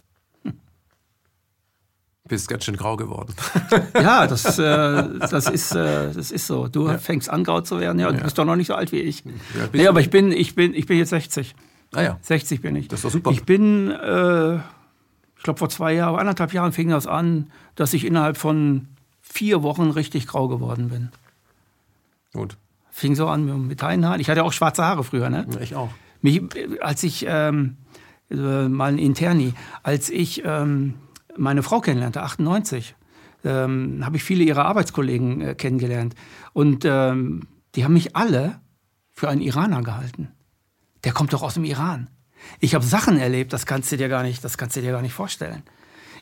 Bist 2.26 2.49
ganz 2.49 2.64
schön 2.64 2.76
grau 2.76 2.97
geworden. 2.97 3.34
ja, 3.95 4.26
das, 4.26 4.59
äh, 4.59 5.18
das, 5.18 5.49
ist, 5.49 5.72
äh, 5.74 6.14
das 6.14 6.30
ist 6.30 6.47
so. 6.47 6.68
Du 6.68 6.88
ja. 6.88 6.97
fängst 6.97 7.28
an, 7.28 7.45
grau 7.45 7.61
zu 7.61 7.78
werden. 7.78 7.99
Ja, 7.99 8.11
du 8.11 8.16
ja. 8.16 8.22
bist 8.22 8.38
doch 8.38 8.47
noch 8.47 8.57
nicht 8.57 8.68
so 8.68 8.74
alt 8.74 8.91
wie 8.93 9.01
ich. 9.01 9.22
Ja, 9.24 9.68
nee, 9.72 9.86
aber 9.86 10.01
ich 10.01 10.09
bin, 10.09 10.32
ich, 10.32 10.55
bin, 10.55 10.72
ich 10.72 10.86
bin 10.86 10.97
jetzt 10.97 11.11
60. 11.11 11.55
Ah 11.93 12.03
ja. 12.03 12.18
60 12.22 12.61
bin 12.61 12.76
ich. 12.76 12.88
Das 12.88 13.01
ist 13.01 13.05
doch 13.05 13.11
super. 13.11 13.30
Ich 13.30 13.45
bin, 13.45 13.91
äh, 13.91 14.57
ich 14.57 15.43
glaube, 15.43 15.59
vor 15.59 15.68
zwei 15.68 15.95
Jahren, 15.95 16.18
anderthalb 16.18 16.53
Jahren 16.53 16.72
fing 16.72 16.88
das 16.88 17.07
an, 17.07 17.51
dass 17.74 17.95
ich 17.95 18.05
innerhalb 18.05 18.36
von 18.36 18.88
vier 19.20 19.62
Wochen 19.62 19.91
richtig 19.91 20.26
grau 20.26 20.49
geworden 20.49 20.88
bin. 20.88 21.11
Gut. 22.32 22.57
Fing 22.91 23.14
so 23.14 23.28
an 23.28 23.66
mit 23.66 23.82
Haaren. 23.82 24.20
Ich 24.20 24.28
hatte 24.28 24.45
auch 24.45 24.53
schwarze 24.53 24.84
Haare 24.84 25.05
früher, 25.05 25.30
ne? 25.30 25.47
Ich 25.61 25.74
auch. 25.74 25.91
Mich, 26.20 26.43
als 26.80 27.03
ich, 27.03 27.24
ähm, 27.26 27.76
äh, 28.30 28.68
mal 28.68 28.93
ein 28.93 28.99
Interni, 28.99 29.55
als 29.82 30.11
ich 30.11 30.43
ähm, 30.45 30.95
meine 31.36 31.62
Frau 31.62 31.80
kennenlernte, 31.80 32.22
98, 32.22 32.95
ähm, 33.45 34.05
habe 34.05 34.16
ich 34.16 34.24
viele 34.24 34.45
ihrer 34.45 34.66
Arbeitskollegen 34.66 35.41
äh, 35.41 35.55
kennengelernt. 35.55 36.14
Und 36.53 36.84
ähm, 36.84 37.47
die 37.74 37.84
haben 37.84 37.95
mich 37.95 38.16
alle 38.16 38.61
für 39.12 39.28
einen 39.28 39.41
Iraner 39.41 39.82
gehalten. 39.82 40.28
Der 41.05 41.12
kommt 41.12 41.32
doch 41.32 41.42
aus 41.42 41.55
dem 41.55 41.64
Iran. 41.64 42.09
Ich 42.59 42.74
habe 42.74 42.84
Sachen 42.84 43.18
erlebt, 43.18 43.53
das 43.53 43.66
kannst 43.66 43.92
du 43.92 43.96
dir 43.96 44.09
gar 44.09 44.22
nicht, 44.22 44.44
das 44.44 44.59
kannst 44.59 44.76
du 44.76 44.80
dir 44.80 44.92
gar 44.92 45.03
nicht 45.03 45.14
vorstellen. 45.14 45.62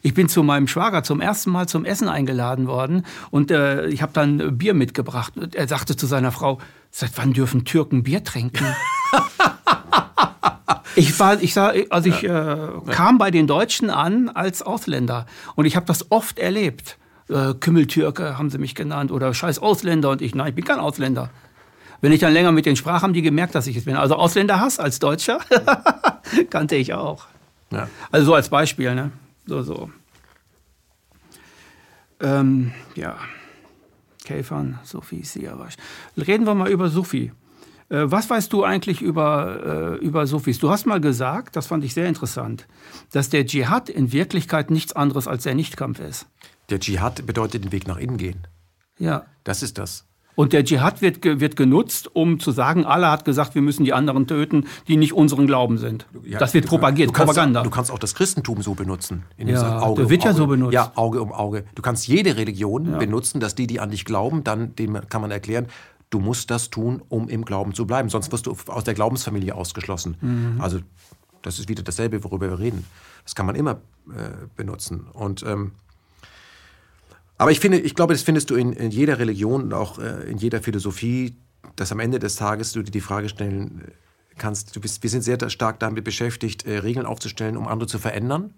Ich 0.02 0.14
bin 0.14 0.28
zu 0.28 0.42
meinem 0.42 0.68
Schwager 0.68 1.02
zum 1.02 1.20
ersten 1.20 1.50
Mal 1.50 1.68
zum 1.68 1.84
Essen 1.84 2.08
eingeladen 2.08 2.66
worden 2.68 3.04
und 3.30 3.50
äh, 3.50 3.86
ich 3.86 4.02
habe 4.02 4.12
dann 4.12 4.56
Bier 4.56 4.74
mitgebracht. 4.74 5.32
Er 5.54 5.66
sagte 5.66 5.96
zu 5.96 6.06
seiner 6.06 6.30
Frau: 6.30 6.58
Seit 6.90 7.10
wann 7.16 7.32
dürfen 7.32 7.64
Türken 7.64 8.04
Bier 8.04 8.22
trinken? 8.22 8.64
ich 10.94 11.18
war, 11.18 11.42
ich 11.42 11.52
sah, 11.52 11.72
also 11.90 12.08
ich 12.08 12.22
äh, 12.22 12.68
kam 12.90 13.18
bei 13.18 13.30
den 13.30 13.46
Deutschen 13.48 13.90
an 13.90 14.28
als 14.28 14.62
Ausländer 14.62 15.26
und 15.56 15.64
ich 15.64 15.74
habe 15.74 15.86
das 15.86 16.10
oft 16.10 16.38
erlebt. 16.38 16.96
Äh, 17.28 17.54
Kümmeltürke 17.54 18.38
haben 18.38 18.50
sie 18.50 18.58
mich 18.58 18.74
genannt 18.74 19.10
oder 19.10 19.34
Scheiß 19.34 19.58
Ausländer 19.58 20.10
und 20.10 20.22
ich, 20.22 20.34
nein, 20.34 20.50
ich 20.50 20.54
bin 20.54 20.64
kein 20.64 20.78
Ausländer. 20.78 21.30
Wenn 22.00 22.12
ich 22.12 22.20
dann 22.20 22.32
länger 22.32 22.52
mit 22.52 22.66
denen 22.66 22.76
sprach, 22.76 23.02
haben 23.02 23.12
die 23.12 23.22
gemerkt, 23.22 23.54
dass 23.54 23.66
ich 23.66 23.76
es 23.76 23.84
bin. 23.84 23.96
Also 23.96 24.14
Ausländerhass 24.14 24.78
als 24.78 24.98
Deutscher 24.98 25.40
kannte 26.50 26.76
ich 26.76 26.94
auch. 26.94 27.26
Ja. 27.70 27.88
Also 28.10 28.26
so 28.26 28.34
als 28.34 28.48
Beispiel, 28.48 28.94
ne? 28.94 29.10
So, 29.46 29.62
so. 29.62 29.90
Ähm, 32.20 32.72
ja. 32.94 33.16
Käfern, 34.24 34.78
Sophie 34.84 35.24
Siavasch. 35.24 35.74
Reden 36.16 36.46
wir 36.46 36.54
mal 36.54 36.70
über 36.70 36.88
Sophie. 36.88 37.32
Äh, 37.88 38.10
was 38.10 38.28
weißt 38.28 38.52
du 38.52 38.64
eigentlich 38.64 39.00
über, 39.00 39.96
äh, 40.00 40.04
über 40.04 40.26
Sufis? 40.26 40.58
Du 40.58 40.70
hast 40.70 40.86
mal 40.86 41.00
gesagt, 41.00 41.56
das 41.56 41.66
fand 41.66 41.84
ich 41.84 41.94
sehr 41.94 42.06
interessant, 42.06 42.66
dass 43.12 43.30
der 43.30 43.46
Dschihad 43.46 43.88
in 43.88 44.12
Wirklichkeit 44.12 44.70
nichts 44.70 44.92
anderes 44.92 45.26
als 45.26 45.44
der 45.44 45.54
Nichtkampf 45.54 46.00
ist. 46.00 46.26
Der 46.68 46.80
Dschihad 46.80 47.26
bedeutet 47.26 47.64
den 47.64 47.72
Weg 47.72 47.88
nach 47.88 47.96
innen 47.96 48.18
gehen. 48.18 48.46
Ja. 48.98 49.24
Das 49.44 49.62
ist 49.62 49.78
das. 49.78 50.04
Und 50.38 50.52
der 50.52 50.62
Dschihad 50.62 51.02
wird, 51.02 51.24
wird 51.24 51.56
genutzt, 51.56 52.14
um 52.14 52.38
zu 52.38 52.52
sagen, 52.52 52.86
Allah 52.86 53.10
hat 53.10 53.24
gesagt, 53.24 53.56
wir 53.56 53.60
müssen 53.60 53.84
die 53.84 53.92
anderen 53.92 54.28
töten, 54.28 54.66
die 54.86 54.96
nicht 54.96 55.12
unseren 55.12 55.48
Glauben 55.48 55.78
sind. 55.78 56.06
Ja, 56.22 56.38
das 56.38 56.54
wird 56.54 56.66
propagiert, 56.66 57.08
du 57.08 57.12
kannst, 57.12 57.34
Propaganda. 57.34 57.64
Du 57.64 57.70
kannst 57.70 57.90
auch 57.90 57.98
das 57.98 58.14
Christentum 58.14 58.62
so 58.62 58.74
benutzen. 58.74 59.24
In 59.36 59.48
Ja, 59.48 59.80
Auge 59.80 59.96
der 59.96 60.04
um 60.04 60.10
wird 60.12 60.22
ja 60.22 60.30
Auge. 60.30 60.38
so 60.38 60.46
benutzt. 60.46 60.74
Ja, 60.74 60.92
Auge 60.94 61.20
um 61.20 61.32
Auge. 61.32 61.64
Du 61.74 61.82
kannst 61.82 62.06
jede 62.06 62.36
Religion 62.36 62.98
benutzen, 63.00 63.40
dass 63.40 63.56
die, 63.56 63.66
die 63.66 63.80
an 63.80 63.90
dich 63.90 64.04
glauben, 64.04 64.44
dann 64.44 64.76
dem 64.76 65.00
kann 65.08 65.22
man 65.22 65.32
erklären, 65.32 65.66
du 66.10 66.20
musst 66.20 66.52
das 66.52 66.70
tun, 66.70 67.02
um 67.08 67.28
im 67.28 67.44
Glauben 67.44 67.74
zu 67.74 67.84
bleiben. 67.84 68.08
Sonst 68.08 68.30
wirst 68.30 68.46
du 68.46 68.56
aus 68.68 68.84
der 68.84 68.94
Glaubensfamilie 68.94 69.56
ausgeschlossen. 69.56 70.18
Mhm. 70.20 70.60
Also 70.60 70.78
das 71.42 71.58
ist 71.58 71.68
wieder 71.68 71.82
dasselbe, 71.82 72.22
worüber 72.22 72.48
wir 72.48 72.60
reden. 72.60 72.86
Das 73.24 73.34
kann 73.34 73.46
man 73.46 73.56
immer 73.56 73.72
äh, 73.72 74.46
benutzen. 74.54 75.08
Und 75.14 75.42
ähm, 75.42 75.72
aber 77.38 77.52
ich 77.52 77.60
finde, 77.60 77.78
ich 77.78 77.94
glaube, 77.94 78.12
das 78.12 78.22
findest 78.22 78.50
du 78.50 78.56
in, 78.56 78.72
in 78.72 78.90
jeder 78.90 79.18
Religion 79.18 79.62
und 79.62 79.72
auch 79.72 79.98
äh, 79.98 80.28
in 80.28 80.38
jeder 80.38 80.60
Philosophie, 80.60 81.36
dass 81.76 81.92
am 81.92 82.00
Ende 82.00 82.18
des 82.18 82.36
Tages 82.36 82.72
du 82.72 82.82
dir 82.82 82.90
die 82.90 83.00
Frage 83.00 83.28
stellen 83.28 83.82
äh, 83.86 83.92
kannst, 84.36 84.74
du 84.74 84.80
bist, 84.80 85.02
wir 85.02 85.10
sind 85.10 85.22
sehr 85.22 85.48
stark 85.48 85.78
damit 85.78 86.04
beschäftigt, 86.04 86.66
äh, 86.66 86.78
Regeln 86.78 87.06
aufzustellen, 87.06 87.56
um 87.56 87.68
andere 87.68 87.88
zu 87.88 87.98
verändern. 87.98 88.54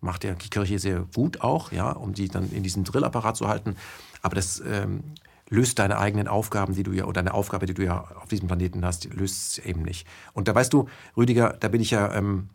Macht 0.00 0.24
ja 0.24 0.34
die 0.34 0.50
Kirche 0.50 0.78
sehr 0.78 1.06
gut 1.14 1.42
auch, 1.42 1.72
ja, 1.72 1.90
um 1.92 2.14
die 2.14 2.28
dann 2.28 2.50
in 2.50 2.62
diesem 2.62 2.84
Drillapparat 2.84 3.36
zu 3.36 3.48
halten. 3.48 3.76
Aber 4.22 4.34
das 4.34 4.60
ähm, 4.60 5.02
löst 5.48 5.78
deine 5.78 5.98
eigenen 5.98 6.28
Aufgaben, 6.28 6.74
die 6.74 6.82
du 6.82 6.92
ja, 6.92 7.04
oder 7.04 7.22
deine 7.22 7.34
Aufgabe, 7.34 7.66
die 7.66 7.74
du 7.74 7.84
ja 7.84 8.00
auf 8.16 8.28
diesem 8.28 8.48
Planeten 8.48 8.84
hast, 8.84 9.12
löst 9.12 9.58
es 9.58 9.64
eben 9.64 9.82
nicht. 9.82 10.06
Und 10.32 10.48
da 10.48 10.54
weißt 10.54 10.72
du, 10.72 10.88
Rüdiger, 11.16 11.56
da 11.60 11.68
bin 11.68 11.80
ich 11.80 11.90
ja 11.90 12.14
ähm, 12.14 12.48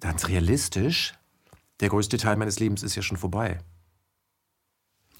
ganz 0.00 0.28
realistisch. 0.28 1.14
Der 1.80 1.90
größte 1.90 2.16
Teil 2.16 2.36
meines 2.36 2.58
Lebens 2.58 2.82
ist 2.82 2.96
ja 2.96 3.02
schon 3.02 3.18
vorbei. 3.18 3.58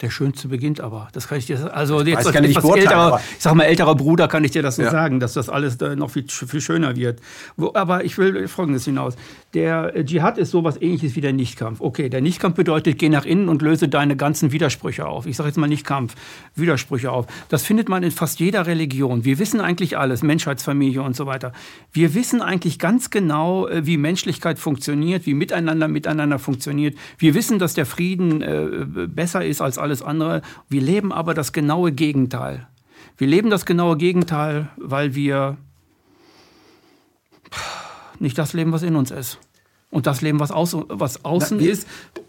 Der 0.03 0.11
schönste 0.11 0.49
beginnt 0.49 0.81
aber. 0.83 1.09
Das 1.15 1.27
kann 1.27 1.39
ich 1.39 1.47
dir 1.47 1.75
also 1.75 2.03
jetzt 2.03 2.19
als 2.19 2.33
kann 2.33 2.45
ich 2.45 2.49
nicht 2.51 2.59
etwas 2.59 2.77
älterer, 2.77 2.97
aber- 2.97 3.21
ich 3.37 3.43
sag 3.43 3.55
mal 3.55 3.65
älterer 3.65 3.95
Bruder 3.95 4.29
kann 4.29 4.45
ich 4.45 4.51
dir 4.51 4.61
das 4.63 4.77
so 4.77 4.83
Ja. 4.83 4.91
sagen, 4.91 5.21
dass 5.21 5.33
das 5.33 5.49
alles 5.49 5.77
äh, 5.77 5.97
noch 5.97 6.11
viel, 6.11 6.27
viel 6.29 6.61
schöner 6.61 6.97
wird. 6.97 7.21
Wo, 7.57 7.71
aber 7.73 8.05
ich 8.05 8.19
will 8.19 8.47
Folgendes 8.47 8.85
hinaus: 8.85 9.15
Der 9.55 9.97
äh, 9.97 10.05
Dschihad 10.05 10.37
ist 10.37 10.51
sowas 10.51 10.77
Ähnliches 10.83 11.17
wie 11.17 11.23
der 11.23 11.33
Nichtkampf. 11.33 11.81
Okay, 11.81 12.11
der 12.11 12.21
Nichtkampf 12.21 12.57
bedeutet, 12.57 12.99
geh 12.99 13.09
nach 13.09 13.25
innen 13.25 13.49
und 13.49 13.63
löse 13.63 13.89
deine 13.89 14.17
ganzen 14.17 14.53
Widersprüche 14.53 15.07
auf. 15.07 15.25
Ich 15.25 15.37
sage 15.39 15.49
jetzt 15.49 15.57
mal 15.57 15.67
nicht 15.67 15.87
Kampf, 15.87 16.15
Widersprüche 16.55 17.11
auf. 17.11 17.27
Das 17.49 17.63
findet 17.63 17.89
man 17.89 18.03
in 18.03 18.11
fast 18.11 18.39
jeder 18.39 18.67
Religion. 18.67 19.25
Wir 19.25 19.39
wissen 19.39 19.63
eigentlich 19.63 19.97
alles, 19.97 20.23
Menschheitsfamilie 20.23 21.01
und 21.01 21.17
so 21.17 21.25
weiter. 21.25 21.53
Wir 21.93 22.15
wissen 22.15 22.43
eigentlich 22.43 22.79
ganz 22.79 23.09
genau, 23.09 23.67
äh, 23.67 23.87
wie 23.87 23.97
Menschlichkeit 23.97 24.59
funktioniert, 24.59 25.25
wie 25.25 25.33
miteinander 25.33 25.89
miteinander 25.89 26.39
funktioniert. 26.39 26.97
Wir 27.17 27.33
wissen, 27.33 27.59
dass 27.59 27.73
der 27.73 27.87
Frieden 27.87 28.43
äh, 28.43 28.67
besser 29.09 29.43
ist 29.43 29.63
als 29.63 29.79
alles 29.87 30.03
andere. 30.03 30.43
Wir 30.69 30.81
leben 30.83 31.13
aber 31.13 31.33
das 31.35 31.53
genaue 31.53 31.93
Gegenteil. 31.93 32.67
Wir 33.17 33.27
leben 33.29 33.49
das 33.51 33.65
genaue 33.65 33.97
Gegenteil, 33.97 34.69
weil 34.77 35.15
wir 35.15 35.57
nicht 38.19 38.37
das 38.39 38.53
leben, 38.53 38.73
was 38.73 38.83
in 38.83 38.97
uns 38.97 39.11
ist. 39.11 39.39
Und 39.91 40.07
das 40.07 40.21
Leben, 40.21 40.41
was, 40.41 40.51
außen, 40.51 40.85
was 40.89 41.25
außen 41.25 41.59
wir- 41.61 41.71
ist, 41.73 41.87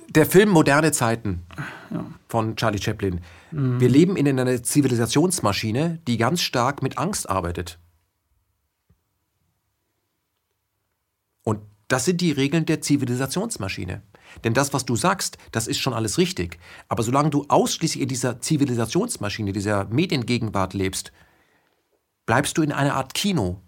Der 0.09 0.25
Film 0.25 0.49
Moderne 0.49 0.91
Zeiten 0.93 1.41
von 2.29 2.55
Charlie 2.55 2.81
Chaplin. 2.81 3.19
Wir 3.51 3.89
leben 3.89 4.15
in 4.15 4.27
einer 4.27 4.63
Zivilisationsmaschine, 4.63 5.99
die 6.07 6.17
ganz 6.17 6.41
stark 6.41 6.81
mit 6.81 6.97
Angst 6.97 7.29
arbeitet. 7.29 7.77
Und 11.43 11.59
das 11.87 12.05
sind 12.05 12.21
die 12.21 12.31
Regeln 12.31 12.65
der 12.65 12.81
Zivilisationsmaschine. 12.81 14.01
Denn 14.43 14.53
das, 14.53 14.73
was 14.73 14.85
du 14.85 14.95
sagst, 14.95 15.37
das 15.51 15.67
ist 15.67 15.79
schon 15.79 15.93
alles 15.93 16.17
richtig. 16.17 16.59
Aber 16.87 17.03
solange 17.03 17.29
du 17.29 17.45
ausschließlich 17.47 18.01
in 18.01 18.09
dieser 18.09 18.41
Zivilisationsmaschine, 18.41 19.53
dieser 19.53 19.85
Mediengegenwart 19.85 20.73
lebst, 20.73 21.11
bleibst 22.25 22.57
du 22.57 22.61
in 22.61 22.71
einer 22.71 22.95
Art 22.95 23.13
Kino 23.13 23.61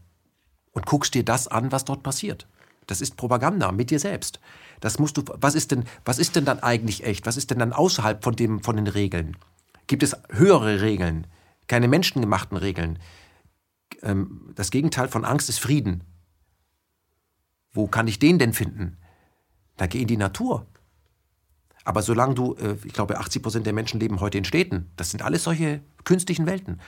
und 0.71 0.85
guckst 0.85 1.13
dir 1.13 1.25
das 1.25 1.47
an, 1.47 1.71
was 1.71 1.85
dort 1.85 2.03
passiert. 2.03 2.47
Das 2.87 3.01
ist 3.01 3.17
Propaganda 3.17 3.71
mit 3.71 3.91
dir 3.91 3.99
selbst. 3.99 4.39
Das 4.79 4.97
musst 4.97 5.17
du. 5.17 5.23
Was 5.25 5.53
ist 5.53 5.71
denn, 5.71 5.83
was 6.05 6.17
ist 6.17 6.35
denn 6.35 6.45
dann 6.45 6.59
eigentlich 6.59 7.03
echt? 7.03 7.25
Was 7.25 7.37
ist 7.37 7.51
denn 7.51 7.59
dann 7.59 7.73
außerhalb 7.73 8.23
von 8.23 8.35
dem, 8.35 8.63
von 8.63 8.75
den 8.75 8.87
Regeln? 8.87 9.37
Gibt 9.87 10.03
es 10.03 10.15
höhere 10.29 10.81
Regeln, 10.81 11.27
keine 11.67 11.87
menschengemachten 11.87 12.57
Regeln? 12.57 12.99
Ähm, 14.01 14.51
das 14.55 14.71
Gegenteil 14.71 15.07
von 15.07 15.25
Angst 15.25 15.49
ist 15.49 15.59
Frieden. 15.59 16.03
Wo 17.71 17.87
kann 17.87 18.07
ich 18.07 18.19
den 18.19 18.39
denn 18.39 18.53
finden? 18.53 18.97
Da 19.79 19.87
geh 19.87 20.01
in 20.01 20.07
die 20.07 20.17
Natur. 20.17 20.67
Aber 21.85 22.01
solange 22.01 22.35
du, 22.35 22.53
äh, 22.55 22.75
ich 22.83 22.91
glaube, 22.91 23.17
80 23.17 23.41
Prozent 23.41 23.65
der 23.65 23.71
Menschen 23.71 23.97
leben 23.97 24.19
heute 24.19 24.37
in 24.37 24.43
Städten. 24.43 24.91
Das 24.97 25.09
sind 25.09 25.21
alles 25.21 25.45
solche 25.45 25.81
künstlichen 26.03 26.45
Welten. 26.45 26.81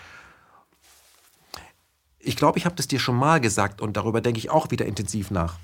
Ich 2.20 2.36
glaube, 2.36 2.60
ich 2.60 2.66
habe 2.66 2.76
das 2.76 2.90
dir 2.90 3.00
schon 3.00 3.16
mal 3.16 3.40
gesagt 3.40 3.80
und 3.80 3.96
darüber 3.96 4.20
denke 4.20 4.40
ich 4.40 4.50
auch 4.50 4.72
wieder 4.72 4.86
intensiv 4.86 5.32
nach. 5.32 5.58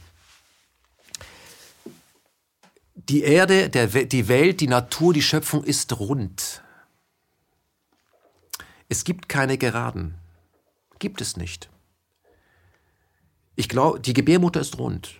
Die 2.95 3.23
Erde, 3.23 3.69
der, 3.69 3.87
die 3.87 4.29
Welt, 4.29 4.61
die 4.61 4.67
Natur, 4.67 5.13
die 5.13 5.21
Schöpfung 5.21 5.65
ist 5.65 5.99
rund. 5.99 6.63
Es 8.87 9.03
gibt 9.03 9.27
keine 9.27 9.57
Geraden. 9.57 10.15
Gibt 10.97 11.19
es 11.19 11.35
nicht. 11.35 11.69
Ich 13.57 13.67
glaube, 13.67 13.99
die 13.99 14.13
Gebärmutter 14.13 14.61
ist 14.61 14.79
rund, 14.79 15.19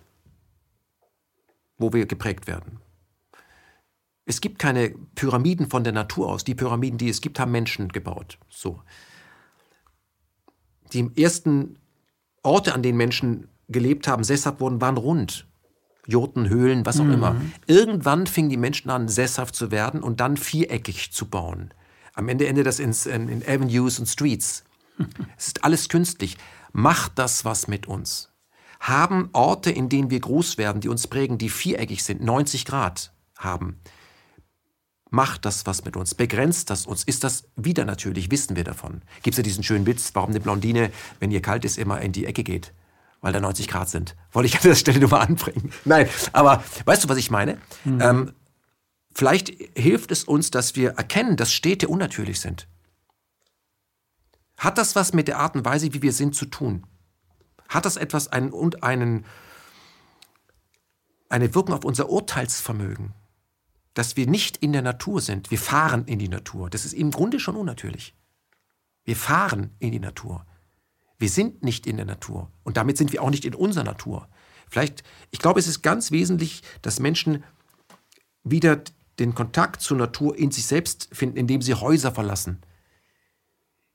wo 1.78 1.92
wir 1.92 2.06
geprägt 2.06 2.46
werden. 2.46 2.80
Es 4.24 4.40
gibt 4.42 4.58
keine 4.58 4.90
Pyramiden 5.14 5.70
von 5.70 5.84
der 5.84 5.94
Natur 5.94 6.28
aus. 6.28 6.44
Die 6.44 6.54
Pyramiden, 6.54 6.98
die 6.98 7.08
es 7.08 7.22
gibt, 7.22 7.40
haben 7.40 7.50
Menschen 7.50 7.88
gebaut. 7.88 8.38
So. 8.50 8.82
Die 10.92 11.10
ersten 11.16 11.78
Orte, 12.42 12.74
an 12.74 12.82
denen 12.82 12.98
Menschen 12.98 13.48
gelebt 13.68 14.06
haben, 14.06 14.24
sesshaft 14.24 14.60
wurden, 14.60 14.80
waren 14.80 14.98
rund. 14.98 15.46
Jurten, 16.06 16.48
Höhlen, 16.48 16.86
was 16.86 17.00
auch 17.00 17.04
immer. 17.04 17.36
Irgendwann 17.66 18.26
fingen 18.26 18.48
die 18.48 18.56
Menschen 18.56 18.90
an, 18.90 19.08
sesshaft 19.08 19.54
zu 19.54 19.70
werden 19.70 20.02
und 20.02 20.20
dann 20.20 20.38
viereckig 20.38 21.12
zu 21.12 21.26
bauen. 21.26 21.74
Am 22.14 22.28
Ende 22.28 22.46
endet 22.48 22.66
das 22.66 22.80
in, 22.80 22.92
in 23.28 23.42
Avenues 23.42 23.98
und 23.98 24.06
Streets. 24.06 24.64
Es 25.36 25.48
ist 25.48 25.64
alles 25.64 25.88
künstlich. 25.88 26.36
Macht 26.72 27.18
das 27.18 27.44
was 27.44 27.68
mit 27.68 27.86
uns? 27.86 28.27
Haben 28.80 29.28
Orte, 29.32 29.70
in 29.70 29.88
denen 29.88 30.10
wir 30.10 30.20
groß 30.20 30.58
werden, 30.58 30.80
die 30.80 30.88
uns 30.88 31.06
prägen, 31.06 31.38
die 31.38 31.48
viereckig 31.48 32.04
sind, 32.04 32.22
90 32.22 32.64
Grad 32.64 33.12
haben, 33.36 33.80
macht 35.10 35.44
das 35.44 35.66
was 35.66 35.84
mit 35.84 35.96
uns? 35.96 36.14
Begrenzt 36.14 36.70
das 36.70 36.86
uns? 36.86 37.02
Ist 37.04 37.24
das 37.24 37.44
wieder 37.56 37.84
natürlich? 37.84 38.30
Wissen 38.30 38.56
wir 38.56 38.64
davon? 38.64 39.02
Gibt 39.22 39.34
es 39.34 39.38
ja 39.38 39.42
diesen 39.42 39.64
schönen 39.64 39.86
Witz, 39.86 40.10
warum 40.14 40.30
eine 40.30 40.40
Blondine, 40.40 40.90
wenn 41.18 41.30
ihr 41.30 41.42
kalt 41.42 41.64
ist, 41.64 41.78
immer 41.78 42.00
in 42.00 42.12
die 42.12 42.26
Ecke 42.26 42.44
geht? 42.44 42.72
weil 43.20 43.32
da 43.32 43.40
90 43.40 43.68
Grad 43.68 43.88
sind. 43.88 44.14
Wollte 44.32 44.46
ich 44.46 44.56
an 44.56 44.62
der 44.62 44.74
Stelle 44.74 45.00
nur 45.00 45.10
mal 45.10 45.20
anbringen. 45.20 45.72
Nein, 45.84 46.08
aber 46.32 46.62
weißt 46.84 47.04
du, 47.04 47.08
was 47.08 47.18
ich 47.18 47.30
meine? 47.30 47.58
Mhm. 47.84 48.00
Ähm, 48.00 48.32
vielleicht 49.14 49.52
hilft 49.74 50.12
es 50.12 50.24
uns, 50.24 50.50
dass 50.50 50.76
wir 50.76 50.90
erkennen, 50.90 51.36
dass 51.36 51.52
Städte 51.52 51.88
unnatürlich 51.88 52.40
sind. 52.40 52.68
Hat 54.56 54.78
das 54.78 54.96
was 54.96 55.12
mit 55.12 55.28
der 55.28 55.38
Art 55.38 55.54
und 55.54 55.64
Weise, 55.64 55.92
wie 55.94 56.02
wir 56.02 56.12
sind, 56.12 56.34
zu 56.34 56.46
tun? 56.46 56.84
Hat 57.68 57.84
das 57.84 57.96
etwas 57.96 58.28
einen, 58.28 58.50
und 58.50 58.82
einen, 58.82 59.24
eine 61.28 61.54
Wirkung 61.54 61.74
auf 61.74 61.84
unser 61.84 62.08
Urteilsvermögen? 62.10 63.12
Dass 63.94 64.16
wir 64.16 64.26
nicht 64.26 64.58
in 64.58 64.72
der 64.72 64.82
Natur 64.82 65.20
sind. 65.20 65.50
Wir 65.50 65.58
fahren 65.58 66.04
in 66.06 66.18
die 66.18 66.28
Natur. 66.28 66.70
Das 66.70 66.84
ist 66.84 66.92
im 66.92 67.10
Grunde 67.10 67.40
schon 67.40 67.56
unnatürlich. 67.56 68.14
Wir 69.04 69.16
fahren 69.16 69.74
in 69.78 69.92
die 69.92 70.00
Natur. 70.00 70.44
Wir 71.18 71.28
sind 71.28 71.64
nicht 71.64 71.86
in 71.86 71.96
der 71.96 72.06
Natur 72.06 72.50
und 72.62 72.76
damit 72.76 72.96
sind 72.96 73.12
wir 73.12 73.22
auch 73.22 73.30
nicht 73.30 73.44
in 73.44 73.54
unserer 73.54 73.84
Natur. 73.84 74.28
Vielleicht, 74.70 75.02
ich 75.30 75.40
glaube, 75.40 75.58
es 75.58 75.66
ist 75.66 75.82
ganz 75.82 76.12
wesentlich, 76.12 76.62
dass 76.82 77.00
Menschen 77.00 77.42
wieder 78.44 78.82
den 79.18 79.34
Kontakt 79.34 79.80
zur 79.80 79.96
Natur 79.96 80.38
in 80.38 80.52
sich 80.52 80.66
selbst 80.66 81.08
finden, 81.12 81.38
indem 81.38 81.60
sie 81.60 81.74
Häuser 81.74 82.12
verlassen, 82.12 82.60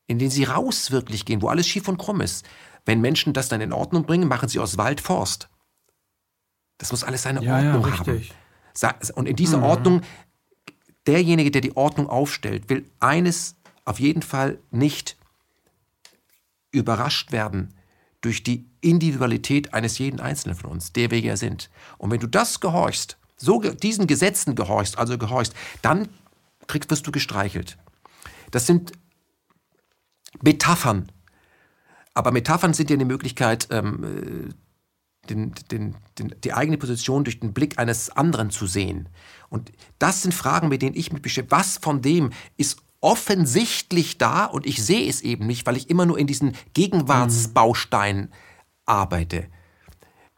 indem 0.08 0.30
sie 0.30 0.44
raus 0.44 0.92
wirklich 0.92 1.24
gehen, 1.26 1.42
wo 1.42 1.48
alles 1.48 1.68
schief 1.68 1.88
und 1.88 1.98
krumm 1.98 2.20
ist. 2.20 2.46
Wenn 2.86 3.02
Menschen 3.02 3.34
das 3.34 3.48
dann 3.50 3.62
in 3.62 3.74
Ordnung 3.74 4.06
bringen, 4.06 4.28
machen 4.28 4.50
sie 4.50 4.60
aus 4.60 4.78
Wald 4.78 5.02
Forst. 5.02 5.50
Das 6.78 6.92
muss 6.92 7.04
alles 7.04 7.24
seine 7.24 7.44
ja, 7.44 7.56
Ordnung 7.56 7.88
ja, 7.88 8.00
haben. 8.00 8.30
Und 9.16 9.28
in 9.28 9.36
dieser 9.36 9.60
mhm. 9.60 9.64
Ordnung, 9.64 10.02
derjenige, 11.08 11.52
der 11.52 11.62
die 11.62 11.76
Ordnung 11.78 12.10
aufstellt, 12.10 12.70
will 12.70 12.90
eines 13.00 13.56
auf 13.86 14.00
jeden 14.00 14.22
Fall 14.22 14.60
nicht 14.72 15.18
überrascht 16.72 17.32
werden 17.32 17.74
durch 18.22 18.44
die 18.44 18.66
Individualität 18.82 19.74
eines 19.74 19.98
jeden 19.98 20.20
Einzelnen 20.20 20.56
von 20.56 20.72
uns, 20.72 20.94
der 20.94 21.12
wir 21.12 21.20
ja 21.20 21.38
sind. 21.38 21.70
Und 21.98 22.12
wenn 22.12 22.20
du 22.20 22.28
das 22.28 22.60
gehorchst, 22.60 23.18
so 23.38 23.60
diesen 23.60 24.08
Gesetzen 24.08 24.56
gehorchst, 24.56 24.98
also 24.98 25.18
gehorchst, 25.18 25.54
dann 25.82 26.10
kriegst, 26.68 26.90
wirst 26.90 27.06
du 27.06 27.12
gestreichelt. 27.12 27.78
Das 28.52 28.66
sind 28.66 28.94
Metaphern. 30.42 31.12
Aber 32.14 32.32
Metaphern 32.32 32.74
sind 32.74 32.90
ja 32.90 32.96
eine 32.96 33.06
Möglichkeit, 33.06 33.68
ähm, 33.72 34.04
äh, 34.04 34.54
den, 35.30 35.54
den, 35.72 35.96
den, 36.20 36.36
die 36.44 36.54
eigene 36.54 36.78
Position 36.78 37.24
durch 37.24 37.40
den 37.40 37.54
Blick 37.54 37.80
eines 37.80 38.10
anderen 38.10 38.52
zu 38.52 38.68
sehen. 38.68 39.10
Und 39.50 39.72
das 40.00 40.22
sind 40.22 40.34
Fragen, 40.34 40.68
mit 40.68 40.82
denen 40.82 40.96
ich 40.96 41.14
mich 41.14 41.22
beschäftige. 41.22 41.52
Was 41.52 41.78
von 41.78 42.02
dem 42.02 42.32
ist 42.58 42.78
offensichtlich 43.00 44.18
da 44.18 44.46
und 44.46 44.66
ich 44.66 44.84
sehe 44.84 45.10
es 45.10 45.22
eben 45.22 45.46
nicht, 45.46 45.66
weil 45.66 45.78
ich 45.78 45.90
immer 45.90 46.06
nur 46.06 46.18
in 46.18 46.28
diesen 46.28 46.56
Gegenwartsbausteinen 46.74 48.32
arbeite. 48.86 49.48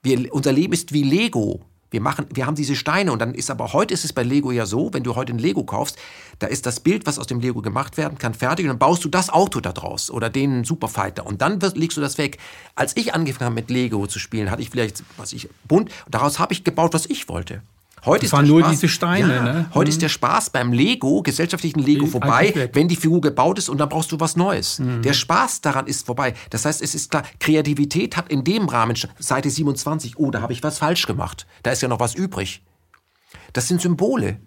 Wir, 0.01 0.33
unser 0.33 0.51
Leben 0.51 0.73
ist 0.73 0.91
wie 0.91 1.03
Lego. 1.03 1.63
Wir, 1.91 2.01
machen, 2.01 2.25
wir 2.33 2.45
haben 2.45 2.55
diese 2.55 2.75
Steine 2.75 3.11
und 3.11 3.19
dann 3.19 3.33
ist 3.33 3.49
aber 3.49 3.73
heute 3.73 3.93
ist 3.93 4.05
es 4.05 4.13
bei 4.13 4.23
Lego 4.23 4.51
ja 4.51 4.65
so, 4.65 4.93
wenn 4.93 5.03
du 5.03 5.15
heute 5.15 5.33
ein 5.33 5.39
Lego 5.39 5.63
kaufst, 5.63 5.97
da 6.39 6.47
ist 6.47 6.65
das 6.65 6.79
Bild, 6.79 7.05
was 7.05 7.19
aus 7.19 7.27
dem 7.27 7.39
Lego 7.39 7.61
gemacht 7.61 7.97
werden 7.97 8.17
kann, 8.17 8.33
fertig 8.33 8.65
und 8.65 8.69
dann 8.69 8.79
baust 8.79 9.03
du 9.05 9.09
das 9.09 9.29
Auto 9.29 9.59
da 9.59 9.71
draus 9.71 10.09
oder 10.09 10.29
den 10.29 10.63
Superfighter 10.63 11.25
und 11.25 11.41
dann 11.41 11.59
legst 11.75 11.97
du 11.97 12.01
das 12.01 12.17
weg. 12.17 12.37
Als 12.75 12.97
ich 12.97 13.13
angefangen 13.13 13.45
habe 13.45 13.55
mit 13.55 13.69
Lego 13.69 14.07
zu 14.07 14.19
spielen, 14.19 14.51
hatte 14.51 14.61
ich 14.61 14.69
vielleicht, 14.69 15.03
was 15.17 15.33
ich, 15.33 15.49
bunt, 15.67 15.91
daraus 16.09 16.39
habe 16.39 16.53
ich 16.53 16.63
gebaut, 16.63 16.93
was 16.93 17.05
ich 17.05 17.29
wollte. 17.29 17.61
Heute 18.05 18.21
das 18.21 18.27
ist 18.27 18.33
waren 18.33 18.47
nur 18.47 18.61
Spaß, 18.61 18.71
diese 18.71 18.87
Steine. 18.87 19.33
Ja, 19.33 19.43
ne? 19.43 19.65
Heute 19.73 19.89
mhm. 19.89 19.93
ist 19.93 20.01
der 20.01 20.09
Spaß 20.09 20.49
beim 20.51 20.73
Lego, 20.73 21.21
gesellschaftlichen 21.21 21.79
Lego, 21.79 22.05
vorbei, 22.05 22.69
wenn 22.73 22.87
die 22.87 22.95
Figur 22.95 23.21
gebaut 23.21 23.57
ist 23.57 23.69
und 23.69 23.77
dann 23.79 23.89
brauchst 23.89 24.11
du 24.11 24.19
was 24.19 24.35
Neues. 24.35 24.79
Mhm. 24.79 25.01
Der 25.01 25.13
Spaß 25.13 25.61
daran 25.61 25.87
ist 25.87 26.05
vorbei. 26.05 26.33
Das 26.49 26.65
heißt, 26.65 26.81
es 26.81 26.95
ist 26.95 27.11
klar, 27.11 27.23
Kreativität 27.39 28.17
hat 28.17 28.29
in 28.29 28.43
dem 28.43 28.67
Rahmen, 28.67 28.95
Seite 29.19 29.49
27, 29.49 30.17
oh, 30.17 30.31
da 30.31 30.41
habe 30.41 30.53
ich 30.53 30.63
was 30.63 30.79
falsch 30.79 31.05
gemacht. 31.05 31.47
Da 31.63 31.71
ist 31.71 31.81
ja 31.81 31.87
noch 31.87 31.99
was 31.99 32.15
übrig. 32.15 32.63
Das 33.53 33.67
sind 33.67 33.81
Symbole. 33.81 34.37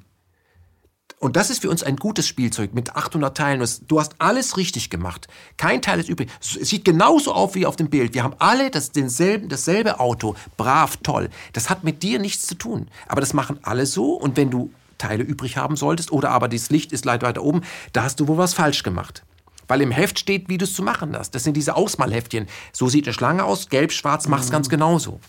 Und 1.21 1.35
das 1.35 1.51
ist 1.51 1.63
für 1.63 1.71
uns 1.71 1.83
ein 1.83 1.97
gutes 1.97 2.29
Spielzeug 2.29 2.75
mit 2.75 2.95
800 2.95 3.37
Teilen. 3.37 3.69
Du 3.89 3.99
hast 3.99 4.15
alles 4.19 4.57
richtig 4.57 4.89
gemacht. 4.89 5.27
Kein 5.57 5.83
Teil 5.83 5.99
ist 5.99 6.09
übrig. 6.09 6.31
Es 6.41 6.69
sieht 6.69 6.85
genauso 6.85 7.33
auf 7.33 7.57
wie 7.57 7.67
auf 7.67 7.75
dem 7.75 7.91
Bild. 7.91 8.15
Wir 8.15 8.23
haben 8.23 8.37
alle 8.39 8.71
das, 8.71 8.93
denselben, 8.93 9.49
dasselbe 9.49 9.99
Auto. 9.99 10.37
Brav, 10.57 10.97
toll. 10.99 11.29
Das 11.53 11.71
hat 11.71 11.83
mit 11.83 12.05
dir 12.05 12.21
nichts 12.21 12.47
zu 12.47 12.55
tun. 12.55 12.89
Aber 13.09 13.21
das 13.21 13.35
machen 13.35 13.59
alle 13.63 13.87
so. 13.87 14.13
Und 14.13 14.37
wenn 14.37 14.51
du 14.51 14.71
Teile 14.97 15.25
übrig 15.25 15.57
haben 15.57 15.77
solltest 15.77 16.13
oder 16.13 16.31
aber 16.31 16.49
das 16.49 16.71
Licht 16.71 16.93
ist 16.93 17.05
leicht 17.05 17.23
weiter 17.23 17.43
oben, 17.43 17.63
da 17.93 18.05
hast 18.05 18.21
du 18.21 18.29
wohl 18.29 18.39
was 18.39 18.55
falsch 18.55 18.85
gemacht. 18.85 19.25
Weil 19.67 19.83
im 19.83 19.91
Heft 19.91 20.19
steht, 20.19 20.49
wie 20.49 20.59
du 20.59 20.65
es 20.65 20.75
zu 20.75 20.83
machen 20.83 21.17
hast. 21.17 21.35
Das 21.35 21.45
sind 21.45 21.57
diese 21.57 21.77
Ausmalheftchen. 21.77 22.47
So 22.73 22.89
sieht 22.89 23.07
eine 23.07 23.15
Schlange 23.15 23.45
aus, 23.45 23.69
gelb, 23.69 23.93
schwarz, 23.93 24.29
mach's 24.29 24.49
mhm. 24.49 24.53
ganz 24.53 24.69
genauso. 24.69 25.21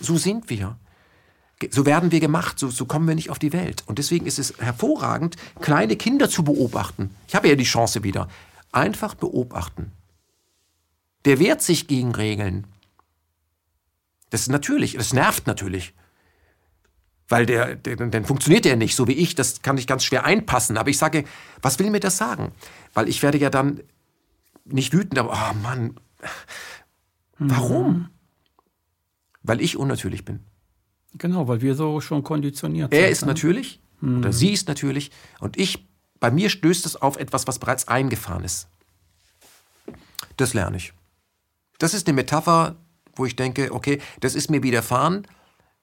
So 0.00 0.16
sind 0.16 0.48
wir. 0.48 0.76
So 1.70 1.86
werden 1.86 2.12
wir 2.12 2.20
gemacht, 2.20 2.58
so, 2.58 2.68
so 2.68 2.86
kommen 2.86 3.08
wir 3.08 3.14
nicht 3.14 3.30
auf 3.30 3.38
die 3.38 3.52
Welt. 3.52 3.82
Und 3.86 3.98
deswegen 3.98 4.26
ist 4.26 4.38
es 4.38 4.54
hervorragend, 4.58 5.36
kleine 5.60 5.96
Kinder 5.96 6.30
zu 6.30 6.44
beobachten. 6.44 7.10
Ich 7.26 7.34
habe 7.34 7.48
ja 7.48 7.56
die 7.56 7.64
Chance 7.64 8.04
wieder. 8.04 8.28
Einfach 8.70 9.14
beobachten. 9.14 9.92
Der 11.24 11.40
wehrt 11.40 11.62
sich 11.62 11.88
gegen 11.88 12.14
Regeln. 12.14 12.66
Das 14.30 14.42
ist 14.42 14.48
natürlich, 14.48 14.94
das 14.94 15.12
nervt 15.12 15.46
natürlich. 15.46 15.94
Weil 17.28 17.44
der, 17.44 17.74
der, 17.74 17.96
dann 17.96 18.24
funktioniert 18.24 18.64
der 18.64 18.76
nicht, 18.76 18.94
so 18.94 19.06
wie 19.08 19.12
ich. 19.12 19.34
Das 19.34 19.62
kann 19.62 19.78
ich 19.78 19.86
ganz 19.86 20.04
schwer 20.04 20.24
einpassen. 20.24 20.78
Aber 20.78 20.90
ich 20.90 20.98
sage, 20.98 21.24
was 21.60 21.78
will 21.78 21.90
mir 21.90 22.00
das 22.00 22.16
sagen? 22.16 22.52
Weil 22.94 23.08
ich 23.08 23.22
werde 23.22 23.38
ja 23.38 23.50
dann 23.50 23.80
nicht 24.64 24.92
wütend, 24.92 25.18
aber, 25.18 25.32
oh 25.32 25.54
Mann, 25.62 25.98
warum? 27.38 27.92
Mhm. 27.92 28.08
Weil 29.42 29.60
ich 29.60 29.76
unnatürlich 29.76 30.24
bin. 30.24 30.44
Genau, 31.18 31.48
weil 31.48 31.60
wir 31.60 31.74
so 31.74 32.00
schon 32.00 32.22
konditioniert 32.22 32.90
sind. 32.90 33.00
Er 33.00 33.10
ist 33.10 33.22
ne? 33.22 33.28
natürlich 33.28 33.80
mhm. 34.00 34.18
oder 34.18 34.32
sie 34.32 34.52
ist 34.52 34.68
natürlich 34.68 35.10
und 35.40 35.58
ich, 35.58 35.86
bei 36.20 36.30
mir 36.30 36.50
stößt 36.50 36.86
es 36.86 36.96
auf 36.96 37.16
etwas, 37.16 37.46
was 37.46 37.58
bereits 37.58 37.88
eingefahren 37.88 38.44
ist. 38.44 38.68
Das 40.36 40.54
lerne 40.54 40.76
ich. 40.76 40.92
Das 41.78 41.94
ist 41.94 42.06
eine 42.06 42.14
Metapher, 42.14 42.76
wo 43.14 43.26
ich 43.26 43.36
denke, 43.36 43.72
okay, 43.72 44.00
das 44.20 44.34
ist 44.34 44.50
mir 44.50 44.62
widerfahren, 44.62 45.26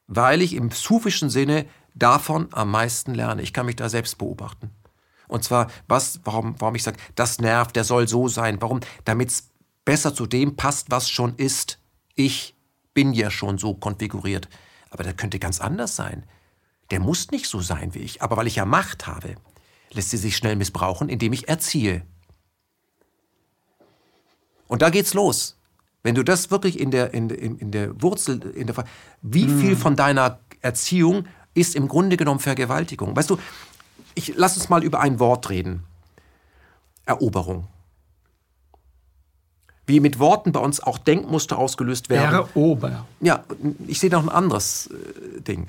weil 0.08 0.42
ich 0.42 0.54
im 0.54 0.72
sufischen 0.72 1.30
Sinne 1.30 1.66
davon 1.94 2.48
am 2.52 2.72
meisten 2.72 3.14
lerne. 3.14 3.42
Ich 3.42 3.54
kann 3.54 3.66
mich 3.66 3.76
da 3.76 3.90
selbst 3.90 4.18
beobachten. 4.18 4.72
Und 5.28 5.44
zwar, 5.44 5.72
was, 5.88 6.20
warum, 6.24 6.56
warum 6.60 6.76
ich 6.76 6.84
sage, 6.84 6.98
das 7.16 7.40
nervt, 7.40 7.76
der 7.76 7.84
soll 7.84 8.08
so 8.08 8.28
sein. 8.28 8.62
Warum? 8.62 8.82
Damit 9.06 9.30
es 9.30 9.50
besser 9.84 10.14
zu 10.14 10.26
dem 10.26 10.56
passt, 10.56 10.92
was 10.92 11.10
schon 11.10 11.36
ist. 11.36 11.80
Ich 12.16 12.56
bin 12.94 13.14
ja 13.14 13.32
schon 13.32 13.58
so 13.58 13.74
konfiguriert. 13.74 14.48
Aber 14.90 15.04
der 15.04 15.14
könnte 15.14 15.40
ganz 15.40 15.60
anders 15.60 15.96
sein. 15.96 16.24
Der 16.92 17.00
muss 17.00 17.32
nicht 17.32 17.48
so 17.48 17.62
sein 17.62 17.94
wie 17.94 18.00
ich. 18.00 18.22
Aber 18.22 18.38
weil 18.38 18.48
ich 18.48 18.56
ja 18.56 18.66
Macht 18.66 19.08
habe, 19.08 19.36
lässt 19.92 20.12
sie 20.12 20.18
sich 20.18 20.38
schnell 20.38 20.56
missbrauchen, 20.56 21.10
indem 21.10 21.34
ich 21.34 21.48
erziehe. 21.48 22.06
Und 24.68 24.82
da 24.82 24.90
geht's 24.90 25.14
los. 25.14 25.58
Wenn 26.04 26.16
du 26.16 26.24
das 26.24 26.52
wirklich 26.52 26.80
in 26.80 26.92
der, 26.92 27.14
in, 27.14 27.30
in, 27.30 27.58
in 27.58 27.72
der 27.72 28.02
Wurzel, 28.02 28.42
in 28.56 28.68
der, 28.68 28.86
wie 29.22 29.48
viel 29.48 29.72
hm. 29.72 29.78
von 29.78 29.96
deiner 29.96 30.40
Erziehung 30.62 31.26
ist 31.54 31.76
im 31.76 31.88
Grunde 31.88 32.18
genommen 32.18 32.40
Vergewaltigung? 32.40 33.16
Weißt 33.16 33.30
du, 33.30 33.40
ich 34.14 34.34
lass 34.36 34.56
uns 34.56 34.70
mal 34.70 34.84
über 34.84 35.00
ein 35.00 35.20
Wort 35.20 35.50
reden. 35.50 35.84
Eroberung 37.06 37.68
wie 39.86 40.00
mit 40.00 40.20
Worten 40.20 40.52
bei 40.52 40.60
uns 40.60 40.82
auch 40.82 40.98
Denkmuster 40.98 41.58
ausgelöst 41.58 42.10
werden. 42.10 42.34
Erober. 42.34 43.06
Ja, 43.20 43.44
ich 43.88 44.00
sehe 44.00 44.10
noch 44.10 44.24
ein 44.24 44.30
anderes 44.30 44.90
äh, 44.92 45.42
Ding. 45.42 45.68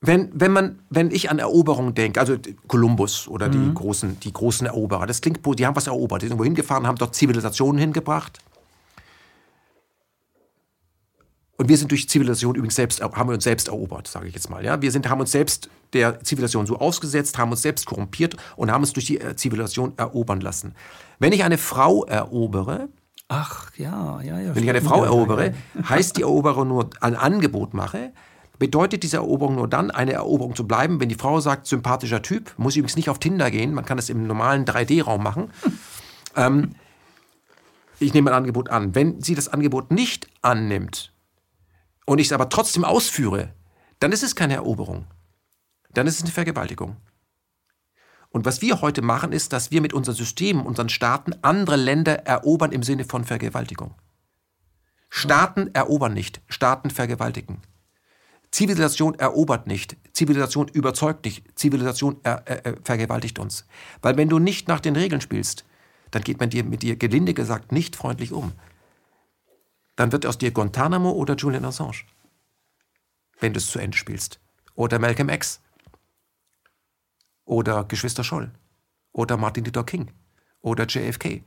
Wenn, 0.00 0.28
wenn, 0.34 0.52
man, 0.52 0.80
wenn 0.90 1.10
ich 1.10 1.30
an 1.30 1.38
Eroberung 1.38 1.94
denke, 1.94 2.20
also 2.20 2.36
Kolumbus 2.68 3.26
oder 3.26 3.48
mhm. 3.48 3.52
die, 3.52 3.74
großen, 3.74 4.20
die 4.20 4.32
großen 4.32 4.66
Eroberer, 4.66 5.06
das 5.06 5.22
klingt, 5.22 5.40
die 5.58 5.66
haben 5.66 5.76
was 5.76 5.86
erobert, 5.86 6.20
die 6.20 6.28
sind 6.28 6.38
wohin 6.38 6.54
gefahren, 6.54 6.86
haben 6.86 6.98
dort 6.98 7.14
Zivilisationen 7.14 7.80
hingebracht. 7.80 8.38
Und 11.56 11.68
wir 11.68 11.76
sind 11.76 11.90
durch 11.90 12.08
Zivilisation 12.08 12.56
übrigens 12.56 12.74
selbst, 12.74 13.00
haben 13.00 13.28
wir 13.28 13.34
uns 13.34 13.44
selbst 13.44 13.68
erobert, 13.68 14.08
sage 14.08 14.26
ich 14.26 14.34
jetzt 14.34 14.50
mal. 14.50 14.64
Ja? 14.64 14.82
Wir 14.82 14.90
sind, 14.90 15.08
haben 15.08 15.20
uns 15.20 15.30
selbst 15.30 15.68
der 15.92 16.20
Zivilisation 16.20 16.66
so 16.66 16.78
ausgesetzt, 16.78 17.38
haben 17.38 17.52
uns 17.52 17.62
selbst 17.62 17.86
korrumpiert 17.86 18.36
und 18.56 18.72
haben 18.72 18.82
uns 18.82 18.92
durch 18.92 19.06
die 19.06 19.20
äh, 19.20 19.36
Zivilisation 19.36 19.92
erobern 19.96 20.40
lassen. 20.40 20.74
Wenn 21.20 21.32
ich 21.32 21.44
eine 21.44 21.58
Frau 21.58 22.04
erobere, 22.04 22.88
Ach 23.28 23.70
ja, 23.78 24.20
ja, 24.20 24.38
ja. 24.38 24.54
Wenn 24.54 24.64
ich 24.64 24.68
eine 24.68 24.82
Frau 24.82 25.02
erobere, 25.02 25.54
heißt 25.88 26.18
die 26.18 26.22
Eroberung 26.22 26.68
nur 26.68 26.90
ein 27.00 27.16
Angebot 27.16 27.72
mache, 27.72 28.12
bedeutet 28.58 29.02
diese 29.02 29.16
Eroberung 29.16 29.54
nur 29.54 29.66
dann, 29.66 29.90
eine 29.90 30.12
Eroberung 30.12 30.54
zu 30.54 30.66
bleiben, 30.66 31.00
wenn 31.00 31.08
die 31.08 31.14
Frau 31.14 31.40
sagt, 31.40 31.66
sympathischer 31.66 32.20
Typ, 32.20 32.52
muss 32.58 32.76
übrigens 32.76 32.96
nicht 32.96 33.08
auf 33.08 33.18
Tinder 33.18 33.50
gehen, 33.50 33.72
man 33.72 33.86
kann 33.86 33.98
es 33.98 34.10
im 34.10 34.26
normalen 34.26 34.66
3D-Raum 34.66 35.22
machen. 35.22 35.50
ähm, 36.36 36.74
ich 37.98 38.12
nehme 38.12 38.30
ein 38.30 38.36
Angebot 38.36 38.68
an. 38.68 38.94
Wenn 38.94 39.22
sie 39.22 39.34
das 39.34 39.48
Angebot 39.48 39.90
nicht 39.90 40.28
annimmt, 40.42 41.13
und 42.06 42.18
ich 42.18 42.28
es 42.28 42.32
aber 42.32 42.48
trotzdem 42.48 42.84
ausführe, 42.84 43.52
dann 44.00 44.12
ist 44.12 44.22
es 44.22 44.36
keine 44.36 44.54
Eroberung. 44.54 45.06
Dann 45.92 46.06
ist 46.06 46.16
es 46.16 46.22
eine 46.22 46.32
Vergewaltigung. 46.32 46.96
Und 48.30 48.44
was 48.44 48.60
wir 48.62 48.80
heute 48.80 49.00
machen, 49.00 49.32
ist, 49.32 49.52
dass 49.52 49.70
wir 49.70 49.80
mit 49.80 49.92
unseren 49.92 50.16
Systemen, 50.16 50.66
unseren 50.66 50.88
Staaten 50.88 51.34
andere 51.42 51.76
Länder 51.76 52.26
erobern 52.26 52.72
im 52.72 52.82
Sinne 52.82 53.04
von 53.04 53.24
Vergewaltigung. 53.24 53.94
Staaten 55.08 55.70
erobern 55.72 56.12
nicht, 56.12 56.40
Staaten 56.48 56.90
vergewaltigen. 56.90 57.62
Zivilisation 58.50 59.14
erobert 59.14 59.68
nicht, 59.68 59.96
Zivilisation 60.12 60.66
überzeugt 60.66 61.24
nicht, 61.24 61.44
Zivilisation 61.56 62.18
er, 62.24 62.42
er, 62.46 62.66
er 62.66 62.76
vergewaltigt 62.82 63.38
uns. 63.38 63.66
Weil 64.02 64.16
wenn 64.16 64.28
du 64.28 64.40
nicht 64.40 64.66
nach 64.66 64.80
den 64.80 64.96
Regeln 64.96 65.20
spielst, 65.20 65.64
dann 66.10 66.22
geht 66.22 66.40
man 66.40 66.50
dir 66.50 66.64
mit 66.64 66.82
dir 66.82 66.96
gelinde 66.96 67.34
gesagt 67.34 67.70
nicht 67.70 67.94
freundlich 67.94 68.32
um. 68.32 68.52
Dann 69.96 70.12
wird 70.12 70.26
aus 70.26 70.38
dir 70.38 70.50
Guantanamo 70.50 71.10
oder 71.12 71.36
Julian 71.36 71.64
Assange, 71.64 72.04
wenn 73.40 73.52
du 73.52 73.58
es 73.58 73.70
zu 73.70 73.78
Ende 73.78 73.96
spielst. 73.96 74.40
Oder 74.74 74.98
Malcolm 74.98 75.28
X. 75.28 75.60
Oder 77.44 77.84
Geschwister 77.84 78.24
Scholl. 78.24 78.52
Oder 79.12 79.36
Martin 79.36 79.64
Luther 79.64 79.84
King. 79.84 80.10
Oder 80.60 80.86
JFK. 80.86 81.44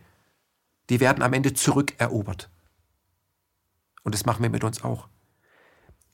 Die 0.90 1.00
werden 1.00 1.24
am 1.24 1.34
Ende 1.34 1.54
zurückerobert. 1.54 2.50
Und 4.04 4.16
das 4.16 4.26
machen 4.26 4.44
wir 4.44 4.50
mit 4.50 4.64
uns 4.64 4.84
auch. 4.84 5.10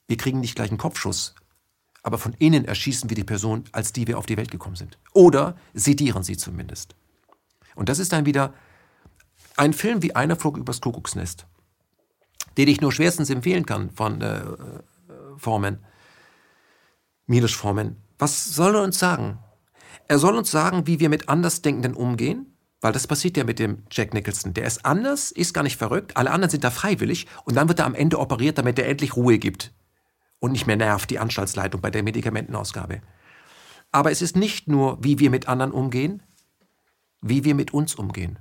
Wir 0.07 0.17
kriegen 0.17 0.39
nicht 0.39 0.55
gleich 0.55 0.69
einen 0.69 0.79
Kopfschuss, 0.79 1.35
aber 2.01 2.17
von 2.17 2.33
innen 2.33 2.65
erschießen 2.65 3.09
wir 3.09 3.15
die 3.15 3.23
Person, 3.23 3.63
als 3.71 3.93
die 3.93 4.07
wir 4.07 4.17
auf 4.17 4.25
die 4.25 4.37
Welt 4.37 4.51
gekommen 4.51 4.75
sind. 4.75 4.97
Oder 5.13 5.55
sedieren 5.73 6.23
sie 6.23 6.35
zumindest. 6.35 6.95
Und 7.75 7.89
das 7.89 7.99
ist 7.99 8.11
dann 8.11 8.25
wieder 8.25 8.53
ein 9.55 9.73
Film 9.73 10.01
wie 10.01 10.15
Einer 10.15 10.35
flog 10.35 10.57
übers 10.57 10.81
Kuckucksnest, 10.81 11.47
den 12.57 12.67
ich 12.67 12.81
nur 12.81 12.91
schwerstens 12.91 13.29
empfehlen 13.29 13.65
kann 13.65 13.89
von 13.91 14.21
äh, 14.21 14.41
Forman, 15.37 15.79
Milos 17.25 17.53
Forman. 17.53 17.97
Was 18.17 18.45
soll 18.53 18.75
er 18.75 18.83
uns 18.83 18.99
sagen? 18.99 19.39
Er 20.07 20.19
soll 20.19 20.35
uns 20.35 20.51
sagen, 20.51 20.85
wie 20.87 20.99
wir 20.99 21.09
mit 21.09 21.29
Andersdenkenden 21.29 21.93
umgehen, 21.93 22.57
weil 22.81 22.91
das 22.91 23.07
passiert 23.07 23.37
ja 23.37 23.43
mit 23.45 23.59
dem 23.59 23.83
Jack 23.89 24.13
Nicholson. 24.13 24.53
Der 24.53 24.65
ist 24.65 24.85
anders, 24.85 25.31
ist 25.31 25.53
gar 25.53 25.63
nicht 25.63 25.77
verrückt, 25.77 26.17
alle 26.17 26.31
anderen 26.31 26.51
sind 26.51 26.63
da 26.63 26.71
freiwillig 26.71 27.27
und 27.45 27.55
dann 27.55 27.69
wird 27.69 27.79
er 27.79 27.85
am 27.85 27.95
Ende 27.95 28.19
operiert, 28.19 28.57
damit 28.57 28.77
er 28.77 28.87
endlich 28.87 29.15
Ruhe 29.15 29.39
gibt 29.39 29.73
und 30.39 30.51
nicht 30.51 30.67
mehr 30.67 30.75
nervt, 30.75 31.09
die 31.09 31.19
Anstaltsleitung 31.19 31.79
bei 31.79 31.89
der 31.89 32.03
Medikamentenausgabe. 32.03 33.01
Aber 33.93 34.11
es 34.11 34.21
ist 34.21 34.35
nicht 34.35 34.67
nur, 34.67 35.01
wie 35.01 35.19
wir 35.19 35.29
mit 35.29 35.47
anderen 35.47 35.71
umgehen, 35.71 36.21
wie 37.21 37.45
wir 37.45 37.55
mit 37.55 37.73
uns 37.73 37.95
umgehen. 37.95 38.39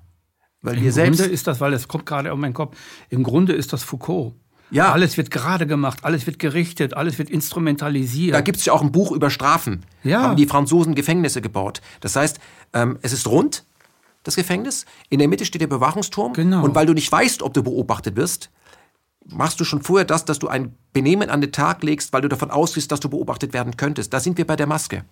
Weil 0.62 0.76
Im 0.76 0.84
wir 0.84 0.92
selbst 0.92 1.18
Grunde 1.18 1.32
ist 1.32 1.46
das, 1.46 1.60
weil 1.60 1.72
es 1.72 1.88
kommt 1.88 2.06
gerade 2.06 2.32
auf 2.32 2.38
meinen 2.38 2.54
Kopf, 2.54 2.76
im 3.10 3.22
Grunde 3.22 3.52
ist 3.52 3.72
das 3.72 3.82
Foucault. 3.82 4.34
Ja. 4.70 4.90
Alles 4.92 5.18
wird 5.18 5.30
gerade 5.30 5.66
gemacht, 5.66 5.98
alles 6.02 6.26
wird 6.26 6.38
gerichtet, 6.38 6.94
alles 6.94 7.18
wird 7.18 7.28
instrumentalisiert. 7.28 8.34
Da 8.34 8.40
gibt 8.40 8.56
es 8.58 8.64
ja 8.64 8.72
auch 8.72 8.80
ein 8.80 8.90
Buch 8.90 9.12
über 9.12 9.28
Strafen. 9.28 9.84
Ja. 10.02 10.22
Haben 10.22 10.36
die 10.36 10.46
Franzosen 10.46 10.94
Gefängnisse 10.94 11.42
gebaut. 11.42 11.82
Das 12.00 12.16
heißt, 12.16 12.40
ähm, 12.72 12.98
es 13.02 13.12
ist 13.12 13.26
rund, 13.26 13.64
das 14.22 14.36
Gefängnis. 14.36 14.86
In 15.10 15.18
der 15.18 15.28
Mitte 15.28 15.44
steht 15.44 15.60
der 15.60 15.66
Bewachungsturm. 15.66 16.32
Genau. 16.32 16.64
Und 16.64 16.74
weil 16.74 16.86
du 16.86 16.94
nicht 16.94 17.10
weißt, 17.10 17.42
ob 17.42 17.52
du 17.52 17.62
beobachtet 17.62 18.16
wirst, 18.16 18.50
machst 19.26 19.60
du 19.60 19.64
schon 19.64 19.82
vorher 19.82 20.06
das, 20.06 20.24
dass 20.24 20.38
du 20.38 20.48
ein 20.48 20.74
Benehmen 20.92 21.28
an 21.28 21.40
den 21.40 21.52
Tag 21.52 21.82
legst, 21.82 22.12
weil 22.12 22.22
du 22.22 22.28
davon 22.28 22.50
ausgehst, 22.50 22.90
dass 22.90 23.00
du 23.00 23.10
beobachtet 23.10 23.52
werden 23.52 23.76
könntest. 23.76 24.12
Da 24.14 24.20
sind 24.20 24.38
wir 24.38 24.46
bei 24.46 24.56
der 24.56 24.66
Maske. 24.66 25.04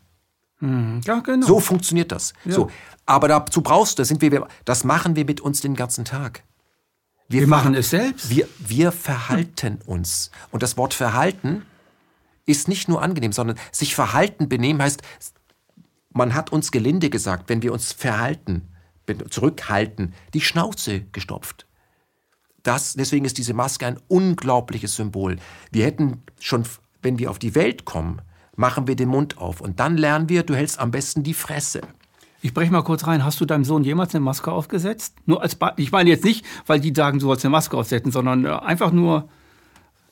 Mhm. 0.60 1.00
Ja, 1.04 1.20
genau. 1.20 1.46
So 1.46 1.60
funktioniert 1.60 2.12
das. 2.12 2.32
Ja. 2.44 2.52
So. 2.52 2.70
Aber 3.06 3.28
dazu 3.28 3.62
brauchst 3.62 3.98
du, 3.98 4.02
das, 4.02 4.08
sind 4.08 4.20
wir, 4.20 4.46
das 4.64 4.84
machen 4.84 5.16
wir 5.16 5.24
mit 5.24 5.40
uns 5.40 5.60
den 5.60 5.74
ganzen 5.74 6.04
Tag. 6.04 6.44
Wir, 7.28 7.40
wir 7.40 7.48
machen 7.48 7.74
es 7.74 7.90
selbst. 7.90 8.30
Wir, 8.30 8.48
wir 8.58 8.92
verhalten 8.92 9.78
uns. 9.86 10.30
Und 10.50 10.62
das 10.62 10.76
Wort 10.76 10.94
Verhalten 10.94 11.64
ist 12.46 12.68
nicht 12.68 12.88
nur 12.88 13.02
angenehm, 13.02 13.32
sondern 13.32 13.56
sich 13.72 13.94
verhalten, 13.94 14.48
benehmen 14.48 14.82
heißt, 14.82 15.02
man 16.12 16.34
hat 16.34 16.50
uns 16.50 16.72
gelinde 16.72 17.10
gesagt, 17.10 17.48
wenn 17.48 17.62
wir 17.62 17.72
uns 17.72 17.92
verhalten, 17.92 18.68
zurückhalten, 19.28 20.14
die 20.34 20.40
Schnauze 20.40 21.02
gestopft 21.12 21.66
das, 22.62 22.94
deswegen 22.94 23.24
ist 23.24 23.38
diese 23.38 23.54
Maske 23.54 23.86
ein 23.86 23.98
unglaubliches 24.08 24.96
Symbol. 24.96 25.36
Wir 25.70 25.86
hätten 25.86 26.22
schon, 26.38 26.64
wenn 27.02 27.18
wir 27.18 27.30
auf 27.30 27.38
die 27.38 27.54
Welt 27.54 27.84
kommen, 27.84 28.20
machen 28.60 28.86
wir 28.86 28.94
den 28.94 29.08
Mund 29.08 29.38
auf 29.38 29.60
und 29.60 29.80
dann 29.80 29.96
lernen 29.96 30.28
wir, 30.28 30.42
du 30.44 30.54
hältst 30.54 30.78
am 30.78 30.90
besten 30.90 31.22
die 31.22 31.34
Fresse. 31.34 31.80
Ich 32.42 32.54
breche 32.54 32.70
mal 32.70 32.82
kurz 32.82 33.06
rein. 33.06 33.24
Hast 33.24 33.40
du 33.40 33.44
deinem 33.44 33.64
Sohn 33.64 33.84
jemals 33.84 34.14
eine 34.14 34.22
Maske 34.22 34.52
aufgesetzt? 34.52 35.16
Nur 35.26 35.42
als 35.42 35.54
ba 35.56 35.72
ich 35.76 35.92
meine 35.92 36.10
jetzt 36.10 36.24
nicht, 36.24 36.44
weil 36.66 36.78
die 36.80 36.92
sagen, 36.94 37.18
du 37.18 37.26
sollst 37.26 37.44
eine 37.44 37.52
Maske 37.52 37.76
aufsetzen, 37.76 38.12
sondern 38.12 38.44
äh, 38.44 38.50
einfach 38.50 38.92
nur, 38.92 39.28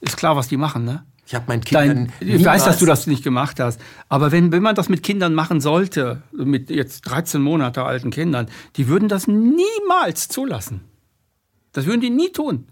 ist 0.01 0.17
klar, 0.17 0.37
was 0.37 0.49
die 0.49 0.57
machen, 0.57 0.85
ne? 0.85 1.05
Ich 1.27 1.35
habe 1.35 1.45
meinen 1.49 1.63
Kindern. 1.63 2.11
Dein, 2.21 2.29
ich 2.29 2.43
weiß, 2.43 2.65
dass 2.65 2.79
du 2.79 2.87
das 2.87 3.07
nicht 3.07 3.23
gemacht 3.23 3.61
hast. 3.61 3.81
Aber 4.09 4.33
wenn, 4.33 4.51
wenn 4.51 4.63
man 4.63 4.75
das 4.75 4.89
mit 4.89 5.03
Kindern 5.03 5.35
machen 5.35 5.61
sollte, 5.61 6.23
mit 6.33 6.71
jetzt 6.71 7.03
13 7.03 7.43
Monate 7.43 7.85
alten 7.85 8.11
Kindern, 8.11 8.47
die 8.77 8.89
würden 8.89 9.09
das 9.09 9.27
niemals 9.27 10.29
zulassen. 10.29 10.81
Das 11.73 11.85
würden 11.85 12.01
die 12.01 12.09
nie 12.09 12.33
tun. 12.33 12.67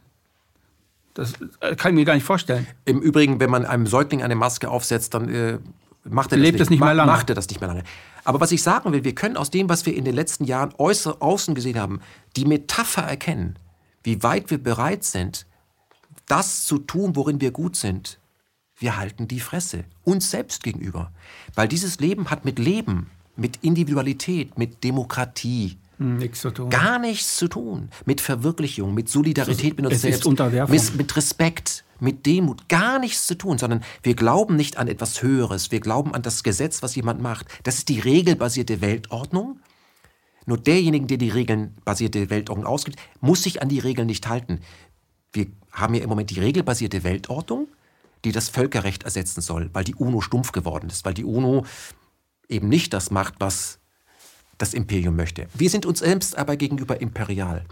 Das 1.17 1.33
äh, 1.61 1.75
kann 1.77 1.93
ich 1.93 1.95
mir 1.95 2.05
gar 2.05 2.15
nicht 2.15 2.25
vorstellen. 2.25 2.67
Im 2.85 3.01
Übrigen, 3.01 3.41
wenn 3.41 3.49
man 3.49 3.65
einem 3.65 3.87
Säugling 3.87 4.23
eine 4.23 4.35
Maske 4.35 4.69
aufsetzt, 4.69 5.15
dann 5.15 5.29
äh, 5.31 5.59
macht 6.05 6.31
er 6.31 6.39
Lebt 6.39 6.61
das, 6.61 6.69
nicht, 6.69 6.79
nicht 6.79 6.85
mehr 6.85 6.95
lange. 6.95 7.11
Macht 7.11 7.31
er 7.31 7.35
das 7.35 7.49
nicht 7.49 7.61
mehr 7.61 7.69
lange. 7.69 7.85
Aber 8.23 8.39
was 8.41 8.53
ich 8.53 8.63
sagen 8.63 8.93
will, 8.93 9.03
wir 9.03 9.15
können 9.15 9.39
aus 9.39 9.51
dem, 9.51 9.71
was 9.71 9.87
wir 9.87 9.95
in 9.95 10.05
den 10.05 10.15
letzten 10.15 10.45
Jahren 10.45 10.75
äußer, 10.77 11.23
außen 11.23 11.55
gesehen 11.55 11.81
haben, 11.81 12.01
die 12.37 12.45
Metapher 12.45 13.03
erkennen, 13.03 13.59
wie 14.03 14.23
weit 14.23 14.51
wir 14.51 14.63
bereit 14.63 15.05
sind, 15.05 15.47
das 16.27 16.67
zu 16.67 16.79
tun, 16.79 17.17
worin 17.17 17.41
wir 17.41 17.51
gut 17.51 17.77
sind. 17.77 18.19
Wir 18.77 18.99
halten 18.99 19.27
die 19.27 19.41
Fresse, 19.41 19.85
uns 20.05 20.31
selbst 20.31 20.63
gegenüber. 20.63 21.13
Weil 21.55 21.67
dieses 21.67 21.99
Leben 21.99 22.31
hat 22.31 22.45
mit 22.45 22.59
Leben, 22.59 23.11
mit 23.37 23.61
Individualität, 23.63 24.59
mit 24.59 24.85
Demokratie, 24.85 25.79
nichts 25.99 26.41
zu 26.41 26.51
tun. 26.51 26.71
Gar 26.71 26.99
nichts 26.99 27.37
zu 27.37 27.49
tun. 27.49 27.89
Mit 28.05 28.21
Verwirklichung, 28.21 28.95
mit 28.95 29.09
Solidarität 29.09 29.77
mit 29.77 29.87
uns 29.87 29.97
es 29.97 30.03
selbst. 30.03 30.21
Ist 30.21 30.27
Unterwerfung. 30.27 30.75
Mit, 30.75 30.97
mit 30.97 31.17
Respekt, 31.17 31.85
mit 32.01 32.27
Demut. 32.27 32.69
Gar 32.69 32.99
nichts 32.99 33.27
zu 33.27 33.37
tun, 33.37 33.59
sondern 33.59 33.83
wir 34.03 34.15
glauben 34.15 34.57
nicht 34.57 34.77
an 34.77 34.89
etwas 34.89 35.23
Höheres. 35.23 35.71
Wir 35.71 35.81
glauben 35.81 36.15
an 36.15 36.23
das 36.23 36.43
Gesetz, 36.43 36.83
was 36.83 36.95
jemand 36.95 37.21
macht. 37.21 37.47
Das 37.63 37.79
ist 37.79 37.89
die 37.89 38.01
regelbasierte 38.01 38.81
Weltordnung. 38.81 39.61
Nur 40.47 40.59
derjenige, 40.59 41.07
der 41.07 41.19
die 41.19 41.31
regelbasierte 41.31 42.31
Weltordnung 42.31 42.67
ausgibt, 42.67 42.99
muss 43.21 43.43
sich 43.43 43.63
an 43.63 43.69
die 43.69 43.81
Regeln 43.81 44.07
nicht 44.07 44.29
halten. 44.29 44.61
Wir 45.33 45.47
haben 45.73 45.95
ja 45.95 46.03
im 46.03 46.09
Moment 46.09 46.31
die 46.31 46.41
regelbasierte 46.41 47.03
Weltordnung, 47.05 47.69
die 48.25 48.33
das 48.33 48.49
Völkerrecht 48.49 49.03
ersetzen 49.03 49.41
soll, 49.41 49.71
weil 49.73 49.85
die 49.85 49.95
UNO 49.95 50.21
stumpf 50.21 50.53
geworden 50.53 50.89
ist, 50.89 51.05
weil 51.05 51.15
die 51.15 51.25
UNO 51.25 51.65
eben 52.49 52.69
nicht 52.69 52.93
das 52.93 53.11
macht, 53.11 53.35
was 53.41 53.81
das 54.59 54.75
Imperium 54.75 55.17
möchte. 55.17 55.49
Wir 55.55 55.71
sind 55.71 55.87
uns 55.87 56.01
selbst 56.01 56.37
aber 56.37 56.57
gegenüber 56.57 57.01
imperial. 57.01 57.65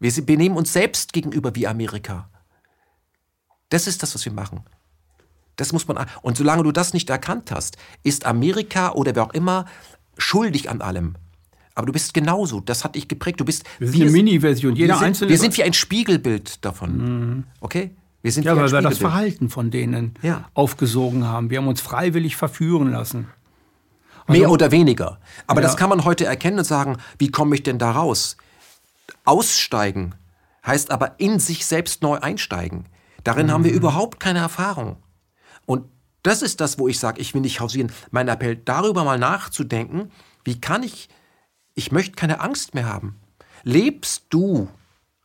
Wir 0.00 0.12
benehmen 0.24 0.56
uns 0.56 0.72
selbst 0.72 1.12
gegenüber 1.12 1.54
wie 1.54 1.66
Amerika. 1.66 2.30
Das 3.68 3.86
ist 3.86 4.02
das, 4.02 4.14
was 4.14 4.24
wir 4.24 4.32
machen. 4.32 4.60
Das 5.56 5.72
muss 5.72 5.88
man. 5.88 6.06
Und 6.22 6.36
solange 6.36 6.62
du 6.62 6.72
das 6.72 6.94
nicht 6.94 7.10
erkannt 7.10 7.50
hast, 7.50 7.76
ist 8.04 8.26
Amerika 8.26 8.92
oder 8.92 9.14
wer 9.14 9.24
auch 9.24 9.34
immer 9.34 9.66
schuldig 10.16 10.70
an 10.70 10.80
allem. 10.80 11.16
Aber 11.74 11.86
du 11.86 11.92
bist 11.92 12.14
genauso. 12.14 12.60
Das 12.60 12.84
hat 12.84 12.94
dich 12.94 13.08
geprägt. 13.08 13.40
Du 13.40 13.44
bist. 13.44 13.64
Wir 13.78 13.88
sind 13.88 14.02
eine 14.02 14.10
Mini-Version. 14.10 14.76
Jeder 14.76 14.94
wir 14.94 14.98
sind, 14.98 15.06
einzelne. 15.06 15.30
Wir 15.30 15.38
sind 15.38 15.56
wie 15.56 15.62
ein 15.62 15.72
Spiegelbild 15.72 16.64
davon. 16.64 16.96
Mhm. 16.96 17.44
Okay? 17.60 17.90
Wir 18.22 18.32
sind 18.32 18.44
ja, 18.44 18.56
weil 18.56 18.70
wir 18.70 18.82
das 18.82 18.98
Verhalten 18.98 19.48
von 19.48 19.70
denen 19.70 20.14
ja. 20.22 20.48
aufgesogen 20.54 21.24
haben. 21.24 21.50
Wir 21.50 21.58
haben 21.58 21.68
uns 21.68 21.80
freiwillig 21.80 22.36
verführen 22.36 22.90
lassen. 22.90 23.28
Mehr 24.28 24.42
also, 24.42 24.54
oder 24.54 24.70
weniger. 24.70 25.18
Aber 25.46 25.60
ja. 25.60 25.66
das 25.66 25.76
kann 25.76 25.88
man 25.88 26.04
heute 26.04 26.26
erkennen 26.26 26.58
und 26.58 26.64
sagen, 26.64 26.98
wie 27.18 27.30
komme 27.30 27.54
ich 27.54 27.62
denn 27.62 27.78
da 27.78 27.92
raus? 27.92 28.36
Aussteigen 29.24 30.14
heißt 30.66 30.90
aber 30.90 31.18
in 31.18 31.40
sich 31.40 31.66
selbst 31.66 32.02
neu 32.02 32.18
einsteigen. 32.18 32.86
Darin 33.24 33.46
mhm. 33.46 33.50
haben 33.50 33.64
wir 33.64 33.72
mhm. 33.72 33.78
überhaupt 33.78 34.20
keine 34.20 34.40
Erfahrung. 34.40 34.96
Und 35.66 35.86
das 36.22 36.42
ist 36.42 36.60
das, 36.60 36.78
wo 36.78 36.88
ich 36.88 36.98
sage, 36.98 37.20
ich 37.20 37.34
will 37.34 37.40
nicht 37.40 37.60
hausieren. 37.60 37.92
Mein 38.10 38.28
Appell, 38.28 38.56
darüber 38.56 39.04
mal 39.04 39.18
nachzudenken, 39.18 40.10
wie 40.44 40.60
kann 40.60 40.82
ich, 40.82 41.08
ich 41.74 41.92
möchte 41.92 42.16
keine 42.16 42.40
Angst 42.40 42.74
mehr 42.74 42.86
haben. 42.86 43.16
Lebst 43.64 44.24
du, 44.30 44.68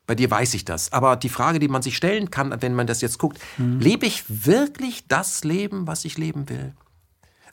bei 0.08 0.16
dir 0.16 0.30
weiß 0.30 0.54
ich 0.54 0.66
das, 0.66 0.92
aber 0.92 1.16
die 1.16 1.30
Frage, 1.30 1.60
die 1.60 1.68
man 1.68 1.82
sich 1.82 1.98
stellen 1.98 2.30
kann, 2.30 2.62
wenn 2.62 2.76
man 2.76 2.88
das 2.88 3.02
jetzt 3.02 3.20
guckt, 3.20 3.40
mhm. 3.58 3.80
lebe 3.80 4.06
ich 4.06 4.46
wirklich 4.46 5.08
das 5.08 5.44
Leben, 5.44 5.88
was 5.88 6.06
ich 6.06 6.18
leben 6.18 6.50
will? 6.50 6.74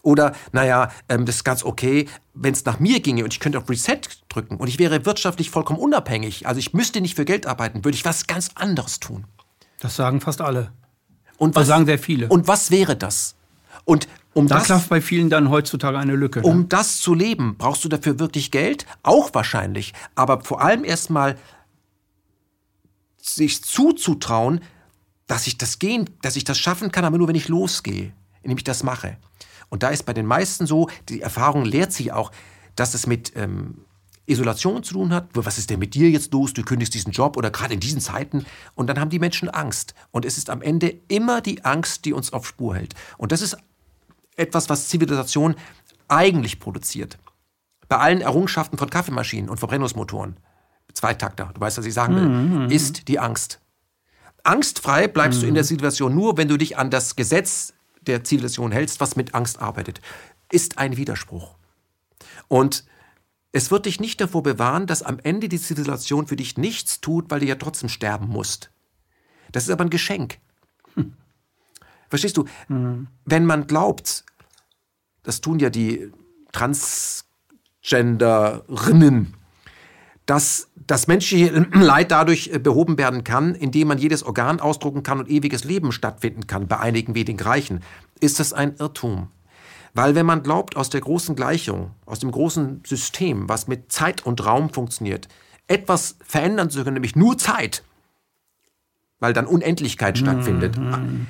Oder, 0.03 0.35
naja, 0.53 0.91
ähm, 1.09 1.27
das 1.27 1.37
ist 1.37 1.45
ganz 1.45 1.63
okay, 1.63 2.09
wenn 2.35 2.53
es 2.53 2.65
nach 2.65 2.81
mir 2.81 3.01
ginge 3.01 3.25
und 3.25 3.33
ich 3.35 3.41
könnte 3.41 3.59
auf 3.59 3.69
Reset 3.69 4.01
drücken 4.29 4.57
und 4.57 4.69
ich 4.69 4.79
wäre 4.79 5.05
wirtschaftlich 5.05 5.51
vollkommen 5.51 5.79
unabhängig, 5.79 6.47
also 6.47 6.59
ich 6.59 6.73
müsste 6.73 7.01
nicht 7.01 7.17
für 7.17 7.25
Geld 7.25 7.47
arbeiten, 7.47 7.85
würde 7.85 7.97
ich 7.97 8.05
was 8.05 8.27
ganz 8.27 8.51
anderes 8.55 9.01
tun. 9.01 9.27
Das 9.81 9.97
sagen 9.97 10.21
fast 10.21 10.41
alle. 10.41 10.73
Und 11.37 11.55
was, 11.55 11.63
das 11.63 11.69
sagen 11.69 11.87
sehr 11.87 11.99
viele. 11.99 12.29
Und 12.29 12.49
was 12.49 12.71
wäre 12.71 12.97
das? 12.97 13.35
Und 13.85 14.09
um 14.33 14.47
da 14.47 14.57
das, 14.57 14.67
klafft 14.67 14.89
bei 14.89 15.01
vielen 15.01 15.31
dann 15.31 15.51
heutzutage 15.51 15.99
eine 15.99 16.15
Lücke. 16.15 16.43
Um 16.43 16.61
ne? 16.61 16.65
das 16.69 17.01
zu 17.01 17.15
leben, 17.15 17.57
brauchst 17.57 17.85
du 17.85 17.89
dafür 17.89 18.19
wirklich 18.19 18.51
Geld? 18.51 18.87
Auch 19.03 19.35
wahrscheinlich. 19.35 19.93
Aber 20.15 20.43
vor 20.43 20.61
allem 20.61 20.85
erstmal 20.85 21.37
sich 23.17 23.65
zuzutrauen, 23.65 24.61
dass 25.27 25.47
ich 25.47 25.59
das 25.59 25.79
gehen, 25.79 26.11
dass 26.23 26.37
ich 26.37 26.45
das 26.45 26.59
schaffen 26.59 26.93
kann, 26.93 27.05
aber 27.05 27.19
nur 27.19 27.29
wenn 27.29 27.35
ich 27.35 27.49
losgehe, 27.49 28.13
indem 28.43 28.59
ich 28.59 28.65
das 28.65 28.83
mache. 28.83 29.17
Und 29.71 29.83
da 29.83 29.89
ist 29.89 30.05
bei 30.05 30.13
den 30.13 30.27
meisten 30.27 30.67
so, 30.67 30.89
die 31.09 31.23
Erfahrung 31.23 31.65
lehrt 31.65 31.93
sich 31.93 32.13
auch, 32.13 32.31
dass 32.77 32.95
es 32.95 33.07
mit 33.07 33.33
ähm, 33.37 33.85
Isolation 34.27 34.83
zu 34.83 34.95
tun 34.95 35.15
hat. 35.15 35.29
Was 35.33 35.59
ist 35.59 35.71
denn 35.71 35.79
mit 35.79 35.95
dir 35.95 36.11
jetzt 36.11 36.33
los? 36.33 36.53
Du 36.53 36.63
kündigst 36.63 36.95
diesen 36.95 37.13
Job 37.13 37.37
oder 37.37 37.51
gerade 37.51 37.75
in 37.75 37.81
diesen 37.81 38.01
Zeiten. 38.01 38.45
Und 38.75 38.89
dann 38.89 39.01
haben 39.01 39.11
die 39.11 39.19
Menschen 39.19 39.49
Angst. 39.49 39.95
Und 40.11 40.25
es 40.25 40.39
ist 40.39 40.51
am 40.51 40.63
Ende 40.63 40.95
immer 41.09 41.41
die 41.41 41.65
Angst, 41.65 42.05
die 42.05 42.13
uns 42.13 42.33
auf 42.33 42.47
Spur 42.47 42.77
hält. 42.77 42.95
Und 43.17 43.33
das 43.33 43.43
ist 43.43 43.57
etwas, 44.37 44.69
was 44.69 44.89
Zivilisation 44.89 45.55
eigentlich 46.09 46.61
produziert. 46.61 47.19
Bei 47.89 47.99
allen 47.99 48.21
Errungenschaften 48.21 48.79
von 48.79 48.89
Kaffeemaschinen 48.89 49.51
und 49.51 49.59
Verbrennungsmotoren, 49.59 50.37
Zweitakter, 50.93 51.51
du 51.55 51.61
weißt, 51.61 51.79
was 51.79 51.87
ich 51.87 51.95
sagen 51.95 52.17
will, 52.17 52.29
mhm. 52.29 52.65
mhm. 52.65 52.71
ist 52.71 53.09
die 53.09 53.19
Angst. 53.19 53.61
Angstfrei 54.43 55.09
bleibst 55.09 55.39
mhm. 55.39 55.43
du 55.43 55.49
in 55.49 55.55
der 55.55 55.65
mhm. 55.65 55.69
Situation 55.69 56.15
nur, 56.15 56.37
wenn 56.37 56.49
du 56.49 56.57
dich 56.57 56.79
an 56.79 56.91
das 56.91 57.17
Gesetz 57.17 57.75
der 58.03 58.25
Zivilisation 58.25 58.73
hältst, 58.73 59.01
was 59.01 59.17
mit 59.17 59.35
Angst 59.35 59.61
arbeitet. 59.61 60.01
Ist 60.51 60.79
ein 60.79 60.97
Widerspruch. 60.97 61.55
Und 62.49 62.85
es 63.53 63.71
wird 63.71 63.87
dich 63.87 64.01
nicht 64.01 64.21
davor 64.21 64.43
bewahren, 64.43 64.87
dass 64.87 65.03
am 65.03 65.19
Ende 65.23 65.49
die 65.49 65.61
Zivilisation 65.61 66.27
für 66.27 66.37
dich 66.37 66.57
nichts 66.57 67.01
tut, 67.01 67.31
weil 67.31 67.41
du 67.41 67.47
ja 67.47 67.57
trotzdem 67.57 67.89
sterben 67.89 68.29
musst. 68.29 68.71
Das 69.53 69.65
ist 69.65 69.71
aber 69.71 69.85
ein 69.85 69.91
Geschenk. 69.91 70.39
Hm. 70.95 71.15
Verstehst 72.09 72.37
du? 72.37 72.45
Mhm. 72.69 73.09
Wenn 73.25 73.47
man 73.47 73.67
glaubt, 73.67 74.25
das 75.23 75.41
tun 75.41 75.59
ja 75.59 75.71
die 75.71 76.13
Transgenderinnen, 76.53 79.35
dass 80.31 80.69
das 80.87 81.09
menschliche 81.09 81.67
Leid 81.73 82.13
dadurch 82.13 82.51
äh, 82.53 82.61
behoben 82.61 82.99
werden 82.99 83.25
kann, 83.25 83.57
indem 83.57 83.89
man 83.89 83.99
jedes 83.99 84.23
Organ 84.23 84.61
ausdrucken 84.61 85.03
kann 85.03 85.19
und 85.19 85.29
ewiges 85.29 85.65
Leben 85.65 85.91
stattfinden 85.91 86.47
kann, 86.47 86.69
bei 86.69 86.79
einigen 86.79 87.17
wenigen 87.17 87.41
Reichen, 87.41 87.83
ist 88.21 88.39
das 88.39 88.53
ein 88.53 88.77
Irrtum. 88.79 89.27
Weil 89.93 90.15
wenn 90.15 90.27
man 90.27 90.45
glaubt, 90.45 90.77
aus 90.77 90.89
der 90.89 91.01
großen 91.01 91.35
Gleichung, 91.35 91.91
aus 92.07 92.21
dem 92.21 92.31
großen 92.31 92.83
System, 92.87 93.49
was 93.49 93.67
mit 93.67 93.91
Zeit 93.91 94.25
und 94.25 94.47
Raum 94.47 94.73
funktioniert, 94.73 95.27
etwas 95.67 96.15
verändern 96.25 96.71
zu 96.71 96.85
können, 96.85 96.95
nämlich 96.95 97.17
nur 97.17 97.37
Zeit, 97.37 97.83
weil 99.19 99.33
dann 99.33 99.49
Unendlichkeit 99.49 100.15
mhm. 100.15 100.21
stattfindet, 100.21 100.77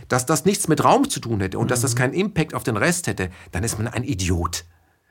dass 0.09 0.27
das 0.27 0.45
nichts 0.45 0.69
mit 0.69 0.85
Raum 0.85 1.09
zu 1.09 1.21
tun 1.21 1.41
hätte 1.41 1.59
und 1.59 1.65
mhm. 1.65 1.69
dass 1.69 1.81
das 1.81 1.95
mhm. 1.95 1.99
keinen 1.99 2.13
Impact 2.13 2.53
auf 2.53 2.65
den 2.65 2.77
Rest 2.77 3.07
hätte, 3.07 3.31
dann 3.51 3.65
ist 3.65 3.79
man 3.79 3.89
ein 3.89 4.05
Idiot. 4.05 4.67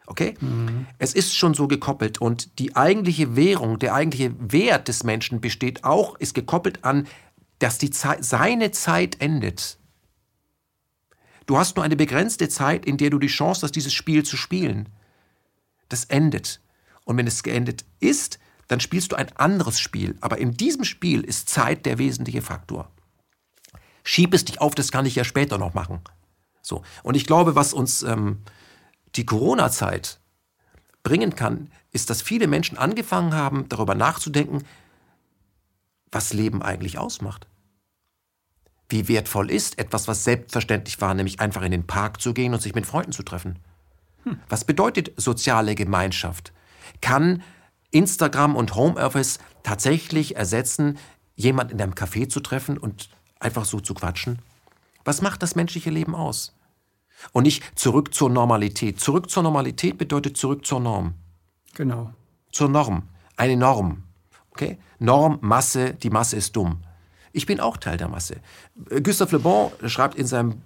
Okay? 0.09 0.33
Mhm. 0.41 0.87
Es 0.97 1.13
ist 1.13 1.35
schon 1.35 1.53
so 1.53 1.67
gekoppelt 1.67 2.19
und 2.19 2.57
die 2.57 2.75
eigentliche 2.75 3.35
Währung, 3.35 3.77
der 3.77 3.93
eigentliche 3.93 4.33
Wert 4.39 4.87
des 4.87 5.03
Menschen 5.03 5.39
besteht 5.39 5.83
auch, 5.83 6.15
ist 6.15 6.33
gekoppelt 6.33 6.83
an, 6.83 7.07
dass 7.59 7.77
die 7.77 7.91
Zeit, 7.91 8.25
seine 8.25 8.71
Zeit 8.71 9.21
endet. 9.21 9.77
Du 11.45 11.57
hast 11.57 11.75
nur 11.75 11.85
eine 11.85 11.95
begrenzte 11.95 12.49
Zeit, 12.49 12.85
in 12.85 12.97
der 12.97 13.11
du 13.11 13.19
die 13.19 13.27
Chance 13.27 13.61
hast, 13.61 13.75
dieses 13.75 13.93
Spiel 13.93 14.23
zu 14.23 14.35
spielen. 14.35 14.89
Das 15.89 16.05
endet. 16.05 16.59
Und 17.05 17.17
wenn 17.17 17.27
es 17.27 17.43
geendet 17.43 17.85
ist, 17.99 18.39
dann 18.67 18.79
spielst 18.79 19.11
du 19.11 19.15
ein 19.15 19.35
anderes 19.37 19.79
Spiel. 19.79 20.17
Aber 20.21 20.39
in 20.39 20.53
diesem 20.57 20.85
Spiel 20.85 21.21
ist 21.21 21.49
Zeit 21.49 21.85
der 21.85 21.97
wesentliche 21.97 22.41
Faktor. 22.41 22.89
Schieb 24.03 24.33
es 24.33 24.45
dich 24.45 24.59
auf, 24.59 24.73
das 24.73 24.91
kann 24.91 25.05
ich 25.05 25.15
ja 25.15 25.23
später 25.23 25.57
noch 25.59 25.73
machen. 25.73 26.01
So. 26.61 26.83
Und 27.03 27.15
ich 27.15 27.25
glaube, 27.25 27.55
was 27.55 27.73
uns 27.73 28.03
ähm, 28.03 28.39
die 29.15 29.25
Corona-Zeit 29.25 30.19
bringen 31.03 31.35
kann, 31.35 31.71
ist, 31.91 32.09
dass 32.09 32.21
viele 32.21 32.47
Menschen 32.47 32.77
angefangen 32.77 33.33
haben, 33.33 33.67
darüber 33.69 33.95
nachzudenken, 33.95 34.63
was 36.11 36.33
Leben 36.33 36.61
eigentlich 36.61 36.97
ausmacht. 36.97 37.47
Wie 38.89 39.07
wertvoll 39.07 39.51
ist 39.51 39.77
etwas, 39.77 40.07
was 40.07 40.23
selbstverständlich 40.23 40.99
war, 40.99 41.13
nämlich 41.13 41.39
einfach 41.39 41.61
in 41.61 41.71
den 41.71 41.85
Park 41.85 42.19
zu 42.19 42.33
gehen 42.33 42.53
und 42.53 42.61
sich 42.61 42.73
mit 42.73 42.87
Freunden 42.87 43.11
zu 43.11 43.23
treffen? 43.23 43.59
Hm. 44.23 44.39
Was 44.49 44.65
bedeutet 44.65 45.13
soziale 45.15 45.75
Gemeinschaft? 45.75 46.51
Kann 47.01 47.43
Instagram 47.91 48.55
und 48.55 48.75
Homeoffice 48.75 49.39
tatsächlich 49.63 50.35
ersetzen, 50.35 50.97
jemand 51.35 51.71
in 51.71 51.81
einem 51.81 51.93
Café 51.93 52.29
zu 52.29 52.39
treffen 52.39 52.77
und 52.77 53.09
einfach 53.39 53.65
so 53.65 53.79
zu 53.79 53.93
quatschen? 53.93 54.39
Was 55.05 55.21
macht 55.21 55.43
das 55.43 55.55
menschliche 55.55 55.91
Leben 55.91 56.15
aus? 56.15 56.55
Und 57.31 57.43
nicht 57.43 57.63
zurück 57.77 58.13
zur 58.13 58.29
Normalität. 58.29 58.99
Zurück 58.99 59.29
zur 59.29 59.43
Normalität 59.43 59.97
bedeutet 59.97 60.37
zurück 60.37 60.65
zur 60.65 60.79
Norm. 60.79 61.13
Genau. 61.75 62.13
Zur 62.51 62.69
Norm. 62.69 63.03
Eine 63.35 63.57
Norm. 63.57 64.03
Okay? 64.51 64.77
Norm, 64.99 65.37
Masse, 65.41 65.93
die 65.93 66.09
Masse 66.09 66.35
ist 66.35 66.55
dumm. 66.55 66.83
Ich 67.31 67.45
bin 67.45 67.59
auch 67.59 67.77
Teil 67.77 67.97
der 67.97 68.07
Masse. 68.07 68.37
Gustave 69.03 69.35
Le 69.35 69.39
Bon 69.39 69.71
schreibt 69.85 70.15
in 70.15 70.27
seinem 70.27 70.61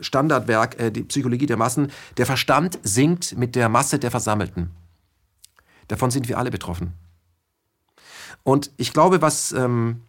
Standardwerk 0.00 0.78
äh, 0.78 0.90
Die 0.90 1.02
Psychologie 1.02 1.46
der 1.46 1.56
Massen, 1.56 1.90
der 2.16 2.26
Verstand 2.26 2.78
sinkt 2.82 3.36
mit 3.36 3.54
der 3.56 3.68
Masse 3.68 3.98
der 3.98 4.10
Versammelten. 4.10 4.70
Davon 5.88 6.10
sind 6.10 6.28
wir 6.28 6.38
alle 6.38 6.50
betroffen. 6.50 6.92
Und 8.42 8.70
ich 8.76 8.92
glaube, 8.92 9.20
was, 9.20 9.52
ähm, 9.52 10.02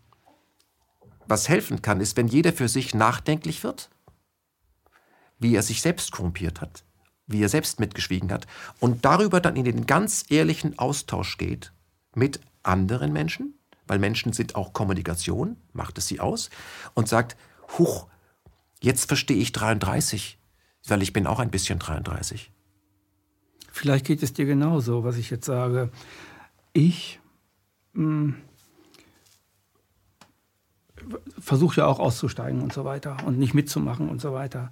was 1.28 1.50
helfen 1.50 1.82
kann, 1.82 2.00
ist, 2.00 2.16
wenn 2.16 2.28
jeder 2.28 2.54
für 2.54 2.70
sich 2.70 2.94
nachdenklich 2.94 3.64
wird 3.64 3.90
wie 5.42 5.56
er 5.56 5.64
sich 5.64 5.82
selbst 5.82 6.12
korrumpiert 6.12 6.62
hat, 6.62 6.84
wie 7.28 7.44
er 7.44 7.50
selbst 7.50 7.80
mitgeschwiegen 7.80 8.32
hat 8.32 8.48
und 8.80 9.04
darüber 9.04 9.42
dann 9.42 9.56
in 9.56 9.66
den 9.66 9.86
ganz 9.86 10.26
ehrlichen 10.30 10.80
Austausch 10.80 11.38
geht 11.38 11.74
mit 12.16 12.40
anderen 12.64 13.12
Menschen, 13.12 13.56
weil 13.88 14.00
Menschen 14.00 14.34
sind 14.34 14.56
auch 14.56 14.72
Kommunikation, 14.72 15.58
macht 15.74 15.98
es 15.98 16.08
sie 16.08 16.20
aus, 16.20 16.50
und 16.94 17.10
sagt, 17.10 17.36
huch, 17.78 18.08
jetzt 18.82 19.08
verstehe 19.08 19.38
ich 19.38 19.52
33, 19.52 20.38
weil 20.88 21.02
ich 21.02 21.12
bin 21.12 21.28
auch 21.28 21.40
ein 21.40 21.52
bisschen 21.52 21.80
33. 21.80 22.52
Vielleicht 23.72 24.06
geht 24.06 24.22
es 24.22 24.34
dir 24.34 24.46
genauso, 24.46 25.04
was 25.04 25.18
ich 25.18 25.30
jetzt 25.30 25.46
sage. 25.46 25.90
Ich 26.74 27.20
hm, 27.94 28.36
versuche 31.40 31.78
ja 31.78 31.88
auch 31.88 32.00
auszusteigen 32.00 32.62
und 32.62 32.74
so 32.74 32.86
weiter 32.86 33.18
und 33.26 33.40
nicht 33.40 33.54
mitzumachen 33.54 34.10
und 34.10 34.22
so 34.22 34.34
weiter. 34.34 34.72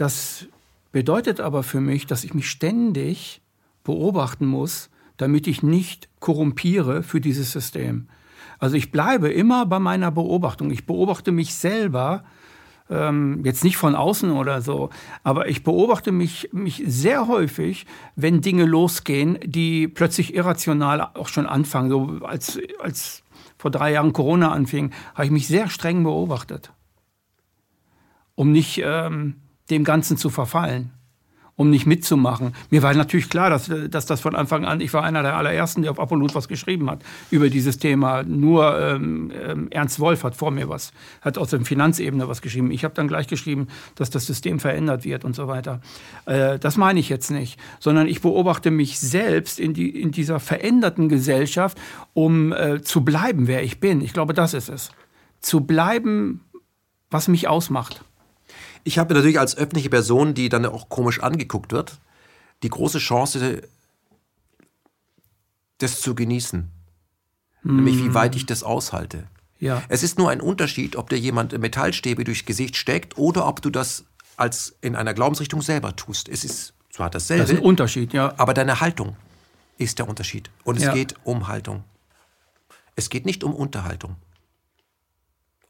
Das 0.00 0.46
bedeutet 0.92 1.40
aber 1.40 1.62
für 1.62 1.82
mich, 1.82 2.06
dass 2.06 2.24
ich 2.24 2.32
mich 2.32 2.48
ständig 2.48 3.42
beobachten 3.84 4.46
muss, 4.46 4.88
damit 5.18 5.46
ich 5.46 5.62
nicht 5.62 6.08
korrumpiere 6.20 7.02
für 7.02 7.20
dieses 7.20 7.52
System. 7.52 8.08
Also 8.58 8.76
ich 8.76 8.92
bleibe 8.92 9.28
immer 9.28 9.66
bei 9.66 9.78
meiner 9.78 10.10
Beobachtung. 10.10 10.70
Ich 10.70 10.86
beobachte 10.86 11.32
mich 11.32 11.54
selber, 11.54 12.24
ähm, 12.88 13.44
jetzt 13.44 13.62
nicht 13.62 13.76
von 13.76 13.94
außen 13.94 14.30
oder 14.30 14.62
so, 14.62 14.88
aber 15.22 15.48
ich 15.48 15.64
beobachte 15.64 16.12
mich, 16.12 16.48
mich 16.50 16.82
sehr 16.86 17.28
häufig, 17.28 17.84
wenn 18.16 18.40
Dinge 18.40 18.64
losgehen, 18.64 19.38
die 19.44 19.86
plötzlich 19.86 20.34
irrational 20.34 21.10
auch 21.12 21.28
schon 21.28 21.44
anfangen. 21.44 21.90
So 21.90 22.24
als, 22.24 22.58
als 22.78 23.22
vor 23.58 23.70
drei 23.70 23.92
Jahren 23.92 24.14
Corona 24.14 24.50
anfing, 24.50 24.92
habe 25.12 25.26
ich 25.26 25.30
mich 25.30 25.46
sehr 25.46 25.68
streng 25.68 26.04
beobachtet, 26.04 26.72
um 28.34 28.50
nicht... 28.50 28.80
Ähm, 28.82 29.34
dem 29.70 29.84
Ganzen 29.84 30.16
zu 30.16 30.30
verfallen, 30.30 30.90
um 31.56 31.68
nicht 31.70 31.86
mitzumachen. 31.86 32.54
Mir 32.70 32.82
war 32.82 32.94
natürlich 32.94 33.28
klar, 33.28 33.50
dass, 33.50 33.70
dass 33.90 34.06
das 34.06 34.20
von 34.20 34.34
Anfang 34.34 34.64
an, 34.64 34.80
ich 34.80 34.92
war 34.94 35.02
einer 35.02 35.22
der 35.22 35.36
allerersten, 35.36 35.82
der 35.82 35.90
auf 35.90 36.00
Apollut 36.00 36.34
was 36.34 36.48
geschrieben 36.48 36.90
hat 36.90 37.02
über 37.30 37.50
dieses 37.50 37.78
Thema. 37.78 38.22
Nur 38.22 38.80
ähm, 38.80 39.30
ähm, 39.34 39.68
Ernst 39.70 40.00
Wolf 40.00 40.24
hat 40.24 40.34
vor 40.34 40.50
mir 40.50 40.68
was, 40.68 40.92
hat 41.20 41.36
aus 41.36 41.50
der 41.50 41.60
Finanzebene 41.60 42.28
was 42.28 42.40
geschrieben. 42.40 42.70
Ich 42.70 42.82
habe 42.82 42.94
dann 42.94 43.08
gleich 43.08 43.26
geschrieben, 43.26 43.68
dass 43.94 44.10
das 44.10 44.26
System 44.26 44.58
verändert 44.58 45.04
wird 45.04 45.24
und 45.24 45.36
so 45.36 45.48
weiter. 45.48 45.80
Äh, 46.24 46.58
das 46.58 46.76
meine 46.76 46.98
ich 46.98 47.08
jetzt 47.10 47.30
nicht, 47.30 47.60
sondern 47.78 48.08
ich 48.08 48.22
beobachte 48.22 48.70
mich 48.70 48.98
selbst 48.98 49.60
in, 49.60 49.74
die, 49.74 49.90
in 49.90 50.12
dieser 50.12 50.40
veränderten 50.40 51.08
Gesellschaft, 51.08 51.78
um 52.14 52.52
äh, 52.52 52.80
zu 52.80 53.04
bleiben, 53.04 53.46
wer 53.48 53.62
ich 53.62 53.80
bin. 53.80 54.00
Ich 54.00 54.12
glaube, 54.14 54.32
das 54.32 54.54
ist 54.54 54.70
es. 54.70 54.92
Zu 55.40 55.60
bleiben, 55.60 56.40
was 57.10 57.28
mich 57.28 57.48
ausmacht. 57.48 58.04
Ich 58.84 58.98
habe 58.98 59.14
natürlich 59.14 59.38
als 59.38 59.56
öffentliche 59.56 59.90
Person, 59.90 60.34
die 60.34 60.48
dann 60.48 60.66
auch 60.66 60.88
komisch 60.88 61.20
angeguckt 61.20 61.72
wird, 61.72 61.98
die 62.62 62.68
große 62.68 62.98
Chance, 62.98 63.62
das 65.78 66.00
zu 66.00 66.14
genießen. 66.14 66.70
Mm. 67.62 67.76
Nämlich, 67.76 67.98
wie 67.98 68.14
weit 68.14 68.36
ich 68.36 68.46
das 68.46 68.62
aushalte. 68.62 69.26
Ja. 69.58 69.82
Es 69.88 70.02
ist 70.02 70.18
nur 70.18 70.30
ein 70.30 70.40
Unterschied, 70.40 70.96
ob 70.96 71.10
dir 71.10 71.18
jemand 71.18 71.56
Metallstäbe 71.58 72.24
durchs 72.24 72.46
Gesicht 72.46 72.76
steckt 72.76 73.18
oder 73.18 73.46
ob 73.46 73.60
du 73.60 73.70
das 73.70 74.04
als 74.36 74.74
in 74.80 74.96
einer 74.96 75.12
Glaubensrichtung 75.12 75.60
selber 75.60 75.94
tust. 75.96 76.28
Es 76.28 76.44
ist 76.44 76.72
zwar 76.90 77.10
dasselbe. 77.10 77.42
Das 77.42 77.50
ist 77.50 77.58
ein 77.58 77.64
Unterschied, 77.64 78.14
ja. 78.14 78.32
Aber 78.38 78.54
deine 78.54 78.80
Haltung 78.80 79.16
ist 79.76 79.98
der 79.98 80.08
Unterschied. 80.08 80.50
Und 80.64 80.76
es 80.76 80.84
ja. 80.84 80.94
geht 80.94 81.14
um 81.24 81.46
Haltung. 81.46 81.84
Es 82.96 83.10
geht 83.10 83.26
nicht 83.26 83.44
um 83.44 83.54
Unterhaltung. 83.54 84.16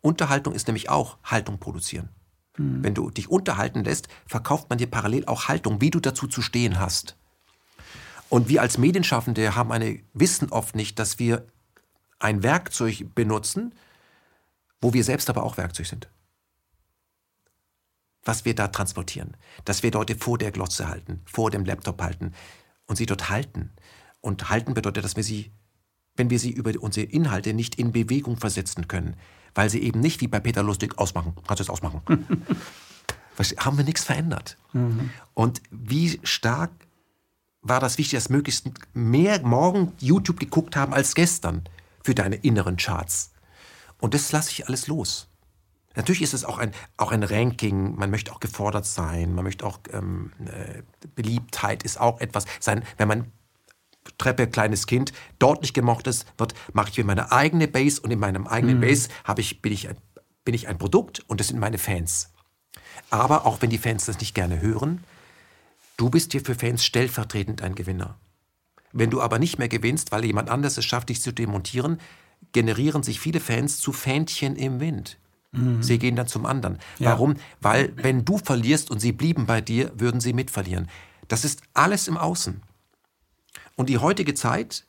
Unterhaltung 0.01 0.55
ist 0.55 0.67
nämlich 0.69 0.89
auch 0.89 1.19
Haltung 1.25 1.59
produzieren. 1.59 2.09
Mhm. 2.57 2.85
Wenn 2.85 2.95
du 2.95 3.11
dich 3.11 3.29
unterhalten 3.29 3.85
lässt, 3.85 4.09
verkauft 4.27 4.69
man 4.71 4.79
dir 4.79 4.89
parallel 4.89 5.27
auch 5.27 5.49
Haltung, 5.49 5.81
wie 5.81 5.91
du 5.91 6.01
dazu 6.01 6.27
zu 6.27 6.43
stehen 6.43 6.79
hast. 6.79 7.17
Und 8.29 8.49
wir 8.49 8.63
als 8.63 8.79
Medienschaffende 8.79 9.57
haben 9.57 9.73
eine, 9.73 10.01
wissen 10.15 10.51
oft 10.51 10.77
nicht, 10.77 10.99
dass 10.99 11.19
wir 11.19 11.47
ein 12.21 12.43
Werkzeug 12.43 13.15
benutzen, 13.15 13.75
wo 14.81 14.93
wir 14.93 15.05
selbst 15.05 15.29
aber 15.29 15.43
auch 15.43 15.57
Werkzeug 15.57 15.87
sind. 15.87 16.09
Was 18.23 18.45
wir 18.45 18.55
da 18.55 18.69
transportieren. 18.69 19.37
Dass 19.65 19.83
wir 19.83 19.91
Leute 19.91 20.15
vor 20.15 20.39
der 20.39 20.53
Glotze 20.53 20.89
halten, 20.89 21.23
vor 21.25 21.51
dem 21.51 21.65
Laptop 21.65 22.01
halten 22.01 22.33
und 22.87 22.97
sie 22.97 23.07
dort 23.07 23.31
halten 23.31 23.73
Und 24.21 24.51
halten 24.51 24.75
bedeutet, 24.75 25.05
dass 25.05 25.17
wir 25.17 25.25
sie, 25.25 25.51
wenn 26.15 26.31
wir 26.31 26.39
sie 26.39 26.51
über 26.51 26.73
unsere 26.81 27.07
Inhalte 27.07 27.55
nicht 27.55 27.77
in 27.77 27.93
Bewegung 27.93 28.37
versetzen 28.37 28.87
können, 28.87 29.17
weil 29.55 29.71
sie 29.71 29.83
eben 29.83 30.01
nicht 30.01 30.21
wie 30.21 30.29
bei 30.29 30.41
Peter 30.41 30.63
Lustig 30.63 30.99
ausmachen. 30.99 31.35
Kannst 31.47 31.61
du 31.61 31.65
es 31.65 31.71
ausmachen? 31.71 32.03
haben 33.59 33.79
wir 33.79 33.85
nichts 33.85 34.05
verändert. 34.05 34.59
Mhm. 34.73 35.11
Und 35.35 35.63
wie 35.71 36.21
stark 36.23 36.71
war 37.63 37.81
das 37.81 37.99
wichtig, 37.99 38.19
dass 38.19 38.29
möglichst 38.29 38.71
mehr 38.95 39.41
morgen 39.43 39.93
YouTube 39.99 40.41
geguckt 40.41 40.77
haben 40.77 40.93
als 40.93 41.15
gestern 41.15 41.65
für 42.03 42.15
deine 42.15 42.37
inneren 42.37 42.77
Charts. 42.77 43.33
Und 43.99 44.15
das 44.15 44.33
lasse 44.33 44.51
ich 44.51 44.67
alles 44.67 44.87
los. 44.87 45.29
Natürlich 45.97 46.23
ist 46.23 46.35
es 46.35 46.45
auch 46.45 46.59
ein, 46.59 46.73
auch 46.97 47.13
ein 47.13 47.23
Ranking, 47.23 47.97
man 47.97 48.11
möchte 48.11 48.33
auch 48.33 48.41
gefordert 48.41 48.87
sein, 48.87 49.35
man 49.35 49.45
möchte 49.45 49.67
auch 49.67 49.81
ähm, 49.93 50.33
äh, 50.47 50.83
Beliebtheit 51.15 51.83
ist 51.83 52.01
auch 52.01 52.21
etwas 52.21 52.45
sein. 52.61 52.85
Wenn 52.97 53.09
man 53.09 53.33
Treppe, 54.19 54.47
kleines 54.47 54.87
Kind, 54.87 55.13
dort 55.39 55.63
nicht 55.63 55.75
gemocht 55.75 56.07
ist, 56.07 56.27
wird, 56.39 56.55
mache 56.73 56.91
ich 56.91 56.99
mir 56.99 57.05
meine 57.05 57.33
eigene 57.33 57.69
Base 57.69 58.01
und 58.01 58.11
in 58.11 58.19
meinem 58.19 58.47
eigenen 58.47 58.77
mhm. 58.77 58.83
Base 58.83 59.09
ich, 59.37 59.63
bin, 59.63 59.73
ich, 59.73 59.89
bin 60.45 60.55
ich 60.55 60.69
ein 60.69 60.79
Produkt 60.79 61.23
und 61.27 61.41
das 61.41 61.49
sind 61.49 61.59
meine 61.59 61.79
Fans. 61.79 62.31
Aber 63.11 63.47
auch 63.47 63.61
wenn 63.61 63.71
die 63.71 63.79
Fans 63.79 64.07
das 64.07 64.21
nicht 64.21 64.35
gerne 64.35 64.61
hören, 64.61 65.05
du 65.97 66.11
bist 66.11 66.33
hier 66.33 66.41
für 66.41 66.55
Fans 66.55 66.85
stellvertretend 66.85 67.63
ein 67.63 67.75
Gewinner. 67.75 68.17
Wenn 68.93 69.11
du 69.11 69.21
aber 69.21 69.39
nicht 69.39 69.59
mehr 69.59 69.69
gewinnst, 69.69 70.13
weil 70.13 70.25
jemand 70.25 70.51
anderes 70.51 70.77
es 70.77 70.85
schafft, 70.85 71.11
dich 71.11 71.21
zu 71.21 71.33
demontieren, 71.33 72.01
generieren 72.53 73.03
sich 73.03 73.21
viele 73.21 73.41
Fans 73.41 73.79
zu 73.81 73.93
Fähnchen 73.93 74.57
im 74.57 74.81
Wind. 74.81 75.19
Mhm. 75.53 75.83
Sie 75.83 75.99
gehen 75.99 76.17
dann 76.17 76.27
zum 76.27 76.47
anderen. 76.47 76.79
Ja. 76.99 77.11
Warum? 77.11 77.35
Weil 77.61 77.93
wenn 77.97 78.25
du 78.25 78.39
verlierst 78.39 78.91
und 78.91 79.01
sie 79.01 79.13
blieben 79.13 79.47
bei 79.47 79.61
dir, 79.61 79.93
würden 79.95 80.21
sie 80.21 80.33
mitverlieren. 80.33 80.89
Das 81.29 81.45
ist 81.45 81.63
alles 81.75 82.09
im 82.09 82.17
Außen. 82.17 82.63
Und 83.81 83.89
die 83.89 83.97
heutige 83.97 84.35
Zeit 84.35 84.85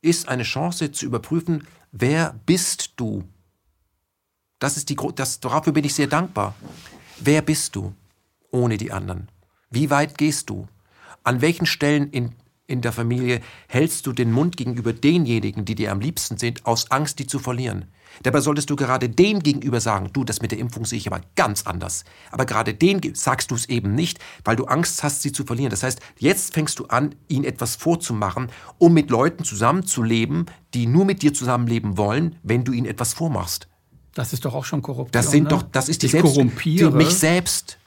ist 0.00 0.26
eine 0.28 0.44
Chance 0.44 0.90
zu 0.92 1.04
überprüfen, 1.04 1.66
wer 1.92 2.34
bist 2.46 2.94
du? 2.96 3.24
Das 4.58 4.78
ist 4.78 4.88
die, 4.88 4.96
das, 5.14 5.40
dafür 5.40 5.74
bin 5.74 5.84
ich 5.84 5.92
sehr 5.92 6.06
dankbar. 6.06 6.54
Wer 7.20 7.42
bist 7.42 7.76
du 7.76 7.92
ohne 8.50 8.78
die 8.78 8.90
anderen? 8.90 9.28
Wie 9.68 9.90
weit 9.90 10.16
gehst 10.16 10.48
du? 10.48 10.66
An 11.24 11.42
welchen 11.42 11.66
Stellen 11.66 12.08
in 12.10 12.32
in 12.66 12.80
der 12.80 12.92
Familie 12.92 13.40
hältst 13.68 14.06
du 14.06 14.12
den 14.12 14.32
Mund 14.32 14.56
gegenüber 14.56 14.92
denjenigen, 14.92 15.64
die 15.64 15.74
dir 15.74 15.92
am 15.92 16.00
liebsten 16.00 16.38
sind, 16.38 16.64
aus 16.64 16.90
Angst, 16.90 17.18
die 17.18 17.26
zu 17.26 17.38
verlieren. 17.38 17.86
Dabei 18.22 18.40
solltest 18.40 18.70
du 18.70 18.76
gerade 18.76 19.08
dem 19.08 19.40
gegenüber 19.40 19.80
sagen, 19.80 20.10
du, 20.12 20.24
das 20.24 20.40
mit 20.40 20.50
der 20.52 20.58
Impfung 20.58 20.86
sehe 20.86 20.98
ich 20.98 21.06
aber 21.06 21.20
ganz 21.36 21.66
anders. 21.66 22.04
Aber 22.30 22.46
gerade 22.46 22.72
dem 22.72 23.00
sagst 23.14 23.50
du 23.50 23.54
es 23.54 23.68
eben 23.68 23.94
nicht, 23.94 24.18
weil 24.44 24.56
du 24.56 24.64
Angst 24.64 25.02
hast, 25.02 25.22
sie 25.22 25.32
zu 25.32 25.44
verlieren. 25.44 25.70
Das 25.70 25.82
heißt, 25.82 26.00
jetzt 26.18 26.54
fängst 26.54 26.78
du 26.78 26.86
an, 26.86 27.14
ihnen 27.28 27.44
etwas 27.44 27.76
vorzumachen, 27.76 28.50
um 28.78 28.94
mit 28.94 29.10
Leuten 29.10 29.44
zusammenzuleben, 29.44 30.46
die 30.72 30.86
nur 30.86 31.04
mit 31.04 31.22
dir 31.22 31.34
zusammenleben 31.34 31.98
wollen, 31.98 32.36
wenn 32.42 32.64
du 32.64 32.72
ihnen 32.72 32.86
etwas 32.86 33.12
vormachst. 33.12 33.68
Das 34.14 34.32
ist 34.32 34.44
doch 34.44 34.54
auch 34.54 34.64
schon 34.64 34.80
Korruption. 34.80 35.12
Das 35.12 35.30
sind 35.30 35.44
ne? 35.44 35.48
doch, 35.50 35.62
das 35.62 35.88
ist 35.88 36.02
die 36.02 36.06
ich 36.06 36.12
selbst, 36.12 36.32
korrumpiere. 36.32 36.90
Die, 36.90 36.96
mich 36.96 37.14
selbst. 37.14 37.78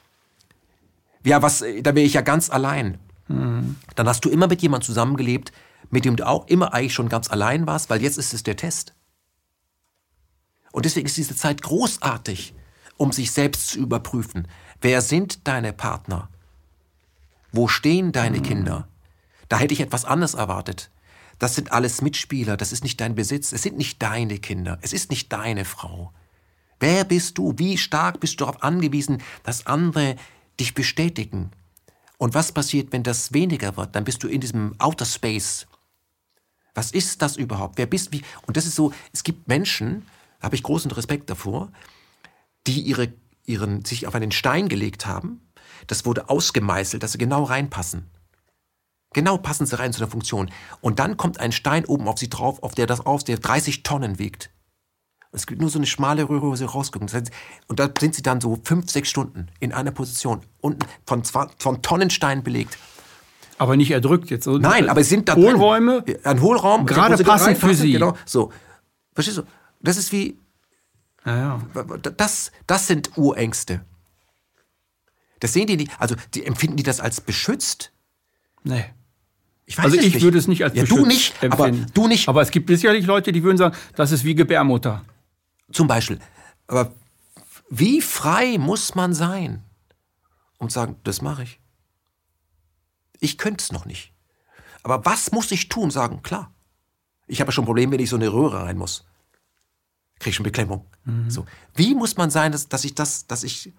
Ja, 1.24 1.42
was, 1.42 1.64
da 1.82 1.94
wäre 1.94 2.06
ich 2.06 2.12
ja 2.12 2.20
ganz 2.20 2.50
allein. 2.50 2.98
Mhm. 3.28 3.76
Dann 3.94 4.08
hast 4.08 4.24
du 4.24 4.30
immer 4.30 4.48
mit 4.48 4.62
jemandem 4.62 4.86
zusammengelebt, 4.86 5.52
mit 5.90 6.04
dem 6.04 6.16
du 6.16 6.26
auch 6.26 6.46
immer 6.48 6.74
eigentlich 6.74 6.94
schon 6.94 7.08
ganz 7.08 7.30
allein 7.30 7.66
warst, 7.66 7.90
weil 7.90 8.02
jetzt 8.02 8.18
ist 8.18 8.34
es 8.34 8.42
der 8.42 8.56
Test. 8.56 8.94
Und 10.72 10.84
deswegen 10.84 11.06
ist 11.06 11.16
diese 11.16 11.36
Zeit 11.36 11.62
großartig, 11.62 12.54
um 12.96 13.12
sich 13.12 13.30
selbst 13.32 13.68
zu 13.68 13.78
überprüfen. 13.78 14.48
Wer 14.80 15.00
sind 15.00 15.46
deine 15.46 15.72
Partner? 15.72 16.28
Wo 17.52 17.68
stehen 17.68 18.12
deine 18.12 18.38
mhm. 18.38 18.42
Kinder? 18.42 18.88
Da 19.48 19.58
hätte 19.58 19.72
ich 19.72 19.80
etwas 19.80 20.04
anderes 20.04 20.34
erwartet. 20.34 20.90
Das 21.38 21.54
sind 21.54 21.72
alles 21.72 22.02
Mitspieler, 22.02 22.56
das 22.56 22.72
ist 22.72 22.82
nicht 22.82 23.00
dein 23.00 23.14
Besitz, 23.14 23.52
es 23.52 23.62
sind 23.62 23.78
nicht 23.78 24.02
deine 24.02 24.38
Kinder, 24.38 24.78
es 24.82 24.92
ist 24.92 25.10
nicht 25.10 25.32
deine 25.32 25.64
Frau. 25.64 26.12
Wer 26.80 27.04
bist 27.04 27.38
du? 27.38 27.54
Wie 27.56 27.78
stark 27.78 28.20
bist 28.20 28.34
du 28.34 28.44
darauf 28.44 28.62
angewiesen, 28.62 29.22
dass 29.44 29.66
andere 29.66 30.16
dich 30.60 30.74
bestätigen, 30.74 31.50
und 32.18 32.34
was 32.34 32.52
passiert, 32.52 32.92
wenn 32.92 33.04
das 33.04 33.32
weniger 33.32 33.76
wird? 33.76 33.94
Dann 33.94 34.04
bist 34.04 34.22
du 34.22 34.28
in 34.28 34.40
diesem 34.40 34.74
Outer 34.78 35.06
Space. 35.06 35.66
Was 36.74 36.90
ist 36.90 37.22
das 37.22 37.36
überhaupt? 37.36 37.78
Wer 37.78 37.86
bist 37.86 38.12
wie? 38.12 38.22
Und 38.46 38.56
das 38.56 38.66
ist 38.66 38.74
so, 38.74 38.92
es 39.12 39.22
gibt 39.22 39.48
Menschen, 39.48 40.04
da 40.40 40.46
habe 40.46 40.56
ich 40.56 40.62
großen 40.62 40.90
Respekt 40.90 41.30
davor, 41.30 41.70
die 42.66 42.80
ihre, 42.82 43.12
ihren, 43.46 43.84
sich 43.84 44.06
auf 44.06 44.14
einen 44.14 44.32
Stein 44.32 44.68
gelegt 44.68 45.06
haben. 45.06 45.48
Das 45.86 46.04
wurde 46.04 46.28
ausgemeißelt, 46.28 47.02
dass 47.02 47.12
sie 47.12 47.18
genau 47.18 47.44
reinpassen. 47.44 48.10
Genau 49.14 49.38
passen 49.38 49.64
sie 49.64 49.78
rein 49.78 49.92
zu 49.92 50.00
der 50.00 50.08
Funktion. 50.08 50.50
Und 50.80 50.98
dann 50.98 51.16
kommt 51.16 51.40
ein 51.40 51.52
Stein 51.52 51.84
oben 51.86 52.08
auf 52.08 52.18
sie 52.18 52.28
drauf, 52.28 52.62
auf 52.62 52.74
der 52.74 52.86
das 52.86 53.00
auf, 53.00 53.24
der 53.24 53.38
30 53.38 53.84
Tonnen 53.84 54.18
wiegt. 54.18 54.50
Es 55.38 55.46
gibt 55.46 55.60
nur 55.60 55.70
so 55.70 55.78
eine 55.78 55.86
schmale 55.86 56.28
Röhre, 56.28 56.48
wo 56.48 56.56
sie 56.56 56.66
rausgucken. 56.66 57.08
Und 57.68 57.78
da 57.78 57.88
sind 57.98 58.14
sie 58.14 58.22
dann 58.22 58.40
so 58.40 58.58
fünf, 58.64 58.90
sechs 58.90 59.08
Stunden 59.08 59.48
in 59.60 59.72
einer 59.72 59.90
Position, 59.92 60.40
unten 60.60 60.84
von, 61.06 61.22
von 61.24 61.82
Tonnenstein 61.82 62.42
belegt. 62.42 62.76
Aber 63.58 63.76
nicht 63.76 63.90
erdrückt 63.90 64.30
jetzt. 64.30 64.44
So 64.44 64.58
Nein, 64.58 64.88
aber 64.88 65.00
es 65.00 65.08
sind 65.08 65.28
da 65.28 65.34
Hohlräume. 65.34 66.02
Drin. 66.02 66.18
Ein 66.24 66.40
Hohlraum. 66.40 66.86
Gerade 66.86 67.22
passend 67.24 67.58
für 67.58 67.74
Sie. 67.74 67.92
Genau, 67.92 68.16
so. 68.24 68.52
Verstehst 69.14 69.38
du? 69.38 69.42
Das 69.80 69.96
ist 69.96 70.12
wie. 70.12 70.38
Ja, 71.26 71.36
ja. 71.36 71.84
Das, 72.16 72.52
das 72.66 72.86
sind 72.86 73.16
Urängste. 73.16 73.80
Das 75.40 75.52
sehen 75.52 75.66
die 75.66 75.76
nicht. 75.76 75.90
Also, 75.98 76.14
die, 76.34 76.44
empfinden 76.44 76.76
die 76.76 76.82
das 76.82 77.00
als 77.00 77.20
beschützt? 77.20 77.92
Nee. 78.62 78.84
Ich 79.66 79.78
also 79.78 79.96
ich 79.96 80.14
nicht. 80.14 80.22
würde 80.22 80.38
es 80.38 80.48
nicht 80.48 80.64
als 80.64 80.74
ja, 80.74 80.84
du 80.84 81.04
nicht, 81.04 81.34
empfinden. 81.42 81.52
aber 81.52 81.70
du 81.92 82.08
nicht. 82.08 82.28
Aber 82.28 82.40
es 82.40 82.50
gibt 82.50 82.68
sicherlich 82.70 83.04
Leute, 83.04 83.32
die 83.32 83.42
würden 83.42 83.58
sagen, 83.58 83.76
das 83.96 84.12
ist 84.12 84.24
wie 84.24 84.34
Gebärmutter. 84.34 85.04
Zum 85.72 85.86
Beispiel. 85.86 86.18
Aber 86.66 86.92
wie 87.70 88.00
frei 88.00 88.58
muss 88.58 88.94
man 88.94 89.14
sein, 89.14 89.64
um 90.58 90.68
zu 90.68 90.74
sagen, 90.74 90.96
das 91.04 91.22
mache 91.22 91.42
ich? 91.42 91.60
Ich 93.20 93.38
könnte 93.38 93.62
es 93.62 93.72
noch 93.72 93.84
nicht. 93.84 94.12
Aber 94.82 95.04
was 95.04 95.32
muss 95.32 95.50
ich 95.50 95.68
tun? 95.68 95.90
Sagen, 95.90 96.22
klar. 96.22 96.52
Ich 97.26 97.40
habe 97.40 97.48
ja 97.48 97.52
schon 97.52 97.64
ein 97.64 97.66
Problem, 97.66 97.90
wenn 97.90 98.00
ich 98.00 98.08
so 98.08 98.16
eine 98.16 98.32
Röhre 98.32 98.62
rein 98.62 98.78
muss. 98.78 99.04
Kriege 100.18 100.30
ich 100.30 100.36
schon 100.36 100.44
Beklemmung. 100.44 100.86
Mhm. 101.04 101.30
So. 101.30 101.44
Wie 101.74 101.94
muss 101.94 102.16
man 102.16 102.30
sein, 102.30 102.52
dass, 102.52 102.68
dass 102.68 102.84
ich 102.84 102.94
das, 102.94 103.26
dass 103.26 103.42
ich 103.42 103.72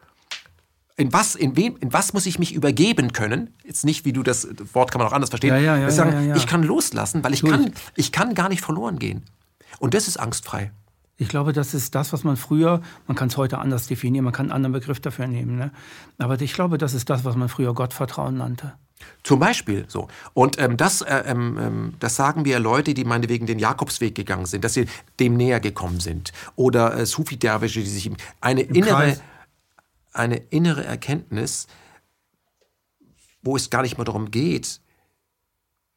in 0.97 1.11
was, 1.13 1.35
in 1.35 1.55
wem, 1.55 1.77
in 1.77 1.93
was 1.93 2.13
muss 2.13 2.25
ich 2.25 2.39
mich 2.39 2.53
übergeben 2.53 3.13
können? 3.13 3.53
Jetzt 3.63 3.85
nicht, 3.85 4.05
wie 4.05 4.13
du 4.13 4.21
das 4.21 4.47
Wort 4.73 4.91
kann 4.91 4.99
man 4.99 5.07
auch 5.07 5.13
anders 5.13 5.29
verstehen. 5.29 5.53
Ja, 5.55 5.59
ja, 5.59 5.77
ja, 5.77 5.89
sagen, 5.89 6.35
Ich 6.35 6.45
kann 6.45 6.61
loslassen, 6.61 7.23
weil 7.23 7.33
ich 7.33 7.41
kann, 7.41 7.73
ich 7.95 8.11
kann 8.11 8.35
gar 8.35 8.49
nicht 8.49 8.61
verloren 8.61 8.99
gehen. 8.99 9.23
Und 9.79 9.93
das 9.93 10.07
ist 10.07 10.17
angstfrei. 10.17 10.71
Ich 11.19 11.27
glaube, 11.27 11.51
das 11.51 11.73
ist 11.73 11.95
das, 11.95 12.13
was 12.13 12.23
man 12.23 12.37
früher, 12.37 12.81
man 13.05 13.17
kann 13.17 13.27
es 13.27 13.35
heute 13.35 13.57
anders 13.57 13.87
definieren, 13.87 14.23
man 14.23 14.33
kann 14.33 14.45
einen 14.45 14.53
anderen 14.53 14.73
Begriff 14.73 15.01
dafür 15.01 15.27
nehmen. 15.27 15.57
Ne? 15.57 15.71
Aber 16.17 16.39
ich 16.39 16.53
glaube, 16.53 16.77
das 16.77 16.93
ist 16.93 17.09
das, 17.09 17.25
was 17.25 17.35
man 17.35 17.49
früher 17.49 17.73
Gottvertrauen 17.73 18.37
nannte. 18.37 18.73
Zum 19.23 19.39
Beispiel 19.39 19.83
so. 19.89 20.07
Und 20.33 20.57
ähm, 20.59 20.77
das, 20.77 21.01
äh, 21.01 21.23
ähm, 21.25 21.57
ähm 21.59 21.93
das 21.99 22.15
sagen 22.15 22.45
wir 22.45 22.59
Leute, 22.59 22.93
die 22.93 23.03
meinetwegen 23.03 23.47
den 23.47 23.59
Jakobsweg 23.59 24.15
gegangen 24.15 24.45
sind, 24.45 24.63
dass 24.63 24.75
sie 24.75 24.85
dem 25.19 25.35
näher 25.35 25.59
gekommen 25.59 25.99
sind. 25.99 26.31
Oder 26.55 26.97
äh, 26.97 27.05
Sufi-Derwische, 27.05 27.81
die 27.81 27.89
sich 27.89 28.09
eine 28.39 28.61
Im 28.61 28.75
innere, 28.75 29.19
eine 30.13 30.37
innere 30.37 30.85
Erkenntnis, 30.85 31.67
wo 33.41 33.57
es 33.57 33.69
gar 33.69 33.81
nicht 33.81 33.97
mehr 33.97 34.05
darum 34.05 34.31
geht, 34.31 34.79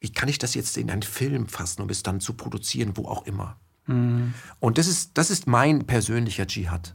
wie 0.00 0.12
kann 0.12 0.28
ich 0.28 0.38
das 0.38 0.54
jetzt 0.54 0.76
in 0.76 0.90
einen 0.90 1.02
Film 1.02 1.46
fassen, 1.46 1.82
um 1.82 1.90
es 1.90 2.02
dann 2.02 2.18
zu 2.18 2.34
produzieren, 2.34 2.96
wo 2.96 3.06
auch 3.06 3.24
immer. 3.24 3.56
Mhm. 3.86 4.34
Und 4.60 4.78
das 4.78 4.86
ist, 4.86 5.12
das 5.14 5.30
ist 5.30 5.46
mein 5.46 5.86
persönlicher 5.86 6.46
Dschihad. 6.46 6.94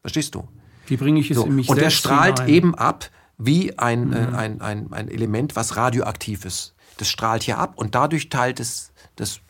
Verstehst 0.00 0.34
du? 0.34 0.48
Wie 0.86 0.96
bringe 0.96 1.20
ich 1.20 1.30
es 1.30 1.36
so. 1.36 1.46
in 1.46 1.54
mich 1.54 1.68
Und 1.68 1.80
der 1.80 1.90
strahlt 1.90 2.40
hinein. 2.40 2.54
eben 2.54 2.74
ab 2.74 3.10
wie 3.38 3.78
ein, 3.78 4.08
mhm. 4.08 4.12
äh, 4.12 4.26
ein, 4.36 4.60
ein, 4.60 4.92
ein 4.92 5.08
Element, 5.08 5.56
was 5.56 5.76
radioaktiv 5.76 6.44
ist. 6.44 6.74
Das 6.98 7.08
strahlt 7.08 7.42
hier 7.42 7.58
ab 7.58 7.74
und 7.76 7.94
dadurch 7.94 8.28
teilt 8.28 8.60
es, 8.60 8.92
das, 9.16 9.40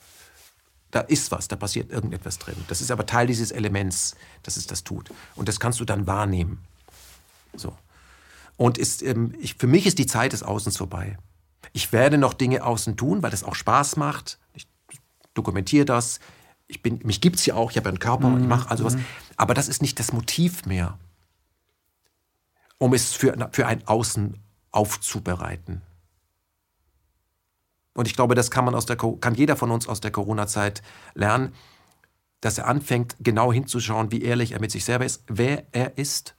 da 0.90 1.00
ist 1.00 1.30
was, 1.30 1.48
da 1.48 1.56
passiert 1.56 1.90
irgendetwas 1.90 2.38
drin. 2.38 2.56
Das 2.68 2.80
ist 2.80 2.90
aber 2.90 3.04
Teil 3.04 3.26
dieses 3.26 3.50
Elements, 3.50 4.14
dass 4.42 4.56
es 4.56 4.66
das 4.66 4.84
tut. 4.84 5.10
Und 5.34 5.48
das 5.48 5.60
kannst 5.60 5.80
du 5.80 5.84
dann 5.84 6.06
wahrnehmen. 6.06 6.60
So. 7.54 7.76
Und 8.56 8.78
ist, 8.78 9.02
ähm, 9.02 9.34
ich, 9.40 9.56
für 9.56 9.66
mich 9.66 9.86
ist 9.86 9.98
die 9.98 10.06
Zeit 10.06 10.32
des 10.32 10.42
Außens 10.42 10.76
vorbei. 10.76 11.18
Ich 11.72 11.92
werde 11.92 12.18
noch 12.18 12.34
Dinge 12.34 12.64
außen 12.64 12.96
tun, 12.96 13.22
weil 13.22 13.30
das 13.30 13.42
auch 13.42 13.54
Spaß 13.54 13.96
macht. 13.96 14.38
Dokumentiere 15.34 15.84
das. 15.84 16.20
Ich 16.66 16.82
bin, 16.82 17.00
mich 17.04 17.20
gibt 17.20 17.36
es 17.36 17.46
ja 17.46 17.54
auch, 17.54 17.70
ich 17.70 17.76
habe 17.76 17.88
einen 17.88 17.98
Körper, 17.98 18.28
mhm. 18.28 18.42
ich 18.42 18.48
mache 18.48 18.70
also 18.70 18.84
was. 18.84 18.96
Aber 19.36 19.54
das 19.54 19.68
ist 19.68 19.82
nicht 19.82 19.98
das 19.98 20.12
Motiv 20.12 20.64
mehr, 20.66 20.98
um 22.78 22.94
es 22.94 23.12
für, 23.12 23.50
für 23.52 23.66
ein 23.66 23.86
Außen 23.86 24.38
aufzubereiten. 24.70 25.82
Und 27.92 28.08
ich 28.08 28.14
glaube, 28.14 28.34
das 28.34 28.50
kann, 28.50 28.64
man 28.64 28.74
aus 28.74 28.86
der, 28.86 28.96
kann 28.96 29.34
jeder 29.34 29.56
von 29.56 29.70
uns 29.70 29.86
aus 29.86 30.00
der 30.00 30.10
Corona-Zeit 30.10 30.82
lernen, 31.14 31.52
dass 32.40 32.58
er 32.58 32.66
anfängt, 32.66 33.16
genau 33.20 33.52
hinzuschauen, 33.52 34.10
wie 34.10 34.22
ehrlich 34.22 34.52
er 34.52 34.60
mit 34.60 34.72
sich 34.72 34.84
selber 34.84 35.04
ist, 35.04 35.22
wer 35.28 35.64
er 35.72 35.96
ist 35.96 36.34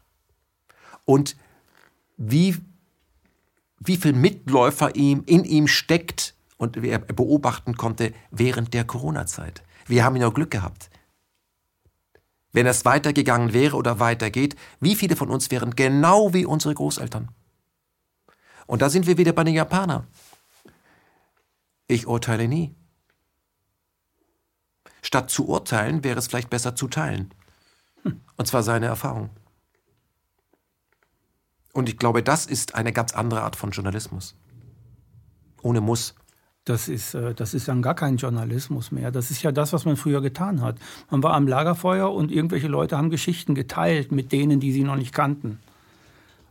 und 1.05 1.37
wie 2.17 2.57
wie 3.79 3.97
viel 3.97 4.13
Mitläufer 4.13 4.95
ihm, 4.95 5.23
in 5.25 5.43
ihm 5.43 5.67
steckt 5.67 6.34
und 6.57 6.77
er 6.77 6.99
beobachten 6.99 7.75
konnte 7.75 8.13
während 8.31 8.73
der 8.73 8.85
Corona-Zeit. 8.85 9.63
Wir 9.87 10.03
haben 10.03 10.15
ja 10.15 10.29
Glück 10.29 10.51
gehabt. 10.51 10.89
Wenn 12.51 12.67
es 12.67 12.85
weitergegangen 12.85 13.51
wäre 13.51 13.75
oder 13.75 13.99
weitergeht, 13.99 14.55
wie 14.79 14.95
viele 14.95 15.15
von 15.15 15.29
uns 15.29 15.51
wären 15.51 15.75
genau 15.75 16.33
wie 16.33 16.45
unsere 16.45 16.73
Großeltern? 16.73 17.29
Und 18.65 18.81
da 18.81 18.89
sind 18.89 19.07
wir 19.07 19.17
wieder 19.17 19.33
bei 19.33 19.43
den 19.43 19.53
Japanern. 19.53 20.07
Ich 21.87 22.07
urteile 22.07 22.47
nie. 22.47 22.73
Statt 25.01 25.29
zu 25.29 25.47
urteilen, 25.47 26.03
wäre 26.03 26.17
es 26.17 26.27
vielleicht 26.27 26.49
besser 26.49 26.75
zu 26.75 26.87
teilen. 26.87 27.31
Und 28.37 28.47
zwar 28.47 28.63
seine 28.63 28.87
Erfahrung. 28.87 29.29
Und 31.73 31.89
ich 31.89 31.97
glaube, 31.97 32.23
das 32.23 32.45
ist 32.45 32.73
eine 32.73 32.93
ganz 32.93 33.13
andere 33.13 33.41
Art 33.41 33.55
von 33.55 33.71
Journalismus. 33.71 34.35
Ohne 35.61 35.81
Muss. 35.81 36.15
Das 36.65 36.89
ist, 36.89 37.13
äh, 37.13 37.35
das 37.35 37.53
ist 37.53 37.67
dann 37.67 37.83
gar 37.83 37.93
kein 37.93 38.17
Journalismus 38.17 38.91
mehr. 38.91 39.11
Das 39.11 39.29
ist 39.29 39.43
ja 39.43 39.51
das, 39.51 39.71
was 39.71 39.85
man 39.85 39.97
früher 39.97 40.21
getan 40.21 40.61
hat. 40.61 40.77
Man 41.11 41.21
war 41.21 41.33
am 41.33 41.47
Lagerfeuer 41.47 42.11
und 42.11 42.31
irgendwelche 42.31 42.67
Leute 42.67 42.97
haben 42.97 43.11
Geschichten 43.11 43.53
geteilt 43.53 44.11
mit 44.11 44.31
denen, 44.31 44.59
die 44.59 44.71
sie 44.71 44.83
noch 44.83 44.95
nicht 44.95 45.13
kannten. 45.13 45.59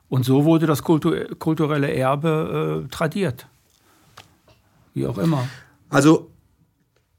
Und 0.09 0.25
so 0.25 0.45
wurde 0.45 0.67
das 0.67 0.83
kulturelle 0.83 1.93
Erbe 1.93 2.85
äh, 2.85 2.89
tradiert. 2.89 3.49
Wie 4.93 5.07
auch 5.07 5.19
immer. 5.19 5.49
Also 5.89 6.31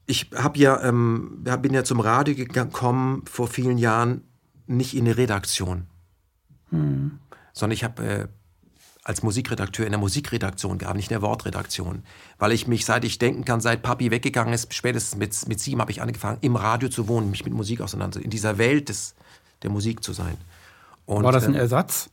ich 0.06 0.30
habe 0.34 0.58
ja, 0.58 0.82
ähm, 0.82 1.44
bin 1.60 1.74
ja 1.74 1.84
zum 1.84 2.00
Radio 2.00 2.34
gekommen 2.34 3.24
vor 3.26 3.48
vielen 3.48 3.76
Jahren, 3.76 4.22
nicht 4.66 4.94
in 4.94 5.04
eine 5.04 5.16
Redaktion, 5.16 5.86
hm. 6.70 7.18
sondern 7.52 7.74
ich 7.74 7.84
habe 7.84 8.04
äh, 8.04 8.28
als 9.06 9.22
Musikredakteur 9.22 9.86
in 9.86 9.92
der 9.92 10.00
Musikredaktion 10.00 10.78
gearbeitet, 10.78 10.96
nicht 10.96 11.10
in 11.12 11.14
der 11.14 11.22
Wortredaktion. 11.22 12.02
Weil 12.38 12.50
ich 12.50 12.66
mich, 12.66 12.84
seit 12.84 13.04
ich 13.04 13.18
denken 13.18 13.44
kann, 13.44 13.60
seit 13.60 13.82
Papi 13.82 14.10
weggegangen 14.10 14.52
ist, 14.52 14.74
spätestens 14.74 15.16
mit, 15.16 15.48
mit 15.48 15.60
sieben 15.60 15.80
habe 15.80 15.92
ich 15.92 16.02
angefangen, 16.02 16.38
im 16.40 16.56
Radio 16.56 16.88
zu 16.88 17.06
wohnen, 17.06 17.30
mich 17.30 17.44
mit 17.44 17.54
Musik 17.54 17.80
auseinanderzusetzen, 17.80 18.24
in 18.24 18.30
dieser 18.30 18.58
Welt 18.58 18.88
des, 18.88 19.14
der 19.62 19.70
Musik 19.70 20.02
zu 20.02 20.12
sein. 20.12 20.36
Und, 21.04 21.22
War 21.22 21.30
das 21.30 21.44
ein 21.44 21.54
äh, 21.54 21.58
Ersatz? 21.58 22.10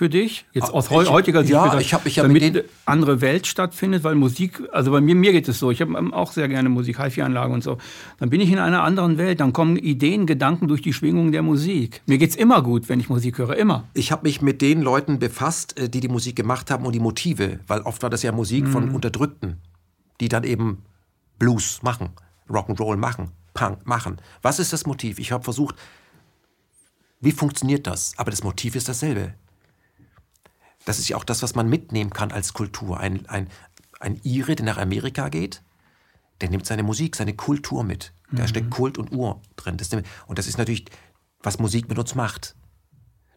Für 0.00 0.08
dich? 0.08 0.46
Jetzt 0.54 0.72
aus 0.72 0.86
ich, 0.86 1.10
heutiger 1.10 1.42
Sicht, 1.42 1.52
ja, 1.52 1.78
ich 1.78 1.92
hab, 1.92 2.06
ich 2.06 2.18
hab 2.18 2.24
damit 2.24 2.42
eine 2.42 2.64
andere 2.86 3.20
Welt 3.20 3.46
stattfindet, 3.46 4.02
weil 4.02 4.14
Musik, 4.14 4.62
also 4.72 4.92
bei 4.92 5.02
mir, 5.02 5.14
mir 5.14 5.32
geht 5.32 5.46
es 5.46 5.58
so, 5.58 5.70
ich 5.70 5.82
habe 5.82 5.94
auch 6.14 6.32
sehr 6.32 6.48
gerne 6.48 6.70
Musik, 6.70 6.98
HiFi-Anlage 6.98 7.52
und 7.52 7.62
so. 7.62 7.76
Dann 8.18 8.30
bin 8.30 8.40
ich 8.40 8.50
in 8.50 8.58
einer 8.58 8.82
anderen 8.82 9.18
Welt, 9.18 9.40
dann 9.40 9.52
kommen 9.52 9.76
Ideen, 9.76 10.24
Gedanken 10.24 10.68
durch 10.68 10.80
die 10.80 10.94
Schwingung 10.94 11.32
der 11.32 11.42
Musik. 11.42 12.00
Mir 12.06 12.16
geht 12.16 12.30
es 12.30 12.36
immer 12.36 12.62
gut, 12.62 12.88
wenn 12.88 12.98
ich 12.98 13.10
Musik 13.10 13.36
höre, 13.36 13.54
immer. 13.58 13.88
Ich 13.92 14.10
habe 14.10 14.22
mich 14.22 14.40
mit 14.40 14.62
den 14.62 14.80
Leuten 14.80 15.18
befasst, 15.18 15.78
äh, 15.78 15.90
die 15.90 16.00
die 16.00 16.08
Musik 16.08 16.34
gemacht 16.34 16.70
haben 16.70 16.86
und 16.86 16.94
die 16.94 17.00
Motive, 17.00 17.60
weil 17.66 17.82
oft 17.82 18.02
war 18.02 18.08
das 18.08 18.22
ja 18.22 18.32
Musik 18.32 18.64
mhm. 18.64 18.72
von 18.72 18.90
Unterdrückten, 18.94 19.58
die 20.22 20.30
dann 20.30 20.44
eben 20.44 20.78
Blues 21.38 21.82
machen, 21.82 22.08
Rock'n'Roll 22.48 22.96
machen, 22.96 23.32
Punk 23.52 23.86
machen. 23.86 24.16
Was 24.40 24.60
ist 24.60 24.72
das 24.72 24.86
Motiv? 24.86 25.18
Ich 25.18 25.30
habe 25.30 25.44
versucht, 25.44 25.74
wie 27.20 27.32
funktioniert 27.32 27.86
das? 27.86 28.14
Aber 28.16 28.30
das 28.30 28.42
Motiv 28.42 28.76
ist 28.76 28.88
dasselbe 28.88 29.34
das 30.84 30.98
ist 30.98 31.08
ja 31.08 31.16
auch 31.16 31.24
das, 31.24 31.42
was 31.42 31.54
man 31.54 31.68
mitnehmen 31.68 32.10
kann 32.10 32.32
als 32.32 32.52
Kultur. 32.52 32.98
Ein, 32.98 33.26
ein, 33.26 33.48
ein 33.98 34.20
Ire, 34.24 34.56
der 34.56 34.64
nach 34.64 34.78
Amerika 34.78 35.28
geht, 35.28 35.62
der 36.40 36.50
nimmt 36.50 36.66
seine 36.66 36.82
Musik, 36.82 37.16
seine 37.16 37.34
Kultur 37.34 37.84
mit. 37.84 38.12
Da 38.32 38.42
mhm. 38.42 38.48
steckt 38.48 38.70
Kult 38.70 38.98
und 38.98 39.12
Ur 39.12 39.40
drin. 39.56 39.76
Das, 39.76 39.90
und 39.92 40.38
das 40.38 40.46
ist 40.46 40.58
natürlich, 40.58 40.86
was 41.42 41.58
Musik 41.58 41.88
mit 41.88 41.98
uns 41.98 42.14
macht. 42.14 42.54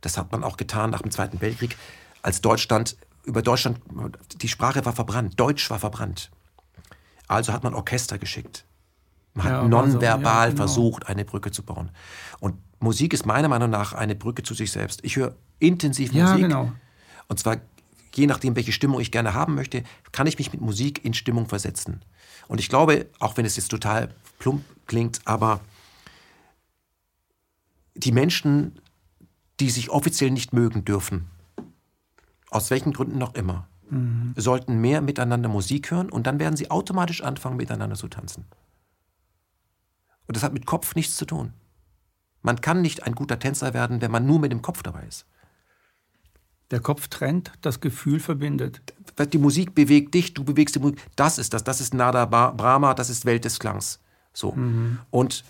Das 0.02 0.18
hat 0.18 0.32
man 0.32 0.44
auch 0.44 0.58
getan 0.58 0.90
nach 0.90 1.02
dem 1.02 1.12
Zweiten 1.12 1.42
Weltkrieg, 1.42 1.78
als 2.22 2.42
Deutschland, 2.42 2.98
über 3.24 3.42
Deutschland, 3.42 3.80
die 4.36 4.48
Sprache 4.48 4.84
war 4.86 4.94
verbrannt, 4.94 5.40
Deutsch 5.40 5.70
war 5.70 5.80
verbrannt. 5.80 6.32
Also 7.28 7.54
hat 7.54 7.64
man 7.64 7.74
Orchester 7.74 8.18
geschickt. 8.18 8.66
Man 9.34 9.48
ja, 9.48 9.62
hat 9.62 9.70
nonverbal 9.70 10.22
so, 10.22 10.30
ja, 10.30 10.46
genau. 10.46 10.58
versucht, 10.58 11.08
eine 11.08 11.26
Brücke 11.26 11.52
zu 11.52 11.64
bauen. 11.64 11.90
Und 12.40 12.56
Musik 12.80 13.14
ist 13.14 13.26
meiner 13.26 13.48
Meinung 13.48 13.70
nach 13.70 13.94
eine 13.94 14.16
Brücke 14.16 14.44
zu 14.44 14.54
sich 14.54 14.72
selbst. 14.72 15.00
Ich 15.04 15.16
höre 15.16 15.36
intensiv 15.60 16.12
Musik. 16.12 16.28
Ja, 16.28 16.36
genau. 16.36 16.72
Und 17.28 17.40
zwar 17.40 17.58
je 18.16 18.28
nachdem, 18.28 18.56
welche 18.56 18.72
Stimmung 18.72 19.00
ich 19.00 19.12
gerne 19.12 19.34
haben 19.34 19.56
möchte, 19.56 19.84
kann 20.12 20.28
ich 20.28 20.38
mich 20.38 20.52
mit 20.52 20.62
Musik 20.62 21.04
in 21.04 21.14
Stimmung 21.14 21.48
versetzen. 21.48 22.02
Und 22.48 22.60
ich 22.60 22.70
glaube, 22.70 23.08
auch 23.20 23.38
wenn 23.38 23.46
es 23.46 23.56
jetzt 23.56 23.70
total 23.70 24.14
plump 24.40 24.64
klingt, 24.86 25.22
aber 25.26 25.62
die 27.96 28.12
Menschen, 28.12 28.80
die 29.60 29.70
sich 29.70 29.90
offiziell 29.90 30.32
nicht 30.32 30.54
mögen 30.54 30.86
dürfen, 30.86 31.28
aus 32.50 32.70
welchen 32.70 32.94
Gründen 32.94 33.18
noch 33.18 33.36
immer, 33.36 33.68
mhm. 33.90 34.34
sollten 34.36 34.80
mehr 34.82 35.02
miteinander 35.02 35.50
Musik 35.50 35.92
hören 35.92 36.10
und 36.10 36.28
dann 36.28 36.40
werden 36.40 36.58
sie 36.58 36.70
automatisch 36.70 37.22
anfangen, 37.22 37.58
miteinander 37.58 37.96
zu 37.96 38.08
tanzen. 38.08 38.46
Und 40.28 40.38
das 40.38 40.44
hat 40.44 40.54
mit 40.54 40.66
Kopf 40.66 40.96
nichts 40.96 41.16
zu 41.16 41.26
tun. 41.26 41.54
Man 42.42 42.62
kann 42.62 42.82
nicht 42.82 43.04
ein 43.04 43.16
guter 43.16 43.40
Tänzer 43.40 43.74
werden, 43.74 44.02
wenn 44.02 44.12
man 44.12 44.26
nur 44.26 44.40
mit 44.40 44.52
dem 44.52 44.62
Kopf 44.62 44.84
dabei 44.84 45.06
ist. 45.06 45.26
Der 46.74 46.82
Kopf 46.82 47.08
trennt, 47.08 47.52
das 47.62 47.82
Gefühl 47.82 48.20
verbindet. 48.20 48.82
Die 49.32 49.38
Musik 49.38 49.76
bewegt 49.76 50.16
dich, 50.16 50.34
du 50.34 50.44
bewegst 50.44 50.74
die 50.74 50.80
Musik. 50.80 51.00
Das 51.16 51.38
ist 51.38 51.54
das. 51.54 51.64
Das 51.64 51.80
ist 51.80 51.94
Nada 51.94 52.26
Brahma, 52.26 52.96
das 52.96 53.12
ist 53.12 53.26
Welt 53.26 53.46
des 53.46 53.60
Klangs. 53.60 54.00
So. 54.34 54.54
Mhm. 54.54 54.98
Und 55.12 55.44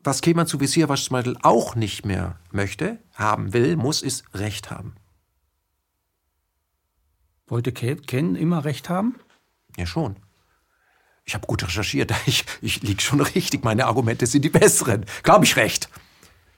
was 0.00 0.20
Keman 0.20 0.46
zu 0.46 0.60
Visier 0.60 0.90
Waschmittel 0.90 1.38
auch 1.40 1.76
nicht 1.76 2.04
mehr 2.04 2.38
möchte, 2.52 2.98
haben 3.14 3.54
will, 3.54 3.76
muss, 3.76 4.02
ist 4.02 4.24
Recht 4.34 4.70
haben. 4.70 4.96
Wollte 7.46 7.72
Ken 7.72 8.36
immer 8.36 8.66
Recht 8.66 8.90
haben? 8.90 9.16
Ja, 9.78 9.86
schon. 9.86 10.16
Ich 11.24 11.34
habe 11.34 11.46
gut 11.46 11.62
recherchiert. 11.62 12.12
Ich, 12.26 12.44
ich 12.60 12.82
liege 12.82 13.00
schon 13.00 13.22
richtig. 13.22 13.64
Meine 13.64 13.86
Argumente 13.86 14.26
sind 14.26 14.44
die 14.44 14.50
besseren. 14.50 15.06
Glaube 15.22 15.46
ich 15.46 15.56
recht. 15.56 15.88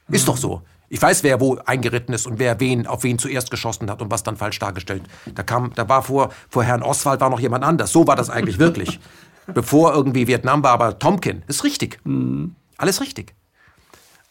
Ist 0.09 0.23
mhm. 0.23 0.27
doch 0.27 0.37
so. 0.37 0.63
Ich 0.93 1.01
weiß, 1.01 1.23
wer 1.23 1.41
wo 1.41 1.57
eingeritten 1.65 2.15
ist 2.15 2.27
und 2.27 2.39
wer 2.39 2.61
wen 2.61 2.87
auf 2.87 3.03
wen 3.03 3.19
zuerst 3.19 3.51
geschossen 3.51 3.91
hat 3.91 4.03
und 4.03 4.11
was 4.11 4.25
dann 4.25 4.37
falsch 4.37 4.59
dargestellt. 4.59 5.03
Da 5.35 5.43
kam, 5.43 5.73
da 5.75 5.89
war 5.89 6.03
vor, 6.03 6.35
vor 6.51 6.65
Herrn 6.65 6.83
Oswald 6.83 7.19
war 7.23 7.31
noch 7.31 7.41
jemand 7.41 7.65
anders. 7.65 7.93
So 7.93 8.07
war 8.07 8.15
das 8.15 8.29
eigentlich 8.29 8.59
wirklich. 8.59 9.01
Bevor 9.55 9.95
irgendwie 9.95 10.27
Vietnam 10.27 10.63
war, 10.63 10.73
aber 10.73 10.99
Tomkin. 10.99 11.45
Ist 11.47 11.65
richtig. 11.65 11.99
Mhm. 12.05 12.57
Alles 12.77 13.01
richtig. 13.01 13.35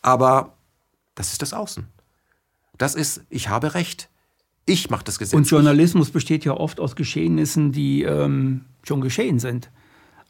Aber 0.04 0.54
das 1.16 1.32
ist 1.32 1.42
das 1.42 1.52
Außen. 1.52 1.88
Das 2.78 2.94
ist, 2.94 3.24
ich 3.32 3.50
habe 3.50 3.74
Recht. 3.74 4.10
Ich 4.68 4.92
mache 4.92 5.04
das 5.04 5.18
Gesetz. 5.18 5.34
Und 5.34 5.50
Journalismus 5.50 6.12
besteht 6.12 6.46
ja 6.46 6.54
oft 6.54 6.80
aus 6.80 6.96
Geschehnissen, 6.96 7.72
die 7.72 8.04
ähm, 8.04 8.66
schon 8.84 9.02
geschehen 9.02 9.40
sind. 9.40 9.72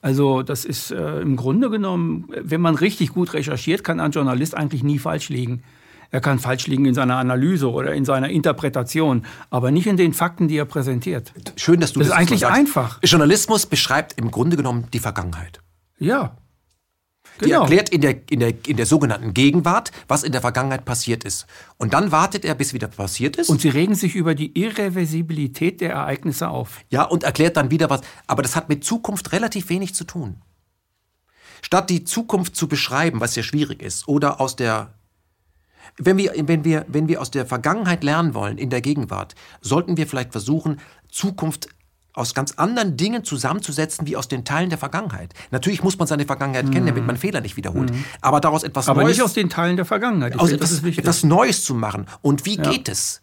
Also 0.02 0.44
das 0.44 0.64
ist 0.64 0.92
äh, 0.92 1.20
im 1.20 1.36
Grunde 1.36 1.70
genommen, 1.70 2.30
wenn 2.30 2.62
man 2.62 2.76
richtig 2.76 3.10
gut 3.10 3.34
recherchiert, 3.34 3.84
kann 3.84 4.00
ein 4.00 4.12
Journalist 4.12 4.56
eigentlich 4.56 4.82
nie 4.82 4.98
falsch 4.98 5.28
liegen. 5.28 5.64
Er 6.12 6.20
kann 6.20 6.40
falsch 6.40 6.68
liegen 6.68 6.86
in 6.86 6.94
seiner 6.94 7.16
Analyse 7.16 7.72
oder 7.72 7.94
in 7.94 8.04
seiner 8.04 8.30
Interpretation, 8.30 9.26
aber 9.50 9.72
nicht 9.72 9.88
in 9.88 9.96
den 9.96 10.14
Fakten, 10.14 10.50
die 10.50 10.58
er 10.58 10.66
präsentiert. 10.66 11.34
Schön, 11.56 11.80
dass 11.80 11.94
du 11.94 12.00
das, 12.00 12.10
das 12.10 12.16
ist 12.16 12.20
eigentlich 12.20 12.46
einfach. 12.46 13.00
Journalismus 13.02 13.66
beschreibt 13.66 14.18
im 14.18 14.30
Grunde 14.30 14.58
genommen 14.58 14.88
die 14.92 15.00
Vergangenheit. 15.00 15.62
Ja. 16.00 16.36
Genau. 17.38 17.48
Die 17.48 17.54
erklärt 17.54 17.90
in 17.90 18.02
der, 18.02 18.30
in, 18.30 18.40
der, 18.42 18.54
in 18.68 18.76
der 18.76 18.86
sogenannten 18.86 19.34
Gegenwart, 19.34 19.92
was 20.10 20.24
in 20.24 20.34
der 20.34 20.42
Vergangenheit 20.42 20.84
passiert 20.84 21.24
ist. 21.24 21.48
Und 21.78 21.94
dann 21.94 22.12
wartet 22.12 22.44
er, 22.44 22.56
bis 22.56 22.74
wieder 22.74 22.88
passiert 22.88 23.38
ist. 23.38 23.50
Und 23.50 23.62
sie 23.62 23.70
regen 23.70 23.96
sich 23.96 24.16
über 24.16 24.36
die 24.36 24.60
Irreversibilität 24.60 25.80
der 25.80 25.92
Ereignisse 25.92 26.50
auf. 26.50 26.82
Ja, 26.90 27.04
und 27.04 27.24
erklärt 27.24 27.56
dann 27.56 27.72
wieder 27.72 27.90
was. 27.90 28.02
Aber 28.28 28.44
das 28.44 28.56
hat 28.56 28.68
mit 28.68 28.84
Zukunft 28.84 29.32
relativ 29.32 29.70
wenig 29.70 29.96
zu 29.96 30.04
tun. 30.04 30.42
Statt 31.62 31.90
die 31.90 32.04
Zukunft 32.04 32.56
zu 32.56 32.68
beschreiben, 32.68 33.22
was 33.22 33.34
sehr 33.34 33.44
schwierig 33.44 33.82
ist, 33.82 34.08
oder 34.08 34.42
aus 34.42 34.56
der 34.56 34.94
wenn 35.98 36.18
wir, 36.18 36.34
wenn, 36.38 36.64
wir, 36.64 36.86
wenn 36.88 37.08
wir 37.08 37.22
aus 37.22 37.32
der 37.32 37.46
Vergangenheit 37.46 38.04
lernen 38.04 38.34
wollen, 38.34 38.58
in 38.58 38.70
der 38.70 38.82
Gegenwart, 38.82 39.36
sollten 39.62 39.98
wir 39.98 40.08
vielleicht 40.08 40.32
versuchen, 40.32 40.80
Zukunft 41.10 41.70
aus 42.14 42.34
ganz 42.34 42.54
anderen 42.54 42.98
Dingen 42.98 43.24
zusammenzusetzen 43.24 44.06
wie 44.06 44.18
aus 44.18 44.28
den 44.28 44.44
Teilen 44.44 44.70
der 44.70 44.78
Vergangenheit. 44.78 45.34
Natürlich 45.52 45.82
muss 45.82 45.98
man 45.98 46.08
seine 46.08 46.26
Vergangenheit 46.26 46.66
mhm. 46.66 46.72
kennen, 46.72 46.86
damit 46.88 47.06
man 47.06 47.18
Fehler 47.18 47.42
nicht 47.42 47.56
wiederholt. 47.56 47.92
Mhm. 47.92 48.04
Aber 48.22 48.42
daraus 48.42 48.64
etwas 48.64 48.90
Aber 48.90 49.04
Neues. 49.04 49.18
nicht 49.18 49.24
aus 49.24 49.34
den 49.34 49.50
Teilen 49.50 49.78
der 49.78 49.86
Vergangenheit. 49.86 50.38
aus 50.38 50.52
etwas, 50.52 50.84
etwas, 50.84 51.24
Neues 51.24 51.64
zu 51.64 51.74
machen. 51.74 52.08
Und 52.22 52.46
wie 52.46 52.58
ja. 52.58 52.70
geht 52.70 52.90
es? 52.90 53.22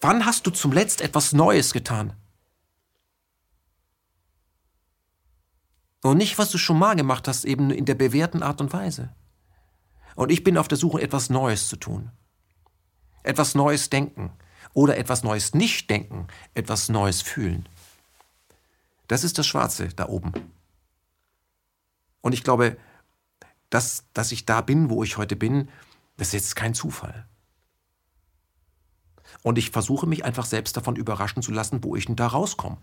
Wann 0.00 0.26
hast 0.26 0.46
du 0.46 0.50
zum 0.50 0.72
Letzt 0.72 1.00
etwas 1.00 1.32
Neues 1.32 1.72
getan? 1.72 2.12
Und 6.02 6.18
nicht, 6.18 6.36
was 6.36 6.50
du 6.50 6.58
schon 6.58 6.78
mal 6.78 6.96
gemacht 6.96 7.28
hast, 7.28 7.44
eben 7.44 7.70
in 7.70 7.86
der 7.86 7.94
bewährten 7.94 8.42
Art 8.42 8.60
und 8.60 8.72
Weise. 8.72 9.10
Und 10.14 10.30
ich 10.30 10.44
bin 10.44 10.58
auf 10.58 10.68
der 10.68 10.78
Suche, 10.78 11.02
etwas 11.02 11.30
Neues 11.30 11.68
zu 11.68 11.76
tun. 11.76 12.10
Etwas 13.22 13.54
Neues 13.54 13.90
denken. 13.90 14.32
Oder 14.72 14.96
etwas 14.96 15.22
Neues 15.22 15.54
nicht 15.54 15.90
denken. 15.90 16.28
Etwas 16.54 16.88
Neues 16.88 17.22
fühlen. 17.22 17.68
Das 19.08 19.24
ist 19.24 19.38
das 19.38 19.46
Schwarze 19.46 19.88
da 19.88 20.08
oben. 20.08 20.32
Und 22.20 22.32
ich 22.32 22.42
glaube, 22.42 22.76
dass, 23.70 24.04
dass 24.12 24.32
ich 24.32 24.46
da 24.46 24.60
bin, 24.60 24.88
wo 24.88 25.02
ich 25.02 25.16
heute 25.16 25.36
bin, 25.36 25.68
das 26.16 26.28
ist 26.28 26.34
jetzt 26.34 26.56
kein 26.56 26.74
Zufall. 26.74 27.26
Und 29.42 29.58
ich 29.58 29.70
versuche 29.70 30.06
mich 30.06 30.24
einfach 30.24 30.46
selbst 30.46 30.76
davon 30.76 30.96
überraschen 30.96 31.42
zu 31.42 31.52
lassen, 31.52 31.82
wo 31.82 31.96
ich 31.96 32.06
denn 32.06 32.16
da 32.16 32.28
rauskomme. 32.28 32.78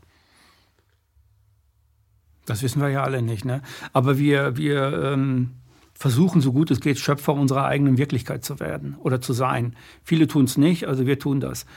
Das 2.46 2.62
wissen 2.62 2.82
wir 2.82 2.90
ja 2.90 3.04
alle 3.04 3.22
nicht, 3.22 3.46
ne? 3.46 3.62
Aber 3.94 4.18
wir, 4.18 4.58
wir 4.58 5.12
ähm, 5.14 5.61
versuchen, 6.02 6.42
so 6.42 6.52
gut 6.52 6.72
es 6.72 6.82
geht, 6.82 6.98
Schöpfer 7.00 7.34
unserer 7.34 7.66
eigenen 7.66 8.00
Wirklichkeit 8.00 8.44
zu 8.44 8.60
werden 8.60 8.96
oder 9.00 9.22
zu 9.22 9.34
sein. 9.34 9.76
Viele 10.04 10.28
tun 10.28 10.46
es 10.46 10.58
nicht, 10.58 10.88
also 10.88 11.06
wir 11.06 11.20
tun 11.20 11.40
das. 11.40 11.68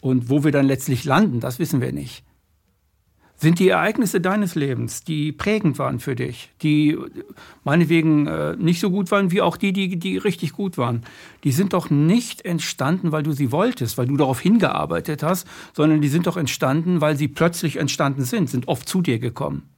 Und 0.00 0.30
wo 0.30 0.42
wir 0.42 0.52
dann 0.52 0.66
letztlich 0.66 1.04
landen, 1.04 1.38
das 1.38 1.58
wissen 1.58 1.82
wir 1.82 1.92
nicht. 1.92 2.24
Sind 3.36 3.58
die 3.58 3.68
Ereignisse 3.68 4.22
deines 4.22 4.54
Lebens, 4.54 5.02
die 5.04 5.32
prägend 5.32 5.78
waren 5.78 5.98
für 5.98 6.14
dich, 6.14 6.50
die 6.62 6.96
meinetwegen 7.62 8.26
äh, 8.26 8.56
nicht 8.56 8.80
so 8.80 8.90
gut 8.90 9.10
waren, 9.10 9.32
wie 9.32 9.42
auch 9.42 9.58
die, 9.58 9.72
die, 9.72 9.98
die 9.98 10.16
richtig 10.16 10.52
gut 10.52 10.78
waren, 10.78 11.02
die 11.42 11.52
sind 11.52 11.74
doch 11.74 11.90
nicht 11.90 12.44
entstanden, 12.44 13.12
weil 13.12 13.22
du 13.22 13.32
sie 13.32 13.52
wolltest, 13.52 13.98
weil 13.98 14.06
du 14.06 14.16
darauf 14.16 14.40
hingearbeitet 14.40 15.22
hast, 15.22 15.46
sondern 15.74 16.00
die 16.00 16.08
sind 16.08 16.26
doch 16.26 16.38
entstanden, 16.38 17.02
weil 17.02 17.16
sie 17.16 17.28
plötzlich 17.28 17.76
entstanden 17.76 18.24
sind, 18.24 18.48
sind 18.48 18.66
oft 18.68 18.88
zu 18.88 19.02
dir 19.02 19.18
gekommen. 19.18 19.68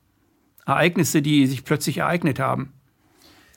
Ereignisse, 0.64 1.22
die 1.22 1.46
sich 1.46 1.64
plötzlich 1.64 1.98
ereignet 1.98 2.38
haben. 2.38 2.75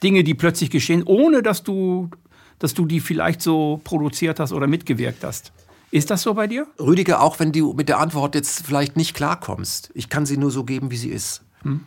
Dinge, 0.02 0.24
die 0.24 0.34
plötzlich 0.34 0.70
geschehen, 0.70 1.02
ohne 1.04 1.42
dass 1.42 1.62
du, 1.62 2.10
dass 2.58 2.74
du 2.74 2.86
die 2.86 3.00
vielleicht 3.00 3.42
so 3.42 3.80
produziert 3.84 4.40
hast 4.40 4.52
oder 4.52 4.66
mitgewirkt 4.66 5.24
hast. 5.24 5.52
Ist 5.90 6.10
das 6.10 6.22
so 6.22 6.34
bei 6.34 6.46
dir? 6.46 6.66
Rüdiger, 6.78 7.20
auch 7.20 7.40
wenn 7.40 7.52
du 7.52 7.72
mit 7.72 7.88
der 7.88 7.98
Antwort 7.98 8.34
jetzt 8.34 8.64
vielleicht 8.64 8.96
nicht 8.96 9.14
klarkommst, 9.14 9.90
ich 9.94 10.08
kann 10.08 10.24
sie 10.24 10.36
nur 10.36 10.50
so 10.50 10.64
geben, 10.64 10.90
wie 10.90 10.96
sie 10.96 11.10
ist. 11.10 11.42
Hm? 11.62 11.80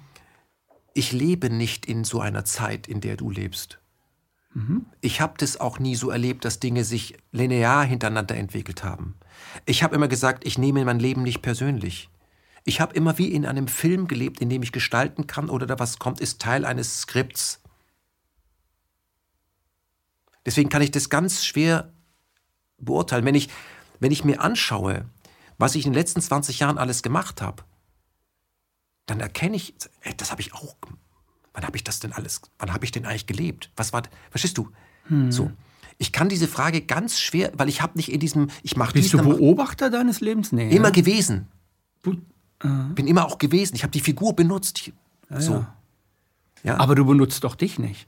Ich 0.93 1.11
lebe 1.11 1.49
nicht 1.49 1.85
in 1.85 2.03
so 2.03 2.19
einer 2.19 2.45
Zeit, 2.45 2.87
in 2.87 3.01
der 3.01 3.15
du 3.15 3.31
lebst. 3.31 3.79
Mhm. 4.53 4.85
Ich 5.01 5.21
habe 5.21 5.33
das 5.37 5.59
auch 5.59 5.79
nie 5.79 5.95
so 5.95 6.09
erlebt, 6.09 6.45
dass 6.45 6.59
Dinge 6.59 6.83
sich 6.83 7.17
linear 7.31 7.83
hintereinander 7.83 8.35
entwickelt 8.35 8.83
haben. 8.83 9.15
Ich 9.65 9.83
habe 9.83 9.95
immer 9.95 10.07
gesagt, 10.07 10.45
ich 10.45 10.57
nehme 10.57 10.85
mein 10.85 10.99
Leben 10.99 11.23
nicht 11.23 11.41
persönlich. 11.41 12.09
Ich 12.63 12.79
habe 12.79 12.93
immer 12.93 13.17
wie 13.17 13.31
in 13.31 13.45
einem 13.45 13.67
Film 13.67 14.07
gelebt, 14.07 14.39
in 14.39 14.49
dem 14.49 14.63
ich 14.63 14.71
gestalten 14.71 15.27
kann 15.27 15.49
oder 15.49 15.65
da 15.65 15.79
was 15.79 15.99
kommt, 15.99 16.21
ist 16.21 16.39
Teil 16.39 16.65
eines 16.65 17.01
Skripts. 17.01 17.61
Deswegen 20.45 20.69
kann 20.69 20.81
ich 20.81 20.91
das 20.91 21.09
ganz 21.09 21.45
schwer 21.45 21.91
beurteilen. 22.77 23.25
Wenn 23.25 23.35
ich, 23.35 23.49
wenn 23.99 24.11
ich 24.11 24.23
mir 24.23 24.41
anschaue, 24.41 25.05
was 25.57 25.75
ich 25.75 25.85
in 25.85 25.91
den 25.91 25.99
letzten 25.99 26.21
20 26.21 26.59
Jahren 26.59 26.77
alles 26.77 27.03
gemacht 27.03 27.41
habe, 27.41 27.63
dann 29.05 29.19
erkenne 29.19 29.55
ich, 29.55 29.73
ey, 30.01 30.13
das 30.15 30.31
habe 30.31 30.41
ich 30.41 30.53
auch. 30.53 30.75
Wann 31.53 31.65
habe 31.65 31.77
ich 31.77 31.83
das 31.83 31.99
denn 31.99 32.13
alles? 32.13 32.41
Wann 32.57 32.73
habe 32.73 32.85
ich 32.85 32.91
denn 32.91 33.05
eigentlich 33.05 33.27
gelebt? 33.27 33.71
Was 33.75 33.93
war? 33.93 34.03
Verstehst 34.31 34.57
du? 34.57 34.69
Hm. 35.05 35.31
So. 35.31 35.51
Ich 35.97 36.11
kann 36.11 36.29
diese 36.29 36.47
Frage 36.47 36.81
ganz 36.81 37.19
schwer, 37.19 37.51
weil 37.55 37.69
ich 37.69 37.81
habe 37.81 37.97
nicht 37.97 38.11
in 38.11 38.19
diesem, 38.19 38.49
ich 38.63 38.75
mache 38.75 38.93
Bist 38.93 39.13
du 39.13 39.19
Beobachter 39.19 39.89
deines 39.89 40.21
Lebens? 40.21 40.51
Nee. 40.51 40.75
Immer 40.75 40.85
ja? 40.85 40.91
gewesen. 40.91 41.47
Du, 42.01 42.13
äh. 42.63 42.67
Bin 42.95 43.07
immer 43.07 43.25
auch 43.25 43.37
gewesen. 43.37 43.75
Ich 43.75 43.83
habe 43.83 43.91
die 43.91 43.99
Figur 43.99 44.35
benutzt. 44.35 44.91
Ja, 45.29 45.41
so. 45.41 45.65
Ja. 46.63 46.77
Aber 46.79 46.95
du 46.95 47.05
benutzt 47.05 47.43
doch 47.43 47.55
dich 47.55 47.77
nicht. 47.77 48.07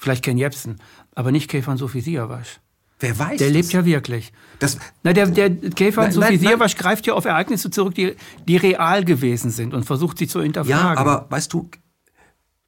Vielleicht 0.00 0.24
Ken 0.24 0.38
Jebsen, 0.38 0.80
aber 1.14 1.30
nicht 1.30 1.50
Käfer 1.50 1.72
und 1.72 1.76
Sophie 1.76 2.00
Siawasch. 2.00 2.58
Wer 3.00 3.18
weiß. 3.18 3.36
Der 3.36 3.48
das? 3.48 3.54
lebt 3.54 3.72
ja 3.74 3.84
wirklich. 3.84 4.32
Das, 4.58 4.78
Na, 5.02 5.12
der, 5.12 5.26
der 5.26 5.50
Käfer 5.50 6.04
und 6.04 6.12
Sophie 6.12 6.38
Siawasch 6.38 6.74
greift 6.76 7.06
ja 7.06 7.12
auf 7.12 7.26
Ereignisse 7.26 7.70
zurück, 7.70 7.94
die, 7.94 8.16
die 8.48 8.56
real 8.56 9.04
gewesen 9.04 9.50
sind 9.50 9.74
und 9.74 9.84
versucht 9.84 10.16
sie 10.16 10.26
zu 10.26 10.40
hinterfragen. 10.40 10.80
Ja, 10.80 10.96
aber 10.96 11.26
weißt 11.28 11.52
du, 11.52 11.68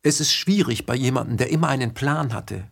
es 0.03 0.21
ist 0.21 0.35
schwierig 0.35 0.85
bei 0.85 0.95
jemandem, 0.95 1.39
der 1.39 1.49
immer 1.49 1.69
einen 1.69 1.95
Plan 1.95 2.35
hatte, 2.35 2.65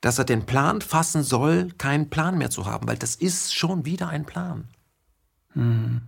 dass 0.00 0.18
er 0.18 0.24
den 0.24 0.46
Plan 0.46 0.80
fassen 0.80 1.22
soll, 1.22 1.68
keinen 1.76 2.08
Plan 2.08 2.38
mehr 2.38 2.48
zu 2.48 2.64
haben, 2.64 2.88
weil 2.88 2.96
das 2.96 3.16
ist 3.16 3.54
schon 3.54 3.84
wieder 3.84 4.08
ein 4.08 4.24
Plan. 4.24 4.66
Mhm. 5.52 6.00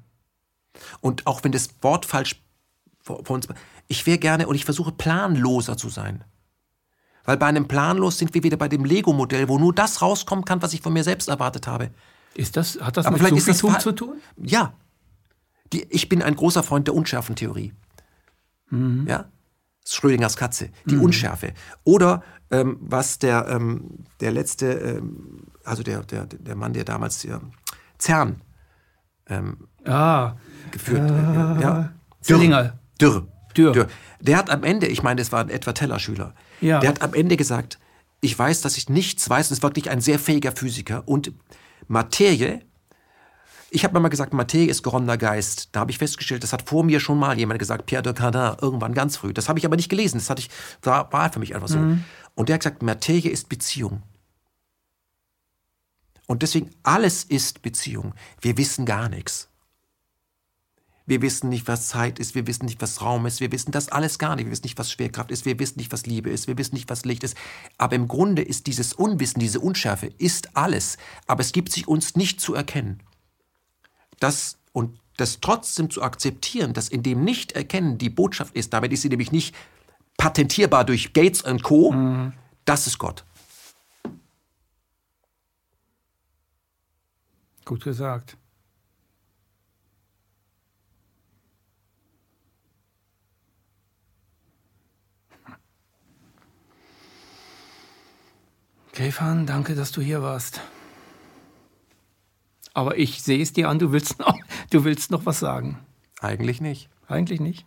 Und 1.03 1.27
auch 1.27 1.45
wenn 1.45 1.53
das 1.53 1.69
Wort 1.83 2.07
falsch 2.07 2.41
vor, 3.03 3.23
vor 3.23 3.35
uns, 3.35 3.49
ich 3.87 4.07
wäre 4.07 4.19
gerne 4.19 4.47
und 4.47 4.55
ich 4.55 4.65
versuche 4.65 4.93
planloser 4.93 5.77
zu 5.77 5.91
sein. 5.91 6.25
Weil 7.29 7.37
bei 7.37 7.45
einem 7.45 7.69
Planlos 7.69 8.17
sind 8.17 8.33
wir 8.33 8.43
wieder 8.43 8.57
bei 8.57 8.69
dem 8.69 8.87
Lego-Modell, 8.87 9.51
wo 9.51 9.59
nur 9.59 9.75
das 9.75 10.01
rauskommen 10.01 10.47
kann, 10.47 10.63
was 10.63 10.73
ich 10.73 10.81
von 10.81 10.95
mir 10.95 11.05
selbst 11.05 11.29
erwartet 11.29 11.67
habe. 11.67 11.91
Ist 12.33 12.57
das, 12.57 12.81
hat 12.81 12.97
das 12.97 13.05
Aber 13.05 13.19
mit 13.19 13.29
Sufistum 13.29 13.79
zu 13.79 13.93
tun? 13.93 14.17
Ja. 14.39 14.73
Die, 15.75 15.85
ich 15.91 16.09
bin 16.09 16.23
ein 16.23 16.35
großer 16.35 16.63
Freund 16.63 16.87
der 16.87 16.95
Unschärfentheorie. 16.95 17.75
Mhm. 18.71 19.07
Ja? 19.07 19.27
Schrödingers 19.87 20.39
Katze, 20.39 20.71
die 20.87 20.95
mhm. 20.95 21.03
Unschärfe. 21.03 21.53
Oder 21.85 22.23
ähm, 22.51 22.79
was 22.81 23.19
der, 23.19 23.47
ähm, 23.49 24.07
der 24.21 24.33
letzte, 24.33 24.73
ähm, 24.73 25.49
also 25.65 25.83
der, 25.83 26.05
der, 26.05 26.25
der 26.25 26.57
Mann, 26.57 26.73
der 26.73 26.85
damals 26.85 27.25
ja, 27.25 27.43
CERN 27.99 28.41
ähm, 29.27 29.69
ah. 29.85 30.33
geführt 30.71 31.11
äh, 31.11 31.61
ja. 31.61 31.93
Dürr. 32.27 32.73
Dürr. 32.99 33.29
Dürr. 33.55 33.73
Dürr. 33.73 33.89
Der 34.19 34.39
hat 34.39 34.49
am 34.49 34.65
Ende, 34.65 34.87
ich 34.87 35.03
meine, 35.03 35.21
es 35.21 35.31
war 35.31 35.41
ein 35.41 35.51
etwa 35.51 35.73
Teller-Schüler, 35.73 36.35
ja. 36.61 36.81
Der 36.81 36.91
hat 36.91 37.03
am 37.03 37.15
Ende 37.15 37.37
gesagt, 37.37 37.79
ich 38.21 38.37
weiß, 38.39 38.61
dass 38.63 38.77
ich 38.77 38.89
nichts 38.89 39.29
weiß, 39.29 39.51
und 39.51 39.57
ist 39.57 39.63
wirklich 39.63 39.91
ein 39.91 40.01
sehr 40.01 40.19
fähiger 40.19 40.53
Physiker. 40.53 41.07
Und 41.07 41.33
Materie, 41.87 42.63
ich 43.71 43.85
habe 43.85 43.99
mal 44.01 44.09
gesagt, 44.09 44.33
Materie 44.33 44.69
ist 44.69 44.83
geronnener 44.83 45.19
Geist. 45.19 45.69
Da 45.73 45.81
habe 45.81 45.91
ich 45.91 45.99
festgestellt, 45.99 46.43
das 46.43 46.53
hat 46.53 46.69
vor 46.69 46.85
mir 46.85 47.01
schon 47.01 47.19
mal 47.19 47.39
jemand 47.39 47.59
gesagt, 47.59 47.87
Pierre 47.87 48.03
de 48.03 48.15
Cardin, 48.15 48.57
irgendwann 48.61 48.95
ganz 48.95 49.17
früh. 49.17 49.33
Das 49.33 49.49
habe 49.49 49.59
ich 49.59 49.67
aber 49.67 49.77
nicht 49.77 49.89
gelesen, 49.89 50.19
das 50.19 50.31
hatte 50.31 50.41
ich, 50.41 50.51
war 50.83 51.33
für 51.33 51.39
mich 51.39 51.55
einfach 51.55 51.69
so. 51.69 51.79
Mhm. 51.79 52.05
Und 52.35 52.49
der 52.49 52.55
hat 52.55 52.63
gesagt, 52.63 52.83
Materie 52.83 53.31
ist 53.31 53.49
Beziehung. 53.49 54.03
Und 56.27 56.43
deswegen, 56.43 56.71
alles 56.83 57.25
ist 57.25 57.63
Beziehung. 57.63 58.15
Wir 58.41 58.57
wissen 58.59 58.85
gar 58.85 59.09
nichts. 59.09 59.49
Wir 61.09 61.23
wissen 61.23 61.49
nicht, 61.49 61.67
was 61.67 61.89
Zeit 61.89 62.19
ist, 62.19 62.35
wir 62.35 62.47
wissen 62.47 62.67
nicht, 62.67 62.83
was 62.83 63.01
Raum 63.01 63.25
ist, 63.25 63.41
wir 63.41 63.51
wissen 63.51 63.73
das 63.73 63.89
alles 63.89 64.19
gar 64.19 64.37
nicht. 64.37 64.45
Wir 64.45 64.53
wissen 64.53 64.67
nicht, 64.67 64.79
was 64.79 64.93
Schwerkraft 64.93 65.31
ist, 65.31 65.47
wir 65.47 65.59
wissen 65.59 65.79
nicht, 65.79 65.91
was 65.91 66.05
Liebe 66.05 66.29
ist, 66.29 66.49
wir 66.49 66.59
wissen 66.59 66.75
nicht, 66.75 66.91
was 66.91 67.07
Licht 67.07 67.25
ist. 67.25 67.35
Aber 67.79 67.97
im 67.97 68.09
Grunde 68.09 68.43
ist 68.43 68.67
dieses 68.67 68.93
Unwissen, 68.93 69.41
diese 69.41 69.59
Unschärfe, 69.59 70.13
ist 70.19 70.55
alles. 70.55 70.99
Aber 71.27 71.41
es 71.41 71.53
gibt 71.53 71.73
sich 71.73 71.89
uns 71.89 72.15
nicht 72.15 72.43
zu 72.43 72.53
erkennen. 72.55 73.03
Das 74.21 74.59
und 74.73 75.01
das 75.17 75.41
trotzdem 75.41 75.89
zu 75.89 76.03
akzeptieren, 76.03 76.75
dass 76.75 76.91
in 76.91 77.03
dem 77.03 77.25
Nicht-Erkennen 77.25 77.97
die 77.97 78.11
Botschaft 78.11 78.55
ist, 78.55 78.75
damit 78.75 78.93
ist 78.93 79.01
sie 79.01 79.09
nämlich 79.09 79.33
nicht 79.33 79.55
patentierbar 80.19 80.85
durch 80.85 81.15
Gates 81.15 81.41
und 81.41 81.63
Co., 81.63 81.93
mhm. 81.93 82.35
das 82.67 82.87
ist 82.87 82.99
Gott. 82.99 83.25
Gut 87.65 87.83
gesagt. 87.83 88.37
Stefan, 98.93 99.47
danke, 99.47 99.75
dass 99.75 99.93
du 99.93 100.01
hier 100.01 100.23
warst. 100.23 100.61
Aber 102.75 102.99
ich 102.99 103.23
sehe 103.23 103.41
es 103.41 103.53
dir 103.53 103.69
an, 103.69 103.79
du 103.79 103.93
willst 103.93 104.19
noch, 104.19 104.39
du 104.71 104.85
willst 104.85 105.11
noch 105.11 105.25
was 105.25 105.39
sagen. 105.39 105.79
Eigentlich 106.21 106.61
nicht. 106.61 106.89
Eigentlich 107.07 107.41
nicht. 107.41 107.65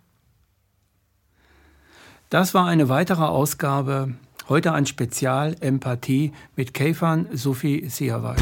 Das 2.30 2.54
war 2.54 2.68
eine 2.68 2.90
weitere 2.90 3.24
Ausgabe. 3.24 4.14
Heute 4.48 4.74
ein 4.74 4.86
Spezial 4.86 5.56
Empathie 5.60 6.34
mit 6.56 6.74
Käfern 6.74 7.28
Sophie 7.32 7.90
Siawasch. 7.90 8.42